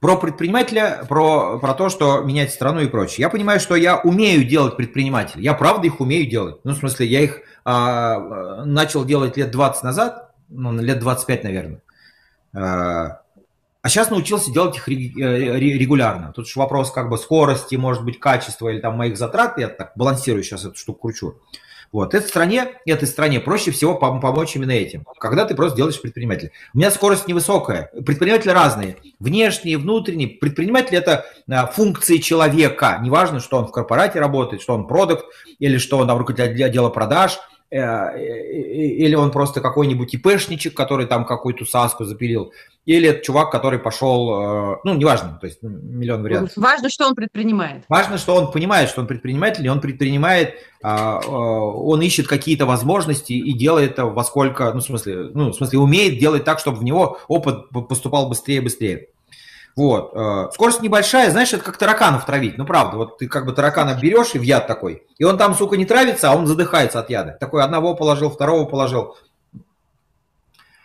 про 0.00 0.16
предпринимателя, 0.18 1.06
про, 1.08 1.58
про 1.58 1.72
то, 1.72 1.88
что 1.88 2.20
менять 2.20 2.52
страну 2.52 2.80
и 2.80 2.88
прочее. 2.88 3.22
Я 3.22 3.30
понимаю, 3.30 3.58
что 3.58 3.74
я 3.74 3.96
умею 3.96 4.44
делать 4.44 4.76
предпринимателей. 4.76 5.44
Я 5.44 5.54
правда 5.54 5.86
их 5.86 6.00
умею 6.00 6.28
делать. 6.28 6.56
Ну, 6.64 6.72
в 6.72 6.76
смысле, 6.76 7.06
я 7.06 7.22
их 7.22 7.40
а, 7.68 8.64
начал 8.64 9.04
делать 9.04 9.36
лет 9.36 9.50
20 9.50 9.82
назад, 9.82 10.30
ну, 10.48 10.72
лет 10.80 11.00
25, 11.00 11.42
наверное. 11.42 11.82
А, 12.54 13.22
а 13.82 13.88
сейчас 13.88 14.08
научился 14.08 14.52
делать 14.52 14.76
их 14.76 14.88
э, 14.88 14.92
регулярно. 14.92 16.32
Тут 16.32 16.46
же 16.48 16.60
вопрос 16.60 16.92
как 16.92 17.08
бы 17.08 17.18
скорости, 17.18 17.74
может 17.74 18.04
быть, 18.04 18.20
качества 18.20 18.68
или 18.68 18.78
там 18.78 18.96
моих 18.96 19.18
затрат. 19.18 19.58
Я 19.58 19.66
так 19.66 19.92
балансирую 19.96 20.44
сейчас 20.44 20.64
эту 20.64 20.76
штуку 20.76 21.00
кручу. 21.00 21.40
Вот. 21.90 22.14
Этой 22.14 22.28
стране, 22.28 22.68
этой 22.84 23.08
стране 23.08 23.40
проще 23.40 23.72
всего 23.72 23.96
помочь 23.96 24.54
именно 24.54 24.70
этим, 24.70 25.04
когда 25.18 25.44
ты 25.44 25.56
просто 25.56 25.76
делаешь 25.76 26.00
предпринимателя. 26.00 26.52
У 26.72 26.78
меня 26.78 26.92
скорость 26.92 27.26
невысокая, 27.26 27.90
предприниматели 28.04 28.50
разные, 28.50 28.96
внешние, 29.18 29.78
внутренние. 29.78 30.28
Предприниматель– 30.28 30.94
это 30.96 31.26
а, 31.50 31.66
функции 31.66 32.18
человека. 32.18 33.00
Неважно, 33.02 33.40
что 33.40 33.58
он 33.58 33.66
в 33.66 33.72
корпорате 33.72 34.20
работает, 34.20 34.62
что 34.62 34.74
он 34.74 34.86
продукт, 34.86 35.24
или 35.58 35.78
что 35.78 35.98
он 35.98 36.06
там 36.06 36.18
руководитель 36.18 36.64
отдела 36.64 36.90
продаж– 36.90 37.40
или 37.70 39.14
он 39.14 39.30
просто 39.32 39.60
какой-нибудь 39.60 40.14
ИПшничек, 40.14 40.74
который 40.74 41.06
там 41.06 41.24
какую-то 41.24 41.64
саску 41.64 42.04
запилил, 42.04 42.52
или 42.86 43.08
это 43.08 43.24
чувак, 43.24 43.50
который 43.50 43.80
пошел, 43.80 44.74
э, 44.74 44.76
ну, 44.84 44.94
неважно, 44.94 45.38
то 45.40 45.46
есть 45.48 45.58
миллион 45.60 46.22
вариантов. 46.22 46.56
Важно, 46.56 46.88
что 46.88 47.08
он 47.08 47.16
предпринимает. 47.16 47.84
Важно, 47.88 48.16
что 48.16 48.36
он 48.36 48.52
понимает, 48.52 48.88
что 48.88 49.00
он 49.00 49.08
предприниматель, 49.08 49.66
и 49.66 49.68
он 49.68 49.80
предпринимает, 49.80 50.54
а, 50.82 51.18
а, 51.18 51.30
он 51.30 52.00
ищет 52.02 52.28
какие-то 52.28 52.64
возможности 52.64 53.32
и 53.32 53.52
делает 53.52 53.92
это 53.92 54.06
во 54.06 54.22
сколько, 54.22 54.72
ну, 54.72 54.78
в 54.78 54.84
смысле, 54.84 55.30
ну, 55.34 55.50
в 55.50 55.56
смысле, 55.56 55.80
умеет 55.80 56.20
делать 56.20 56.44
так, 56.44 56.60
чтобы 56.60 56.78
в 56.78 56.84
него 56.84 57.18
опыт 57.26 57.68
поступал 57.88 58.28
быстрее 58.28 58.58
и 58.58 58.60
быстрее. 58.60 59.08
Вот. 59.76 60.12
Э, 60.14 60.48
скорость 60.54 60.80
небольшая, 60.80 61.30
знаешь, 61.30 61.52
это 61.52 61.62
как 61.62 61.76
тараканов 61.76 62.24
травить. 62.24 62.56
Ну, 62.56 62.64
правда, 62.64 62.96
вот 62.96 63.18
ты 63.18 63.28
как 63.28 63.44
бы 63.44 63.52
таракана 63.52 63.94
берешь 63.94 64.34
и 64.34 64.38
в 64.38 64.42
яд 64.42 64.66
такой. 64.66 65.06
И 65.18 65.24
он 65.24 65.36
там, 65.36 65.54
сука, 65.54 65.76
не 65.76 65.84
травится, 65.84 66.30
а 66.30 66.36
он 66.36 66.46
задыхается 66.46 66.98
от 66.98 67.10
яда. 67.10 67.36
Такой 67.38 67.62
одного 67.62 67.94
положил, 67.94 68.30
второго 68.30 68.64
положил. 68.64 69.16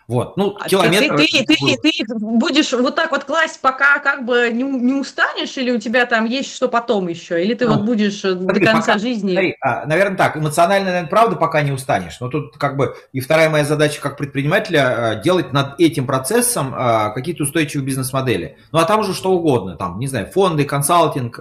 Вот, 0.07 0.35
ну, 0.35 0.57
а 0.59 0.67
километр... 0.67 1.15
Ты, 1.15 1.45
ты, 1.45 1.77
ты, 1.77 1.77
ты 1.77 2.15
будешь 2.15 2.73
вот 2.73 2.95
так 2.95 3.11
вот 3.11 3.23
класть, 3.23 3.61
пока 3.61 3.99
как 3.99 4.25
бы 4.25 4.49
не, 4.51 4.63
не 4.63 4.93
устанешь, 4.93 5.57
или 5.57 5.71
у 5.71 5.79
тебя 5.79 6.05
там 6.05 6.25
есть 6.25 6.53
что 6.53 6.67
потом 6.67 7.07
еще, 7.07 7.43
или 7.43 7.53
ты 7.53 7.67
ну, 7.67 7.75
вот 7.75 7.85
будешь 7.85 8.23
э, 8.25 8.35
смотри, 8.35 8.59
до 8.59 8.71
конца 8.71 8.87
пока, 8.87 8.99
жизни... 8.99 9.31
Смотри, 9.31 9.55
а, 9.61 9.85
наверное 9.85 10.17
так, 10.17 10.35
эмоционально, 10.35 10.87
наверное, 10.87 11.09
правда, 11.09 11.35
пока 11.35 11.61
не 11.61 11.71
устанешь, 11.71 12.19
но 12.19 12.29
тут 12.29 12.57
как 12.57 12.77
бы 12.77 12.95
и 13.13 13.19
вторая 13.19 13.49
моя 13.49 13.63
задача 13.63 14.01
как 14.01 14.17
предпринимателя 14.17 15.13
э, 15.15 15.21
делать 15.21 15.53
над 15.53 15.79
этим 15.79 16.05
процессом 16.05 16.73
э, 16.75 17.13
какие-то 17.13 17.43
устойчивые 17.43 17.85
бизнес-модели. 17.85 18.57
Ну, 18.71 18.79
а 18.79 18.85
там 18.85 18.99
уже 19.01 19.13
что 19.13 19.31
угодно, 19.31 19.75
там, 19.77 19.99
не 19.99 20.07
знаю, 20.07 20.27
фонды, 20.27 20.65
консалтинг, 20.65 21.39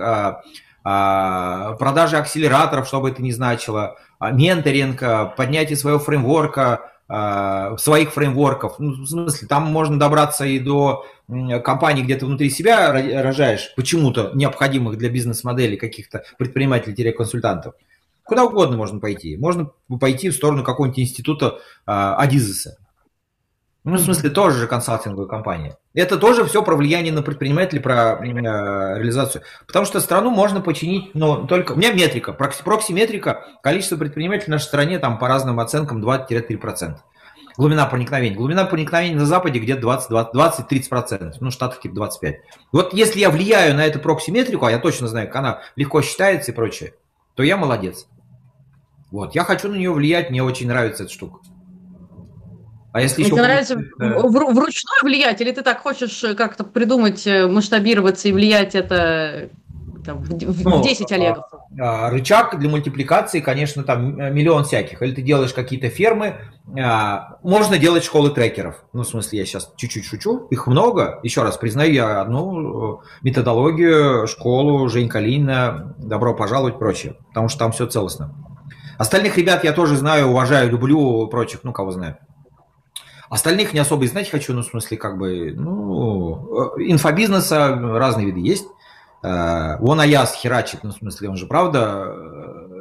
продажи 0.82 2.16
акселераторов, 2.16 2.86
чтобы 2.86 3.10
это 3.10 3.20
не 3.20 3.32
значило, 3.32 3.96
менторинг, 4.18 5.36
поднятие 5.36 5.76
своего 5.76 5.98
фреймворка, 5.98 6.89
своих 7.10 8.12
фреймворков. 8.12 8.78
Ну, 8.78 9.02
в 9.02 9.06
смысле, 9.06 9.48
там 9.48 9.64
можно 9.64 9.98
добраться 9.98 10.44
и 10.44 10.60
до 10.60 11.04
компаний, 11.64 12.02
где 12.02 12.14
ты 12.14 12.24
внутри 12.26 12.50
себя 12.50 12.92
рожаешь 13.22 13.72
почему-то 13.74 14.30
необходимых 14.34 14.96
для 14.96 15.08
бизнес-модели 15.08 15.74
каких-то 15.76 16.22
предпринимателей-консультантов. 16.38 17.74
Куда 18.22 18.44
угодно 18.44 18.76
можно 18.76 19.00
пойти. 19.00 19.36
Можно 19.36 19.72
пойти 20.00 20.30
в 20.30 20.34
сторону 20.34 20.62
какого-нибудь 20.62 21.00
института 21.00 21.58
а, 21.84 22.14
Адизеса. 22.14 22.78
Ну, 23.82 23.96
в 23.96 24.00
смысле, 24.00 24.28
тоже 24.28 24.58
же 24.58 24.66
консалтинговая 24.66 25.26
компания. 25.26 25.76
Это 25.94 26.18
тоже 26.18 26.44
все 26.44 26.62
про 26.62 26.76
влияние 26.76 27.14
на 27.14 27.22
предпринимателей, 27.22 27.80
про 27.80 28.18
э, 28.20 28.98
реализацию. 28.98 29.42
Потому 29.66 29.86
что 29.86 30.00
страну 30.00 30.30
можно 30.30 30.60
починить, 30.60 31.14
но 31.14 31.46
только... 31.46 31.72
У 31.72 31.76
меня 31.76 31.92
метрика, 31.92 32.32
прокси-метрика, 32.32 33.44
количество 33.62 33.96
предпринимателей 33.96 34.46
в 34.46 34.48
нашей 34.48 34.64
стране 34.64 34.98
там 34.98 35.18
по 35.18 35.28
разным 35.28 35.60
оценкам 35.60 36.04
20-3%. 36.04 36.96
Глубина 37.56 37.86
проникновения. 37.86 38.36
Глубина 38.36 38.64
проникновения 38.64 39.16
на 39.16 39.24
Западе 39.26 39.58
где-то 39.58 39.86
20-30%, 40.10 41.34
ну, 41.40 41.50
в 41.50 41.52
Штатах 41.52 41.80
типа 41.80 42.10
25%. 42.22 42.34
Вот 42.72 42.92
если 42.92 43.18
я 43.18 43.30
влияю 43.30 43.74
на 43.74 43.86
эту 43.86 43.98
проксиметрику, 43.98 44.66
а 44.66 44.70
я 44.70 44.78
точно 44.78 45.08
знаю, 45.08 45.26
как 45.28 45.36
она 45.36 45.60
легко 45.76 46.02
считается 46.02 46.52
и 46.52 46.54
прочее, 46.54 46.94
то 47.34 47.42
я 47.42 47.56
молодец. 47.56 48.06
Вот, 49.10 49.34
я 49.34 49.44
хочу 49.44 49.68
на 49.68 49.74
нее 49.74 49.90
влиять, 49.90 50.30
мне 50.30 50.42
очень 50.42 50.68
нравится 50.68 51.04
эта 51.04 51.12
штука. 51.12 51.40
А 52.92 53.00
если 53.00 53.22
еще... 53.22 53.32
Тебе 53.32 53.42
нравится 53.42 53.76
да. 53.98 54.18
вручную 54.18 55.02
влиять, 55.02 55.40
или 55.40 55.52
ты 55.52 55.62
так 55.62 55.80
хочешь 55.80 56.24
э, 56.24 56.34
как-то 56.34 56.64
придумать, 56.64 57.26
э, 57.26 57.46
масштабироваться 57.46 58.28
и 58.28 58.32
влиять 58.32 58.74
это 58.74 59.50
там, 60.04 60.22
в, 60.22 60.64
ну, 60.64 60.82
10 60.82 61.12
Олегов? 61.12 61.44
А, 61.78 62.06
а, 62.06 62.10
рычаг 62.10 62.58
для 62.58 62.68
мультипликации, 62.68 63.40
конечно, 63.40 63.82
там 63.84 64.18
э, 64.18 64.30
миллион 64.30 64.64
всяких. 64.64 65.02
Или 65.02 65.14
ты 65.14 65.22
делаешь 65.22 65.52
какие-то 65.52 65.88
фермы, 65.88 66.36
а, 66.78 67.38
можно 67.42 67.78
делать 67.78 68.04
школы 68.04 68.30
трекеров. 68.30 68.84
Ну, 68.92 69.02
в 69.02 69.06
смысле, 69.06 69.38
я 69.38 69.44
сейчас 69.44 69.72
чуть-чуть 69.76 70.04
шучу. 70.04 70.48
Их 70.50 70.66
много. 70.66 71.20
Еще 71.22 71.42
раз, 71.42 71.56
признаю 71.56 71.92
я 71.92 72.20
одну 72.20 73.02
методологию, 73.22 74.26
школу, 74.26 74.88
Жень 74.88 75.08
Калина, 75.08 75.94
добро 75.98 76.34
пожаловать, 76.34 76.78
прочее. 76.78 77.16
Потому 77.28 77.48
что 77.48 77.58
там 77.60 77.72
все 77.72 77.86
целостно. 77.86 78.34
Остальных 78.98 79.38
ребят 79.38 79.64
я 79.64 79.72
тоже 79.72 79.96
знаю, 79.96 80.28
уважаю, 80.28 80.70
люблю, 80.70 81.26
прочих, 81.28 81.60
ну, 81.62 81.72
кого 81.72 81.90
знаю. 81.90 82.18
Остальных 83.30 83.72
не 83.72 83.78
особо 83.78 84.04
и 84.04 84.08
знать 84.08 84.28
хочу, 84.28 84.52
ну, 84.52 84.62
в 84.62 84.66
смысле, 84.66 84.96
как 84.96 85.16
бы, 85.16 85.54
ну, 85.56 86.74
э, 86.76 86.82
инфобизнеса 86.88 87.78
разные 87.80 88.26
виды 88.26 88.40
есть. 88.40 88.66
Э, 89.22 89.76
вон 89.78 90.00
Аяс 90.00 90.34
херачит, 90.34 90.80
ну, 90.82 90.90
в 90.90 90.94
смысле, 90.94 91.30
он 91.30 91.36
же, 91.36 91.46
правда, 91.46 92.12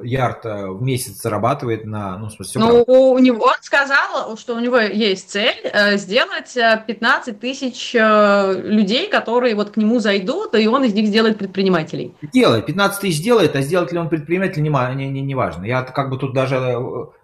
ярд 0.03 0.45
э, 0.45 0.67
в 0.67 0.81
месяц 0.81 1.21
зарабатывает 1.21 1.85
на, 1.85 2.17
ну, 2.17 2.27
в 2.27 2.31
смысле, 2.31 2.61
Ну, 2.61 2.83
у 2.83 3.19
него, 3.19 3.43
он 3.45 3.55
сказал, 3.61 4.37
что 4.37 4.55
у 4.55 4.59
него 4.59 4.77
есть 4.77 5.29
цель 5.29 5.59
э, 5.63 5.97
сделать 5.97 6.53
15 6.53 7.39
тысяч 7.39 7.93
людей, 7.93 9.09
которые 9.09 9.55
вот 9.55 9.71
к 9.71 9.77
нему 9.77 9.99
зайдут, 9.99 10.55
и 10.55 10.67
он 10.67 10.83
из 10.83 10.93
них 10.93 11.07
сделает 11.07 11.37
предпринимателей. 11.37 12.15
Делает, 12.33 12.65
15 12.65 13.01
тысяч 13.01 13.23
делает, 13.23 13.55
а 13.55 13.61
сделает 13.61 13.91
ли 13.91 13.99
он 13.99 14.09
предприниматель, 14.09 14.61
не, 14.61 14.69
не, 14.95 15.09
не, 15.09 15.21
не 15.21 15.35
важно. 15.35 15.65
Я 15.65 15.83
как 15.83 16.09
бы 16.09 16.17
тут 16.17 16.33
даже 16.33 16.77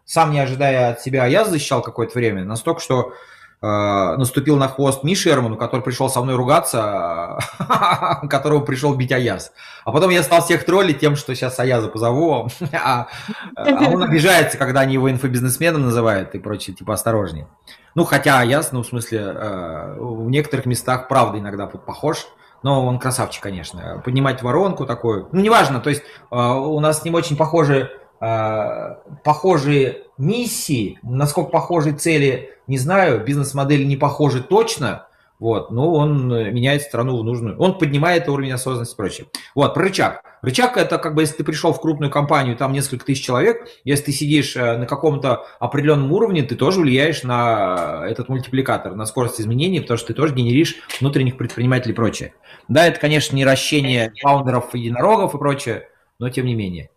сам 0.06 0.32
не 0.32 0.40
ожидая 0.40 0.92
от 0.92 1.02
себя, 1.02 1.26
я 1.26 1.46
защищал 1.46 1.82
какое-то 1.82 2.18
время, 2.18 2.44
настолько, 2.44 2.82
что 2.82 3.14
Э, 3.14 3.35
наступил 3.66 4.58
на 4.58 4.68
хвост 4.68 5.04
Ми 5.04 5.16
Шерману, 5.16 5.58
который 5.58 5.82
пришел 5.82 6.10
со 6.10 6.22
мной 6.22 6.36
ругаться, 6.36 7.40
которого 8.30 8.60
пришел 8.60 8.94
бить 8.96 9.12
Аяз. 9.12 9.52
А 9.86 9.92
потом 9.92 10.10
я 10.10 10.24
стал 10.24 10.42
всех 10.42 10.66
троллить 10.66 11.00
тем, 11.00 11.16
что 11.16 11.34
сейчас 11.36 11.60
Аяза 11.60 11.88
позову, 11.88 12.48
а, 12.74 13.08
а 13.56 13.90
он 13.90 14.04
обижается, 14.04 14.58
когда 14.58 14.82
они 14.82 14.94
его 14.94 15.10
инфобизнесменом 15.10 15.84
называют 15.84 16.36
и 16.36 16.40
прочее, 16.40 16.76
типа 16.76 16.94
осторожнее. 16.94 17.48
Ну, 17.96 18.04
хотя 18.04 18.40
Аяз, 18.40 18.72
ну, 18.72 18.84
в 18.84 18.88
смысле, 18.88 19.20
э, 19.20 19.98
в 20.00 20.30
некоторых 20.30 20.66
местах, 20.66 21.08
правда, 21.08 21.40
иногда 21.40 21.66
похож, 21.66 22.28
но 22.62 22.86
он 22.86 23.00
красавчик, 23.00 23.44
конечно. 23.44 24.02
Поднимать 24.04 24.42
воронку 24.42 24.86
такую, 24.86 25.30
ну, 25.32 25.40
неважно, 25.40 25.80
то 25.80 25.90
есть 25.90 26.04
э, 26.04 26.36
у 26.36 26.80
нас 26.80 27.02
с 27.02 27.04
ним 27.06 27.16
очень 27.16 27.38
похожи 27.38 27.90
похожие 28.20 30.04
миссии, 30.18 31.00
насколько 31.04 31.52
похожие 31.52 31.96
цели 31.96 32.56
не 32.68 32.78
знаю, 32.78 33.24
бизнес-модели 33.24 33.84
не 33.84 33.98
похожи 33.98 34.42
точно, 34.42 35.08
вот, 35.38 35.70
но 35.70 35.92
он 35.94 36.32
э, 36.32 36.50
меняет 36.52 36.82
страну 36.82 37.18
в 37.18 37.24
нужную. 37.24 37.58
Он 37.60 37.78
поднимает 37.78 38.30
уровень 38.30 38.54
осознанности 38.54 38.94
и 38.94 38.98
прочее. 38.98 39.28
Вот, 39.54 39.74
про 39.74 39.84
рычаг. 39.84 40.22
Рычаг 40.42 40.78
это 40.78 40.98
как 40.98 41.14
бы, 41.14 41.24
если 41.24 41.36
ты 41.36 41.44
пришел 41.44 41.74
в 41.74 41.82
крупную 41.82 42.10
компанию, 42.10 42.56
там 42.56 42.72
несколько 42.72 43.06
тысяч 43.06 43.26
человек, 43.26 43.68
если 43.84 44.06
ты 44.06 44.12
сидишь 44.14 44.56
э, 44.56 44.78
на 44.78 44.86
каком-то 44.86 45.46
определенном 45.60 46.12
уровне, 46.14 46.44
ты 46.44 46.56
тоже 46.56 46.80
влияешь 46.80 47.24
на 47.24 48.06
этот 48.08 48.30
мультипликатор, 48.30 48.96
на 48.96 49.06
скорость 49.06 49.42
изменений, 49.42 49.82
потому 49.82 49.98
что 49.98 50.08
ты 50.08 50.14
тоже 50.14 50.34
генеришь 50.34 50.78
внутренних 51.02 51.38
предпринимателей 51.38 51.92
и 51.92 51.96
прочее. 51.96 52.34
Да, 52.70 52.88
это, 52.88 53.00
конечно, 53.00 53.36
не 53.36 53.44
ращение 53.44 54.14
фаундеров, 54.22 54.74
единорогов 54.74 55.36
и 55.36 55.38
прочее, 55.38 55.90
но 56.18 56.30
тем 56.30 56.46
не 56.46 56.56
менее. 56.56 56.90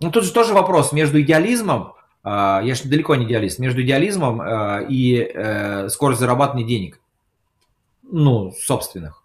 Ну, 0.00 0.10
тут 0.10 0.24
же 0.24 0.32
тоже 0.32 0.52
вопрос 0.52 0.92
между 0.92 1.20
идеализмом 1.20 1.96
а, 2.28 2.60
я 2.64 2.74
же 2.74 2.88
далеко 2.88 3.14
не 3.14 3.24
идеалист, 3.24 3.60
между 3.60 3.82
идеализмом 3.82 4.40
а, 4.40 4.80
и 4.80 5.16
э, 5.16 5.88
скорость 5.88 6.18
зарабатывания 6.18 6.66
денег. 6.66 7.00
Ну, 8.02 8.50
собственных. 8.50 9.22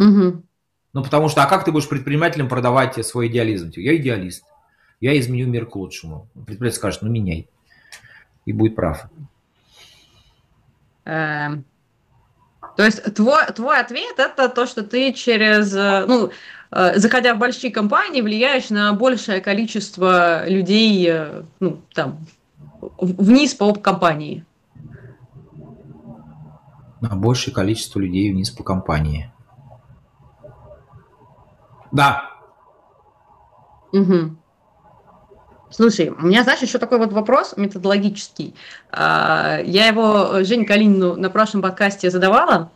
Угу. 0.00 0.42
Ну, 0.92 1.04
потому 1.04 1.28
что, 1.28 1.44
а 1.44 1.46
как 1.46 1.64
ты 1.64 1.70
будешь 1.70 1.88
предпринимателем 1.88 2.48
продавать 2.48 3.06
свой 3.06 3.28
идеализм? 3.28 3.70
Я 3.76 3.94
идеалист. 3.94 4.42
Я 5.00 5.16
изменю 5.20 5.46
мир 5.46 5.66
к 5.66 5.76
лучшему. 5.76 6.26
Предприниматель 6.34 6.78
скажет, 6.78 7.02
ну, 7.02 7.10
меняй. 7.10 7.48
И 8.44 8.52
будет 8.52 8.74
прав. 8.74 9.04
Эм, 11.04 11.64
то 12.76 12.84
есть 12.84 13.14
твой, 13.14 13.46
твой 13.54 13.78
ответ 13.78 14.18
это 14.18 14.48
то, 14.48 14.66
что 14.66 14.82
ты 14.82 15.12
через, 15.12 15.72
э, 15.76 16.06
ну, 16.08 16.32
заходя 16.70 17.34
в 17.34 17.38
большие 17.38 17.72
компании, 17.72 18.20
влияешь 18.20 18.70
на 18.70 18.92
большее 18.92 19.40
количество 19.40 20.48
людей, 20.48 21.06
э, 21.10 21.42
ну, 21.58 21.82
там, 21.94 22.26
вниз 22.98 23.54
по 23.54 23.74
компании. 23.74 24.44
На 27.00 27.16
большее 27.16 27.54
количество 27.54 27.98
людей 27.98 28.30
вниз 28.30 28.50
по 28.50 28.62
компании. 28.62 29.32
Да. 31.90 32.30
Угу. 33.92 34.36
Слушай, 35.70 36.10
у 36.10 36.26
меня, 36.26 36.42
знаешь, 36.42 36.60
еще 36.60 36.78
такой 36.78 36.98
вот 36.98 37.12
вопрос 37.12 37.54
методологический. 37.56 38.54
А, 38.90 39.60
я 39.64 39.86
его 39.86 40.42
Жене 40.42 40.64
Калинину 40.64 41.16
на 41.16 41.30
прошлом 41.30 41.62
подкасте 41.62 42.10
задавала. 42.10 42.70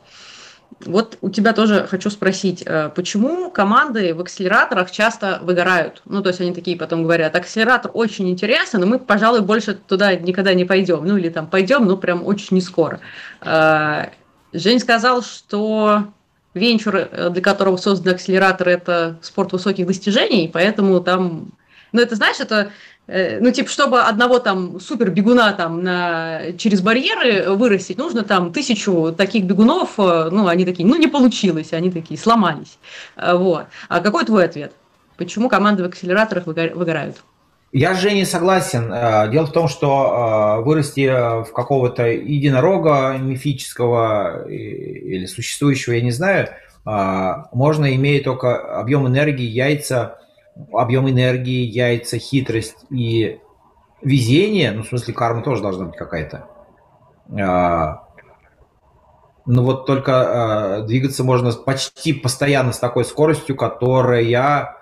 Вот 0.80 1.18
у 1.20 1.30
тебя 1.30 1.52
тоже 1.52 1.86
хочу 1.88 2.10
спросить, 2.10 2.62
э, 2.66 2.90
почему 2.94 3.50
команды 3.50 4.14
в 4.14 4.20
акселераторах 4.20 4.90
часто 4.90 5.40
выгорают? 5.42 6.02
Ну, 6.04 6.22
то 6.22 6.28
есть 6.28 6.40
они 6.40 6.52
такие 6.52 6.76
потом 6.76 7.04
говорят, 7.04 7.34
акселератор 7.36 7.90
очень 7.94 8.28
интересен, 8.28 8.80
но 8.80 8.86
мы, 8.86 8.98
пожалуй, 8.98 9.40
больше 9.40 9.74
туда 9.74 10.14
никогда 10.14 10.52
не 10.54 10.64
пойдем. 10.64 11.06
Ну, 11.06 11.16
или 11.16 11.28
там 11.28 11.46
пойдем, 11.46 11.86
но 11.86 11.96
прям 11.96 12.26
очень 12.26 12.56
не 12.56 12.60
скоро. 12.60 13.00
Э, 13.40 14.06
Жень 14.52 14.78
сказал, 14.78 15.22
что 15.22 16.04
венчур, 16.54 16.96
э, 16.96 17.30
для 17.30 17.42
которого 17.42 17.76
создан 17.76 18.14
акселератор, 18.14 18.68
это 18.68 19.18
спорт 19.22 19.52
высоких 19.52 19.86
достижений, 19.86 20.50
поэтому 20.52 21.00
там... 21.00 21.52
Ну, 21.92 22.00
это, 22.00 22.16
знаешь, 22.16 22.40
это 22.40 22.70
ну, 23.06 23.50
типа, 23.50 23.68
чтобы 23.68 24.00
одного 24.00 24.38
там 24.38 24.80
супер 24.80 25.10
бегуна 25.10 25.52
там 25.52 25.82
на, 25.82 26.52
через 26.56 26.80
барьеры 26.80 27.50
вырастить, 27.54 27.98
нужно 27.98 28.22
там 28.22 28.52
тысячу 28.52 29.12
таких 29.12 29.44
бегунов, 29.44 29.98
э, 29.98 30.28
ну, 30.30 30.46
они 30.46 30.64
такие, 30.64 30.88
ну, 30.88 30.96
не 30.96 31.06
получилось, 31.06 31.72
они 31.72 31.90
такие, 31.90 32.18
сломались. 32.18 32.78
Э, 33.16 33.34
вот. 33.36 33.66
А 33.88 34.00
какой 34.00 34.24
твой 34.24 34.46
ответ? 34.46 34.72
Почему 35.18 35.50
команды 35.50 35.82
в 35.82 35.86
акселераторах 35.86 36.46
выгорают? 36.46 37.16
Я 37.72 37.94
с 37.94 37.98
Женей 37.98 38.24
согласен. 38.24 38.88
Дело 39.32 39.46
в 39.46 39.52
том, 39.52 39.66
что 39.66 40.62
вырасти 40.64 41.08
в 41.08 41.52
какого-то 41.52 42.06
единорога 42.06 43.16
мифического 43.18 44.48
или 44.48 45.26
существующего, 45.26 45.94
я 45.94 46.00
не 46.00 46.12
знаю, 46.12 46.50
можно, 46.84 47.92
имея 47.94 48.22
только 48.22 48.78
объем 48.78 49.08
энергии, 49.08 49.46
яйца, 49.46 50.18
объем 50.72 51.08
энергии, 51.08 51.64
яйца, 51.64 52.18
хитрость 52.18 52.76
и 52.90 53.40
везение, 54.02 54.72
ну, 54.72 54.82
в 54.82 54.88
смысле, 54.88 55.14
карма 55.14 55.42
тоже 55.42 55.62
должна 55.62 55.86
быть 55.86 55.96
какая-то. 55.96 56.48
А, 57.40 58.04
ну, 59.46 59.62
вот 59.62 59.86
только 59.86 60.12
а, 60.12 60.80
двигаться 60.82 61.24
можно 61.24 61.52
почти 61.52 62.12
постоянно 62.12 62.72
с 62.72 62.78
такой 62.78 63.04
скоростью, 63.04 63.56
которая 63.56 64.76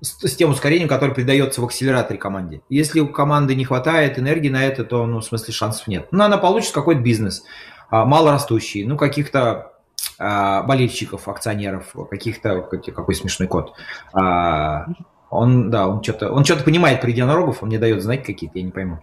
с, 0.00 0.28
с 0.28 0.36
тем 0.36 0.50
ускорением, 0.50 0.88
которое 0.88 1.14
придается 1.14 1.60
в 1.60 1.64
акселераторе 1.64 2.18
команде. 2.18 2.62
Если 2.68 3.00
у 3.00 3.08
команды 3.08 3.54
не 3.54 3.64
хватает 3.64 4.18
энергии 4.18 4.48
на 4.48 4.64
это, 4.64 4.84
то, 4.84 5.06
ну, 5.06 5.20
в 5.20 5.24
смысле, 5.24 5.52
шансов 5.52 5.86
нет. 5.88 6.08
Ну, 6.10 6.24
она 6.24 6.38
получит 6.38 6.72
какой-то 6.72 7.00
бизнес, 7.00 7.42
а, 7.90 8.04
малорастущий, 8.04 8.84
ну, 8.84 8.96
каких-то 8.96 9.67
болельщиков, 10.18 11.28
акционеров, 11.28 11.94
каких-то, 12.10 12.62
какой 12.62 13.14
смешной 13.14 13.48
код. 13.48 13.74
А, 14.12 14.86
он, 15.30 15.70
да, 15.70 15.88
он 15.88 16.02
что-то, 16.02 16.32
он 16.32 16.44
что-то 16.44 16.64
понимает 16.64 17.00
про 17.00 17.10
единорогов, 17.10 17.62
он 17.62 17.68
мне 17.68 17.78
дает 17.78 18.02
знать 18.02 18.24
какие-то, 18.24 18.58
я 18.58 18.64
не 18.64 18.72
пойму. 18.72 18.98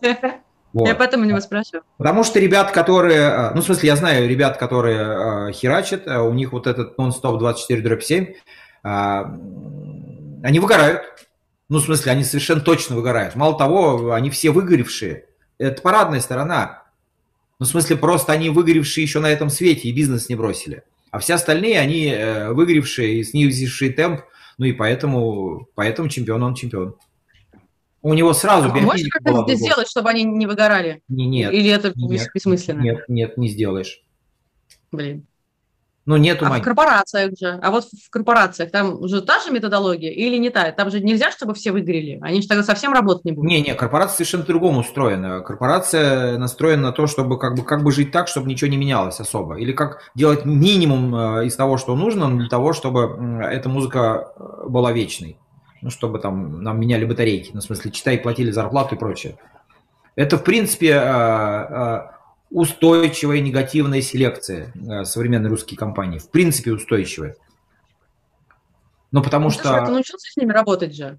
Вот. 0.74 0.88
Я 0.88 0.94
поэтому 0.94 1.26
него 1.26 1.38
спрашиваю. 1.40 1.82
Потому 1.98 2.24
что 2.24 2.40
ребят, 2.40 2.70
которые, 2.70 3.28
а, 3.28 3.52
ну, 3.54 3.60
в 3.60 3.64
смысле, 3.64 3.88
я 3.88 3.96
знаю 3.96 4.26
ребят, 4.26 4.56
которые 4.56 5.50
э, 5.50 5.52
херачат, 5.52 6.06
у 6.06 6.32
них 6.32 6.52
вот 6.52 6.66
этот 6.66 6.96
нон-стоп 6.96 7.38
24 7.38 7.82
дробь 7.82 8.02
7, 8.02 8.24
э, 8.24 8.34
они 8.82 10.58
выгорают. 10.60 11.02
Ну, 11.68 11.78
в 11.78 11.82
смысле, 11.82 12.12
они 12.12 12.24
совершенно 12.24 12.62
точно 12.62 12.96
выгорают. 12.96 13.36
Мало 13.36 13.58
того, 13.58 14.12
они 14.12 14.30
все 14.30 14.50
выгоревшие. 14.50 15.26
Это 15.58 15.82
парадная 15.82 16.20
сторона. 16.20 16.81
Ну, 17.62 17.66
в 17.66 17.68
смысле, 17.68 17.94
просто 17.94 18.32
они 18.32 18.50
выгоревшие 18.50 19.04
еще 19.04 19.20
на 19.20 19.30
этом 19.30 19.48
свете 19.48 19.88
и 19.88 19.92
бизнес 19.92 20.28
не 20.28 20.34
бросили. 20.34 20.82
А 21.12 21.20
все 21.20 21.34
остальные, 21.34 21.78
они 21.78 22.06
э, 22.06 22.52
выгоревшие 22.52 23.20
и 23.20 23.22
снизившие 23.22 23.92
темп, 23.92 24.22
ну 24.58 24.64
и 24.64 24.72
поэтому, 24.72 25.68
поэтому 25.76 26.08
чемпион 26.08 26.42
он 26.42 26.56
чемпион. 26.56 26.96
У 28.00 28.14
него 28.14 28.32
сразу... 28.32 28.68
А 28.68 28.74
можешь 28.74 29.06
как-то 29.10 29.54
сделать, 29.54 29.86
чтобы 29.86 30.10
они 30.10 30.24
не 30.24 30.48
выгорали? 30.48 31.02
Не, 31.06 31.26
нет. 31.26 31.52
Или 31.52 31.70
это 31.70 31.92
нет, 31.94 32.30
бессмысленно? 32.34 32.80
Нет, 32.80 33.04
нет, 33.06 33.36
не 33.36 33.46
сделаешь. 33.46 34.02
Блин. 34.90 35.24
Ну, 36.04 36.16
нету 36.16 36.46
а 36.46 36.48
магии. 36.48 36.62
в 36.62 36.64
корпорациях 36.64 37.38
же, 37.38 37.60
а 37.62 37.70
вот 37.70 37.84
в 37.84 38.10
корпорациях 38.10 38.72
там 38.72 39.00
уже 39.00 39.22
та 39.22 39.38
же 39.38 39.52
методология 39.52 40.10
или 40.10 40.36
не 40.36 40.50
та? 40.50 40.72
Там 40.72 40.90
же 40.90 41.00
нельзя, 41.00 41.30
чтобы 41.30 41.54
все 41.54 41.70
выгорели. 41.70 42.18
Они 42.22 42.42
же 42.42 42.48
тогда 42.48 42.64
совсем 42.64 42.92
работать 42.92 43.24
не 43.24 43.30
будут. 43.32 43.48
Не-не, 43.48 43.74
корпорация 43.74 44.16
совершенно 44.16 44.42
по-другому 44.42 44.80
устроена. 44.80 45.40
Корпорация 45.42 46.38
настроена 46.38 46.82
на 46.82 46.92
то, 46.92 47.06
чтобы 47.06 47.38
как 47.38 47.54
бы, 47.54 47.62
как 47.62 47.84
бы 47.84 47.92
жить 47.92 48.10
так, 48.10 48.26
чтобы 48.26 48.48
ничего 48.48 48.68
не 48.68 48.76
менялось 48.76 49.20
особо. 49.20 49.58
Или 49.58 49.72
как 49.72 50.10
делать 50.16 50.44
минимум 50.44 51.14
э, 51.14 51.46
из 51.46 51.54
того, 51.54 51.76
что 51.76 51.94
нужно, 51.94 52.36
для 52.36 52.48
того, 52.48 52.72
чтобы 52.72 53.40
эта 53.44 53.68
музыка 53.68 54.32
э, 54.36 54.68
была 54.68 54.90
вечной. 54.90 55.38
Ну, 55.82 55.90
чтобы 55.90 56.18
там 56.18 56.62
нам 56.62 56.80
меняли 56.80 57.04
батарейки. 57.04 57.50
Ну, 57.54 57.60
в 57.60 57.64
смысле, 57.64 57.92
читай, 57.92 58.18
платили 58.18 58.50
зарплату 58.50 58.96
и 58.96 58.98
прочее. 58.98 59.36
Это, 60.16 60.36
в 60.36 60.42
принципе, 60.42 60.90
э, 60.90 62.00
устойчивая 62.52 63.40
негативная 63.40 64.02
селекция 64.02 64.72
э, 64.74 65.04
современной 65.04 65.48
русской 65.48 65.74
компании. 65.74 66.18
В 66.18 66.30
принципе, 66.30 66.72
устойчивая. 66.72 67.36
Но 69.10 69.22
потому 69.22 69.44
ну, 69.44 69.50
что... 69.50 69.62
Слушай, 69.62 69.80
а 69.80 69.86
ты 69.86 69.92
научился 69.92 70.30
с 70.30 70.36
ними 70.36 70.52
работать 70.52 70.94
же? 70.94 71.18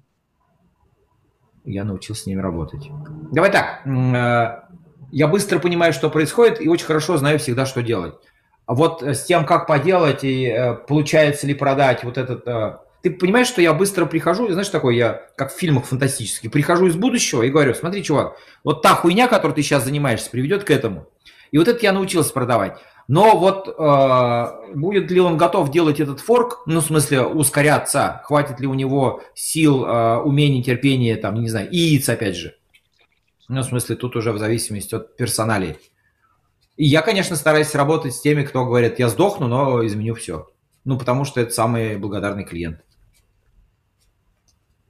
Я 1.65 1.84
научился 1.84 2.23
с 2.23 2.26
ними 2.27 2.39
работать. 2.39 2.89
Давай 3.31 3.51
так. 3.51 3.85
Э, 3.85 4.64
я 5.11 5.27
быстро 5.27 5.60
понимаю, 5.60 5.91
что 5.91 6.10
происходит, 6.10 6.61
и 6.61 6.69
очень 6.69 6.85
хорошо 6.85 7.18
знаю 7.18 7.39
всегда, 7.39 7.65
что 7.65 7.81
делать. 7.81 8.14
А 8.65 8.76
вот 8.76 9.01
с 9.01 9.26
тем, 9.26 9.45
как 9.45 9.65
поделать, 9.68 10.23
и 10.23 10.45
э, 10.45 10.76
получается 10.76 11.47
ли 11.47 11.55
продать 11.55 12.03
вот 12.03 12.18
этот 12.18 12.80
ты 13.01 13.11
понимаешь, 13.11 13.47
что 13.47 13.61
я 13.61 13.73
быстро 13.73 14.05
прихожу, 14.05 14.49
знаешь, 14.49 14.69
такой 14.69 14.95
я, 14.95 15.27
как 15.35 15.53
в 15.53 15.57
фильмах 15.57 15.84
фантастических, 15.84 16.49
прихожу 16.49 16.88
из 16.88 16.95
будущего 16.95 17.41
и 17.43 17.49
говорю, 17.49 17.73
смотри, 17.73 18.01
чувак, 18.01 18.38
вот 18.64 18.81
та 18.81 18.95
хуйня, 18.95 19.27
которой 19.27 19.51
ты 19.51 19.61
сейчас 19.61 19.84
занимаешься, 19.84 20.30
приведет 20.31 20.64
к 20.64 20.72
этому. 20.72 21.10
И 21.53 21.57
вот 21.59 21.67
это 21.67 21.80
я 21.84 21.93
научился 21.93 22.34
продавать. 22.34 22.80
Но 23.07 23.38
вот 23.38 23.67
э, 23.67 24.73
будет 24.75 25.11
ли 25.11 25.21
он 25.21 25.38
готов 25.38 25.69
делать 25.69 25.99
этот 25.99 26.19
форк, 26.19 26.63
ну, 26.65 26.80
в 26.80 26.84
смысле, 26.84 27.21
ускоряться, 27.21 28.23
хватит 28.25 28.59
ли 28.59 28.65
у 28.65 28.73
него 28.73 29.21
сил, 29.35 29.85
э, 29.85 30.17
умений, 30.17 30.63
терпения, 30.63 31.15
там, 31.15 31.35
не 31.35 31.49
знаю, 31.49 31.69
и 31.69 31.77
яиц, 31.77 32.09
опять 32.09 32.35
же. 32.35 32.55
Ну, 33.49 33.61
в 33.61 33.65
смысле, 33.65 33.95
тут 33.97 34.15
уже 34.15 34.31
в 34.31 34.39
зависимости 34.39 34.95
от 34.95 35.15
персоналей. 35.15 35.77
И 36.75 36.85
я, 36.85 37.03
конечно, 37.03 37.35
стараюсь 37.35 37.75
работать 37.75 38.15
с 38.15 38.21
теми, 38.21 38.41
кто 38.41 38.65
говорит, 38.65 38.97
я 38.97 39.07
сдохну, 39.07 39.47
но 39.47 39.85
изменю 39.85 40.15
все. 40.15 40.49
Ну, 40.85 40.97
потому 40.97 41.23
что 41.23 41.39
это 41.39 41.51
самый 41.51 41.97
благодарный 41.97 42.45
клиент. 42.45 42.80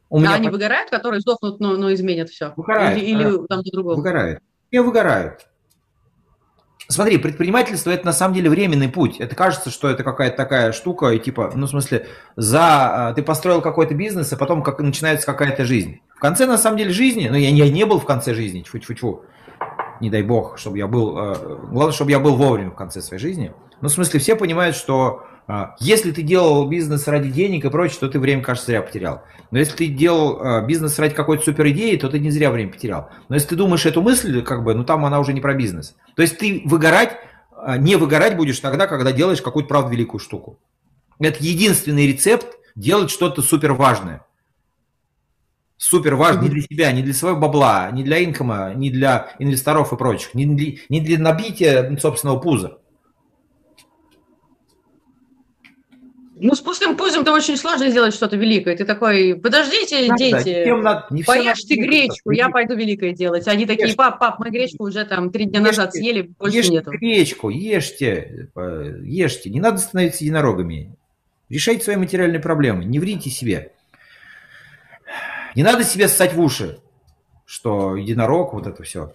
У 0.10 0.20
меня 0.20 0.32
а 0.32 0.36
они 0.36 0.48
выгорают, 0.48 0.90
которые 0.90 1.20
сдохнут, 1.20 1.60
но, 1.60 1.76
но 1.76 1.94
изменят 1.94 2.30
все? 2.30 2.54
Выгорают. 2.56 3.02
Или, 3.02 3.06
или 3.06 3.48
там 3.48 3.64
по-другому? 3.64 3.98
Выгорают. 3.98 4.40
Не 4.72 4.82
выгорают. 4.82 5.48
Смотри, 6.90 7.18
предпринимательство 7.18 7.92
это 7.92 8.06
на 8.06 8.14
самом 8.14 8.36
деле 8.36 8.50
временный 8.50 8.90
путь. 8.90 9.20
Это 9.20 9.36
кажется, 9.36 9.70
что 9.70 9.90
это 9.90 10.04
какая-то 10.04 10.36
такая 10.36 10.72
штука, 10.74 11.08
и 11.10 11.20
типа, 11.20 11.52
ну, 11.56 11.66
в 11.66 11.70
смысле, 11.70 12.08
за 12.36 13.08
а, 13.10 13.14
ты 13.14 13.24
построил 13.24 13.62
какой-то 13.62 13.96
бизнес, 13.96 14.34
а 14.34 14.38
потом 14.38 14.62
как 14.62 14.80
начинается 14.80 15.26
какая-то 15.26 15.66
жизнь. 15.66 16.02
В 16.16 16.20
конце, 16.20 16.46
на 16.46 16.58
самом 16.58 16.78
деле, 16.78 16.92
жизни, 16.92 17.28
ну, 17.30 17.36
я, 17.36 17.50
я 17.50 17.70
не 17.72 17.86
был 17.86 18.00
в 18.00 18.06
конце 18.06 18.34
жизни, 18.34 18.62
тьфу-тьфу-тьфу, 18.62 19.24
не 20.02 20.10
дай 20.10 20.24
бог, 20.24 20.58
чтобы 20.58 20.78
я 20.78 20.88
был, 20.88 21.18
э, 21.18 21.36
главное, 21.72 21.94
чтобы 21.94 22.12
я 22.12 22.20
был 22.20 22.36
вовремя 22.36 22.72
в 22.72 22.76
конце 22.76 23.02
своей 23.02 23.22
жизни. 23.22 23.54
Ну, 23.80 23.88
в 23.88 23.92
смысле, 23.92 24.20
все 24.20 24.36
понимают, 24.36 24.76
что 24.76 25.24
а, 25.48 25.76
если 25.80 26.12
ты 26.12 26.22
делал 26.22 26.68
бизнес 26.68 27.08
ради 27.08 27.30
денег 27.30 27.66
и 27.66 27.70
прочее, 27.70 27.98
то 28.00 28.10
ты 28.10 28.20
время, 28.20 28.42
кажется, 28.42 28.72
зря 28.72 28.82
потерял. 28.82 29.24
Но 29.52 29.60
если 29.60 29.76
ты 29.76 29.88
делал 29.88 30.40
а, 30.42 30.62
бизнес 30.62 30.98
ради 31.00 31.14
какой-то 31.14 31.44
супер 31.44 31.68
идеи, 31.70 31.98
то 31.98 32.10
ты 32.10 32.20
не 32.20 32.32
зря 32.32 32.50
время 32.50 32.72
потерял. 32.72 33.10
Но 33.28 33.36
если 33.36 33.50
ты 33.50 33.56
думаешь 33.56 33.86
эту 33.86 34.02
мысль, 34.02 34.42
как 34.42 34.64
бы, 34.64 34.74
ну 34.74 34.84
там 34.84 35.06
она 35.06 35.20
уже 35.20 35.34
не 35.34 35.42
про 35.42 35.54
бизнес. 35.54 35.96
То 36.16 36.22
есть 36.22 36.38
ты 36.38 36.62
выгорать, 36.66 37.18
а, 37.52 37.78
не 37.78 37.96
выгорать 37.96 38.36
будешь 38.36 38.60
тогда, 38.60 38.88
когда 38.88 39.12
делаешь 39.12 39.42
какую-то, 39.42 39.70
правда, 39.70 39.92
великую 39.92 40.20
штуку. 40.20 40.60
Это 41.20 41.44
единственный 41.44 42.08
рецепт 42.08 42.58
делать 42.76 43.10
что-то 43.10 43.42
супер 43.42 43.74
важное. 43.74 44.26
Супер 45.78 46.16
важно 46.16 46.44
не 46.44 46.50
для 46.50 46.62
себя, 46.62 46.92
не 46.92 47.02
для 47.02 47.14
своего 47.14 47.40
бабла, 47.40 47.92
не 47.92 48.04
для 48.04 48.24
инкома, 48.24 48.74
не 48.74 48.90
для 48.90 49.36
инвесторов 49.40 49.92
и 49.92 49.98
прочих, 49.98 50.34
не 50.34 50.46
для, 50.46 50.78
не 50.90 51.02
для 51.02 51.20
набития 51.20 51.98
собственного 51.98 52.40
пуза. 52.40 52.78
Ну, 56.36 56.56
с 56.56 56.62
пустым 56.62 56.98
пузом-то 56.98 57.32
очень 57.32 57.58
сложно 57.58 57.90
сделать 57.90 58.14
что-то 58.14 58.36
великое. 58.36 58.76
Ты 58.76 58.86
такой, 58.86 59.36
подождите, 59.36 60.08
надо, 60.08 60.18
дети, 60.18 60.70
надо, 60.70 61.06
не 61.12 61.24
поешьте 61.24 61.76
гречку, 61.76 62.32
я 62.32 62.50
пойду 62.50 62.76
великое 62.76 63.14
делать. 63.14 63.48
Они 63.48 63.66
такие, 63.66 63.90
ешь. 63.90 63.96
пап, 63.96 64.20
пап, 64.20 64.40
мы 64.40 64.50
гречку 64.50 64.86
уже 64.86 65.06
там 65.06 65.32
три 65.32 65.46
дня 65.46 65.60
ешьте, 65.60 65.72
назад 65.72 65.94
съели, 65.94 66.34
больше 66.40 66.58
ешьте 66.58 66.74
нету. 66.74 66.92
гречку, 66.92 67.50
ешьте, 67.50 68.50
э, 68.56 69.00
ешьте. 69.04 69.52
Не 69.52 69.60
надо 69.60 69.78
становиться 69.78 70.24
единорогами. 70.24 70.96
Решайте 71.50 71.84
свои 71.84 71.98
материальные 71.98 72.40
проблемы, 72.40 72.84
не 72.84 72.98
врите 72.98 73.30
себе. 73.30 73.74
Не 75.56 75.62
надо 75.62 75.84
себе 75.84 76.08
ссать 76.08 76.34
в 76.34 76.42
уши, 76.42 76.80
что 77.46 77.96
единорог, 77.96 78.54
вот 78.54 78.66
это 78.66 78.82
все. 78.82 79.14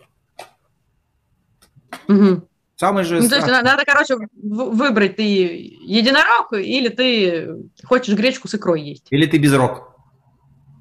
Угу. 2.07 2.49
Самый 2.79 3.03
же 3.03 3.21
ну, 3.21 3.29
то 3.29 3.35
есть 3.35 3.49
надо, 3.49 3.83
короче, 3.85 4.17
выбрать, 4.41 5.17
ты 5.17 5.23
единорог 5.25 6.53
или 6.53 6.89
ты 6.89 7.69
хочешь 7.83 8.15
гречку 8.15 8.47
с 8.47 8.55
икрой 8.55 8.83
есть. 8.83 9.09
Или 9.11 9.27
ты 9.27 9.39
без 9.39 9.53
рок. 9.53 9.97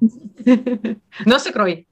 Но 1.24 1.38
с 1.40 1.46
икрой. 1.48 1.88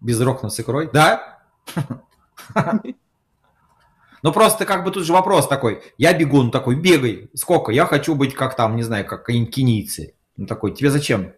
Без 0.00 0.20
рок, 0.20 0.42
но 0.42 0.48
с 0.48 0.58
икрой? 0.58 0.90
Да? 0.92 1.38
Ну 4.22 4.32
просто 4.32 4.64
как 4.64 4.82
бы 4.82 4.90
тут 4.90 5.04
же 5.04 5.12
вопрос 5.12 5.46
такой, 5.46 5.82
я 5.98 6.12
бегун 6.12 6.50
такой, 6.50 6.74
бегай, 6.74 7.30
сколько, 7.34 7.70
я 7.70 7.86
хочу 7.86 8.16
быть 8.16 8.34
как 8.34 8.56
там, 8.56 8.74
не 8.74 8.82
знаю, 8.82 9.06
как 9.06 9.26
кенийцы. 9.26 10.14
Ну 10.36 10.46
такой, 10.46 10.74
тебе 10.74 10.90
зачем? 10.90 11.32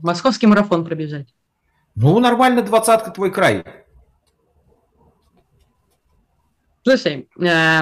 Московский 0.00 0.46
марафон 0.46 0.84
пробежать. 0.84 1.34
Ну 1.96 2.16
нормально, 2.20 2.62
двадцатка 2.62 3.10
твой 3.10 3.32
край. 3.32 3.64
Слушай, 6.82 7.28
э, 7.40 7.80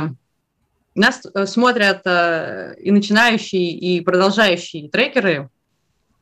нас 0.95 1.23
э, 1.25 1.47
смотрят 1.47 2.03
э, 2.05 2.75
и 2.79 2.91
начинающие, 2.91 3.71
и 3.71 4.01
продолжающие 4.03 4.91
трекеры. 4.91 5.49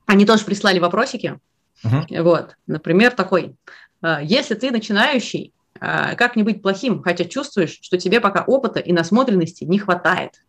Они 0.06 0.24
тоже 0.24 0.44
прислали 0.44 0.78
вопросики. 0.78 1.38
Uh-huh. 1.84 2.22
Вот, 2.22 2.56
например, 2.66 3.12
такой. 3.12 3.56
Э, 4.02 4.18
если 4.22 4.54
ты 4.54 4.70
начинающий, 4.70 5.52
э, 5.80 6.14
как 6.14 6.36
не 6.36 6.44
быть 6.44 6.62
плохим, 6.62 7.02
хотя 7.02 7.24
чувствуешь, 7.24 7.78
что 7.82 7.98
тебе 7.98 8.20
пока 8.20 8.44
опыта 8.44 8.78
и 8.78 8.92
насмотренности 8.92 9.64
не 9.64 9.78
хватает? 9.78 10.42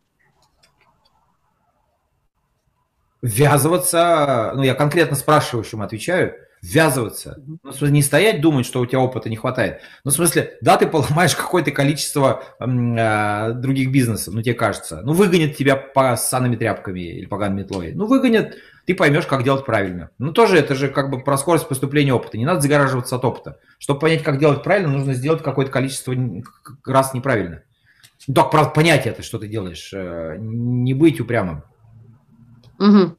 Ввязываться, 3.21 4.53
ну 4.55 4.63
я 4.63 4.75
конкретно 4.75 5.15
спрашивающим 5.15 5.81
отвечаю– 5.81 6.35
ввязываться. 6.61 7.41
Ну, 7.45 7.57
в 7.63 7.75
смысле, 7.75 7.91
не 7.91 8.01
стоять, 8.01 8.41
думать, 8.41 8.65
что 8.65 8.81
у 8.81 8.85
тебя 8.85 8.99
опыта 8.99 9.29
не 9.29 9.35
хватает. 9.35 9.81
Ну, 10.03 10.11
в 10.11 10.13
смысле, 10.13 10.57
да, 10.61 10.77
ты 10.77 10.87
поломаешь 10.87 11.35
какое-то 11.37 11.71
количество 11.71 12.43
э, 12.59 13.53
других 13.53 13.91
бизнесов, 13.91 14.33
ну, 14.33 14.41
тебе 14.41 14.55
кажется. 14.55 15.01
Ну, 15.03 15.13
выгонят 15.13 15.55
тебя 15.55 15.75
по 15.75 16.15
санными 16.15 16.55
тряпками 16.55 16.99
или 16.99 17.25
поганой 17.25 17.63
метлой. 17.63 17.93
Ну, 17.93 18.07
выгонят, 18.07 18.55
ты 18.85 18.95
поймешь, 18.95 19.25
как 19.25 19.43
делать 19.43 19.65
правильно. 19.65 20.09
Ну, 20.17 20.33
тоже 20.33 20.57
это 20.57 20.75
же 20.75 20.89
как 20.89 21.09
бы 21.09 21.19
про 21.23 21.37
скорость 21.37 21.67
поступления 21.67 22.13
опыта. 22.13 22.37
Не 22.37 22.45
надо 22.45 22.61
загораживаться 22.61 23.15
от 23.15 23.25
опыта. 23.25 23.59
Чтобы 23.77 23.99
понять, 23.99 24.23
как 24.23 24.39
делать 24.39 24.63
правильно, 24.63 24.89
нужно 24.89 25.13
сделать 25.13 25.43
какое-то 25.43 25.71
количество 25.71 26.15
раз 26.85 27.13
неправильно. 27.13 27.63
Ну, 28.27 28.33
только 28.33 28.49
правда, 28.49 28.71
понять 28.71 29.07
это, 29.07 29.23
что 29.23 29.39
ты 29.39 29.47
делаешь. 29.47 29.91
Э, 29.93 30.35
не 30.39 30.93
быть 30.93 31.21
упрямым. 31.21 31.63
Угу. 32.79 33.18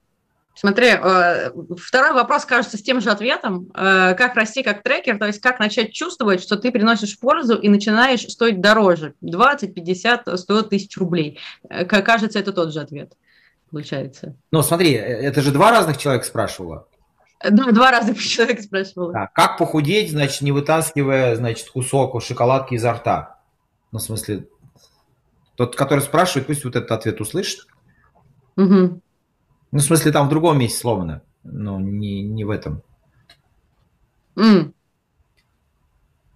Смотри, 0.54 0.88
э, 0.88 1.50
второй 1.78 2.12
вопрос 2.12 2.44
кажется 2.44 2.76
с 2.76 2.82
тем 2.82 3.00
же 3.00 3.10
ответом. 3.10 3.70
Э, 3.74 4.14
как 4.14 4.34
расти 4.34 4.62
как 4.62 4.82
трекер, 4.82 5.18
то 5.18 5.26
есть 5.26 5.40
как 5.40 5.58
начать 5.58 5.92
чувствовать, 5.92 6.42
что 6.42 6.56
ты 6.56 6.70
приносишь 6.70 7.18
пользу 7.18 7.56
и 7.56 7.68
начинаешь 7.68 8.22
стоить 8.22 8.60
дороже. 8.60 9.14
20, 9.20 9.74
50, 9.74 10.38
100 10.38 10.62
тысяч 10.62 10.96
рублей. 10.98 11.38
Э, 11.68 11.84
кажется, 11.84 12.38
это 12.38 12.52
тот 12.52 12.72
же 12.72 12.80
ответ 12.80 13.14
получается. 13.70 14.36
Ну, 14.50 14.62
смотри, 14.62 14.92
это 14.92 15.40
же 15.42 15.52
два 15.52 15.70
разных 15.70 15.96
человека 15.96 16.26
спрашивало. 16.26 16.86
Да, 17.42 17.70
два 17.72 17.90
разных 17.90 18.18
человека 18.22 18.62
спрашивало. 18.62 19.12
Да, 19.12 19.30
как 19.32 19.58
похудеть, 19.58 20.10
значит, 20.10 20.42
не 20.42 20.52
вытаскивая, 20.52 21.36
значит, 21.36 21.70
кусок 21.70 22.22
шоколадки 22.22 22.74
изо 22.74 22.92
рта? 22.92 23.38
Ну, 23.92 23.98
в 23.98 24.02
смысле, 24.02 24.46
тот, 25.56 25.74
который 25.76 26.00
спрашивает, 26.00 26.46
пусть 26.46 26.64
вот 26.64 26.76
этот 26.76 26.90
ответ 26.90 27.20
услышит. 27.20 27.66
Угу. 28.56 29.00
Ну, 29.72 29.78
в 29.78 29.82
смысле, 29.82 30.12
там 30.12 30.26
в 30.26 30.30
другом 30.30 30.58
месте 30.58 30.78
сломано. 30.78 31.22
Ну, 31.44 31.78
не, 31.78 32.22
не 32.22 32.44
в 32.44 32.50
этом. 32.50 32.82
Mm. 34.36 34.72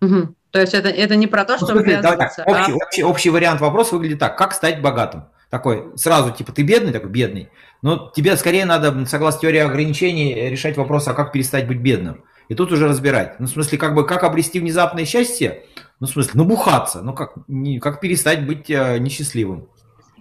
Угу. 0.01 0.35
То 0.51 0.61
есть 0.61 0.75
это, 0.75 0.89
это 0.89 1.17
не 1.17 1.27
про 1.27 1.45
то, 1.45 1.55
ну, 1.55 1.59
что 1.59 1.75
ну, 1.75 1.81
смысле, 1.81 2.01
давай 2.01 2.19
так, 2.19 2.47
общий, 2.47 2.73
а... 2.73 2.77
общий, 2.77 3.03
общий 3.03 3.31
вариант 3.31 3.61
вопроса 3.61 3.97
выглядит 3.97 4.21
так. 4.21 4.39
Как 4.39 4.53
стать 4.53 4.81
богатым? 4.81 5.25
Такой, 5.51 5.93
сразу, 5.97 6.33
типа, 6.33 6.53
ты 6.53 6.63
бедный, 6.63 6.93
такой 6.93 7.11
бедный. 7.11 7.49
Но 7.83 8.11
тебе 8.15 8.37
скорее 8.37 8.65
надо, 8.65 9.05
согласно 9.07 9.41
теории 9.41 9.59
ограничений, 9.59 10.51
решать 10.51 10.77
вопрос, 10.77 11.09
а 11.09 11.15
как 11.15 11.33
перестать 11.33 11.67
быть 11.67 11.79
бедным. 11.79 12.25
И 12.49 12.55
тут 12.55 12.73
уже 12.73 12.89
разбирать. 12.89 13.41
Ну, 13.41 13.47
в 13.47 13.51
смысле, 13.51 13.79
как 13.79 13.95
бы, 13.95 14.07
как 14.07 14.23
обрести 14.23 14.61
внезапное 14.61 15.05
счастье? 15.05 15.65
Ну, 16.01 16.07
в 16.07 16.11
смысле, 16.11 16.33
набухаться. 16.35 17.03
Ну, 17.03 17.15
как, 17.15 17.35
не, 17.49 17.79
как 17.79 18.01
перестать 18.01 18.47
быть 18.47 18.69
э, 18.69 18.99
несчастливым. 18.99 19.69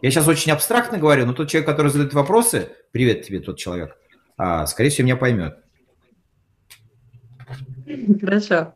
Я 0.02 0.12
сейчас 0.12 0.28
очень 0.28 0.52
абстрактно 0.52 0.98
говорю, 0.98 1.26
но 1.26 1.34
тот 1.34 1.50
человек, 1.50 1.68
который 1.68 1.92
задает 1.92 2.14
вопросы, 2.14 2.70
привет 2.94 3.24
тебе, 3.24 3.40
тот 3.40 3.58
человек, 3.58 3.98
а, 4.38 4.66
скорее 4.68 4.90
всего, 4.90 5.06
меня 5.06 5.18
поймет. 5.18 5.58
Хорошо. 8.22 8.76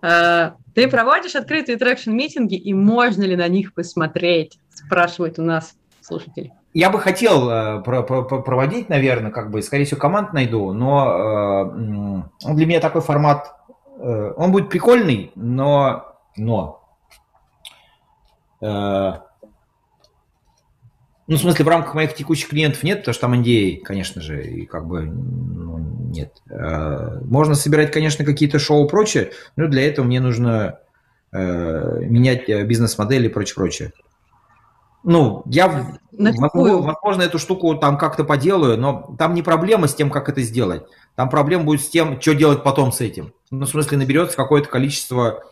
А, 0.00 0.56
ты 0.74 0.88
проводишь 0.88 1.36
открытые 1.36 1.76
traction-митинги, 1.76 2.56
и 2.56 2.74
можно 2.74 3.22
ли 3.22 3.36
на 3.36 3.46
них 3.46 3.74
посмотреть? 3.74 4.58
Спрашивает 4.70 5.38
у 5.38 5.42
нас 5.42 5.74
слушатель. 6.00 6.50
Я 6.74 6.88
бы 6.88 6.98
хотел 6.98 7.50
э, 7.50 7.82
про 7.82 8.02
про 8.02 8.22
проводить, 8.22 8.88
наверное, 8.88 9.30
как 9.30 9.50
бы, 9.50 9.60
скорее 9.60 9.84
всего, 9.84 10.00
команд 10.00 10.32
найду, 10.32 10.72
но 10.72 12.24
э, 12.40 12.54
для 12.54 12.64
меня 12.64 12.80
такой 12.80 13.02
формат, 13.02 13.54
э, 13.98 14.32
он 14.34 14.50
будет 14.52 14.70
прикольный, 14.70 15.32
но, 15.34 16.16
но 16.38 16.82
э, 18.62 19.12
ну, 21.32 21.38
в 21.38 21.40
смысле, 21.40 21.64
в 21.64 21.68
рамках 21.68 21.94
моих 21.94 22.14
текущих 22.14 22.50
клиентов 22.50 22.82
нет, 22.82 22.98
потому 22.98 23.14
что 23.14 23.22
там 23.22 23.40
NDA, 23.40 23.78
конечно 23.78 24.20
же, 24.20 24.44
и 24.44 24.66
как 24.66 24.86
бы 24.86 25.00
ну, 25.00 25.78
нет. 26.10 26.30
А, 26.50 27.22
можно 27.24 27.54
собирать, 27.54 27.90
конечно, 27.90 28.22
какие-то 28.22 28.58
шоу 28.58 28.84
и 28.84 28.88
прочее, 28.90 29.32
но 29.56 29.66
для 29.66 29.88
этого 29.88 30.04
мне 30.04 30.20
нужно 30.20 30.80
э, 31.32 32.00
менять 32.02 32.50
э, 32.50 32.64
бизнес-модели 32.64 33.28
и 33.28 33.30
прочее, 33.30 33.54
прочее. 33.54 33.92
Ну, 35.04 35.42
я, 35.46 35.96
возможно, 36.12 36.82
возможно, 36.82 37.22
эту 37.22 37.38
штуку 37.38 37.76
там 37.76 37.96
как-то 37.96 38.24
поделаю, 38.24 38.76
но 38.76 39.16
там 39.18 39.32
не 39.32 39.42
проблема 39.42 39.88
с 39.88 39.94
тем, 39.94 40.10
как 40.10 40.28
это 40.28 40.42
сделать. 40.42 40.82
Там 41.14 41.30
проблема 41.30 41.64
будет 41.64 41.80
с 41.80 41.88
тем, 41.88 42.20
что 42.20 42.34
делать 42.34 42.62
потом 42.62 42.92
с 42.92 43.00
этим. 43.00 43.32
Ну, 43.50 43.64
в 43.64 43.70
смысле, 43.70 43.96
наберется 43.96 44.36
какое-то 44.36 44.68
количество 44.68 45.44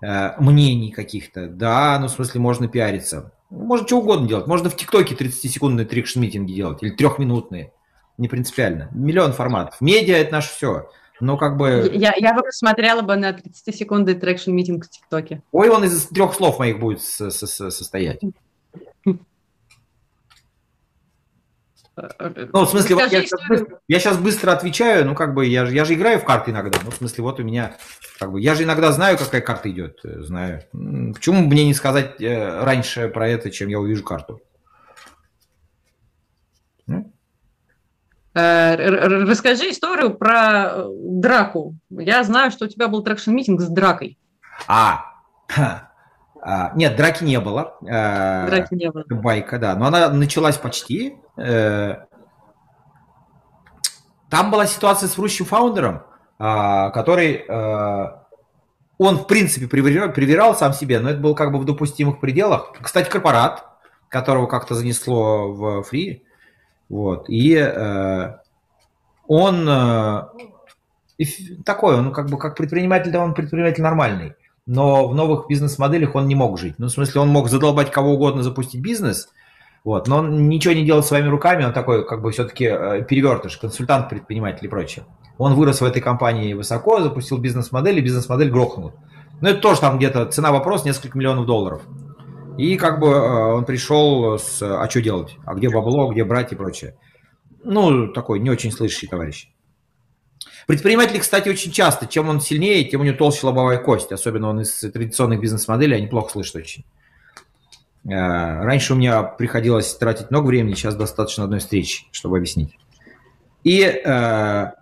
э, 0.00 0.40
мнений 0.40 0.92
каких-то. 0.92 1.48
Да, 1.48 1.98
ну, 1.98 2.06
в 2.06 2.12
смысле, 2.12 2.40
можно 2.40 2.68
пиариться. 2.68 3.32
Можно 3.50 3.86
что 3.86 3.98
угодно 3.98 4.28
делать. 4.28 4.46
Можно 4.46 4.70
в 4.70 4.76
ТикТоке 4.76 5.14
30-секундные 5.14 5.86
traction-митинги 5.86 6.52
делать 6.52 6.82
или 6.82 6.90
трехминутные. 6.90 7.72
Не 8.18 8.28
принципиально. 8.28 8.88
Миллион 8.92 9.32
форматов. 9.32 9.80
Медиа– 9.80 10.16
это 10.16 10.32
наше 10.32 10.50
все. 10.50 10.88
Но 11.20 11.36
как 11.36 11.56
бы... 11.56 11.90
Я, 11.94 12.14
я 12.16 12.34
бы 12.34 12.42
посмотрела 12.42 13.02
бы 13.02 13.16
на 13.16 13.30
30-секундный 13.30 14.14
traction-митинг 14.14 14.84
в 14.84 14.90
ТикТоке. 14.90 15.42
Ой, 15.52 15.68
он 15.68 15.84
из 15.84 16.06
трех 16.06 16.34
слов 16.34 16.58
моих 16.58 16.78
будет 16.78 17.00
состоять. 17.00 18.20
Ну, 21.96 22.64
в 22.64 22.68
смысле, 22.68 22.96
вот 22.96 23.10
я, 23.10 23.22
сейчас 23.22 23.40
быстро, 23.48 23.80
я 23.88 23.98
сейчас 23.98 24.18
быстро 24.18 24.52
отвечаю, 24.52 25.06
ну, 25.06 25.14
как 25.14 25.32
бы, 25.32 25.46
я, 25.46 25.64
я 25.64 25.86
же 25.86 25.94
играю 25.94 26.18
в 26.18 26.24
карты 26.24 26.50
иногда, 26.50 26.78
ну, 26.84 26.90
в 26.90 26.94
смысле, 26.94 27.24
вот 27.24 27.40
у 27.40 27.42
меня, 27.42 27.76
как 28.18 28.32
бы, 28.32 28.40
я 28.40 28.54
же 28.54 28.64
иногда 28.64 28.92
знаю, 28.92 29.16
какая 29.16 29.40
карта 29.40 29.70
идет, 29.70 30.00
э, 30.04 30.20
знаю. 30.22 30.62
Почему 30.72 31.40
мне 31.40 31.64
не 31.64 31.72
сказать 31.72 32.20
э, 32.20 32.62
раньше 32.62 33.08
про 33.08 33.28
это, 33.28 33.50
чем 33.50 33.68
я 33.68 33.80
увижу 33.80 34.04
карту? 34.04 34.42
Э, 38.34 38.76
расскажи 38.76 39.70
историю 39.70 40.14
про 40.14 40.84
драку. 40.90 41.76
Я 41.88 42.22
знаю, 42.24 42.50
что 42.50 42.66
у 42.66 42.68
тебя 42.68 42.88
был 42.88 43.02
traction-митинг 43.02 43.62
с 43.62 43.68
дракой. 43.68 44.18
А, 44.68 45.06
нет, 46.74 46.96
драки 46.96 47.24
не 47.24 47.40
было. 47.40 47.76
Драки 47.80 48.74
не 48.74 48.90
было. 48.90 49.04
Байка, 49.10 49.58
да. 49.58 49.74
Но 49.74 49.86
она 49.86 50.10
началась 50.10 50.56
почти. 50.56 51.16
Э, 51.36 52.04
там 54.28 54.50
была 54.50 54.66
ситуация 54.66 55.08
с 55.08 55.18
врущим 55.18 55.44
фаундером, 55.44 56.02
а, 56.38 56.90
который 56.90 57.44
э, 57.48 58.06
он, 58.98 59.18
в 59.18 59.26
принципе, 59.26 59.66
привирал, 59.66 60.12
привирал 60.12 60.56
сам 60.56 60.72
себе, 60.72 61.00
но 61.00 61.10
это 61.10 61.20
было 61.20 61.34
как 61.34 61.52
бы 61.52 61.58
в 61.58 61.64
допустимых 61.64 62.20
пределах. 62.20 62.72
Кстати, 62.80 63.10
корпорат, 63.10 63.64
которого 64.08 64.46
как-то 64.46 64.74
занесло 64.74 65.52
в 65.52 65.82
фри, 65.82 66.24
вот, 66.88 67.28
и 67.28 67.54
э, 67.54 68.36
он 69.26 69.66
такой, 71.64 71.96
он 71.96 72.12
как 72.12 72.28
бы 72.28 72.38
как 72.38 72.56
предприниматель, 72.56 73.10
да 73.10 73.20
он 73.20 73.34
предприниматель 73.34 73.82
нормальный, 73.82 74.34
но 74.66 75.08
в 75.08 75.14
новых 75.14 75.46
бизнес-моделях 75.48 76.14
он 76.14 76.26
не 76.26 76.34
мог 76.34 76.58
жить. 76.58 76.74
Ну, 76.78 76.86
в 76.86 76.90
смысле, 76.90 77.22
он 77.22 77.28
мог 77.28 77.48
задолбать 77.48 77.90
кого 77.90 78.14
угодно 78.14 78.42
запустить 78.42 78.80
бизнес– 78.80 79.28
вот. 79.86 80.08
Но 80.08 80.18
он 80.18 80.48
ничего 80.48 80.74
не 80.74 80.84
делал 80.84 81.04
своими 81.04 81.28
руками, 81.28 81.64
он 81.64 81.72
такой 81.72 82.04
как 82.04 82.20
бы 82.20 82.32
все-таки 82.32 82.64
э, 82.64 83.04
перевертыш, 83.08 83.56
консультант, 83.56 84.08
предприниматель 84.08 84.64
и 84.66 84.68
прочее. 84.68 85.04
Он 85.38 85.54
вырос 85.54 85.80
в 85.80 85.84
этой 85.84 86.02
компании 86.02 86.54
высоко, 86.54 87.00
запустил 87.00 87.38
бизнес-модель, 87.38 87.96
и 87.96 88.00
бизнес-модель 88.00 88.50
грохнул. 88.50 88.94
Ну, 89.40 89.48
это 89.48 89.60
тоже 89.60 89.80
там 89.80 89.98
где-то 89.98 90.26
цена 90.26 90.50
вопрос 90.50 90.84
несколько 90.84 91.16
миллионов 91.16 91.46
долларов. 91.46 91.82
И 92.58 92.76
как 92.76 92.98
бы 92.98 93.06
э, 93.06 93.54
он 93.54 93.64
пришел 93.64 94.40
с 94.40 94.60
«а 94.60 94.90
что 94.90 95.00
делать? 95.00 95.36
А 95.46 95.54
где 95.54 95.70
бабло, 95.70 96.10
где 96.10 96.24
брать 96.24 96.50
и 96.50 96.56
прочее?» 96.56 96.96
Ну, 97.62 98.08
такой 98.08 98.40
не 98.40 98.50
очень 98.50 98.72
слышащий 98.72 99.06
товарищ. 99.06 99.48
Предприниматели, 100.66 101.18
кстати, 101.18 101.48
очень 101.48 101.70
часто, 101.70 102.06
чем 102.06 102.28
он 102.28 102.40
сильнее, 102.40 102.84
тем 102.84 103.00
у 103.00 103.04
него 103.04 103.16
толще 103.16 103.46
лобовая 103.46 103.78
кость. 103.78 104.10
Особенно 104.10 104.48
он 104.48 104.60
из 104.60 104.80
традиционных 104.80 105.40
бизнес-моделей, 105.40 105.96
они 105.96 106.08
плохо 106.08 106.30
слышат 106.32 106.56
очень. 106.56 106.84
Э, 108.04 108.62
раньше 108.64 108.94
у 108.94 108.96
меня 108.96 109.22
приходилось 109.22 109.94
тратить 109.94 110.30
много 110.30 110.46
времени, 110.46 110.74
сейчас 110.74 110.96
достаточно 110.96 111.44
одной 111.44 111.60
встречи, 111.60 112.06
чтобы 112.10 112.38
объяснить. 112.38 112.76
И 113.62 113.80
э, 113.82 114.72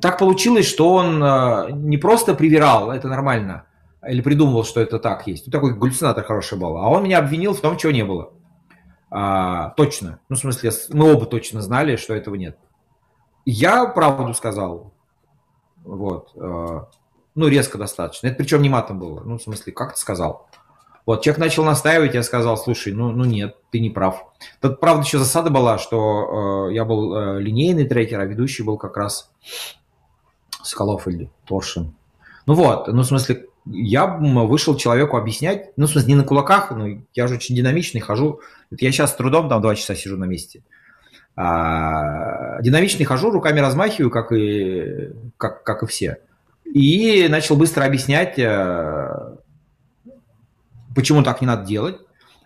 так 0.00 0.18
получилось, 0.18 0.66
что 0.66 0.94
он 0.94 1.22
э, 1.22 1.70
не 1.72 1.98
просто 1.98 2.34
привирал, 2.34 2.92
это 2.92 3.08
нормально, 3.08 3.64
или 4.06 4.20
придумывал, 4.20 4.64
что 4.64 4.80
это 4.80 5.00
так 5.00 5.26
есть. 5.26 5.46
Ну, 5.46 5.52
такой 5.52 5.74
галлюцинатор 5.74 6.24
хороший 6.24 6.58
был. 6.58 6.76
А 6.76 6.88
он 6.88 7.04
меня 7.04 7.18
обвинил 7.18 7.54
в 7.54 7.60
том, 7.60 7.76
чего 7.76 7.92
не 7.92 8.04
было. 8.04 8.32
А, 9.10 9.70
точно. 9.70 10.20
Ну, 10.28 10.36
в 10.36 10.38
смысле, 10.38 10.70
мы 10.90 11.12
оба 11.12 11.26
точно 11.26 11.60
знали, 11.60 11.96
что 11.96 12.14
этого 12.14 12.36
нет. 12.36 12.56
Я 13.44 13.86
правду 13.86 14.34
сказал. 14.34 14.92
Вот. 15.84 16.32
Э, 16.36 16.80
ну, 17.34 17.48
резко 17.48 17.78
достаточно. 17.78 18.28
Это 18.28 18.36
причем 18.36 18.62
не 18.62 18.68
матом 18.68 18.98
было. 18.98 19.22
Ну, 19.24 19.38
в 19.38 19.42
смысле, 19.42 19.72
как 19.72 19.94
ты 19.94 20.00
сказал. 20.00 20.48
Вот, 21.06 21.22
человек 21.22 21.40
начал 21.40 21.64
настаивать, 21.64 22.14
я 22.14 22.22
сказал, 22.22 22.56
слушай, 22.56 22.92
ну, 22.92 23.10
ну 23.10 23.24
нет, 23.24 23.56
ты 23.70 23.80
не 23.80 23.90
прав. 23.90 24.26
Тут, 24.60 24.80
правда, 24.80 25.02
еще 25.02 25.18
засада 25.18 25.50
была, 25.50 25.78
что 25.78 26.68
э, 26.68 26.74
я 26.74 26.84
был 26.84 27.16
э, 27.16 27.40
линейный 27.40 27.86
трекер, 27.86 28.20
а 28.20 28.26
ведущий 28.26 28.62
был 28.62 28.76
как 28.76 28.96
раз 28.96 29.30
Соколов 30.62 31.08
или 31.08 31.30
Торшин. 31.46 31.96
Ну 32.46 32.54
вот, 32.54 32.88
ну, 32.88 33.02
в 33.02 33.06
смысле, 33.06 33.46
я 33.64 34.06
вышел 34.06 34.76
человеку 34.76 35.16
объяснять, 35.16 35.76
ну, 35.76 35.86
в 35.86 35.90
смысле, 35.90 36.10
не 36.10 36.14
на 36.16 36.24
кулаках, 36.24 36.70
но 36.70 36.86
я 37.14 37.26
же 37.26 37.34
очень 37.34 37.56
динамичный, 37.56 38.00
хожу. 38.00 38.40
Я 38.70 38.92
сейчас 38.92 39.10
с 39.12 39.16
трудом 39.16 39.48
там 39.48 39.62
два 39.62 39.74
часа 39.74 39.94
сижу 39.94 40.16
на 40.16 40.24
месте. 40.24 40.62
А, 41.36 42.60
динамичный 42.60 43.04
хожу, 43.04 43.30
руками 43.30 43.60
размахиваю, 43.60 44.10
как 44.10 44.32
и, 44.32 45.10
как, 45.36 45.62
как 45.62 45.82
и 45.82 45.86
все. 45.86 46.18
И 46.64 47.26
начал 47.28 47.56
быстро 47.56 47.84
объяснять, 47.84 48.38
э, 48.38 49.36
почему 50.94 51.22
так 51.22 51.40
не 51.40 51.46
надо 51.46 51.66
делать, 51.66 51.96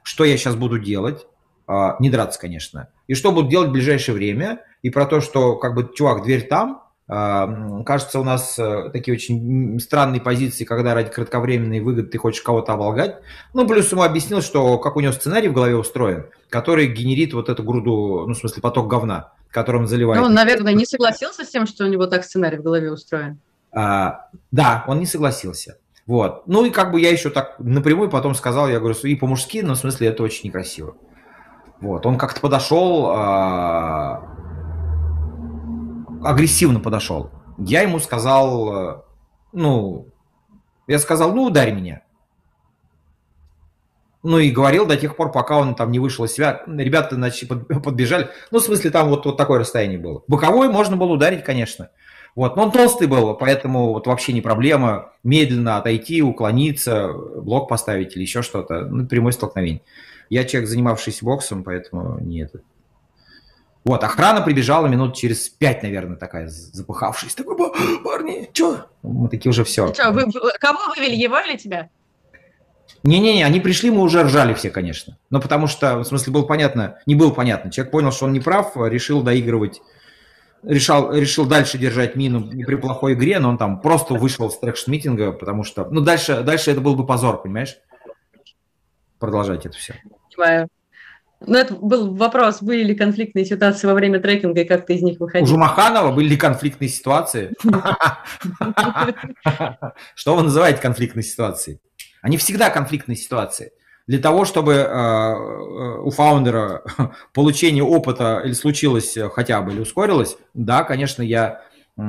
что 0.02 0.24
я 0.24 0.36
сейчас 0.36 0.54
буду 0.54 0.78
делать, 0.78 1.26
а, 1.66 1.96
не 1.98 2.08
драться, 2.10 2.38
конечно, 2.38 2.88
и 3.06 3.14
что 3.14 3.32
буду 3.32 3.48
делать 3.48 3.70
в 3.70 3.72
ближайшее 3.72 4.14
время, 4.14 4.60
и 4.82 4.90
про 4.90 5.06
то, 5.06 5.20
что, 5.20 5.56
как 5.56 5.74
бы, 5.74 5.90
чувак, 5.94 6.22
дверь 6.22 6.46
там, 6.46 6.83
кажется, 7.06 8.18
у 8.18 8.24
нас 8.24 8.58
э, 8.58 8.88
такие 8.90 9.14
очень 9.14 9.78
странные 9.78 10.22
позиции, 10.22 10.64
когда 10.64 10.94
ради 10.94 11.10
кратковременной 11.10 11.80
выгоды 11.80 12.08
ты 12.08 12.16
хочешь 12.16 12.40
кого-то 12.40 12.72
оболгать. 12.72 13.16
Ну, 13.52 13.66
плюс 13.66 13.92
ему 13.92 14.02
объяснил, 14.02 14.40
что 14.40 14.78
как 14.78 14.96
у 14.96 15.00
него 15.00 15.12
сценарий 15.12 15.48
в 15.48 15.52
голове 15.52 15.76
устроен, 15.76 16.26
который 16.48 16.86
генерит 16.86 17.34
вот 17.34 17.50
эту 17.50 17.62
груду, 17.62 18.24
ну, 18.26 18.32
в 18.32 18.38
смысле, 18.38 18.62
поток 18.62 18.88
говна, 18.88 19.32
которым 19.50 19.86
заливает. 19.86 20.18
Ну, 20.18 20.26
он, 20.28 20.34
наверное, 20.34 20.72
не 20.72 20.86
согласился 20.86 21.44
с 21.44 21.50
тем, 21.50 21.66
что 21.66 21.84
у 21.84 21.88
него 21.88 22.06
так 22.06 22.24
сценарий 22.24 22.56
в 22.56 22.62
голове 22.62 22.90
устроен. 22.90 23.38
А, 23.70 24.28
да, 24.50 24.84
он 24.86 24.98
не 24.98 25.06
согласился. 25.06 25.76
Вот. 26.06 26.46
Ну 26.46 26.64
и 26.64 26.70
как 26.70 26.92
бы 26.92 27.00
я 27.00 27.10
еще 27.10 27.28
так 27.28 27.56
напрямую 27.58 28.08
потом 28.10 28.34
сказал, 28.34 28.68
я 28.68 28.78
говорю, 28.78 28.96
и 29.02 29.14
по-мужски, 29.14 29.58
но 29.62 29.74
в 29.74 29.78
смысле 29.78 30.08
это 30.08 30.22
очень 30.22 30.48
некрасиво. 30.48 30.96
Вот. 31.80 32.06
Он 32.06 32.16
как-то 32.16 32.40
подошел, 32.40 33.06
а... 33.08 34.33
агрессивно 36.24 36.80
подошел. 36.80 37.30
Я 37.58 37.82
ему 37.82 37.98
сказал, 38.00 38.76
э, 38.76 39.02
ну, 39.52 40.08
я 40.86 40.98
сказал, 40.98 41.34
ну 41.34 41.44
ударь 41.44 41.72
меня. 41.72 42.02
Ну 44.22 44.38
и 44.38 44.50
говорил 44.50 44.86
до 44.86 44.96
тех 44.96 45.16
пор, 45.16 45.30
пока 45.32 45.58
он 45.58 45.74
там 45.74 45.92
не 45.92 45.98
вышел 45.98 46.24
из 46.24 46.32
себя. 46.32 46.62
Ребята, 46.66 47.14
значит, 47.16 47.48
подбежали. 47.84 48.30
Ну, 48.50 48.58
в 48.58 48.62
смысле, 48.62 48.90
там 48.90 49.10
вот, 49.10 49.26
вот 49.26 49.36
такое 49.36 49.60
расстояние 49.60 49.98
было. 49.98 50.22
Боковой 50.26 50.68
можно 50.68 50.96
было 50.96 51.12
ударить, 51.12 51.44
конечно. 51.44 51.90
Вот. 52.34 52.56
Но 52.56 52.64
он 52.64 52.72
толстый 52.72 53.06
был, 53.06 53.34
поэтому 53.34 53.92
вот 53.92 54.06
вообще 54.06 54.32
не 54.32 54.40
проблема 54.40 55.12
медленно 55.22 55.76
отойти, 55.76 56.22
уклониться, 56.22 57.12
блок 57.12 57.68
поставить 57.68 58.16
или 58.16 58.22
еще 58.22 58.42
что-то. 58.42 58.86
Ну, 58.86 59.06
прямое 59.06 59.32
столкновение. 59.32 59.82
Я 60.30 60.44
человек, 60.44 60.70
занимавшийся 60.70 61.24
боксом, 61.24 61.62
поэтому 61.62 62.18
не 62.18 62.42
это. 62.42 62.60
Вот, 63.84 64.02
охрана 64.02 64.40
прибежала 64.40 64.86
минут 64.86 65.14
через 65.14 65.48
пять, 65.48 65.82
наверное, 65.82 66.16
такая, 66.16 66.48
запыхавшись. 66.48 67.34
Такой, 67.34 67.56
парни, 68.02 68.48
что? 68.52 68.86
Мы 69.02 69.28
такие 69.28 69.50
уже 69.50 69.64
все. 69.64 69.92
Что, 69.92 70.10
вы, 70.10 70.30
кого 70.58 70.78
вывели, 70.96 71.14
его 71.14 71.38
или 71.38 71.56
тебя? 71.56 71.90
Не-не-не, 73.02 73.44
они 73.44 73.60
пришли, 73.60 73.90
мы 73.90 74.00
уже 74.00 74.22
ржали 74.22 74.54
все, 74.54 74.70
конечно. 74.70 75.18
Но 75.28 75.40
потому 75.40 75.66
что, 75.66 75.98
в 75.98 76.04
смысле, 76.04 76.32
было 76.32 76.44
понятно, 76.44 76.98
не 77.04 77.14
было 77.14 77.30
понятно. 77.30 77.70
Человек 77.70 77.92
понял, 77.92 78.12
что 78.12 78.24
он 78.24 78.32
не 78.32 78.40
прав, 78.40 78.72
решил 78.76 79.22
доигрывать 79.22 79.82
решал, 80.66 81.12
решил 81.12 81.46
дальше 81.46 81.78
держать 81.78 82.16
мину 82.16 82.48
при 82.48 82.76
плохой 82.76 83.14
игре, 83.14 83.38
но 83.38 83.50
он 83.50 83.58
там 83.58 83.80
просто 83.80 84.14
вышел 84.14 84.50
с 84.50 84.58
трекш-митинга, 84.58 85.32
потому 85.32 85.64
что, 85.64 85.86
ну, 85.90 86.00
дальше, 86.00 86.42
дальше 86.42 86.70
это 86.70 86.80
был 86.80 86.96
бы 86.96 87.06
позор, 87.06 87.42
понимаешь? 87.42 87.76
Продолжать 89.18 89.66
это 89.66 89.76
все. 89.76 89.94
Понимаю. 90.34 90.68
Ну, 91.40 91.58
это 91.58 91.74
был 91.74 92.14
вопрос, 92.14 92.62
были 92.62 92.84
ли 92.84 92.94
конфликтные 92.94 93.44
ситуации 93.44 93.86
во 93.86 93.94
время 93.94 94.20
трекинга, 94.20 94.62
и 94.62 94.64
как 94.64 94.86
ты 94.86 94.94
из 94.94 95.02
них 95.02 95.20
выходил? 95.20 95.44
У 95.44 95.48
Жумаханова 95.48 96.14
были 96.14 96.28
ли 96.28 96.36
конфликтные 96.36 96.88
ситуации? 96.88 97.52
Что 100.14 100.36
вы 100.36 100.42
называете 100.42 100.80
конфликтной 100.80 101.22
ситуацией? 101.22 101.80
Они 102.22 102.38
всегда 102.38 102.70
конфликтные 102.70 103.16
ситуации 103.16 103.72
для 104.06 104.18
того, 104.18 104.44
чтобы 104.44 104.74
э, 104.74 104.76
э, 104.76 105.98
у 106.00 106.10
фаундера 106.10 106.82
получение 107.32 107.82
опыта 107.82 108.42
или 108.44 108.52
случилось 108.52 109.16
хотя 109.32 109.62
бы, 109.62 109.72
или 109.72 109.80
ускорилось, 109.80 110.36
да, 110.52 110.84
конечно, 110.84 111.22
я 111.22 111.62
э, 111.96 112.02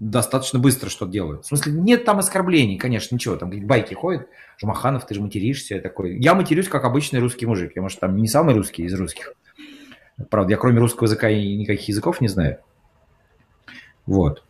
достаточно 0.00 0.58
быстро 0.58 0.88
что 0.88 1.06
делают. 1.06 1.44
В 1.44 1.48
смысле, 1.48 1.72
нет 1.72 2.04
там 2.04 2.18
оскорблений, 2.18 2.78
конечно, 2.78 3.14
ничего, 3.14 3.36
там 3.36 3.50
байки 3.66 3.94
ходят, 3.94 4.28
Жумаханов, 4.58 5.06
ты 5.06 5.14
же 5.14 5.22
материшься, 5.22 5.80
такой. 5.80 6.18
Я 6.18 6.34
матерюсь, 6.34 6.68
как 6.68 6.84
обычный 6.84 7.20
русский 7.20 7.46
мужик, 7.46 7.72
я, 7.74 7.82
может, 7.82 8.00
там 8.00 8.16
не 8.16 8.28
самый 8.28 8.54
русский 8.54 8.84
из 8.84 8.94
русских. 8.94 9.34
Правда, 10.30 10.52
я 10.52 10.56
кроме 10.56 10.80
русского 10.80 11.06
языка 11.06 11.28
и 11.28 11.56
никаких 11.56 11.88
языков 11.88 12.20
не 12.20 12.28
знаю. 12.28 12.58
Вот. 14.06 14.44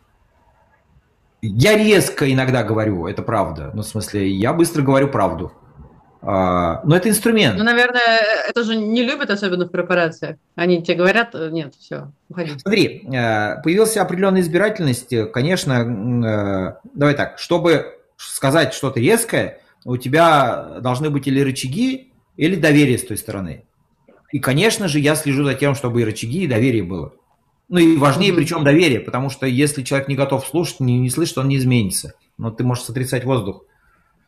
Я 1.43 1.77
резко 1.77 2.33
иногда 2.33 2.63
говорю, 2.63 3.07
это 3.07 3.23
правда. 3.23 3.71
Ну, 3.75 3.83
в 3.83 3.87
смысле, 3.87 4.29
я 4.31 4.53
быстро 4.53 4.83
говорю 4.83 5.09
правду. 5.09 5.53
А, 6.29 6.81
но 6.83 6.97
это 6.97 7.09
инструмент. 7.09 7.57
Ну, 7.57 7.63
наверное, 7.63 8.19
это 8.49 8.65
же 8.65 8.75
не 8.75 9.05
любят, 9.05 9.31
особенно 9.31 9.67
в 9.67 9.71
корпорациях. 9.71 10.39
Они 10.57 10.83
тебе 10.83 10.97
говорят, 10.97 11.31
э, 11.35 11.51
нет, 11.53 11.75
все, 11.79 12.11
уходи. 12.29 12.59
Смотри, 12.59 13.05
э, 13.07 13.63
появилась 13.63 13.97
определенная 13.97 14.41
избирательность. 14.41 15.15
Конечно, 15.33 16.81
э, 16.83 16.89
давай 16.95 17.15
так, 17.15 17.39
чтобы 17.39 17.95
сказать 18.17 18.75
что-то 18.75 18.99
резкое, 18.99 19.61
у 19.85 19.97
тебя 19.99 20.81
должны 20.81 21.11
быть 21.11 21.29
или 21.29 21.41
рычаги, 21.41 22.13
или 22.37 22.57
доверие 22.57 22.99
с 22.99 23.07
той 23.07 23.19
стороны. 23.19 23.65
И, 24.33 24.41
конечно 24.41 24.89
же, 24.89 24.99
я 24.99 25.15
слежу 25.15 25.45
за 25.45 25.55
тем, 25.55 25.77
чтобы 25.77 26.01
и 26.01 26.05
рычаги, 26.05 26.43
и 26.43 26.49
доверие 26.49 26.83
было. 26.83 27.13
Ну 27.69 27.79
и 27.79 27.97
важнее, 27.97 28.33
mm-hmm. 28.33 28.37
причем 28.37 28.65
доверие, 28.65 28.99
потому 28.99 29.31
что 29.31 29.47
если 29.47 29.85
человек 29.85 30.09
не 30.09 30.17
готов 30.17 30.45
слушать, 30.45 30.81
не, 30.81 30.99
не 30.99 31.09
слышит, 31.09 31.39
он 31.39 31.47
не 31.47 31.57
изменится. 31.57 32.15
Но 32.37 32.51
ты 32.51 32.65
можешь 32.65 32.83
сотрясать 32.83 33.25
воздух. 33.25 33.63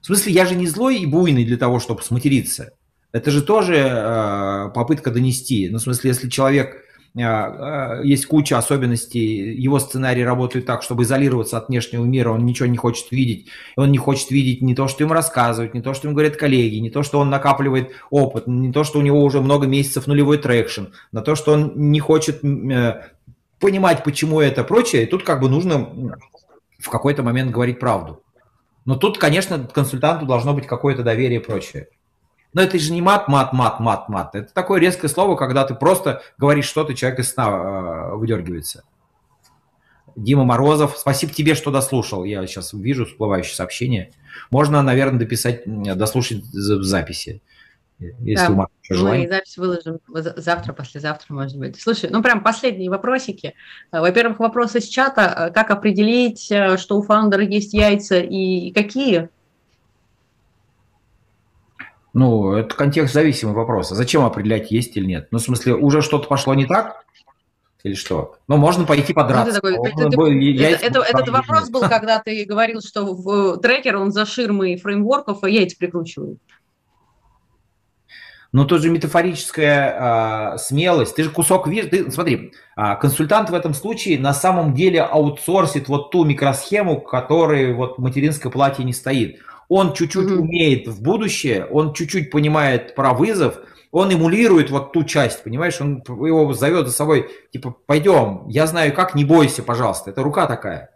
В 0.01 0.07
смысле, 0.07 0.33
я 0.33 0.47
же 0.47 0.55
не 0.55 0.67
злой 0.67 0.99
и 0.99 1.07
буйный 1.07 1.45
для 1.45 1.57
того, 1.57 1.81
чтобы 1.81 2.03
сматериться. 2.03 2.73
Это 3.13 3.31
же 3.31 3.43
тоже 3.43 3.77
э, 3.77 4.71
попытка 4.75 5.11
донести. 5.11 5.69
Ну, 5.71 5.79
в 5.79 5.83
смысле, 5.83 6.11
если 6.11 6.29
человек 6.29 6.85
а, 7.17 7.99
а, 8.01 8.03
есть 8.03 8.27
куча 8.27 8.59
особенностей, 8.59 9.55
его 9.55 9.79
сценарий 9.79 10.25
работает 10.25 10.67
так, 10.67 10.83
чтобы 10.83 11.03
изолироваться 11.03 11.57
от 11.57 11.69
внешнего 11.69 12.05
мира, 12.05 12.31
он 12.31 12.45
ничего 12.45 12.69
не 12.69 12.77
хочет 12.77 13.11
видеть, 13.11 13.49
он 13.77 13.91
не 13.91 13.99
хочет 13.99 14.31
видеть 14.31 14.63
не 14.63 14.75
то, 14.75 14.89
что 14.89 15.03
ему 15.03 15.15
рассказывают, 15.15 15.75
не 15.75 15.81
то, 15.81 15.95
что 15.95 16.07
ему 16.07 16.15
говорят 16.15 16.37
коллеги, 16.37 16.77
не 16.77 16.91
то, 16.91 17.03
что 17.03 17.19
он 17.19 17.31
накапливает 17.31 17.91
опыт, 18.11 18.47
не 18.47 18.73
то, 18.73 18.85
что 18.85 18.99
у 18.99 19.03
него 19.03 19.23
уже 19.23 19.41
много 19.41 19.67
месяцев 19.67 20.07
нулевой 20.07 20.39
traction, 20.39 20.87
на 21.11 21.23
то, 21.23 21.35
что 21.35 21.53
он 21.53 21.73
не 21.75 21.99
хочет 21.99 22.45
э, 22.45 23.03
понимать, 23.59 24.05
почему 24.05 24.41
это 24.41 24.63
прочее, 24.63 25.05
и 25.05 25.07
тут 25.07 25.25
как 25.25 25.41
бы 25.41 25.49
нужно 25.49 25.89
в 26.79 26.89
какой-то 26.91 27.23
момент 27.23 27.51
говорить 27.51 27.81
правду. 27.81 28.23
Но 28.89 28.97
тут, 28.97 29.19
конечно, 29.19 29.59
консультанту 29.59 30.25
должно 30.25 30.55
быть 30.55 30.67
какое-то 30.67 31.03
доверие 31.03 31.41
и 31.41 31.45
прочее. 31.45 31.89
Но 32.55 32.63
это 32.63 32.79
же 32.79 32.91
не 32.91 33.03
мат, 33.03 33.29
мат, 33.29 33.53
мат, 33.53 33.81
мат, 33.81 34.09
мат. 34.09 34.35
Это 34.35 34.51
такое 34.55 34.81
резкое 34.81 35.09
слово, 35.09 35.37
когда 35.37 35.65
ты 35.65 35.75
просто 35.75 36.23
говоришь 36.39 36.65
что-то, 36.65 36.95
человек 36.95 37.19
из 37.19 37.31
сна 37.31 37.49
э, 37.51 38.15
выдергивается. 38.15 38.85
Дима 40.17 40.45
Морозов, 40.45 40.97
спасибо 40.97 41.35
тебе, 41.35 41.55
что 41.55 41.71
дослушал. 41.71 42.25
Я 42.25 42.47
сейчас 42.47 42.73
вижу 42.73 43.05
всплывающее 43.05 43.55
сообщение. 43.55 44.15
Можно, 44.51 44.81
наверное, 44.81 45.19
дописать, 45.19 45.65
дослушать 45.67 46.45
в 46.45 46.83
записи. 46.83 47.43
Если 47.99 48.47
да, 48.47 48.53
у 48.53 49.05
мы 49.05 49.29
запись 49.29 49.57
выложим 49.57 49.99
завтра, 50.07 50.73
послезавтра, 50.73 51.35
может 51.35 51.59
быть. 51.59 51.81
Слушай, 51.81 52.11
ну 52.11 52.23
прям 52.23 52.45
последние 52.45 52.91
вопросики. 52.91 53.55
Во-первых, 53.91 54.39
вопрос 54.39 54.77
из 54.77 54.85
чата. 54.85 55.51
Как 55.53 55.71
определить, 55.71 56.51
э, 56.51 56.77
что 56.77 56.97
у 56.99 57.03
фаундера 57.03 57.43
есть 57.43 57.75
яйца 57.75 58.21
и 58.21 58.71
какие? 58.71 59.31
Ну, 62.15 62.53
это 62.53 62.75
контекст 62.75 63.15
зависимый 63.15 63.55
вопрос. 63.55 63.91
А 63.93 63.95
зачем 63.97 64.25
определять, 64.25 64.71
есть 64.71 64.97
или 64.97 65.07
нет? 65.07 65.29
Ну, 65.31 65.39
в 65.39 65.43
смысле, 65.43 65.75
уже 65.75 66.01
что-то 66.01 66.29
пошло 66.29 66.55
не 66.55 66.67
так? 66.67 67.05
Или 67.85 67.95
что? 67.95 68.37
Ну, 68.49 68.57
можно 68.57 68.85
пойти 68.85 69.13
подраться. 69.13 69.61
Ну, 69.63 69.73
такой, 69.73 69.91
ты, 69.91 69.95
ты, 69.95 70.65
это, 70.65 70.85
это, 70.85 71.01
этот 71.01 71.29
вопрос 71.29 71.71
был, 71.71 71.83
когда 71.83 72.19
ты 72.19 72.45
говорил, 72.45 72.81
что 72.81 73.05
в 73.15 73.59
трекер 73.59 73.97
он 73.97 74.11
за 74.11 74.27
ширмой 74.27 74.77
фреймворков 74.77 75.45
и 75.45 75.53
яйца 75.53 75.77
прикручивает. 75.79 76.39
Но 78.51 78.65
тут 78.65 78.81
же 78.81 78.91
метафорическая 78.91 80.55
э, 80.55 80.59
смелость. 80.59 81.15
Ты 81.15 81.25
же 81.25 81.31
кусок 81.31 81.69
видишь. 81.69 81.91
Ты, 81.91 82.11
смотри, 82.11 82.53
э, 82.77 82.97
консультант 83.01 83.51
в 83.51 83.55
этом 83.55 83.75
случае 83.75 84.19
на 84.19 84.33
самом 84.33 84.73
деле 84.73 85.03
аутсорсит 85.03 85.89
вот 85.89 86.11
ту 86.11 86.25
микросхему, 86.25 87.01
которой 87.01 87.75
вот 87.75 87.99
материнское 87.99 88.51
платье 88.51 88.85
не 88.85 88.95
стоит. 88.95 89.41
Он 89.69 89.93
чуть-чуть 89.93 90.29
mm-hmm. 90.29 90.39
умеет 90.39 90.89
в 90.89 91.03
будущее, 91.03 91.67
он 91.67 91.93
чуть-чуть 91.93 92.31
понимает 92.31 92.95
про 92.95 93.13
вызов, 93.13 93.59
он 93.91 94.13
эмулирует 94.13 94.71
вот 94.71 94.93
ту 94.93 95.05
часть, 95.05 95.43
понимаешь, 95.45 95.81
он 95.81 96.03
его 96.07 96.53
зовет 96.55 96.87
за 96.87 96.93
собой, 96.93 97.31
типа, 97.53 97.75
пойдем, 97.87 98.45
я 98.49 98.67
знаю 98.67 98.95
как, 98.95 99.15
не 99.15 99.25
бойся, 99.25 99.63
пожалуйста, 99.63 100.11
это 100.11 100.23
рука 100.23 100.47
такая. 100.47 100.91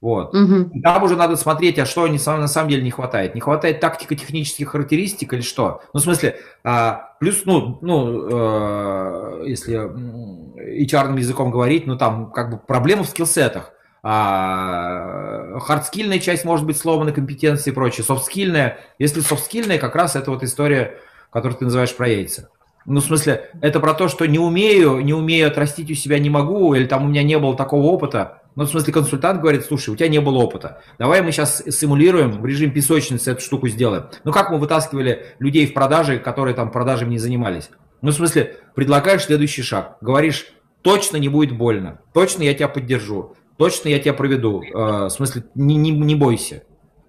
Вот. 0.00 0.34
Угу. 0.34 0.80
там 0.82 1.02
уже 1.02 1.14
надо 1.14 1.36
смотреть, 1.36 1.78
а 1.78 1.84
что 1.84 2.06
на 2.06 2.48
самом 2.48 2.70
деле 2.70 2.82
не 2.82 2.90
хватает. 2.90 3.34
Не 3.34 3.40
хватает 3.42 3.80
тактико-технических 3.80 4.70
характеристик 4.70 5.34
или 5.34 5.42
что? 5.42 5.82
Ну, 5.92 6.00
в 6.00 6.02
смысле, 6.02 6.38
а, 6.64 7.14
плюс, 7.20 7.42
ну, 7.44 7.78
ну 7.82 9.42
э, 9.42 9.44
если 9.46 9.76
HR 9.76 11.18
языком 11.18 11.50
говорить, 11.50 11.86
ну, 11.86 11.98
там 11.98 12.30
как 12.30 12.50
бы 12.50 12.58
проблема 12.58 13.02
в 13.02 13.08
скиллсетах. 13.08 13.72
А, 14.02 15.58
хардскильная 15.60 16.18
часть 16.18 16.46
может 16.46 16.64
быть 16.64 16.78
сломана, 16.78 17.12
компетенции 17.12 17.70
и 17.70 17.74
прочее. 17.74 18.02
Софтскильная, 18.02 18.78
если 18.98 19.20
софтскильная, 19.20 19.78
как 19.78 19.94
раз 19.94 20.16
это 20.16 20.30
вот 20.30 20.42
история, 20.42 20.94
которую 21.30 21.58
ты 21.58 21.66
называешь 21.66 21.94
про 21.94 22.08
яйца. 22.08 22.48
Ну, 22.86 23.00
в 23.00 23.04
смысле, 23.04 23.50
это 23.60 23.78
про 23.78 23.92
то, 23.92 24.08
что 24.08 24.26
не 24.26 24.38
умею, 24.38 25.00
не 25.00 25.12
умею 25.12 25.48
отрастить 25.48 25.90
у 25.90 25.94
себя 25.94 26.18
не 26.18 26.30
могу, 26.30 26.74
или 26.74 26.86
там 26.86 27.04
у 27.04 27.08
меня 27.08 27.22
не 27.22 27.38
было 27.38 27.54
такого 27.54 27.82
опыта. 27.88 28.39
Ну, 28.56 28.64
в 28.64 28.68
смысле, 28.68 28.92
консультант 28.92 29.40
говорит, 29.40 29.64
слушай, 29.64 29.90
у 29.90 29.96
тебя 29.96 30.08
не 30.08 30.20
было 30.20 30.38
опыта. 30.38 30.82
Давай 30.98 31.22
мы 31.22 31.32
сейчас 31.32 31.62
симулируем 31.68 32.40
в 32.40 32.46
режим 32.46 32.72
песочницы 32.72 33.32
эту 33.32 33.40
штуку 33.42 33.68
сделаем. 33.68 34.06
Ну, 34.24 34.32
как 34.32 34.50
мы 34.50 34.58
вытаскивали 34.58 35.34
людей 35.38 35.66
в 35.66 35.74
продаже, 35.74 36.18
которые 36.18 36.54
там 36.54 36.70
продажами 36.70 37.10
не 37.10 37.18
занимались? 37.18 37.70
Ну, 38.02 38.10
в 38.10 38.14
смысле, 38.14 38.56
предлагаешь 38.74 39.24
следующий 39.24 39.62
шаг. 39.62 39.98
Говоришь, 40.00 40.52
точно 40.82 41.16
не 41.18 41.28
будет 41.28 41.56
больно, 41.56 42.00
точно 42.12 42.42
я 42.42 42.54
тебя 42.54 42.68
поддержу 42.68 43.36
точно 43.60 43.90
я 43.90 43.98
тебя 43.98 44.14
проведу. 44.14 44.62
Э, 44.62 45.04
в 45.04 45.10
смысле, 45.10 45.44
не, 45.54 45.76
не, 45.76 45.90
не 45.90 46.14
бойся. 46.14 46.62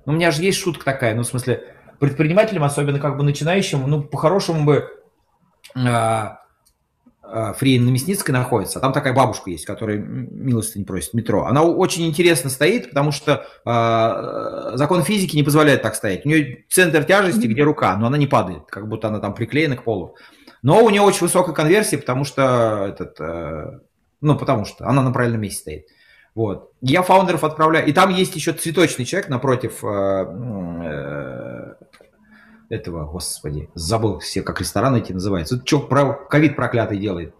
Ну, 0.05 0.11
у 0.11 0.15
меня 0.18 0.31
же 0.31 0.43
есть 0.43 0.59
шутка 0.59 0.84
такая, 0.84 1.15
ну, 1.15 1.23
в 1.23 1.26
смысле, 1.26 1.63
предпринимателям, 1.97 2.65
особенно 2.65 2.99
как 2.99 3.15
бы 3.15 3.23
начинающим, 3.23 3.89
ну, 3.89 4.03
по-хорошему 4.03 4.65
бы 4.65 4.89
э, 5.77 6.27
Фрейн 7.57 7.85
на 7.85 7.89
Мясницкой 7.89 8.33
находится, 8.33 8.79
а 8.79 8.81
там 8.81 8.93
такая 8.93 9.13
бабушка 9.13 9.49
есть, 9.49 9.65
которая 9.65 9.97
милости 9.97 10.77
не 10.77 10.83
просит, 10.83 11.13
метро. 11.13 11.45
Она 11.45 11.63
очень 11.63 12.07
интересно 12.07 12.49
стоит, 12.49 12.89
потому 12.89 13.11
что 13.11 13.45
э, 13.65 14.77
закон 14.77 15.03
физики 15.03 15.35
не 15.35 15.43
позволяет 15.43 15.81
так 15.81 15.95
стоять. 15.95 16.25
У 16.25 16.29
нее 16.29 16.65
центр 16.69 17.03
тяжести, 17.03 17.47
где 17.47 17.63
рука, 17.63 17.95
но 17.97 18.07
она 18.07 18.17
не 18.17 18.27
падает, 18.27 18.63
как 18.69 18.87
будто 18.87 19.07
она 19.07 19.19
там 19.19 19.33
приклеена 19.33 19.77
к 19.77 19.83
полу. 19.83 20.15
Но 20.61 20.83
у 20.83 20.89
нее 20.89 21.01
очень 21.01 21.21
высокая 21.21 21.55
конверсия, 21.55 21.97
потому 21.97 22.23
что 22.23 22.85
этот, 22.89 23.19
э, 23.19 23.79
ну, 24.21 24.37
потому 24.37 24.65
что 24.65 24.87
она 24.87 25.01
на 25.01 25.11
правильном 25.11 25.41
месте 25.41 25.61
стоит. 25.61 25.85
Вот. 26.33 26.71
Я 26.81 27.01
фаундеров 27.01 27.43
отправляю. 27.43 27.85
И 27.87 27.91
там 27.91 28.09
есть 28.09 28.35
еще 28.35 28.53
цветочный 28.53 29.05
человек 29.05 29.29
напротив 29.29 29.83
э, 29.83 29.87
э, 29.87 31.73
этого, 32.72 33.06
господи, 33.06 33.69
забыл 33.76 34.19
все, 34.19 34.41
как 34.41 34.61
рестораны 34.61 34.98
эти 34.98 35.11
называются. 35.11 35.56
Это 35.56 35.68
что 35.68 35.80
про 35.80 36.14
ковид 36.14 36.56
проклятый 36.56 36.98
делает. 36.98 37.35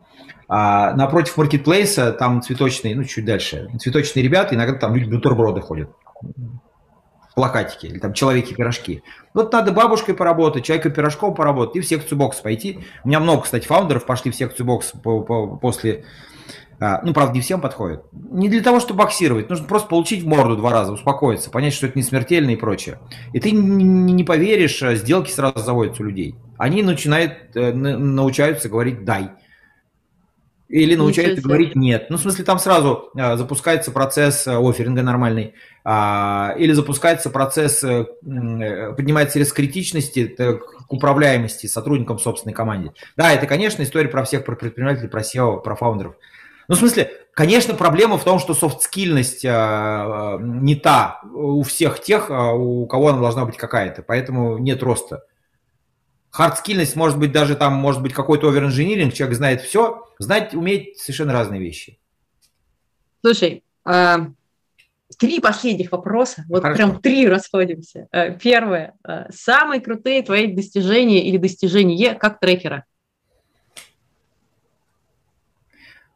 А 0.48 0.94
напротив 0.94 1.38
маркетплейса 1.38 2.12
там 2.12 2.42
цветочные, 2.42 2.96
ну, 2.96 3.06
чуть 3.06 3.24
дальше, 3.24 3.70
цветочные 3.80 4.22
ребята, 4.22 4.54
иногда 4.54 4.78
там 4.78 4.94
люди 4.94 5.10
бутерброды 5.10 5.62
ходят. 5.62 5.90
Плакатики, 7.34 7.86
или 7.86 8.00
там 8.00 8.12
человеки-пирожки. 8.12 9.04
Вот 9.34 9.54
надо 9.54 9.72
бабушкой 9.72 10.14
поработать, 10.14 10.66
человека-пирожком 10.66 11.34
поработать 11.34 11.78
и 11.78 11.80
в 11.80 11.86
секцию 11.86 12.18
бокс 12.18 12.38
пойти. 12.42 12.80
У 13.06 13.08
меня 13.08 13.22
много, 13.22 13.44
кстати, 13.44 13.66
фаундеров 13.66 14.06
пошли 14.06 14.32
в 14.32 14.36
секцию 14.36 14.66
бокс 14.66 14.92
по, 15.02 15.22
по, 15.22 15.56
после 15.56 16.04
ну, 17.04 17.14
правда, 17.14 17.36
не 17.36 17.42
всем 17.42 17.62
подходит. 17.62 18.02
Не 18.12 18.50
для 18.50 18.64
того, 18.64 18.80
чтобы 18.80 19.04
боксировать, 19.04 19.52
нужно 19.52 19.68
просто 19.68 19.88
получить 19.88 20.24
в 20.24 20.28
морду 20.28 20.58
два 20.58 20.72
раза, 20.72 20.92
успокоиться, 20.92 21.52
понять, 21.52 21.76
что 21.76 21.86
это 21.86 21.96
не 21.96 22.02
смертельно 22.02 22.50
и 22.50 22.56
прочее. 22.56 22.98
И 23.34 23.40
ты 23.40 23.52
не 23.52 24.24
поверишь, 24.24 24.82
а 24.82 24.96
сделки 24.96 25.30
сразу 25.30 25.60
заводятся 25.60 26.02
у 26.02 26.08
людей. 26.08 26.34
Они 26.58 26.82
начинают, 26.82 27.56
э, 27.56 27.72
научаются 27.72 28.68
говорить 28.68 29.06
«дай». 29.06 29.30
Или 30.70 30.96
научаются 30.96 31.44
говорить 31.44 31.76
«нет». 31.76 32.08
Ну, 32.10 32.18
в 32.18 32.22
смысле, 32.22 32.46
там 32.46 32.58
сразу 32.58 33.12
а, 33.16 33.38
запускается 33.38 33.92
процесс 33.92 34.48
э, 34.48 34.58
офферинга 34.58 35.04
нормальный, 35.04 35.54
или 35.86 36.72
запускается 36.72 37.30
процесс, 37.30 37.84
э, 37.84 38.06
поднимается 38.24 39.38
риск 39.38 39.56
критичности 39.56 40.36
к 40.36 40.92
управляемости 40.92 41.68
сотрудникам 41.68 42.18
собственной 42.18 42.54
команде. 42.54 42.94
Да, 43.18 43.34
это, 43.34 43.46
конечно, 43.46 43.84
история 43.84 44.10
про 44.10 44.24
всех, 44.24 44.46
про 44.46 44.56
предпринимателей, 44.56 45.10
про 45.10 45.22
SEO, 45.22 45.62
про 45.62 45.76
фаундеров– 45.76 46.16
ну, 46.72 46.78
в 46.78 46.80
смысле, 46.80 47.12
конечно, 47.34 47.74
проблема 47.74 48.18
в 48.18 48.24
том, 48.24 48.40
что 48.40 48.54
софт-скильность 48.54 49.44
а, 49.46 50.36
а, 50.36 50.38
не 50.40 50.76
та 50.76 51.20
у 51.34 51.64
всех 51.64 52.02
тех, 52.02 52.32
а, 52.32 52.54
у 52.54 52.88
кого 52.88 53.10
она 53.10 53.20
должна 53.20 53.44
быть 53.44 53.58
какая-то, 53.58 54.04
поэтому 54.04 54.58
нет 54.58 54.82
роста. 54.82 55.26
Хардскильность 56.30 56.96
может 56.96 57.20
быть 57.20 57.34
даже 57.34 57.58
там, 57.58 57.74
может 57.74 58.02
быть 58.02 58.14
какой-то 58.14 58.48
овер-инжиниринг, 58.48 59.14
человек 59.14 59.36
знает 59.36 59.62
все, 59.62 60.08
знать, 60.18 60.54
уметь 60.54 60.98
совершенно 60.98 61.34
разные 61.34 61.60
вещи. 61.60 62.00
Слушай, 63.22 63.66
а, 63.84 64.28
три 65.18 65.42
последних 65.42 65.92
вопроса. 65.92 66.46
Вот 66.48 66.62
Хорошо. 66.62 66.78
прям 66.78 67.02
три 67.02 67.28
расходимся. 67.28 68.08
Э, 68.14 68.34
первое. 68.38 68.94
Э, 69.06 69.26
самые 69.30 69.82
крутые 69.82 70.24
твои 70.24 70.48
достижения 70.48 71.28
или 71.28 71.36
достижения 71.36 72.16
как 72.16 72.40
трекера? 72.40 72.86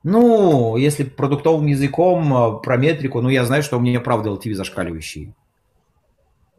Ну, 0.06 0.78
если 0.78 1.04
продуктовым 1.04 1.66
языком 1.66 2.32
э, 2.32 2.62
про 2.62 2.78
метрику, 2.78 3.22
ну, 3.22 3.30
я 3.30 3.44
знаю, 3.44 3.64
что 3.64 3.78
у 3.78 3.80
меня 3.80 4.00
правда 4.00 4.30
LTV 4.30 4.54
зашкаливающий. 4.54 5.34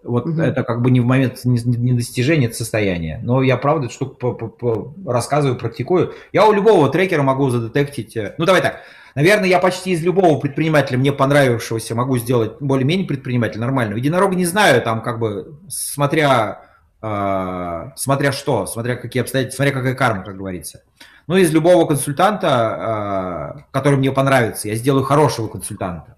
Вот 0.02 0.26
угу. 0.26 0.40
это 0.40 0.64
как 0.64 0.82
бы 0.82 0.90
не 0.90 0.98
в 0.98 1.04
момент 1.04 1.44
не, 1.44 1.62
не 1.62 1.92
достижения, 1.92 2.46
это 2.46 2.56
состояние. 2.56 3.20
Но 3.22 3.42
я 3.42 3.56
правда 3.56 3.86
эту 3.86 3.94
штуку 3.94 4.92
рассказываю, 5.06 5.56
практикую. 5.56 6.14
Я 6.32 6.44
у 6.48 6.52
любого 6.52 6.88
трекера 6.88 7.22
могу 7.22 7.48
задетектить. 7.50 8.18
Ну, 8.36 8.46
давай 8.46 8.62
так. 8.62 8.80
Наверное, 9.14 9.48
я 9.48 9.60
почти 9.60 9.92
из 9.92 10.02
любого 10.02 10.40
предпринимателя, 10.40 10.98
мне 10.98 11.12
понравившегося, 11.12 11.94
могу 11.94 12.18
сделать 12.18 12.56
более-менее 12.58 13.06
предпринимателя 13.06 13.60
нормального. 13.60 13.96
Единорога 13.96 14.34
не 14.34 14.44
знаю, 14.44 14.82
там 14.82 15.02
как 15.02 15.20
бы, 15.20 15.56
смотря, 15.68 16.62
э, 17.00 17.90
смотря 17.94 18.32
что, 18.32 18.66
смотря 18.66 18.96
какие 18.96 19.22
обстоятельства, 19.22 19.62
смотря 19.62 19.78
какая 19.78 19.94
карма, 19.94 20.24
как 20.24 20.36
говорится. 20.36 20.82
Но 21.26 21.36
из 21.36 21.52
любого 21.52 21.86
консультанта, 21.86 23.56
э, 23.56 23.62
который 23.72 23.98
мне 23.98 24.12
понравится, 24.12 24.68
я 24.68 24.76
сделаю 24.76 25.04
хорошего 25.04 25.48
консультанта. 25.48 26.16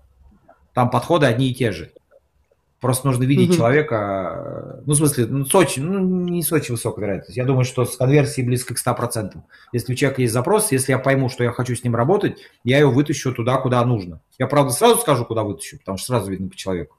Там 0.74 0.90
подходы 0.90 1.26
одни 1.26 1.50
и 1.50 1.54
те 1.54 1.72
же. 1.72 1.92
Просто 2.80 3.08
нужно 3.08 3.24
видеть 3.24 3.50
mm-hmm. 3.50 3.56
человека, 3.56 4.82
ну, 4.86 4.92
в 4.92 4.96
смысле, 4.96 5.26
ну, 5.26 5.44
с 5.44 5.52
очень, 5.52 5.82
ну, 5.82 5.98
не 5.98 6.44
с 6.44 6.52
очень 6.52 6.74
высокой 6.74 7.00
вероятностью. 7.00 7.42
Я 7.42 7.44
думаю, 7.44 7.64
что 7.64 7.84
с 7.84 7.96
конверсией 7.96 8.46
близко 8.46 8.72
к 8.72 8.78
100%. 8.78 9.32
Если 9.72 9.92
у 9.92 9.96
человека 9.96 10.22
есть 10.22 10.32
запрос, 10.32 10.70
если 10.70 10.92
я 10.92 11.00
пойму, 11.00 11.28
что 11.28 11.42
я 11.42 11.50
хочу 11.50 11.74
с 11.74 11.82
ним 11.82 11.96
работать, 11.96 12.38
я 12.62 12.78
его 12.78 12.92
вытащу 12.92 13.32
туда, 13.32 13.56
куда 13.56 13.84
нужно. 13.84 14.20
Я, 14.38 14.46
правда, 14.46 14.72
сразу 14.72 15.00
скажу, 15.00 15.24
куда 15.24 15.42
вытащу, 15.42 15.78
потому 15.78 15.98
что 15.98 16.06
сразу 16.06 16.30
видно 16.30 16.48
по 16.50 16.56
человеку. 16.56 16.97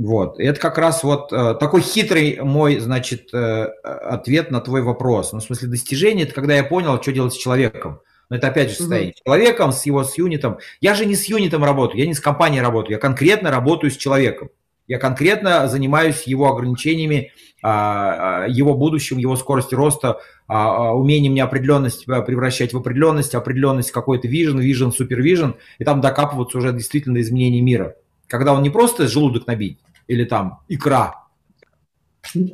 Вот. 0.00 0.40
И 0.40 0.44
это 0.44 0.58
как 0.58 0.78
раз 0.78 1.02
вот 1.04 1.30
э, 1.30 1.54
такой 1.60 1.82
хитрый 1.82 2.38
мой, 2.40 2.78
значит, 2.78 3.34
э, 3.34 3.64
ответ 3.64 4.50
на 4.50 4.62
твой 4.62 4.80
вопрос. 4.80 5.32
Ну, 5.32 5.40
в 5.40 5.42
смысле, 5.42 5.68
достижение– 5.68 6.24
это 6.26 6.32
когда 6.32 6.54
я 6.54 6.64
понял, 6.64 7.00
что 7.02 7.12
делать 7.12 7.34
с 7.34 7.36
человеком. 7.36 8.00
Но 8.30 8.36
это 8.36 8.48
опять 8.48 8.70
же 8.70 8.76
состояние. 8.76 9.12
Mm-hmm. 9.12 9.22
Человеком, 9.26 9.72
с 9.72 9.84
его, 9.84 10.02
с 10.02 10.16
юнитом. 10.16 10.56
Я 10.80 10.94
же 10.94 11.04
не 11.04 11.16
с 11.16 11.26
юнитом 11.26 11.64
работаю, 11.64 12.00
я 12.00 12.06
не 12.06 12.14
с 12.14 12.20
компанией 12.20 12.62
работаю, 12.62 12.92
я 12.92 12.98
конкретно 12.98 13.50
работаю 13.50 13.90
с 13.90 13.96
человеком. 13.98 14.48
Я 14.88 14.98
конкретно 14.98 15.68
занимаюсь 15.68 16.22
его 16.22 16.48
ограничениями, 16.48 17.32
а, 17.62 18.44
а, 18.44 18.48
его 18.48 18.72
будущим, 18.72 19.18
его 19.18 19.36
скоростью 19.36 19.76
роста, 19.76 20.20
а, 20.46 20.94
умением 20.94 21.34
неопределенность 21.34 22.06
превращать 22.06 22.72
в 22.72 22.78
определенность, 22.78 23.34
определенность 23.34 23.92
какой-то 23.92 24.28
вижен, 24.28 24.60
вижен, 24.60 24.92
супервижен, 24.92 25.56
и 25.78 25.84
там 25.84 26.00
докапываться 26.00 26.56
уже 26.56 26.72
действительно 26.72 27.20
изменений 27.20 27.60
мира. 27.60 27.96
Когда 28.28 28.54
он 28.54 28.62
не 28.62 28.70
просто 28.70 29.06
желудок 29.08 29.46
набить, 29.46 29.78
или 30.10 30.24
там 30.24 30.60
икра, 30.68 31.24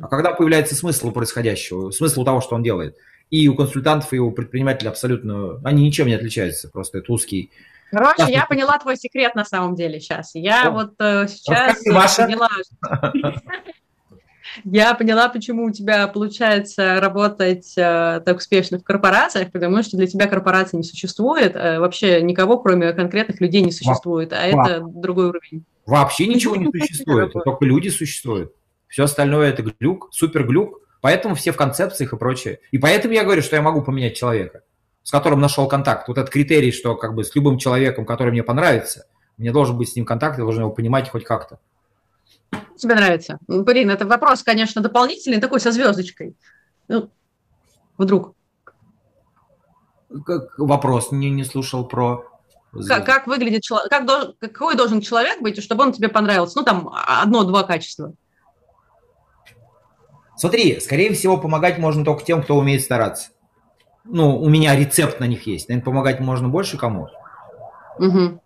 а 0.01 0.07
когда 0.07 0.33
появляется 0.33 0.75
смысл 0.75 1.11
происходящего, 1.11 1.89
смысл 1.89 2.23
того, 2.23 2.39
что 2.39 2.55
он 2.55 2.61
делает. 2.61 2.95
И 3.31 3.47
у 3.49 3.55
консультантов, 3.55 4.13
и 4.13 4.19
у 4.19 4.31
предпринимателей 4.31 4.89
абсолютно, 4.89 5.59
они 5.63 5.85
ничем 5.85 6.07
не 6.07 6.13
отличаются, 6.13 6.69
просто 6.69 6.99
это 6.99 7.11
узкий 7.11 7.51
Короче, 7.89 8.31
я 8.31 8.45
поняла 8.45 8.77
твой 8.79 8.97
секрет 8.97 9.33
на 9.33 9.45
самом 9.45 9.75
деле 9.75 10.01
сейчас. 10.01 10.35
Я 10.35 10.67
О, 10.67 10.71
вот 10.71 10.93
э, 10.99 11.25
сейчас 11.29 11.81
поняла, 11.83 12.49
я 14.65 14.93
поняла, 14.93 15.29
почему 15.29 15.63
у 15.63 15.71
тебя 15.71 16.05
получается 16.07 16.99
работать 16.99 17.73
э, 17.77 18.21
так 18.25 18.37
успешно 18.37 18.77
в 18.77 18.83
корпорациях, 18.83 19.53
потому 19.53 19.81
что 19.83 19.95
для 19.95 20.07
тебя 20.07 20.27
корпорации 20.27 20.75
не 20.75 20.83
существует, 20.83 21.55
э, 21.55 21.79
вообще 21.79 22.21
никого, 22.21 22.59
кроме 22.59 22.91
конкретных 22.91 23.39
людей, 23.39 23.61
не 23.61 23.71
существует, 23.71 24.33
а 24.33 24.45
это 24.45 24.81
другой 24.81 25.27
уровень. 25.27 25.63
Вообще 25.87 26.27
ничего 26.27 26.55
не 26.55 26.69
существует, 26.71 27.33
только 27.33 27.65
люди 27.65 27.89
существуют. 27.89 28.53
Все 28.87 29.05
остальное 29.05 29.49
это 29.49 29.63
глюк, 29.63 30.09
супер 30.11 30.45
глюк, 30.45 30.81
поэтому 31.01 31.33
все 31.33 31.51
в 31.51 31.57
концепциях 31.57 32.13
и 32.13 32.17
прочее. 32.17 32.59
И 32.71 32.77
поэтому 32.77 33.15
я 33.15 33.23
говорю, 33.23 33.41
что 33.41 33.55
я 33.55 33.63
могу 33.63 33.81
поменять 33.81 34.15
человека 34.15 34.61
с 35.07 35.11
которым 35.11 35.39
нашел 35.39 35.69
контакт. 35.69 36.09
Вот 36.09 36.17
этот 36.17 36.29
критерий, 36.29 36.73
что 36.73 36.93
как 36.97 37.15
бы 37.15 37.23
с 37.23 37.33
любым 37.33 37.57
человеком, 37.57 38.05
который 38.05 38.31
мне 38.31 38.43
понравится, 38.43 39.07
мне 39.37 39.53
должен 39.53 39.77
быть 39.77 39.87
с 39.87 39.95
ним 39.95 40.03
контакт, 40.03 40.37
я 40.37 40.43
должен 40.43 40.63
его 40.63 40.71
понимать 40.73 41.09
хоть 41.09 41.23
как-то. 41.23 41.59
Тебе 42.75 42.95
нравится? 42.95 43.37
Ну, 43.47 43.63
блин, 43.63 43.89
это 43.89 44.05
вопрос, 44.05 44.43
конечно, 44.43 44.81
дополнительный, 44.81 45.39
такой 45.39 45.61
со 45.61 45.71
звездочкой. 45.71 46.35
Ну, 46.89 47.09
вдруг. 47.97 48.35
Как 50.25 50.59
вопрос 50.59 51.13
не, 51.13 51.29
не 51.29 51.45
слушал 51.45 51.87
про... 51.87 52.25
Как, 52.87 53.05
как 53.05 53.27
выглядит 53.27 53.63
человек, 53.63 53.89
как 53.89 54.05
должен, 54.05 54.35
какой 54.39 54.75
должен 54.75 55.01
человек 55.01 55.41
быть, 55.41 55.61
чтобы 55.61 55.83
он 55.83 55.93
тебе 55.93 56.09
понравился? 56.09 56.57
Ну, 56.57 56.63
там, 56.63 56.89
одно-два 56.93 57.63
качества. 57.63 58.13
Смотри, 60.35 60.79
скорее 60.79 61.13
всего, 61.13 61.37
помогать 61.37 61.79
можно 61.79 62.05
только 62.05 62.23
тем, 62.23 62.43
кто 62.43 62.55
умеет 62.55 62.83
стараться 62.83 63.29
ну, 64.09 64.37
у 64.37 64.49
меня 64.49 64.75
рецепт 64.75 65.19
на 65.19 65.25
них 65.25 65.47
есть. 65.47 65.67
Наверное, 65.69 65.85
помогать 65.85 66.19
можно 66.19 66.49
больше 66.49 66.77
кому. 66.77 67.07
Угу. 67.99 68.41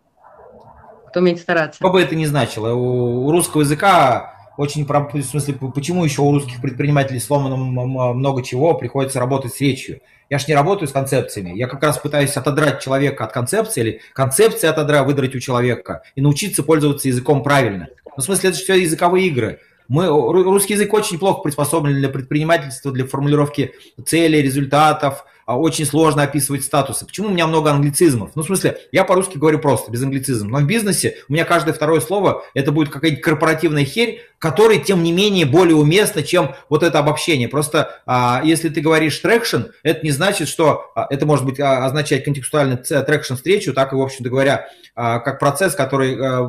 Кто 1.10 1.20
умеет 1.20 1.40
стараться. 1.40 1.78
Что 1.78 1.90
бы 1.90 2.02
это 2.02 2.16
ни 2.16 2.26
значило. 2.26 2.74
У, 2.74 3.28
у 3.28 3.32
русского 3.32 3.62
языка 3.62 4.34
очень, 4.58 4.86
в 4.86 5.24
смысле, 5.24 5.56
почему 5.74 6.04
еще 6.04 6.22
у 6.22 6.32
русских 6.32 6.62
предпринимателей 6.62 7.20
сломано 7.20 7.56
много 7.56 8.44
чего, 8.44 8.74
приходится 8.76 9.20
работать 9.20 9.54
с 9.54 9.62
речью. 9.62 10.02
Я 10.32 10.40
ж 10.40 10.48
не 10.48 10.56
работаю 10.56 10.88
с 10.88 10.94
концепциями. 10.94 11.52
Я 11.58 11.68
как 11.68 11.84
раз 11.84 11.98
пытаюсь 11.98 12.38
отодрать 12.38 12.82
человека 12.82 13.26
от 13.26 13.34
концепции, 13.34 13.82
или 13.82 14.02
концепции 14.14 14.66
отодрать, 14.66 15.06
выдрать 15.06 15.36
у 15.36 15.40
человека 15.42 16.04
и 16.16 16.22
научиться 16.22 16.64
пользоваться 16.64 17.10
языком 17.10 17.44
правильно. 17.44 17.90
Ну, 18.06 18.14
в 18.16 18.24
смысле, 18.24 18.50
это 18.50 18.58
же 18.58 18.64
все 18.64 18.76
языковые 18.76 19.28
игры. 19.28 19.60
Мы, 19.90 20.08
русский 20.08 20.76
язык 20.76 20.94
очень 20.94 21.20
плохо 21.20 21.42
приспособлен 21.42 21.96
для 21.96 22.08
предпринимательства, 22.08 22.94
для 22.94 23.06
формулировки 23.06 23.74
целей, 24.06 24.42
результатов, 24.42 25.26
очень 25.58 25.86
сложно 25.86 26.24
описывать 26.24 26.64
статусы. 26.64 27.06
Почему 27.06 27.28
у 27.28 27.32
меня 27.32 27.48
много 27.48 27.72
англицизмов? 27.72 28.32
Ну, 28.36 28.44
в 28.44 28.46
смысле, 28.46 28.78
я 28.92 29.04
по-русски 29.04 29.38
говорю 29.38 29.60
просто, 29.60 29.92
без 29.92 30.04
англицизма. 30.04 30.60
Но 30.60 30.66
в 30.66 30.68
бизнесе 30.68 31.18
у 31.30 31.34
меня 31.34 31.46
каждое 31.46 31.74
второе 31.74 32.02
слово 32.02 32.44
это 32.54 32.72
будет 32.72 32.90
какая-нибудь 32.90 33.24
корпоративная 33.24 33.86
херь, 33.86 34.22
которая, 34.40 34.80
тем 34.80 35.04
не 35.04 35.12
менее, 35.12 35.46
более 35.46 35.76
уместна, 35.76 36.24
чем 36.24 36.56
вот 36.68 36.84
это 36.84 37.00
обобщение. 37.00 37.48
Просто 37.48 38.02
а, 38.06 38.42
если 38.44 38.70
ты 38.70 38.82
говоришь 38.82 39.22
traction, 39.24 39.72
это 39.84 40.04
не 40.04 40.12
значит, 40.12 40.48
что 40.48 40.92
а, 40.96 41.08
это 41.10 41.26
может 41.26 41.46
быть 41.46 41.60
а, 41.60 41.86
означать 41.86 42.24
контекстуально 42.24 42.82
traction 42.90 43.36
встречу, 43.36 43.74
так 43.74 43.94
и, 43.94 43.96
в 43.96 44.02
общем-то 44.02 44.30
говоря, 44.30 44.68
а, 44.94 45.20
как 45.20 45.40
процесс, 45.40 45.74
который 45.74 46.18
а, 46.20 46.42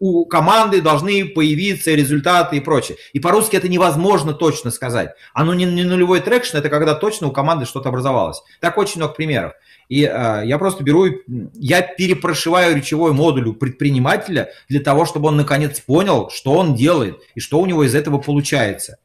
у 0.00 0.24
команды 0.26 0.82
должны 0.82 1.26
появиться 1.26 1.92
результаты 1.92 2.56
и 2.56 2.60
прочее. 2.60 2.98
И 3.12 3.20
по-русски 3.20 3.56
это 3.56 3.68
невозможно 3.68 4.32
точно 4.32 4.70
сказать. 4.70 5.14
Оно 5.32 5.54
не, 5.54 5.64
не 5.64 5.84
нулевой 5.84 6.20
traction, 6.20 6.56
это 6.56 6.68
когда 6.68 6.94
точно 6.94 7.28
у 7.28 7.30
команды 7.30 7.66
что-то 7.66 7.88
образовалось. 7.88 8.27
Так 8.60 8.78
очень 8.78 9.00
много 9.00 9.14
примеров. 9.14 9.52
И 9.88 10.04
э, 10.04 10.42
я 10.44 10.58
просто 10.58 10.84
беру, 10.84 11.06
я 11.54 11.82
перепрошиваю 11.82 12.76
речевой 12.76 13.12
модуль 13.12 13.48
у 13.48 13.54
предпринимателя 13.54 14.50
для 14.68 14.80
того, 14.80 15.06
чтобы 15.06 15.28
он 15.28 15.36
наконец 15.36 15.80
понял, 15.80 16.30
что 16.30 16.52
он 16.52 16.74
делает 16.74 17.18
и 17.34 17.40
что 17.40 17.58
у 17.58 17.66
него 17.66 17.84
из 17.84 17.94
этого 17.94 18.18
получается. 18.18 18.98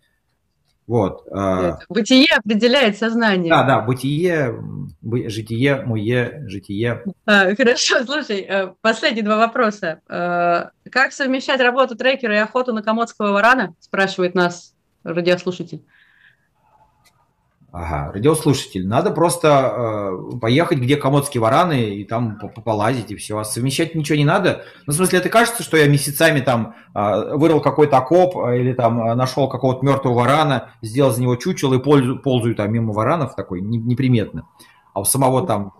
Вот. 0.85 1.25
Э, 1.31 1.77
бытие 1.87 2.27
определяет 2.35 2.97
сознание. 2.97 3.49
Да, 3.49 3.63
да, 3.63 3.79
бытие, 3.79 4.53
житие, 5.01 5.81
мое, 5.85 6.47
житие. 6.47 7.03
А, 7.25 7.55
хорошо, 7.55 8.03
слушай, 8.05 8.41
э, 8.41 8.73
последние 8.81 9.23
два 9.23 9.37
вопроса. 9.37 10.01
Э, 10.09 10.71
как 10.89 11.13
совмещать 11.13 11.61
работу 11.61 11.95
трекера 11.95 12.35
и 12.35 12.39
охоту 12.39 12.73
на 12.73 12.83
комодского 12.83 13.31
варана? 13.31 13.73
Спрашивает 13.79 14.35
нас 14.35 14.73
радиослушатель. 15.03 15.83
Ага, 17.75 18.11
радиослушатель. 18.13 18.87
Надо 18.87 19.09
просто 19.09 19.47
э, 19.49 20.37
поехать, 20.39 20.77
где 20.77 20.95
комодские 20.95 21.41
вараны, 21.41 21.95
и 21.95 22.03
там 22.03 22.37
полазить, 22.37 23.09
и 23.09 23.15
все. 23.15 23.35
А 23.35 23.43
совмещать 23.43 23.95
ничего 23.95 24.15
не 24.15 24.25
надо. 24.25 24.63
Ну, 24.85 24.93
в 24.93 24.95
смысле, 24.95 25.17
это 25.17 25.29
кажется, 25.29 25.63
что 25.63 25.75
я 25.75 25.87
месяцами 25.87 26.39
там 26.41 26.75
э, 26.93 27.35
вырыл 27.35 27.61
какой-то 27.61 27.97
окоп, 27.97 28.37
э, 28.37 28.59
или 28.59 28.73
там 28.73 29.01
э, 29.01 29.15
нашел 29.15 29.49
какого-то 29.49 29.83
мертвого 29.83 30.19
варана, 30.19 30.69
сделал 30.83 31.09
за 31.09 31.23
него 31.23 31.35
чучело 31.35 31.73
и 31.73 31.79
ползаю, 31.79 32.19
ползаю 32.19 32.53
там 32.53 32.71
мимо 32.71 32.93
варанов 32.93 33.33
такой, 33.33 33.61
не, 33.61 33.79
неприметно. 33.79 34.47
А 34.93 35.01
у 35.01 35.03
самого 35.03 35.47
там 35.47 35.73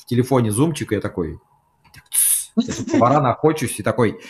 в 0.00 0.06
телефоне 0.06 0.52
зумчик, 0.52 0.92
я 0.92 1.00
такой, 1.00 1.40
варана 3.00 3.32
охочусь, 3.32 3.80
и 3.80 3.82
такой... 3.82 4.20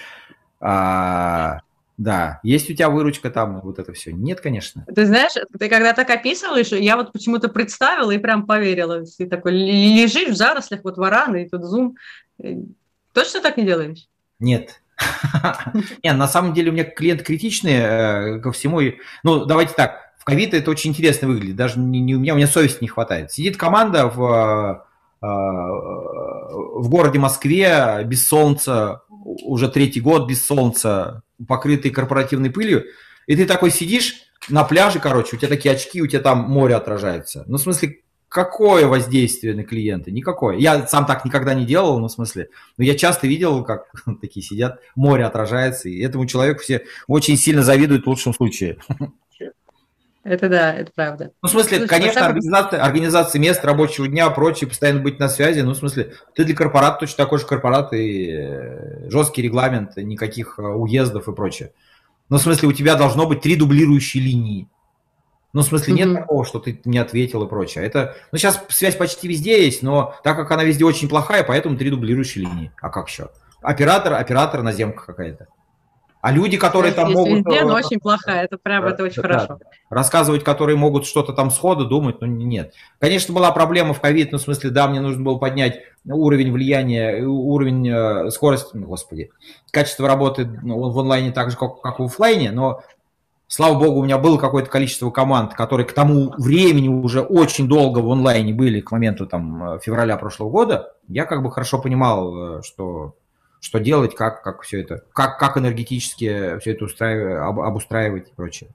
А, 0.60 1.60
да, 1.98 2.40
есть 2.42 2.70
у 2.70 2.74
тебя 2.74 2.90
выручка 2.90 3.30
там, 3.30 3.60
вот 3.62 3.78
это 3.78 3.92
все. 3.94 4.12
Нет, 4.12 4.40
конечно. 4.40 4.84
Ты 4.94 5.06
знаешь, 5.06 5.32
ты 5.58 5.68
когда 5.68 5.94
так 5.94 6.10
описываешь, 6.10 6.72
я 6.72 6.96
вот 6.96 7.12
почему-то 7.12 7.48
представила 7.48 8.10
и 8.10 8.18
прям 8.18 8.46
поверила. 8.46 9.04
Ты 9.04 9.26
такой 9.26 9.52
лежишь 9.52 10.28
в 10.28 10.36
зарослях, 10.36 10.80
вот 10.84 10.98
вараны, 10.98 11.44
и 11.44 11.48
тут 11.48 11.64
зум. 11.64 11.96
Точно 13.14 13.40
так 13.40 13.56
не 13.56 13.64
делаешь? 13.64 14.08
Нет. 14.38 14.82
Не, 16.02 16.12
на 16.12 16.28
самом 16.28 16.52
деле 16.52 16.70
у 16.70 16.74
меня 16.74 16.84
клиент 16.84 17.22
критичный 17.22 17.76
э, 17.76 18.40
ко 18.40 18.52
всему. 18.52 18.80
Ну, 19.22 19.44
давайте 19.46 19.72
так, 19.74 20.12
в 20.18 20.24
ковид 20.24 20.52
это 20.52 20.70
очень 20.70 20.90
интересно 20.90 21.28
выглядит. 21.28 21.56
Даже 21.56 21.78
не 21.78 22.14
у 22.14 22.18
меня, 22.18 22.34
у 22.34 22.36
меня 22.36 22.46
совести 22.46 22.78
не 22.82 22.88
хватает. 22.88 23.32
Сидит 23.32 23.56
команда 23.56 24.06
в, 24.06 24.86
э, 25.22 25.26
в 25.26 26.88
городе 26.88 27.18
Москве 27.18 28.02
без 28.04 28.28
солнца, 28.28 29.02
уже 29.26 29.68
третий 29.68 30.00
год 30.00 30.28
без 30.28 30.44
солнца, 30.44 31.22
покрытый 31.46 31.90
корпоративной 31.90 32.50
пылью, 32.50 32.84
и 33.26 33.36
ты 33.36 33.46
такой 33.46 33.70
сидишь 33.70 34.14
на 34.48 34.64
пляже, 34.64 35.00
короче, 35.00 35.36
у 35.36 35.38
тебя 35.38 35.48
такие 35.48 35.74
очки, 35.74 36.00
у 36.00 36.06
тебя 36.06 36.20
там 36.20 36.48
море 36.48 36.76
отражается. 36.76 37.44
Ну, 37.48 37.56
в 37.56 37.60
смысле, 37.60 38.02
какое 38.28 38.86
воздействие 38.86 39.54
на 39.54 39.64
клиента? 39.64 40.10
Никакое. 40.10 40.56
Я 40.56 40.86
сам 40.86 41.06
так 41.06 41.24
никогда 41.24 41.54
не 41.54 41.64
делал, 41.64 41.98
ну, 41.98 42.06
в 42.06 42.12
смысле, 42.12 42.48
но 42.76 42.84
я 42.84 42.96
часто 42.96 43.26
видел, 43.26 43.64
как 43.64 43.90
такие 44.20 44.44
сидят, 44.44 44.80
море 44.94 45.24
отражается, 45.24 45.88
и 45.88 46.00
этому 46.00 46.26
человеку 46.26 46.60
все 46.60 46.84
очень 47.08 47.36
сильно 47.36 47.62
завидуют 47.62 48.04
в 48.04 48.08
лучшем 48.08 48.32
случае. 48.32 48.78
Это 50.26 50.48
да, 50.48 50.74
это 50.74 50.90
правда. 50.92 51.30
Ну, 51.40 51.48
в 51.48 51.52
смысле, 51.52 51.78
Слушай, 51.78 51.88
конечно, 51.88 52.14
самом... 52.14 52.30
организация, 52.30 52.82
организация 52.82 53.38
мест 53.38 53.64
рабочего 53.64 54.08
дня, 54.08 54.28
прочее, 54.30 54.68
постоянно 54.68 55.00
быть 55.00 55.20
на 55.20 55.28
связи. 55.28 55.60
Ну, 55.60 55.70
в 55.70 55.76
смысле, 55.76 56.14
ты 56.34 56.44
для 56.44 56.56
корпората 56.56 56.98
точно 56.98 57.18
такой 57.18 57.38
же 57.38 57.46
корпорат, 57.46 57.92
и 57.92 58.32
э, 58.32 59.08
жесткий 59.08 59.42
регламент, 59.42 59.96
никаких 59.96 60.58
э, 60.58 60.62
уездов 60.62 61.28
и 61.28 61.32
прочее. 61.32 61.70
Ну, 62.28 62.38
в 62.38 62.42
смысле, 62.42 62.68
у 62.68 62.72
тебя 62.72 62.96
должно 62.96 63.28
быть 63.28 63.40
три 63.40 63.54
дублирующие 63.54 64.20
линии. 64.20 64.68
Ну, 65.52 65.62
в 65.62 65.64
смысле, 65.64 65.94
нет 65.94 66.08
mm-hmm. 66.08 66.16
такого, 66.16 66.44
что 66.44 66.58
ты 66.58 66.80
не 66.84 66.98
ответил 66.98 67.44
и 67.44 67.48
прочее. 67.48 67.84
Это, 67.84 68.16
ну, 68.32 68.38
сейчас 68.38 68.60
связь 68.68 68.96
почти 68.96 69.28
везде 69.28 69.64
есть, 69.64 69.84
но 69.84 70.16
так 70.24 70.36
как 70.36 70.50
она 70.50 70.64
везде 70.64 70.84
очень 70.84 71.08
плохая, 71.08 71.44
поэтому 71.44 71.76
три 71.76 71.88
дублирующие 71.88 72.46
линии. 72.46 72.72
А 72.82 72.90
как 72.90 73.08
еще? 73.08 73.30
Оператор, 73.62 74.14
оператор, 74.14 74.62
наземка 74.62 75.06
какая-то. 75.06 75.46
А 76.20 76.32
люди, 76.32 76.56
которые 76.56 76.92
там 76.92 77.12
могут... 77.12 77.46
Везде, 77.46 77.64
но 77.64 77.74
очень 77.74 78.00
плохая, 78.00 78.44
это 78.44 78.58
прям, 78.58 78.84
это 78.84 79.04
очень 79.04 79.22
да, 79.22 79.28
хорошо. 79.28 79.58
Рассказывать, 79.90 80.42
которые 80.42 80.76
могут 80.76 81.06
что-то 81.06 81.32
там 81.32 81.50
сходу 81.50 81.86
думать, 81.86 82.20
ну 82.20 82.26
нет. 82.26 82.72
Конечно, 82.98 83.32
была 83.34 83.52
проблема 83.52 83.94
в 83.94 84.00
ковид, 84.00 84.32
ну 84.32 84.38
в 84.38 84.42
смысле, 84.42 84.70
да, 84.70 84.88
мне 84.88 85.00
нужно 85.00 85.22
было 85.22 85.38
поднять 85.38 85.82
уровень 86.04 86.52
влияния, 86.52 87.24
уровень 87.24 87.88
э, 87.88 88.30
скорости, 88.30 88.70
ну, 88.74 88.86
господи, 88.86 89.30
качество 89.70 90.08
работы 90.08 90.46
ну, 90.62 90.90
в 90.90 90.98
онлайне 90.98 91.30
так 91.32 91.50
же, 91.50 91.56
как, 91.56 91.80
как 91.80 91.98
в 92.00 92.04
офлайне, 92.04 92.50
но 92.50 92.80
Слава 93.48 93.78
богу, 93.78 94.00
у 94.00 94.04
меня 94.04 94.18
было 94.18 94.38
какое-то 94.38 94.68
количество 94.68 95.08
команд, 95.10 95.54
которые 95.54 95.86
к 95.86 95.92
тому 95.92 96.32
времени 96.36 96.88
уже 96.88 97.20
очень 97.20 97.68
долго 97.68 98.00
в 98.00 98.10
онлайне 98.10 98.52
были, 98.52 98.80
к 98.80 98.90
моменту 98.90 99.24
там 99.24 99.78
февраля 99.78 100.16
прошлого 100.16 100.50
года. 100.50 100.94
Я 101.06 101.26
как 101.26 101.44
бы 101.44 101.52
хорошо 101.52 101.80
понимал, 101.80 102.58
э, 102.58 102.62
что 102.64 103.14
что 103.60 103.78
делать, 103.80 104.14
как, 104.14 104.42
как 104.42 104.62
все 104.62 104.82
это, 104.82 105.04
как, 105.12 105.38
как 105.38 105.56
энергетически 105.56 106.58
все 106.60 106.72
это 106.72 106.84
устраивать, 106.84 107.42
об, 107.42 107.60
обустраивать 107.60 108.30
и 108.30 108.34
прочее. 108.34 108.70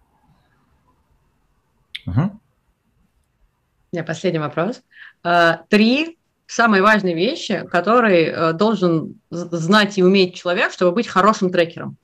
Угу. 2.05 2.21
У 2.21 3.95
меня 3.95 4.03
последний 4.03 4.39
вопрос. 4.39 4.81
А, 5.23 5.63
три 5.69 6.17
самые 6.51 6.81
важные 6.81 7.15
вещи, 7.15 7.65
которые 7.71 8.27
э, 8.27 8.53
должен 8.53 9.21
знать 9.29 9.97
и 9.97 10.03
уметь 10.03 10.35
человек, 10.35 10.73
чтобы 10.73 10.91
быть 10.91 11.07
хорошим 11.07 11.49
трекером. 11.49 11.95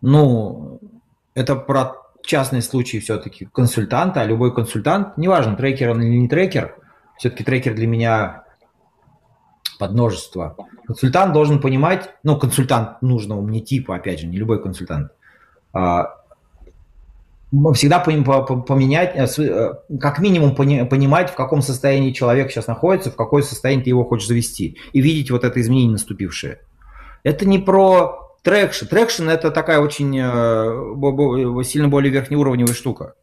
Ну, 0.00 0.80
это 1.34 1.56
про 1.56 1.94
частный 2.22 2.62
случай 2.62 3.00
все-таки 3.00 3.46
консультанта, 3.46 4.20
а 4.20 4.24
любой 4.24 4.54
консультант, 4.54 5.16
неважно, 5.16 5.56
трекер 5.56 5.90
он 5.90 6.02
или 6.02 6.16
не 6.16 6.28
трекер, 6.28 6.76
все-таки 7.16 7.44
трекер 7.44 7.74
для 7.74 7.86
меня 7.86 8.44
подмножество. 9.78 10.56
Консультант 10.86 11.32
должен 11.32 11.60
понимать, 11.60 12.10
ну, 12.22 12.38
консультант 12.38 13.02
нужного 13.02 13.40
мне 13.40 13.60
типа, 13.60 13.96
опять 13.96 14.20
же, 14.20 14.26
не 14.26 14.36
любой 14.36 14.62
консультант, 14.62 15.12
а, 15.72 16.18
всегда 17.72 18.00
поменять, 18.00 19.12
э, 19.14 19.42
э, 19.42 19.74
как 19.98 20.18
минимум 20.18 20.54
понимать, 20.54 21.30
в 21.30 21.34
каком 21.34 21.62
состоянии 21.62 22.12
человек 22.12 22.50
сейчас 22.50 22.66
находится, 22.66 23.10
в 23.10 23.16
какое 23.16 23.42
состояние 23.42 23.84
ты 23.84 23.90
его 23.90 24.04
хочешь 24.04 24.28
завести, 24.28 24.76
и 24.92 25.00
видеть 25.00 25.30
вот 25.30 25.44
это 25.44 25.60
изменение 25.60 25.92
наступившее. 25.92 26.60
Это 27.22 27.46
не 27.46 27.58
про 27.58 28.27
traction. 28.42 28.86
Traction 28.86 29.28
это 29.28 29.50
такая 29.50 29.80
очень 29.80 30.16
э, 30.18 31.64
сильно 31.64 31.88
более 31.88 32.12
верхнеуровневая 32.12 32.74
штука. 32.74 33.14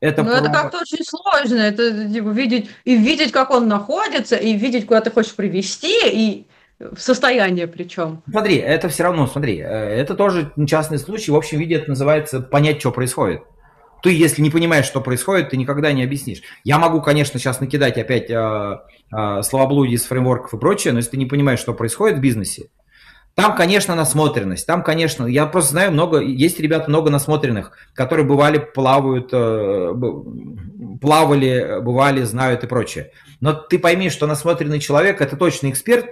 Это, 0.00 0.22
ну, 0.22 0.30
про... 0.30 0.38
это 0.38 0.50
как-то 0.50 0.78
очень 0.78 1.04
сложно. 1.04 1.60
Это 1.60 2.08
типа, 2.12 2.28
видеть 2.28 2.70
и 2.84 2.96
видеть, 2.96 3.32
как 3.32 3.50
он 3.50 3.68
находится, 3.68 4.36
и 4.36 4.54
видеть, 4.54 4.86
куда 4.86 5.00
ты 5.00 5.10
хочешь 5.10 5.34
привести, 5.34 5.96
и 6.04 6.46
в 6.78 6.98
состояние 6.98 7.66
причем. 7.66 8.22
Смотри, 8.28 8.56
это 8.56 8.88
все 8.88 9.04
равно, 9.04 9.26
смотри, 9.26 9.58
э, 9.58 9.64
это 9.64 10.14
тоже 10.14 10.52
частный 10.66 10.98
случай. 10.98 11.30
В 11.30 11.36
общем 11.36 11.58
виде 11.58 11.76
это 11.76 11.88
называется 11.88 12.40
понять, 12.40 12.80
что 12.80 12.90
происходит. 12.90 13.42
Ты, 14.02 14.10
если 14.12 14.42
не 14.42 14.50
понимаешь, 14.50 14.84
что 14.84 15.00
происходит, 15.00 15.50
ты 15.50 15.56
никогда 15.56 15.90
не 15.92 16.04
объяснишь. 16.04 16.42
Я 16.62 16.78
могу, 16.78 17.00
конечно, 17.00 17.38
сейчас 17.40 17.60
накидать 17.60 17.96
опять 17.96 18.28
э, 18.28 18.78
э, 19.16 19.42
словоблудие 19.42 19.94
из 19.94 20.04
фреймворков 20.04 20.52
и 20.52 20.58
прочее, 20.58 20.92
но 20.92 20.98
если 20.98 21.12
ты 21.12 21.16
не 21.16 21.26
понимаешь, 21.26 21.60
что 21.60 21.72
происходит 21.72 22.18
в 22.18 22.20
бизнесе, 22.20 22.68
там, 23.34 23.56
конечно, 23.56 23.96
насмотренность. 23.96 24.66
Там, 24.66 24.84
конечно, 24.84 25.26
я 25.26 25.46
просто 25.46 25.72
знаю 25.72 25.92
много, 25.92 26.20
есть 26.20 26.60
ребят 26.60 26.86
много 26.86 27.10
насмотренных, 27.10 27.72
которые 27.92 28.24
бывали, 28.24 28.58
плавают, 28.58 29.30
э, 29.32 29.92
плавали, 31.00 31.80
бывали, 31.80 32.22
знают 32.22 32.62
и 32.62 32.68
прочее. 32.68 33.10
Но 33.40 33.52
ты 33.52 33.80
пойми, 33.80 34.08
что 34.08 34.28
насмотренный 34.28 34.78
человек– 34.78 35.20
это 35.22 35.36
точно 35.36 35.70
эксперт, 35.70 36.06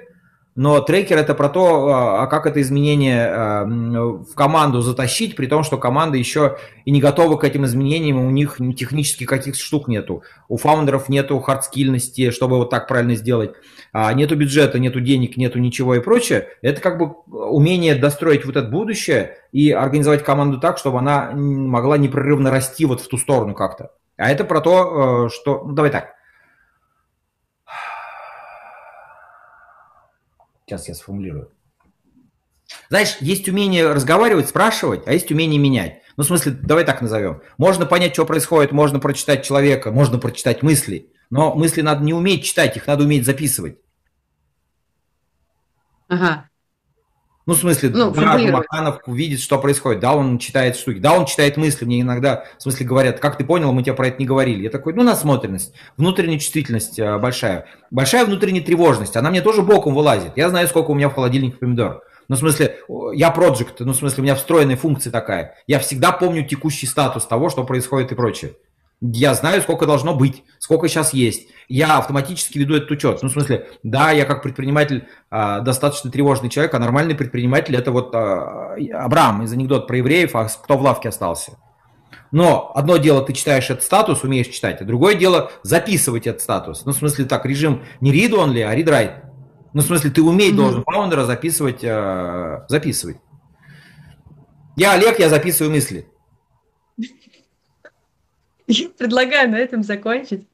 но 0.54 0.80
трекер 0.80 1.16
это 1.16 1.34
про 1.34 1.48
то, 1.48 1.86
а, 1.88 2.22
а 2.22 2.26
как 2.26 2.46
это 2.46 2.60
изменение 2.60 3.26
а, 3.26 3.64
в 3.64 4.34
команду 4.34 4.82
затащить, 4.82 5.34
при 5.34 5.46
том, 5.46 5.64
что 5.64 5.78
команда 5.78 6.18
еще 6.18 6.58
и 6.84 6.90
не 6.90 7.00
готова 7.00 7.36
к 7.38 7.44
этим 7.44 7.64
изменениям, 7.64 8.18
у 8.18 8.30
них 8.30 8.58
технически 8.76 9.24
каких 9.24 9.54
штук 9.56 9.88
нету. 9.88 10.22
У 10.48 10.58
фаундеров 10.58 11.08
нету 11.08 11.40
хардскильности, 11.40 12.30
чтобы 12.30 12.58
вот 12.58 12.70
так 12.70 12.86
правильно 12.86 13.14
сделать. 13.14 13.52
А 13.92 14.12
нету 14.12 14.36
бюджета, 14.36 14.78
нету 14.78 15.00
денег, 15.00 15.36
нету 15.36 15.58
ничего 15.58 15.94
и 15.94 16.00
прочее. 16.00 16.48
Это 16.60 16.80
как 16.80 16.98
бы 16.98 17.14
умение 17.26 17.94
достроить 17.94 18.44
вот 18.44 18.56
это 18.56 18.68
будущее 18.68 19.36
и 19.52 19.70
организовать 19.70 20.22
команду 20.22 20.60
так, 20.60 20.76
чтобы 20.76 20.98
она 20.98 21.30
могла 21.32 21.96
непрерывно 21.96 22.50
расти 22.50 22.84
вот 22.84 23.00
в 23.00 23.08
ту 23.08 23.16
сторону 23.16 23.54
как-то. 23.54 23.92
А 24.18 24.30
это 24.30 24.44
про 24.44 24.60
то, 24.60 25.26
э, 25.26 25.28
что... 25.30 25.64
Ну, 25.64 25.72
давай 25.72 25.90
так 25.90 26.12
Сейчас 30.72 30.88
я 30.88 30.94
сформулирую. 30.94 31.50
Знаешь, 32.88 33.18
есть 33.20 33.46
умение 33.46 33.92
разговаривать, 33.92 34.48
спрашивать, 34.48 35.06
а 35.06 35.12
есть 35.12 35.30
умение 35.30 35.60
менять. 35.60 36.00
Ну, 36.16 36.24
в 36.24 36.26
смысле, 36.26 36.52
давай 36.52 36.86
так 36.86 37.02
назовем. 37.02 37.42
Можно 37.58 37.84
понять, 37.84 38.14
что 38.14 38.24
происходит, 38.24 38.72
можно 38.72 38.98
прочитать 38.98 39.44
человека, 39.44 39.92
можно 39.92 40.16
прочитать 40.16 40.62
мысли. 40.62 41.12
Но 41.28 41.54
мысли 41.54 41.82
надо 41.82 42.02
не 42.02 42.14
уметь 42.14 42.46
читать, 42.46 42.74
их 42.78 42.86
надо 42.86 43.04
уметь 43.04 43.26
записывать. 43.26 43.76
Ага. 46.08 46.48
Ну, 47.44 47.54
в 47.54 47.56
смысле, 47.56 47.90
ну, 47.90 48.12
да, 48.12 48.38
Маханов 48.38 49.00
видит, 49.06 49.40
что 49.40 49.58
происходит. 49.58 50.00
Да, 50.00 50.14
он 50.14 50.38
читает 50.38 50.76
штуки. 50.76 50.98
Да, 50.98 51.14
он 51.14 51.26
читает 51.26 51.56
мысли. 51.56 51.84
Мне 51.84 52.00
иногда, 52.00 52.44
в 52.58 52.62
смысле, 52.62 52.86
говорят, 52.86 53.18
как 53.18 53.36
ты 53.36 53.44
понял, 53.44 53.72
мы 53.72 53.82
тебе 53.82 53.94
про 53.94 54.08
это 54.08 54.18
не 54.20 54.26
говорили. 54.26 54.62
Я 54.62 54.70
такой, 54.70 54.94
ну, 54.94 55.02
насмотренность, 55.02 55.74
внутренняя 55.96 56.38
чувствительность 56.38 57.00
а, 57.00 57.18
большая. 57.18 57.66
Большая 57.90 58.26
внутренняя 58.26 58.62
тревожность. 58.62 59.16
Она 59.16 59.30
мне 59.30 59.40
тоже 59.40 59.62
боком 59.62 59.94
вылазит. 59.94 60.36
Я 60.36 60.50
знаю, 60.50 60.68
сколько 60.68 60.92
у 60.92 60.94
меня 60.94 61.08
в 61.08 61.14
холодильнике 61.14 61.56
помидор. 61.56 62.02
Ну, 62.28 62.36
в 62.36 62.38
смысле, 62.38 62.78
я 63.12 63.30
проект, 63.32 63.80
ну, 63.80 63.92
в 63.92 63.96
смысле, 63.96 64.20
у 64.20 64.22
меня 64.22 64.36
встроенная 64.36 64.76
функция 64.76 65.10
такая. 65.10 65.56
Я 65.66 65.80
всегда 65.80 66.12
помню 66.12 66.46
текущий 66.46 66.86
статус 66.86 67.26
того, 67.26 67.50
что 67.50 67.64
происходит 67.64 68.12
и 68.12 68.14
прочее 68.14 68.52
я 69.02 69.34
знаю, 69.34 69.60
сколько 69.62 69.84
должно 69.84 70.14
быть, 70.14 70.44
сколько 70.60 70.86
сейчас 70.86 71.12
есть. 71.12 71.48
Я 71.68 71.98
автоматически 71.98 72.58
веду 72.58 72.76
этот 72.76 72.90
учет. 72.92 73.18
Ну, 73.22 73.28
в 73.28 73.32
смысле, 73.32 73.68
да, 73.82 74.12
я 74.12 74.24
как 74.24 74.42
предприниматель 74.42 75.08
а, 75.28 75.60
достаточно 75.60 76.10
тревожный 76.10 76.48
человек, 76.48 76.72
а 76.74 76.78
нормальный 76.78 77.16
предприниматель 77.16 77.74
это 77.74 77.90
вот 77.90 78.14
а, 78.14 78.76
Абрам 78.94 79.42
из 79.42 79.52
анекдот 79.52 79.88
про 79.88 79.96
евреев, 79.96 80.36
а 80.36 80.44
кто 80.44 80.78
в 80.78 80.82
лавке 80.82 81.08
остался. 81.08 81.58
Но 82.30 82.70
одно 82.74 82.96
дело, 82.96 83.22
ты 83.22 83.32
читаешь 83.32 83.68
этот 83.70 83.82
статус, 83.82 84.22
умеешь 84.22 84.46
читать, 84.46 84.80
а 84.80 84.84
другое 84.84 85.16
дело 85.16 85.50
записывать 85.64 86.28
этот 86.28 86.40
статус. 86.40 86.84
Ну, 86.84 86.92
в 86.92 86.96
смысле, 86.96 87.24
так, 87.24 87.44
режим 87.44 87.82
не 88.00 88.12
read 88.12 88.30
only, 88.30 88.62
а 88.62 88.74
read 88.74 88.86
write. 88.86 89.24
Ну, 89.74 89.82
в 89.82 89.84
смысле, 89.84 90.10
ты 90.10 90.22
уметь 90.22 90.52
mm-hmm. 90.52 90.56
должен 90.56 90.84
фаундера 90.84 91.24
записывать, 91.24 91.82
э, 91.82 92.64
записывать. 92.68 93.16
Я 94.76 94.92
Олег, 94.92 95.18
я 95.18 95.28
записываю 95.28 95.72
мысли. 95.72 96.06
Я 98.72 98.88
предлагаю 98.88 99.50
на 99.50 99.56
этом 99.56 99.82
закончить. 99.82 100.46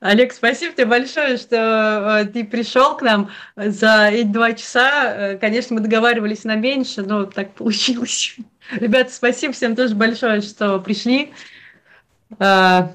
Олег, 0.00 0.32
спасибо 0.32 0.74
тебе 0.74 0.86
большое, 0.86 1.36
что 1.36 2.22
э, 2.22 2.24
ты 2.24 2.44
пришел 2.44 2.96
к 2.96 3.02
нам 3.02 3.30
за 3.54 4.08
эти 4.08 4.26
два 4.26 4.52
часа. 4.52 5.14
Э, 5.14 5.38
конечно, 5.38 5.76
мы 5.76 5.80
договаривались 5.80 6.42
на 6.42 6.56
меньше, 6.56 7.02
но 7.02 7.24
так 7.24 7.54
получилось. 7.54 8.36
Ребята, 8.72 9.12
спасибо 9.12 9.52
всем 9.52 9.76
тоже 9.76 9.94
большое, 9.94 10.40
что 10.40 10.80
пришли. 10.80 11.32
Э, 12.40 12.88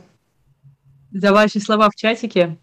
за 1.14 1.32
ваши 1.32 1.62
слова 1.62 1.90
в 1.90 1.96
чатике. 1.96 2.58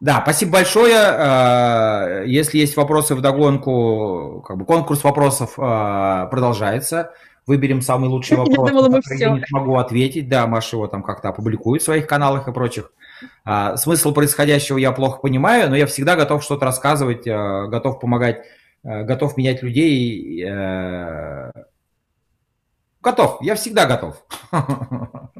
Да, 0.00 0.20
спасибо 0.22 0.52
большое. 0.52 2.26
Если 2.26 2.58
есть 2.58 2.76
вопросы 2.76 3.14
в 3.14 3.22
догонку, 3.22 4.44
как 4.46 4.58
бы 4.58 4.66
конкурс 4.66 5.02
вопросов 5.02 5.54
продолжается. 5.56 7.14
Выберем 7.46 7.80
самый 7.80 8.08
лучший 8.08 8.36
вопрос, 8.36 8.68
я 8.68 8.74
думала, 8.74 8.88
мы 8.88 9.00
я 9.16 9.30
не 9.30 9.44
смогу 9.46 9.76
ответить. 9.76 10.28
Да, 10.28 10.46
Маша 10.46 10.76
его 10.76 10.88
там 10.88 11.02
как-то 11.02 11.28
опубликует 11.28 11.80
в 11.80 11.84
своих 11.84 12.06
каналах 12.06 12.48
и 12.48 12.52
прочих. 12.52 12.92
А, 13.44 13.76
смысл 13.76 14.12
происходящего 14.12 14.78
я 14.78 14.92
плохо 14.92 15.20
понимаю, 15.20 15.70
но 15.70 15.76
я 15.76 15.86
всегда 15.86 16.16
готов 16.16 16.42
что-то 16.42 16.64
рассказывать, 16.64 17.26
э, 17.26 17.66
готов 17.68 18.00
помогать, 18.00 18.44
готов 18.82 19.36
менять 19.36 19.62
людей. 19.62 20.44
Готов, 23.00 23.38
я 23.40 23.54
всегда 23.54 23.86
готов. 23.86 24.26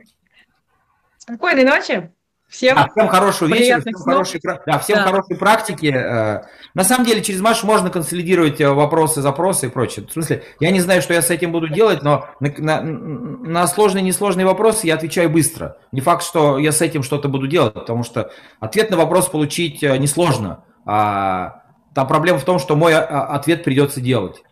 Спокойной 1.18 1.64
ночи. 1.64 2.12
Всем, 2.48 2.78
а, 2.78 2.88
всем 2.88 3.08
хорошего 3.08 3.48
вечера, 3.48 3.80
всем, 3.80 3.94
хорошей, 3.94 4.40
да, 4.66 4.78
всем 4.78 4.98
да. 4.98 5.04
хорошей 5.04 5.36
практики. 5.36 5.86
Э, 5.86 6.42
на 6.74 6.84
самом 6.84 7.04
деле, 7.04 7.20
через 7.20 7.40
Машу 7.40 7.66
можно 7.66 7.90
консолидировать 7.90 8.60
э, 8.60 8.72
вопросы, 8.72 9.20
запросы 9.20 9.66
и 9.66 9.68
прочее. 9.68 10.06
В 10.06 10.12
смысле, 10.12 10.44
я 10.60 10.70
не 10.70 10.78
знаю, 10.80 11.02
что 11.02 11.12
я 11.12 11.22
с 11.22 11.30
этим 11.30 11.50
буду 11.50 11.68
делать, 11.68 12.02
но 12.02 12.28
на, 12.38 12.54
на, 12.58 12.82
на 12.82 13.66
сложные 13.66 14.02
и 14.02 14.06
несложные 14.06 14.46
вопросы 14.46 14.86
я 14.86 14.94
отвечаю 14.94 15.28
быстро. 15.28 15.76
Не 15.90 16.00
факт, 16.00 16.22
что 16.22 16.56
я 16.58 16.70
с 16.70 16.80
этим 16.80 17.02
что-то 17.02 17.28
буду 17.28 17.48
делать, 17.48 17.74
потому 17.74 18.04
что 18.04 18.30
ответ 18.60 18.90
на 18.90 18.96
вопрос 18.96 19.28
получить 19.28 19.82
э, 19.82 19.96
несложно. 19.98 20.62
А, 20.84 21.62
там 21.96 22.06
проблема 22.06 22.38
в 22.38 22.44
том, 22.44 22.60
что 22.60 22.76
мой 22.76 22.94
ответ 22.94 23.64
придется 23.64 24.00
делать. 24.00 24.44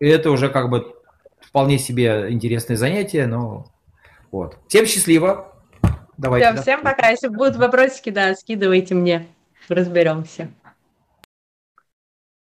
И 0.00 0.06
это 0.06 0.30
уже 0.30 0.50
как 0.50 0.68
бы 0.68 0.94
вполне 1.40 1.78
себе 1.78 2.26
интересное 2.28 2.76
занятие, 2.76 3.26
но 3.26 3.66
вот. 4.30 4.58
Всем 4.68 4.84
счастливо! 4.84 5.51
Давайте. 6.18 6.52
Все. 6.52 6.62
Всем 6.62 6.82
пока. 6.82 7.08
Если 7.08 7.28
будут 7.28 7.56
вопросики, 7.56 8.10
да, 8.10 8.34
скидывайте 8.34 8.94
мне. 8.94 9.26
Разберемся. 9.68 10.48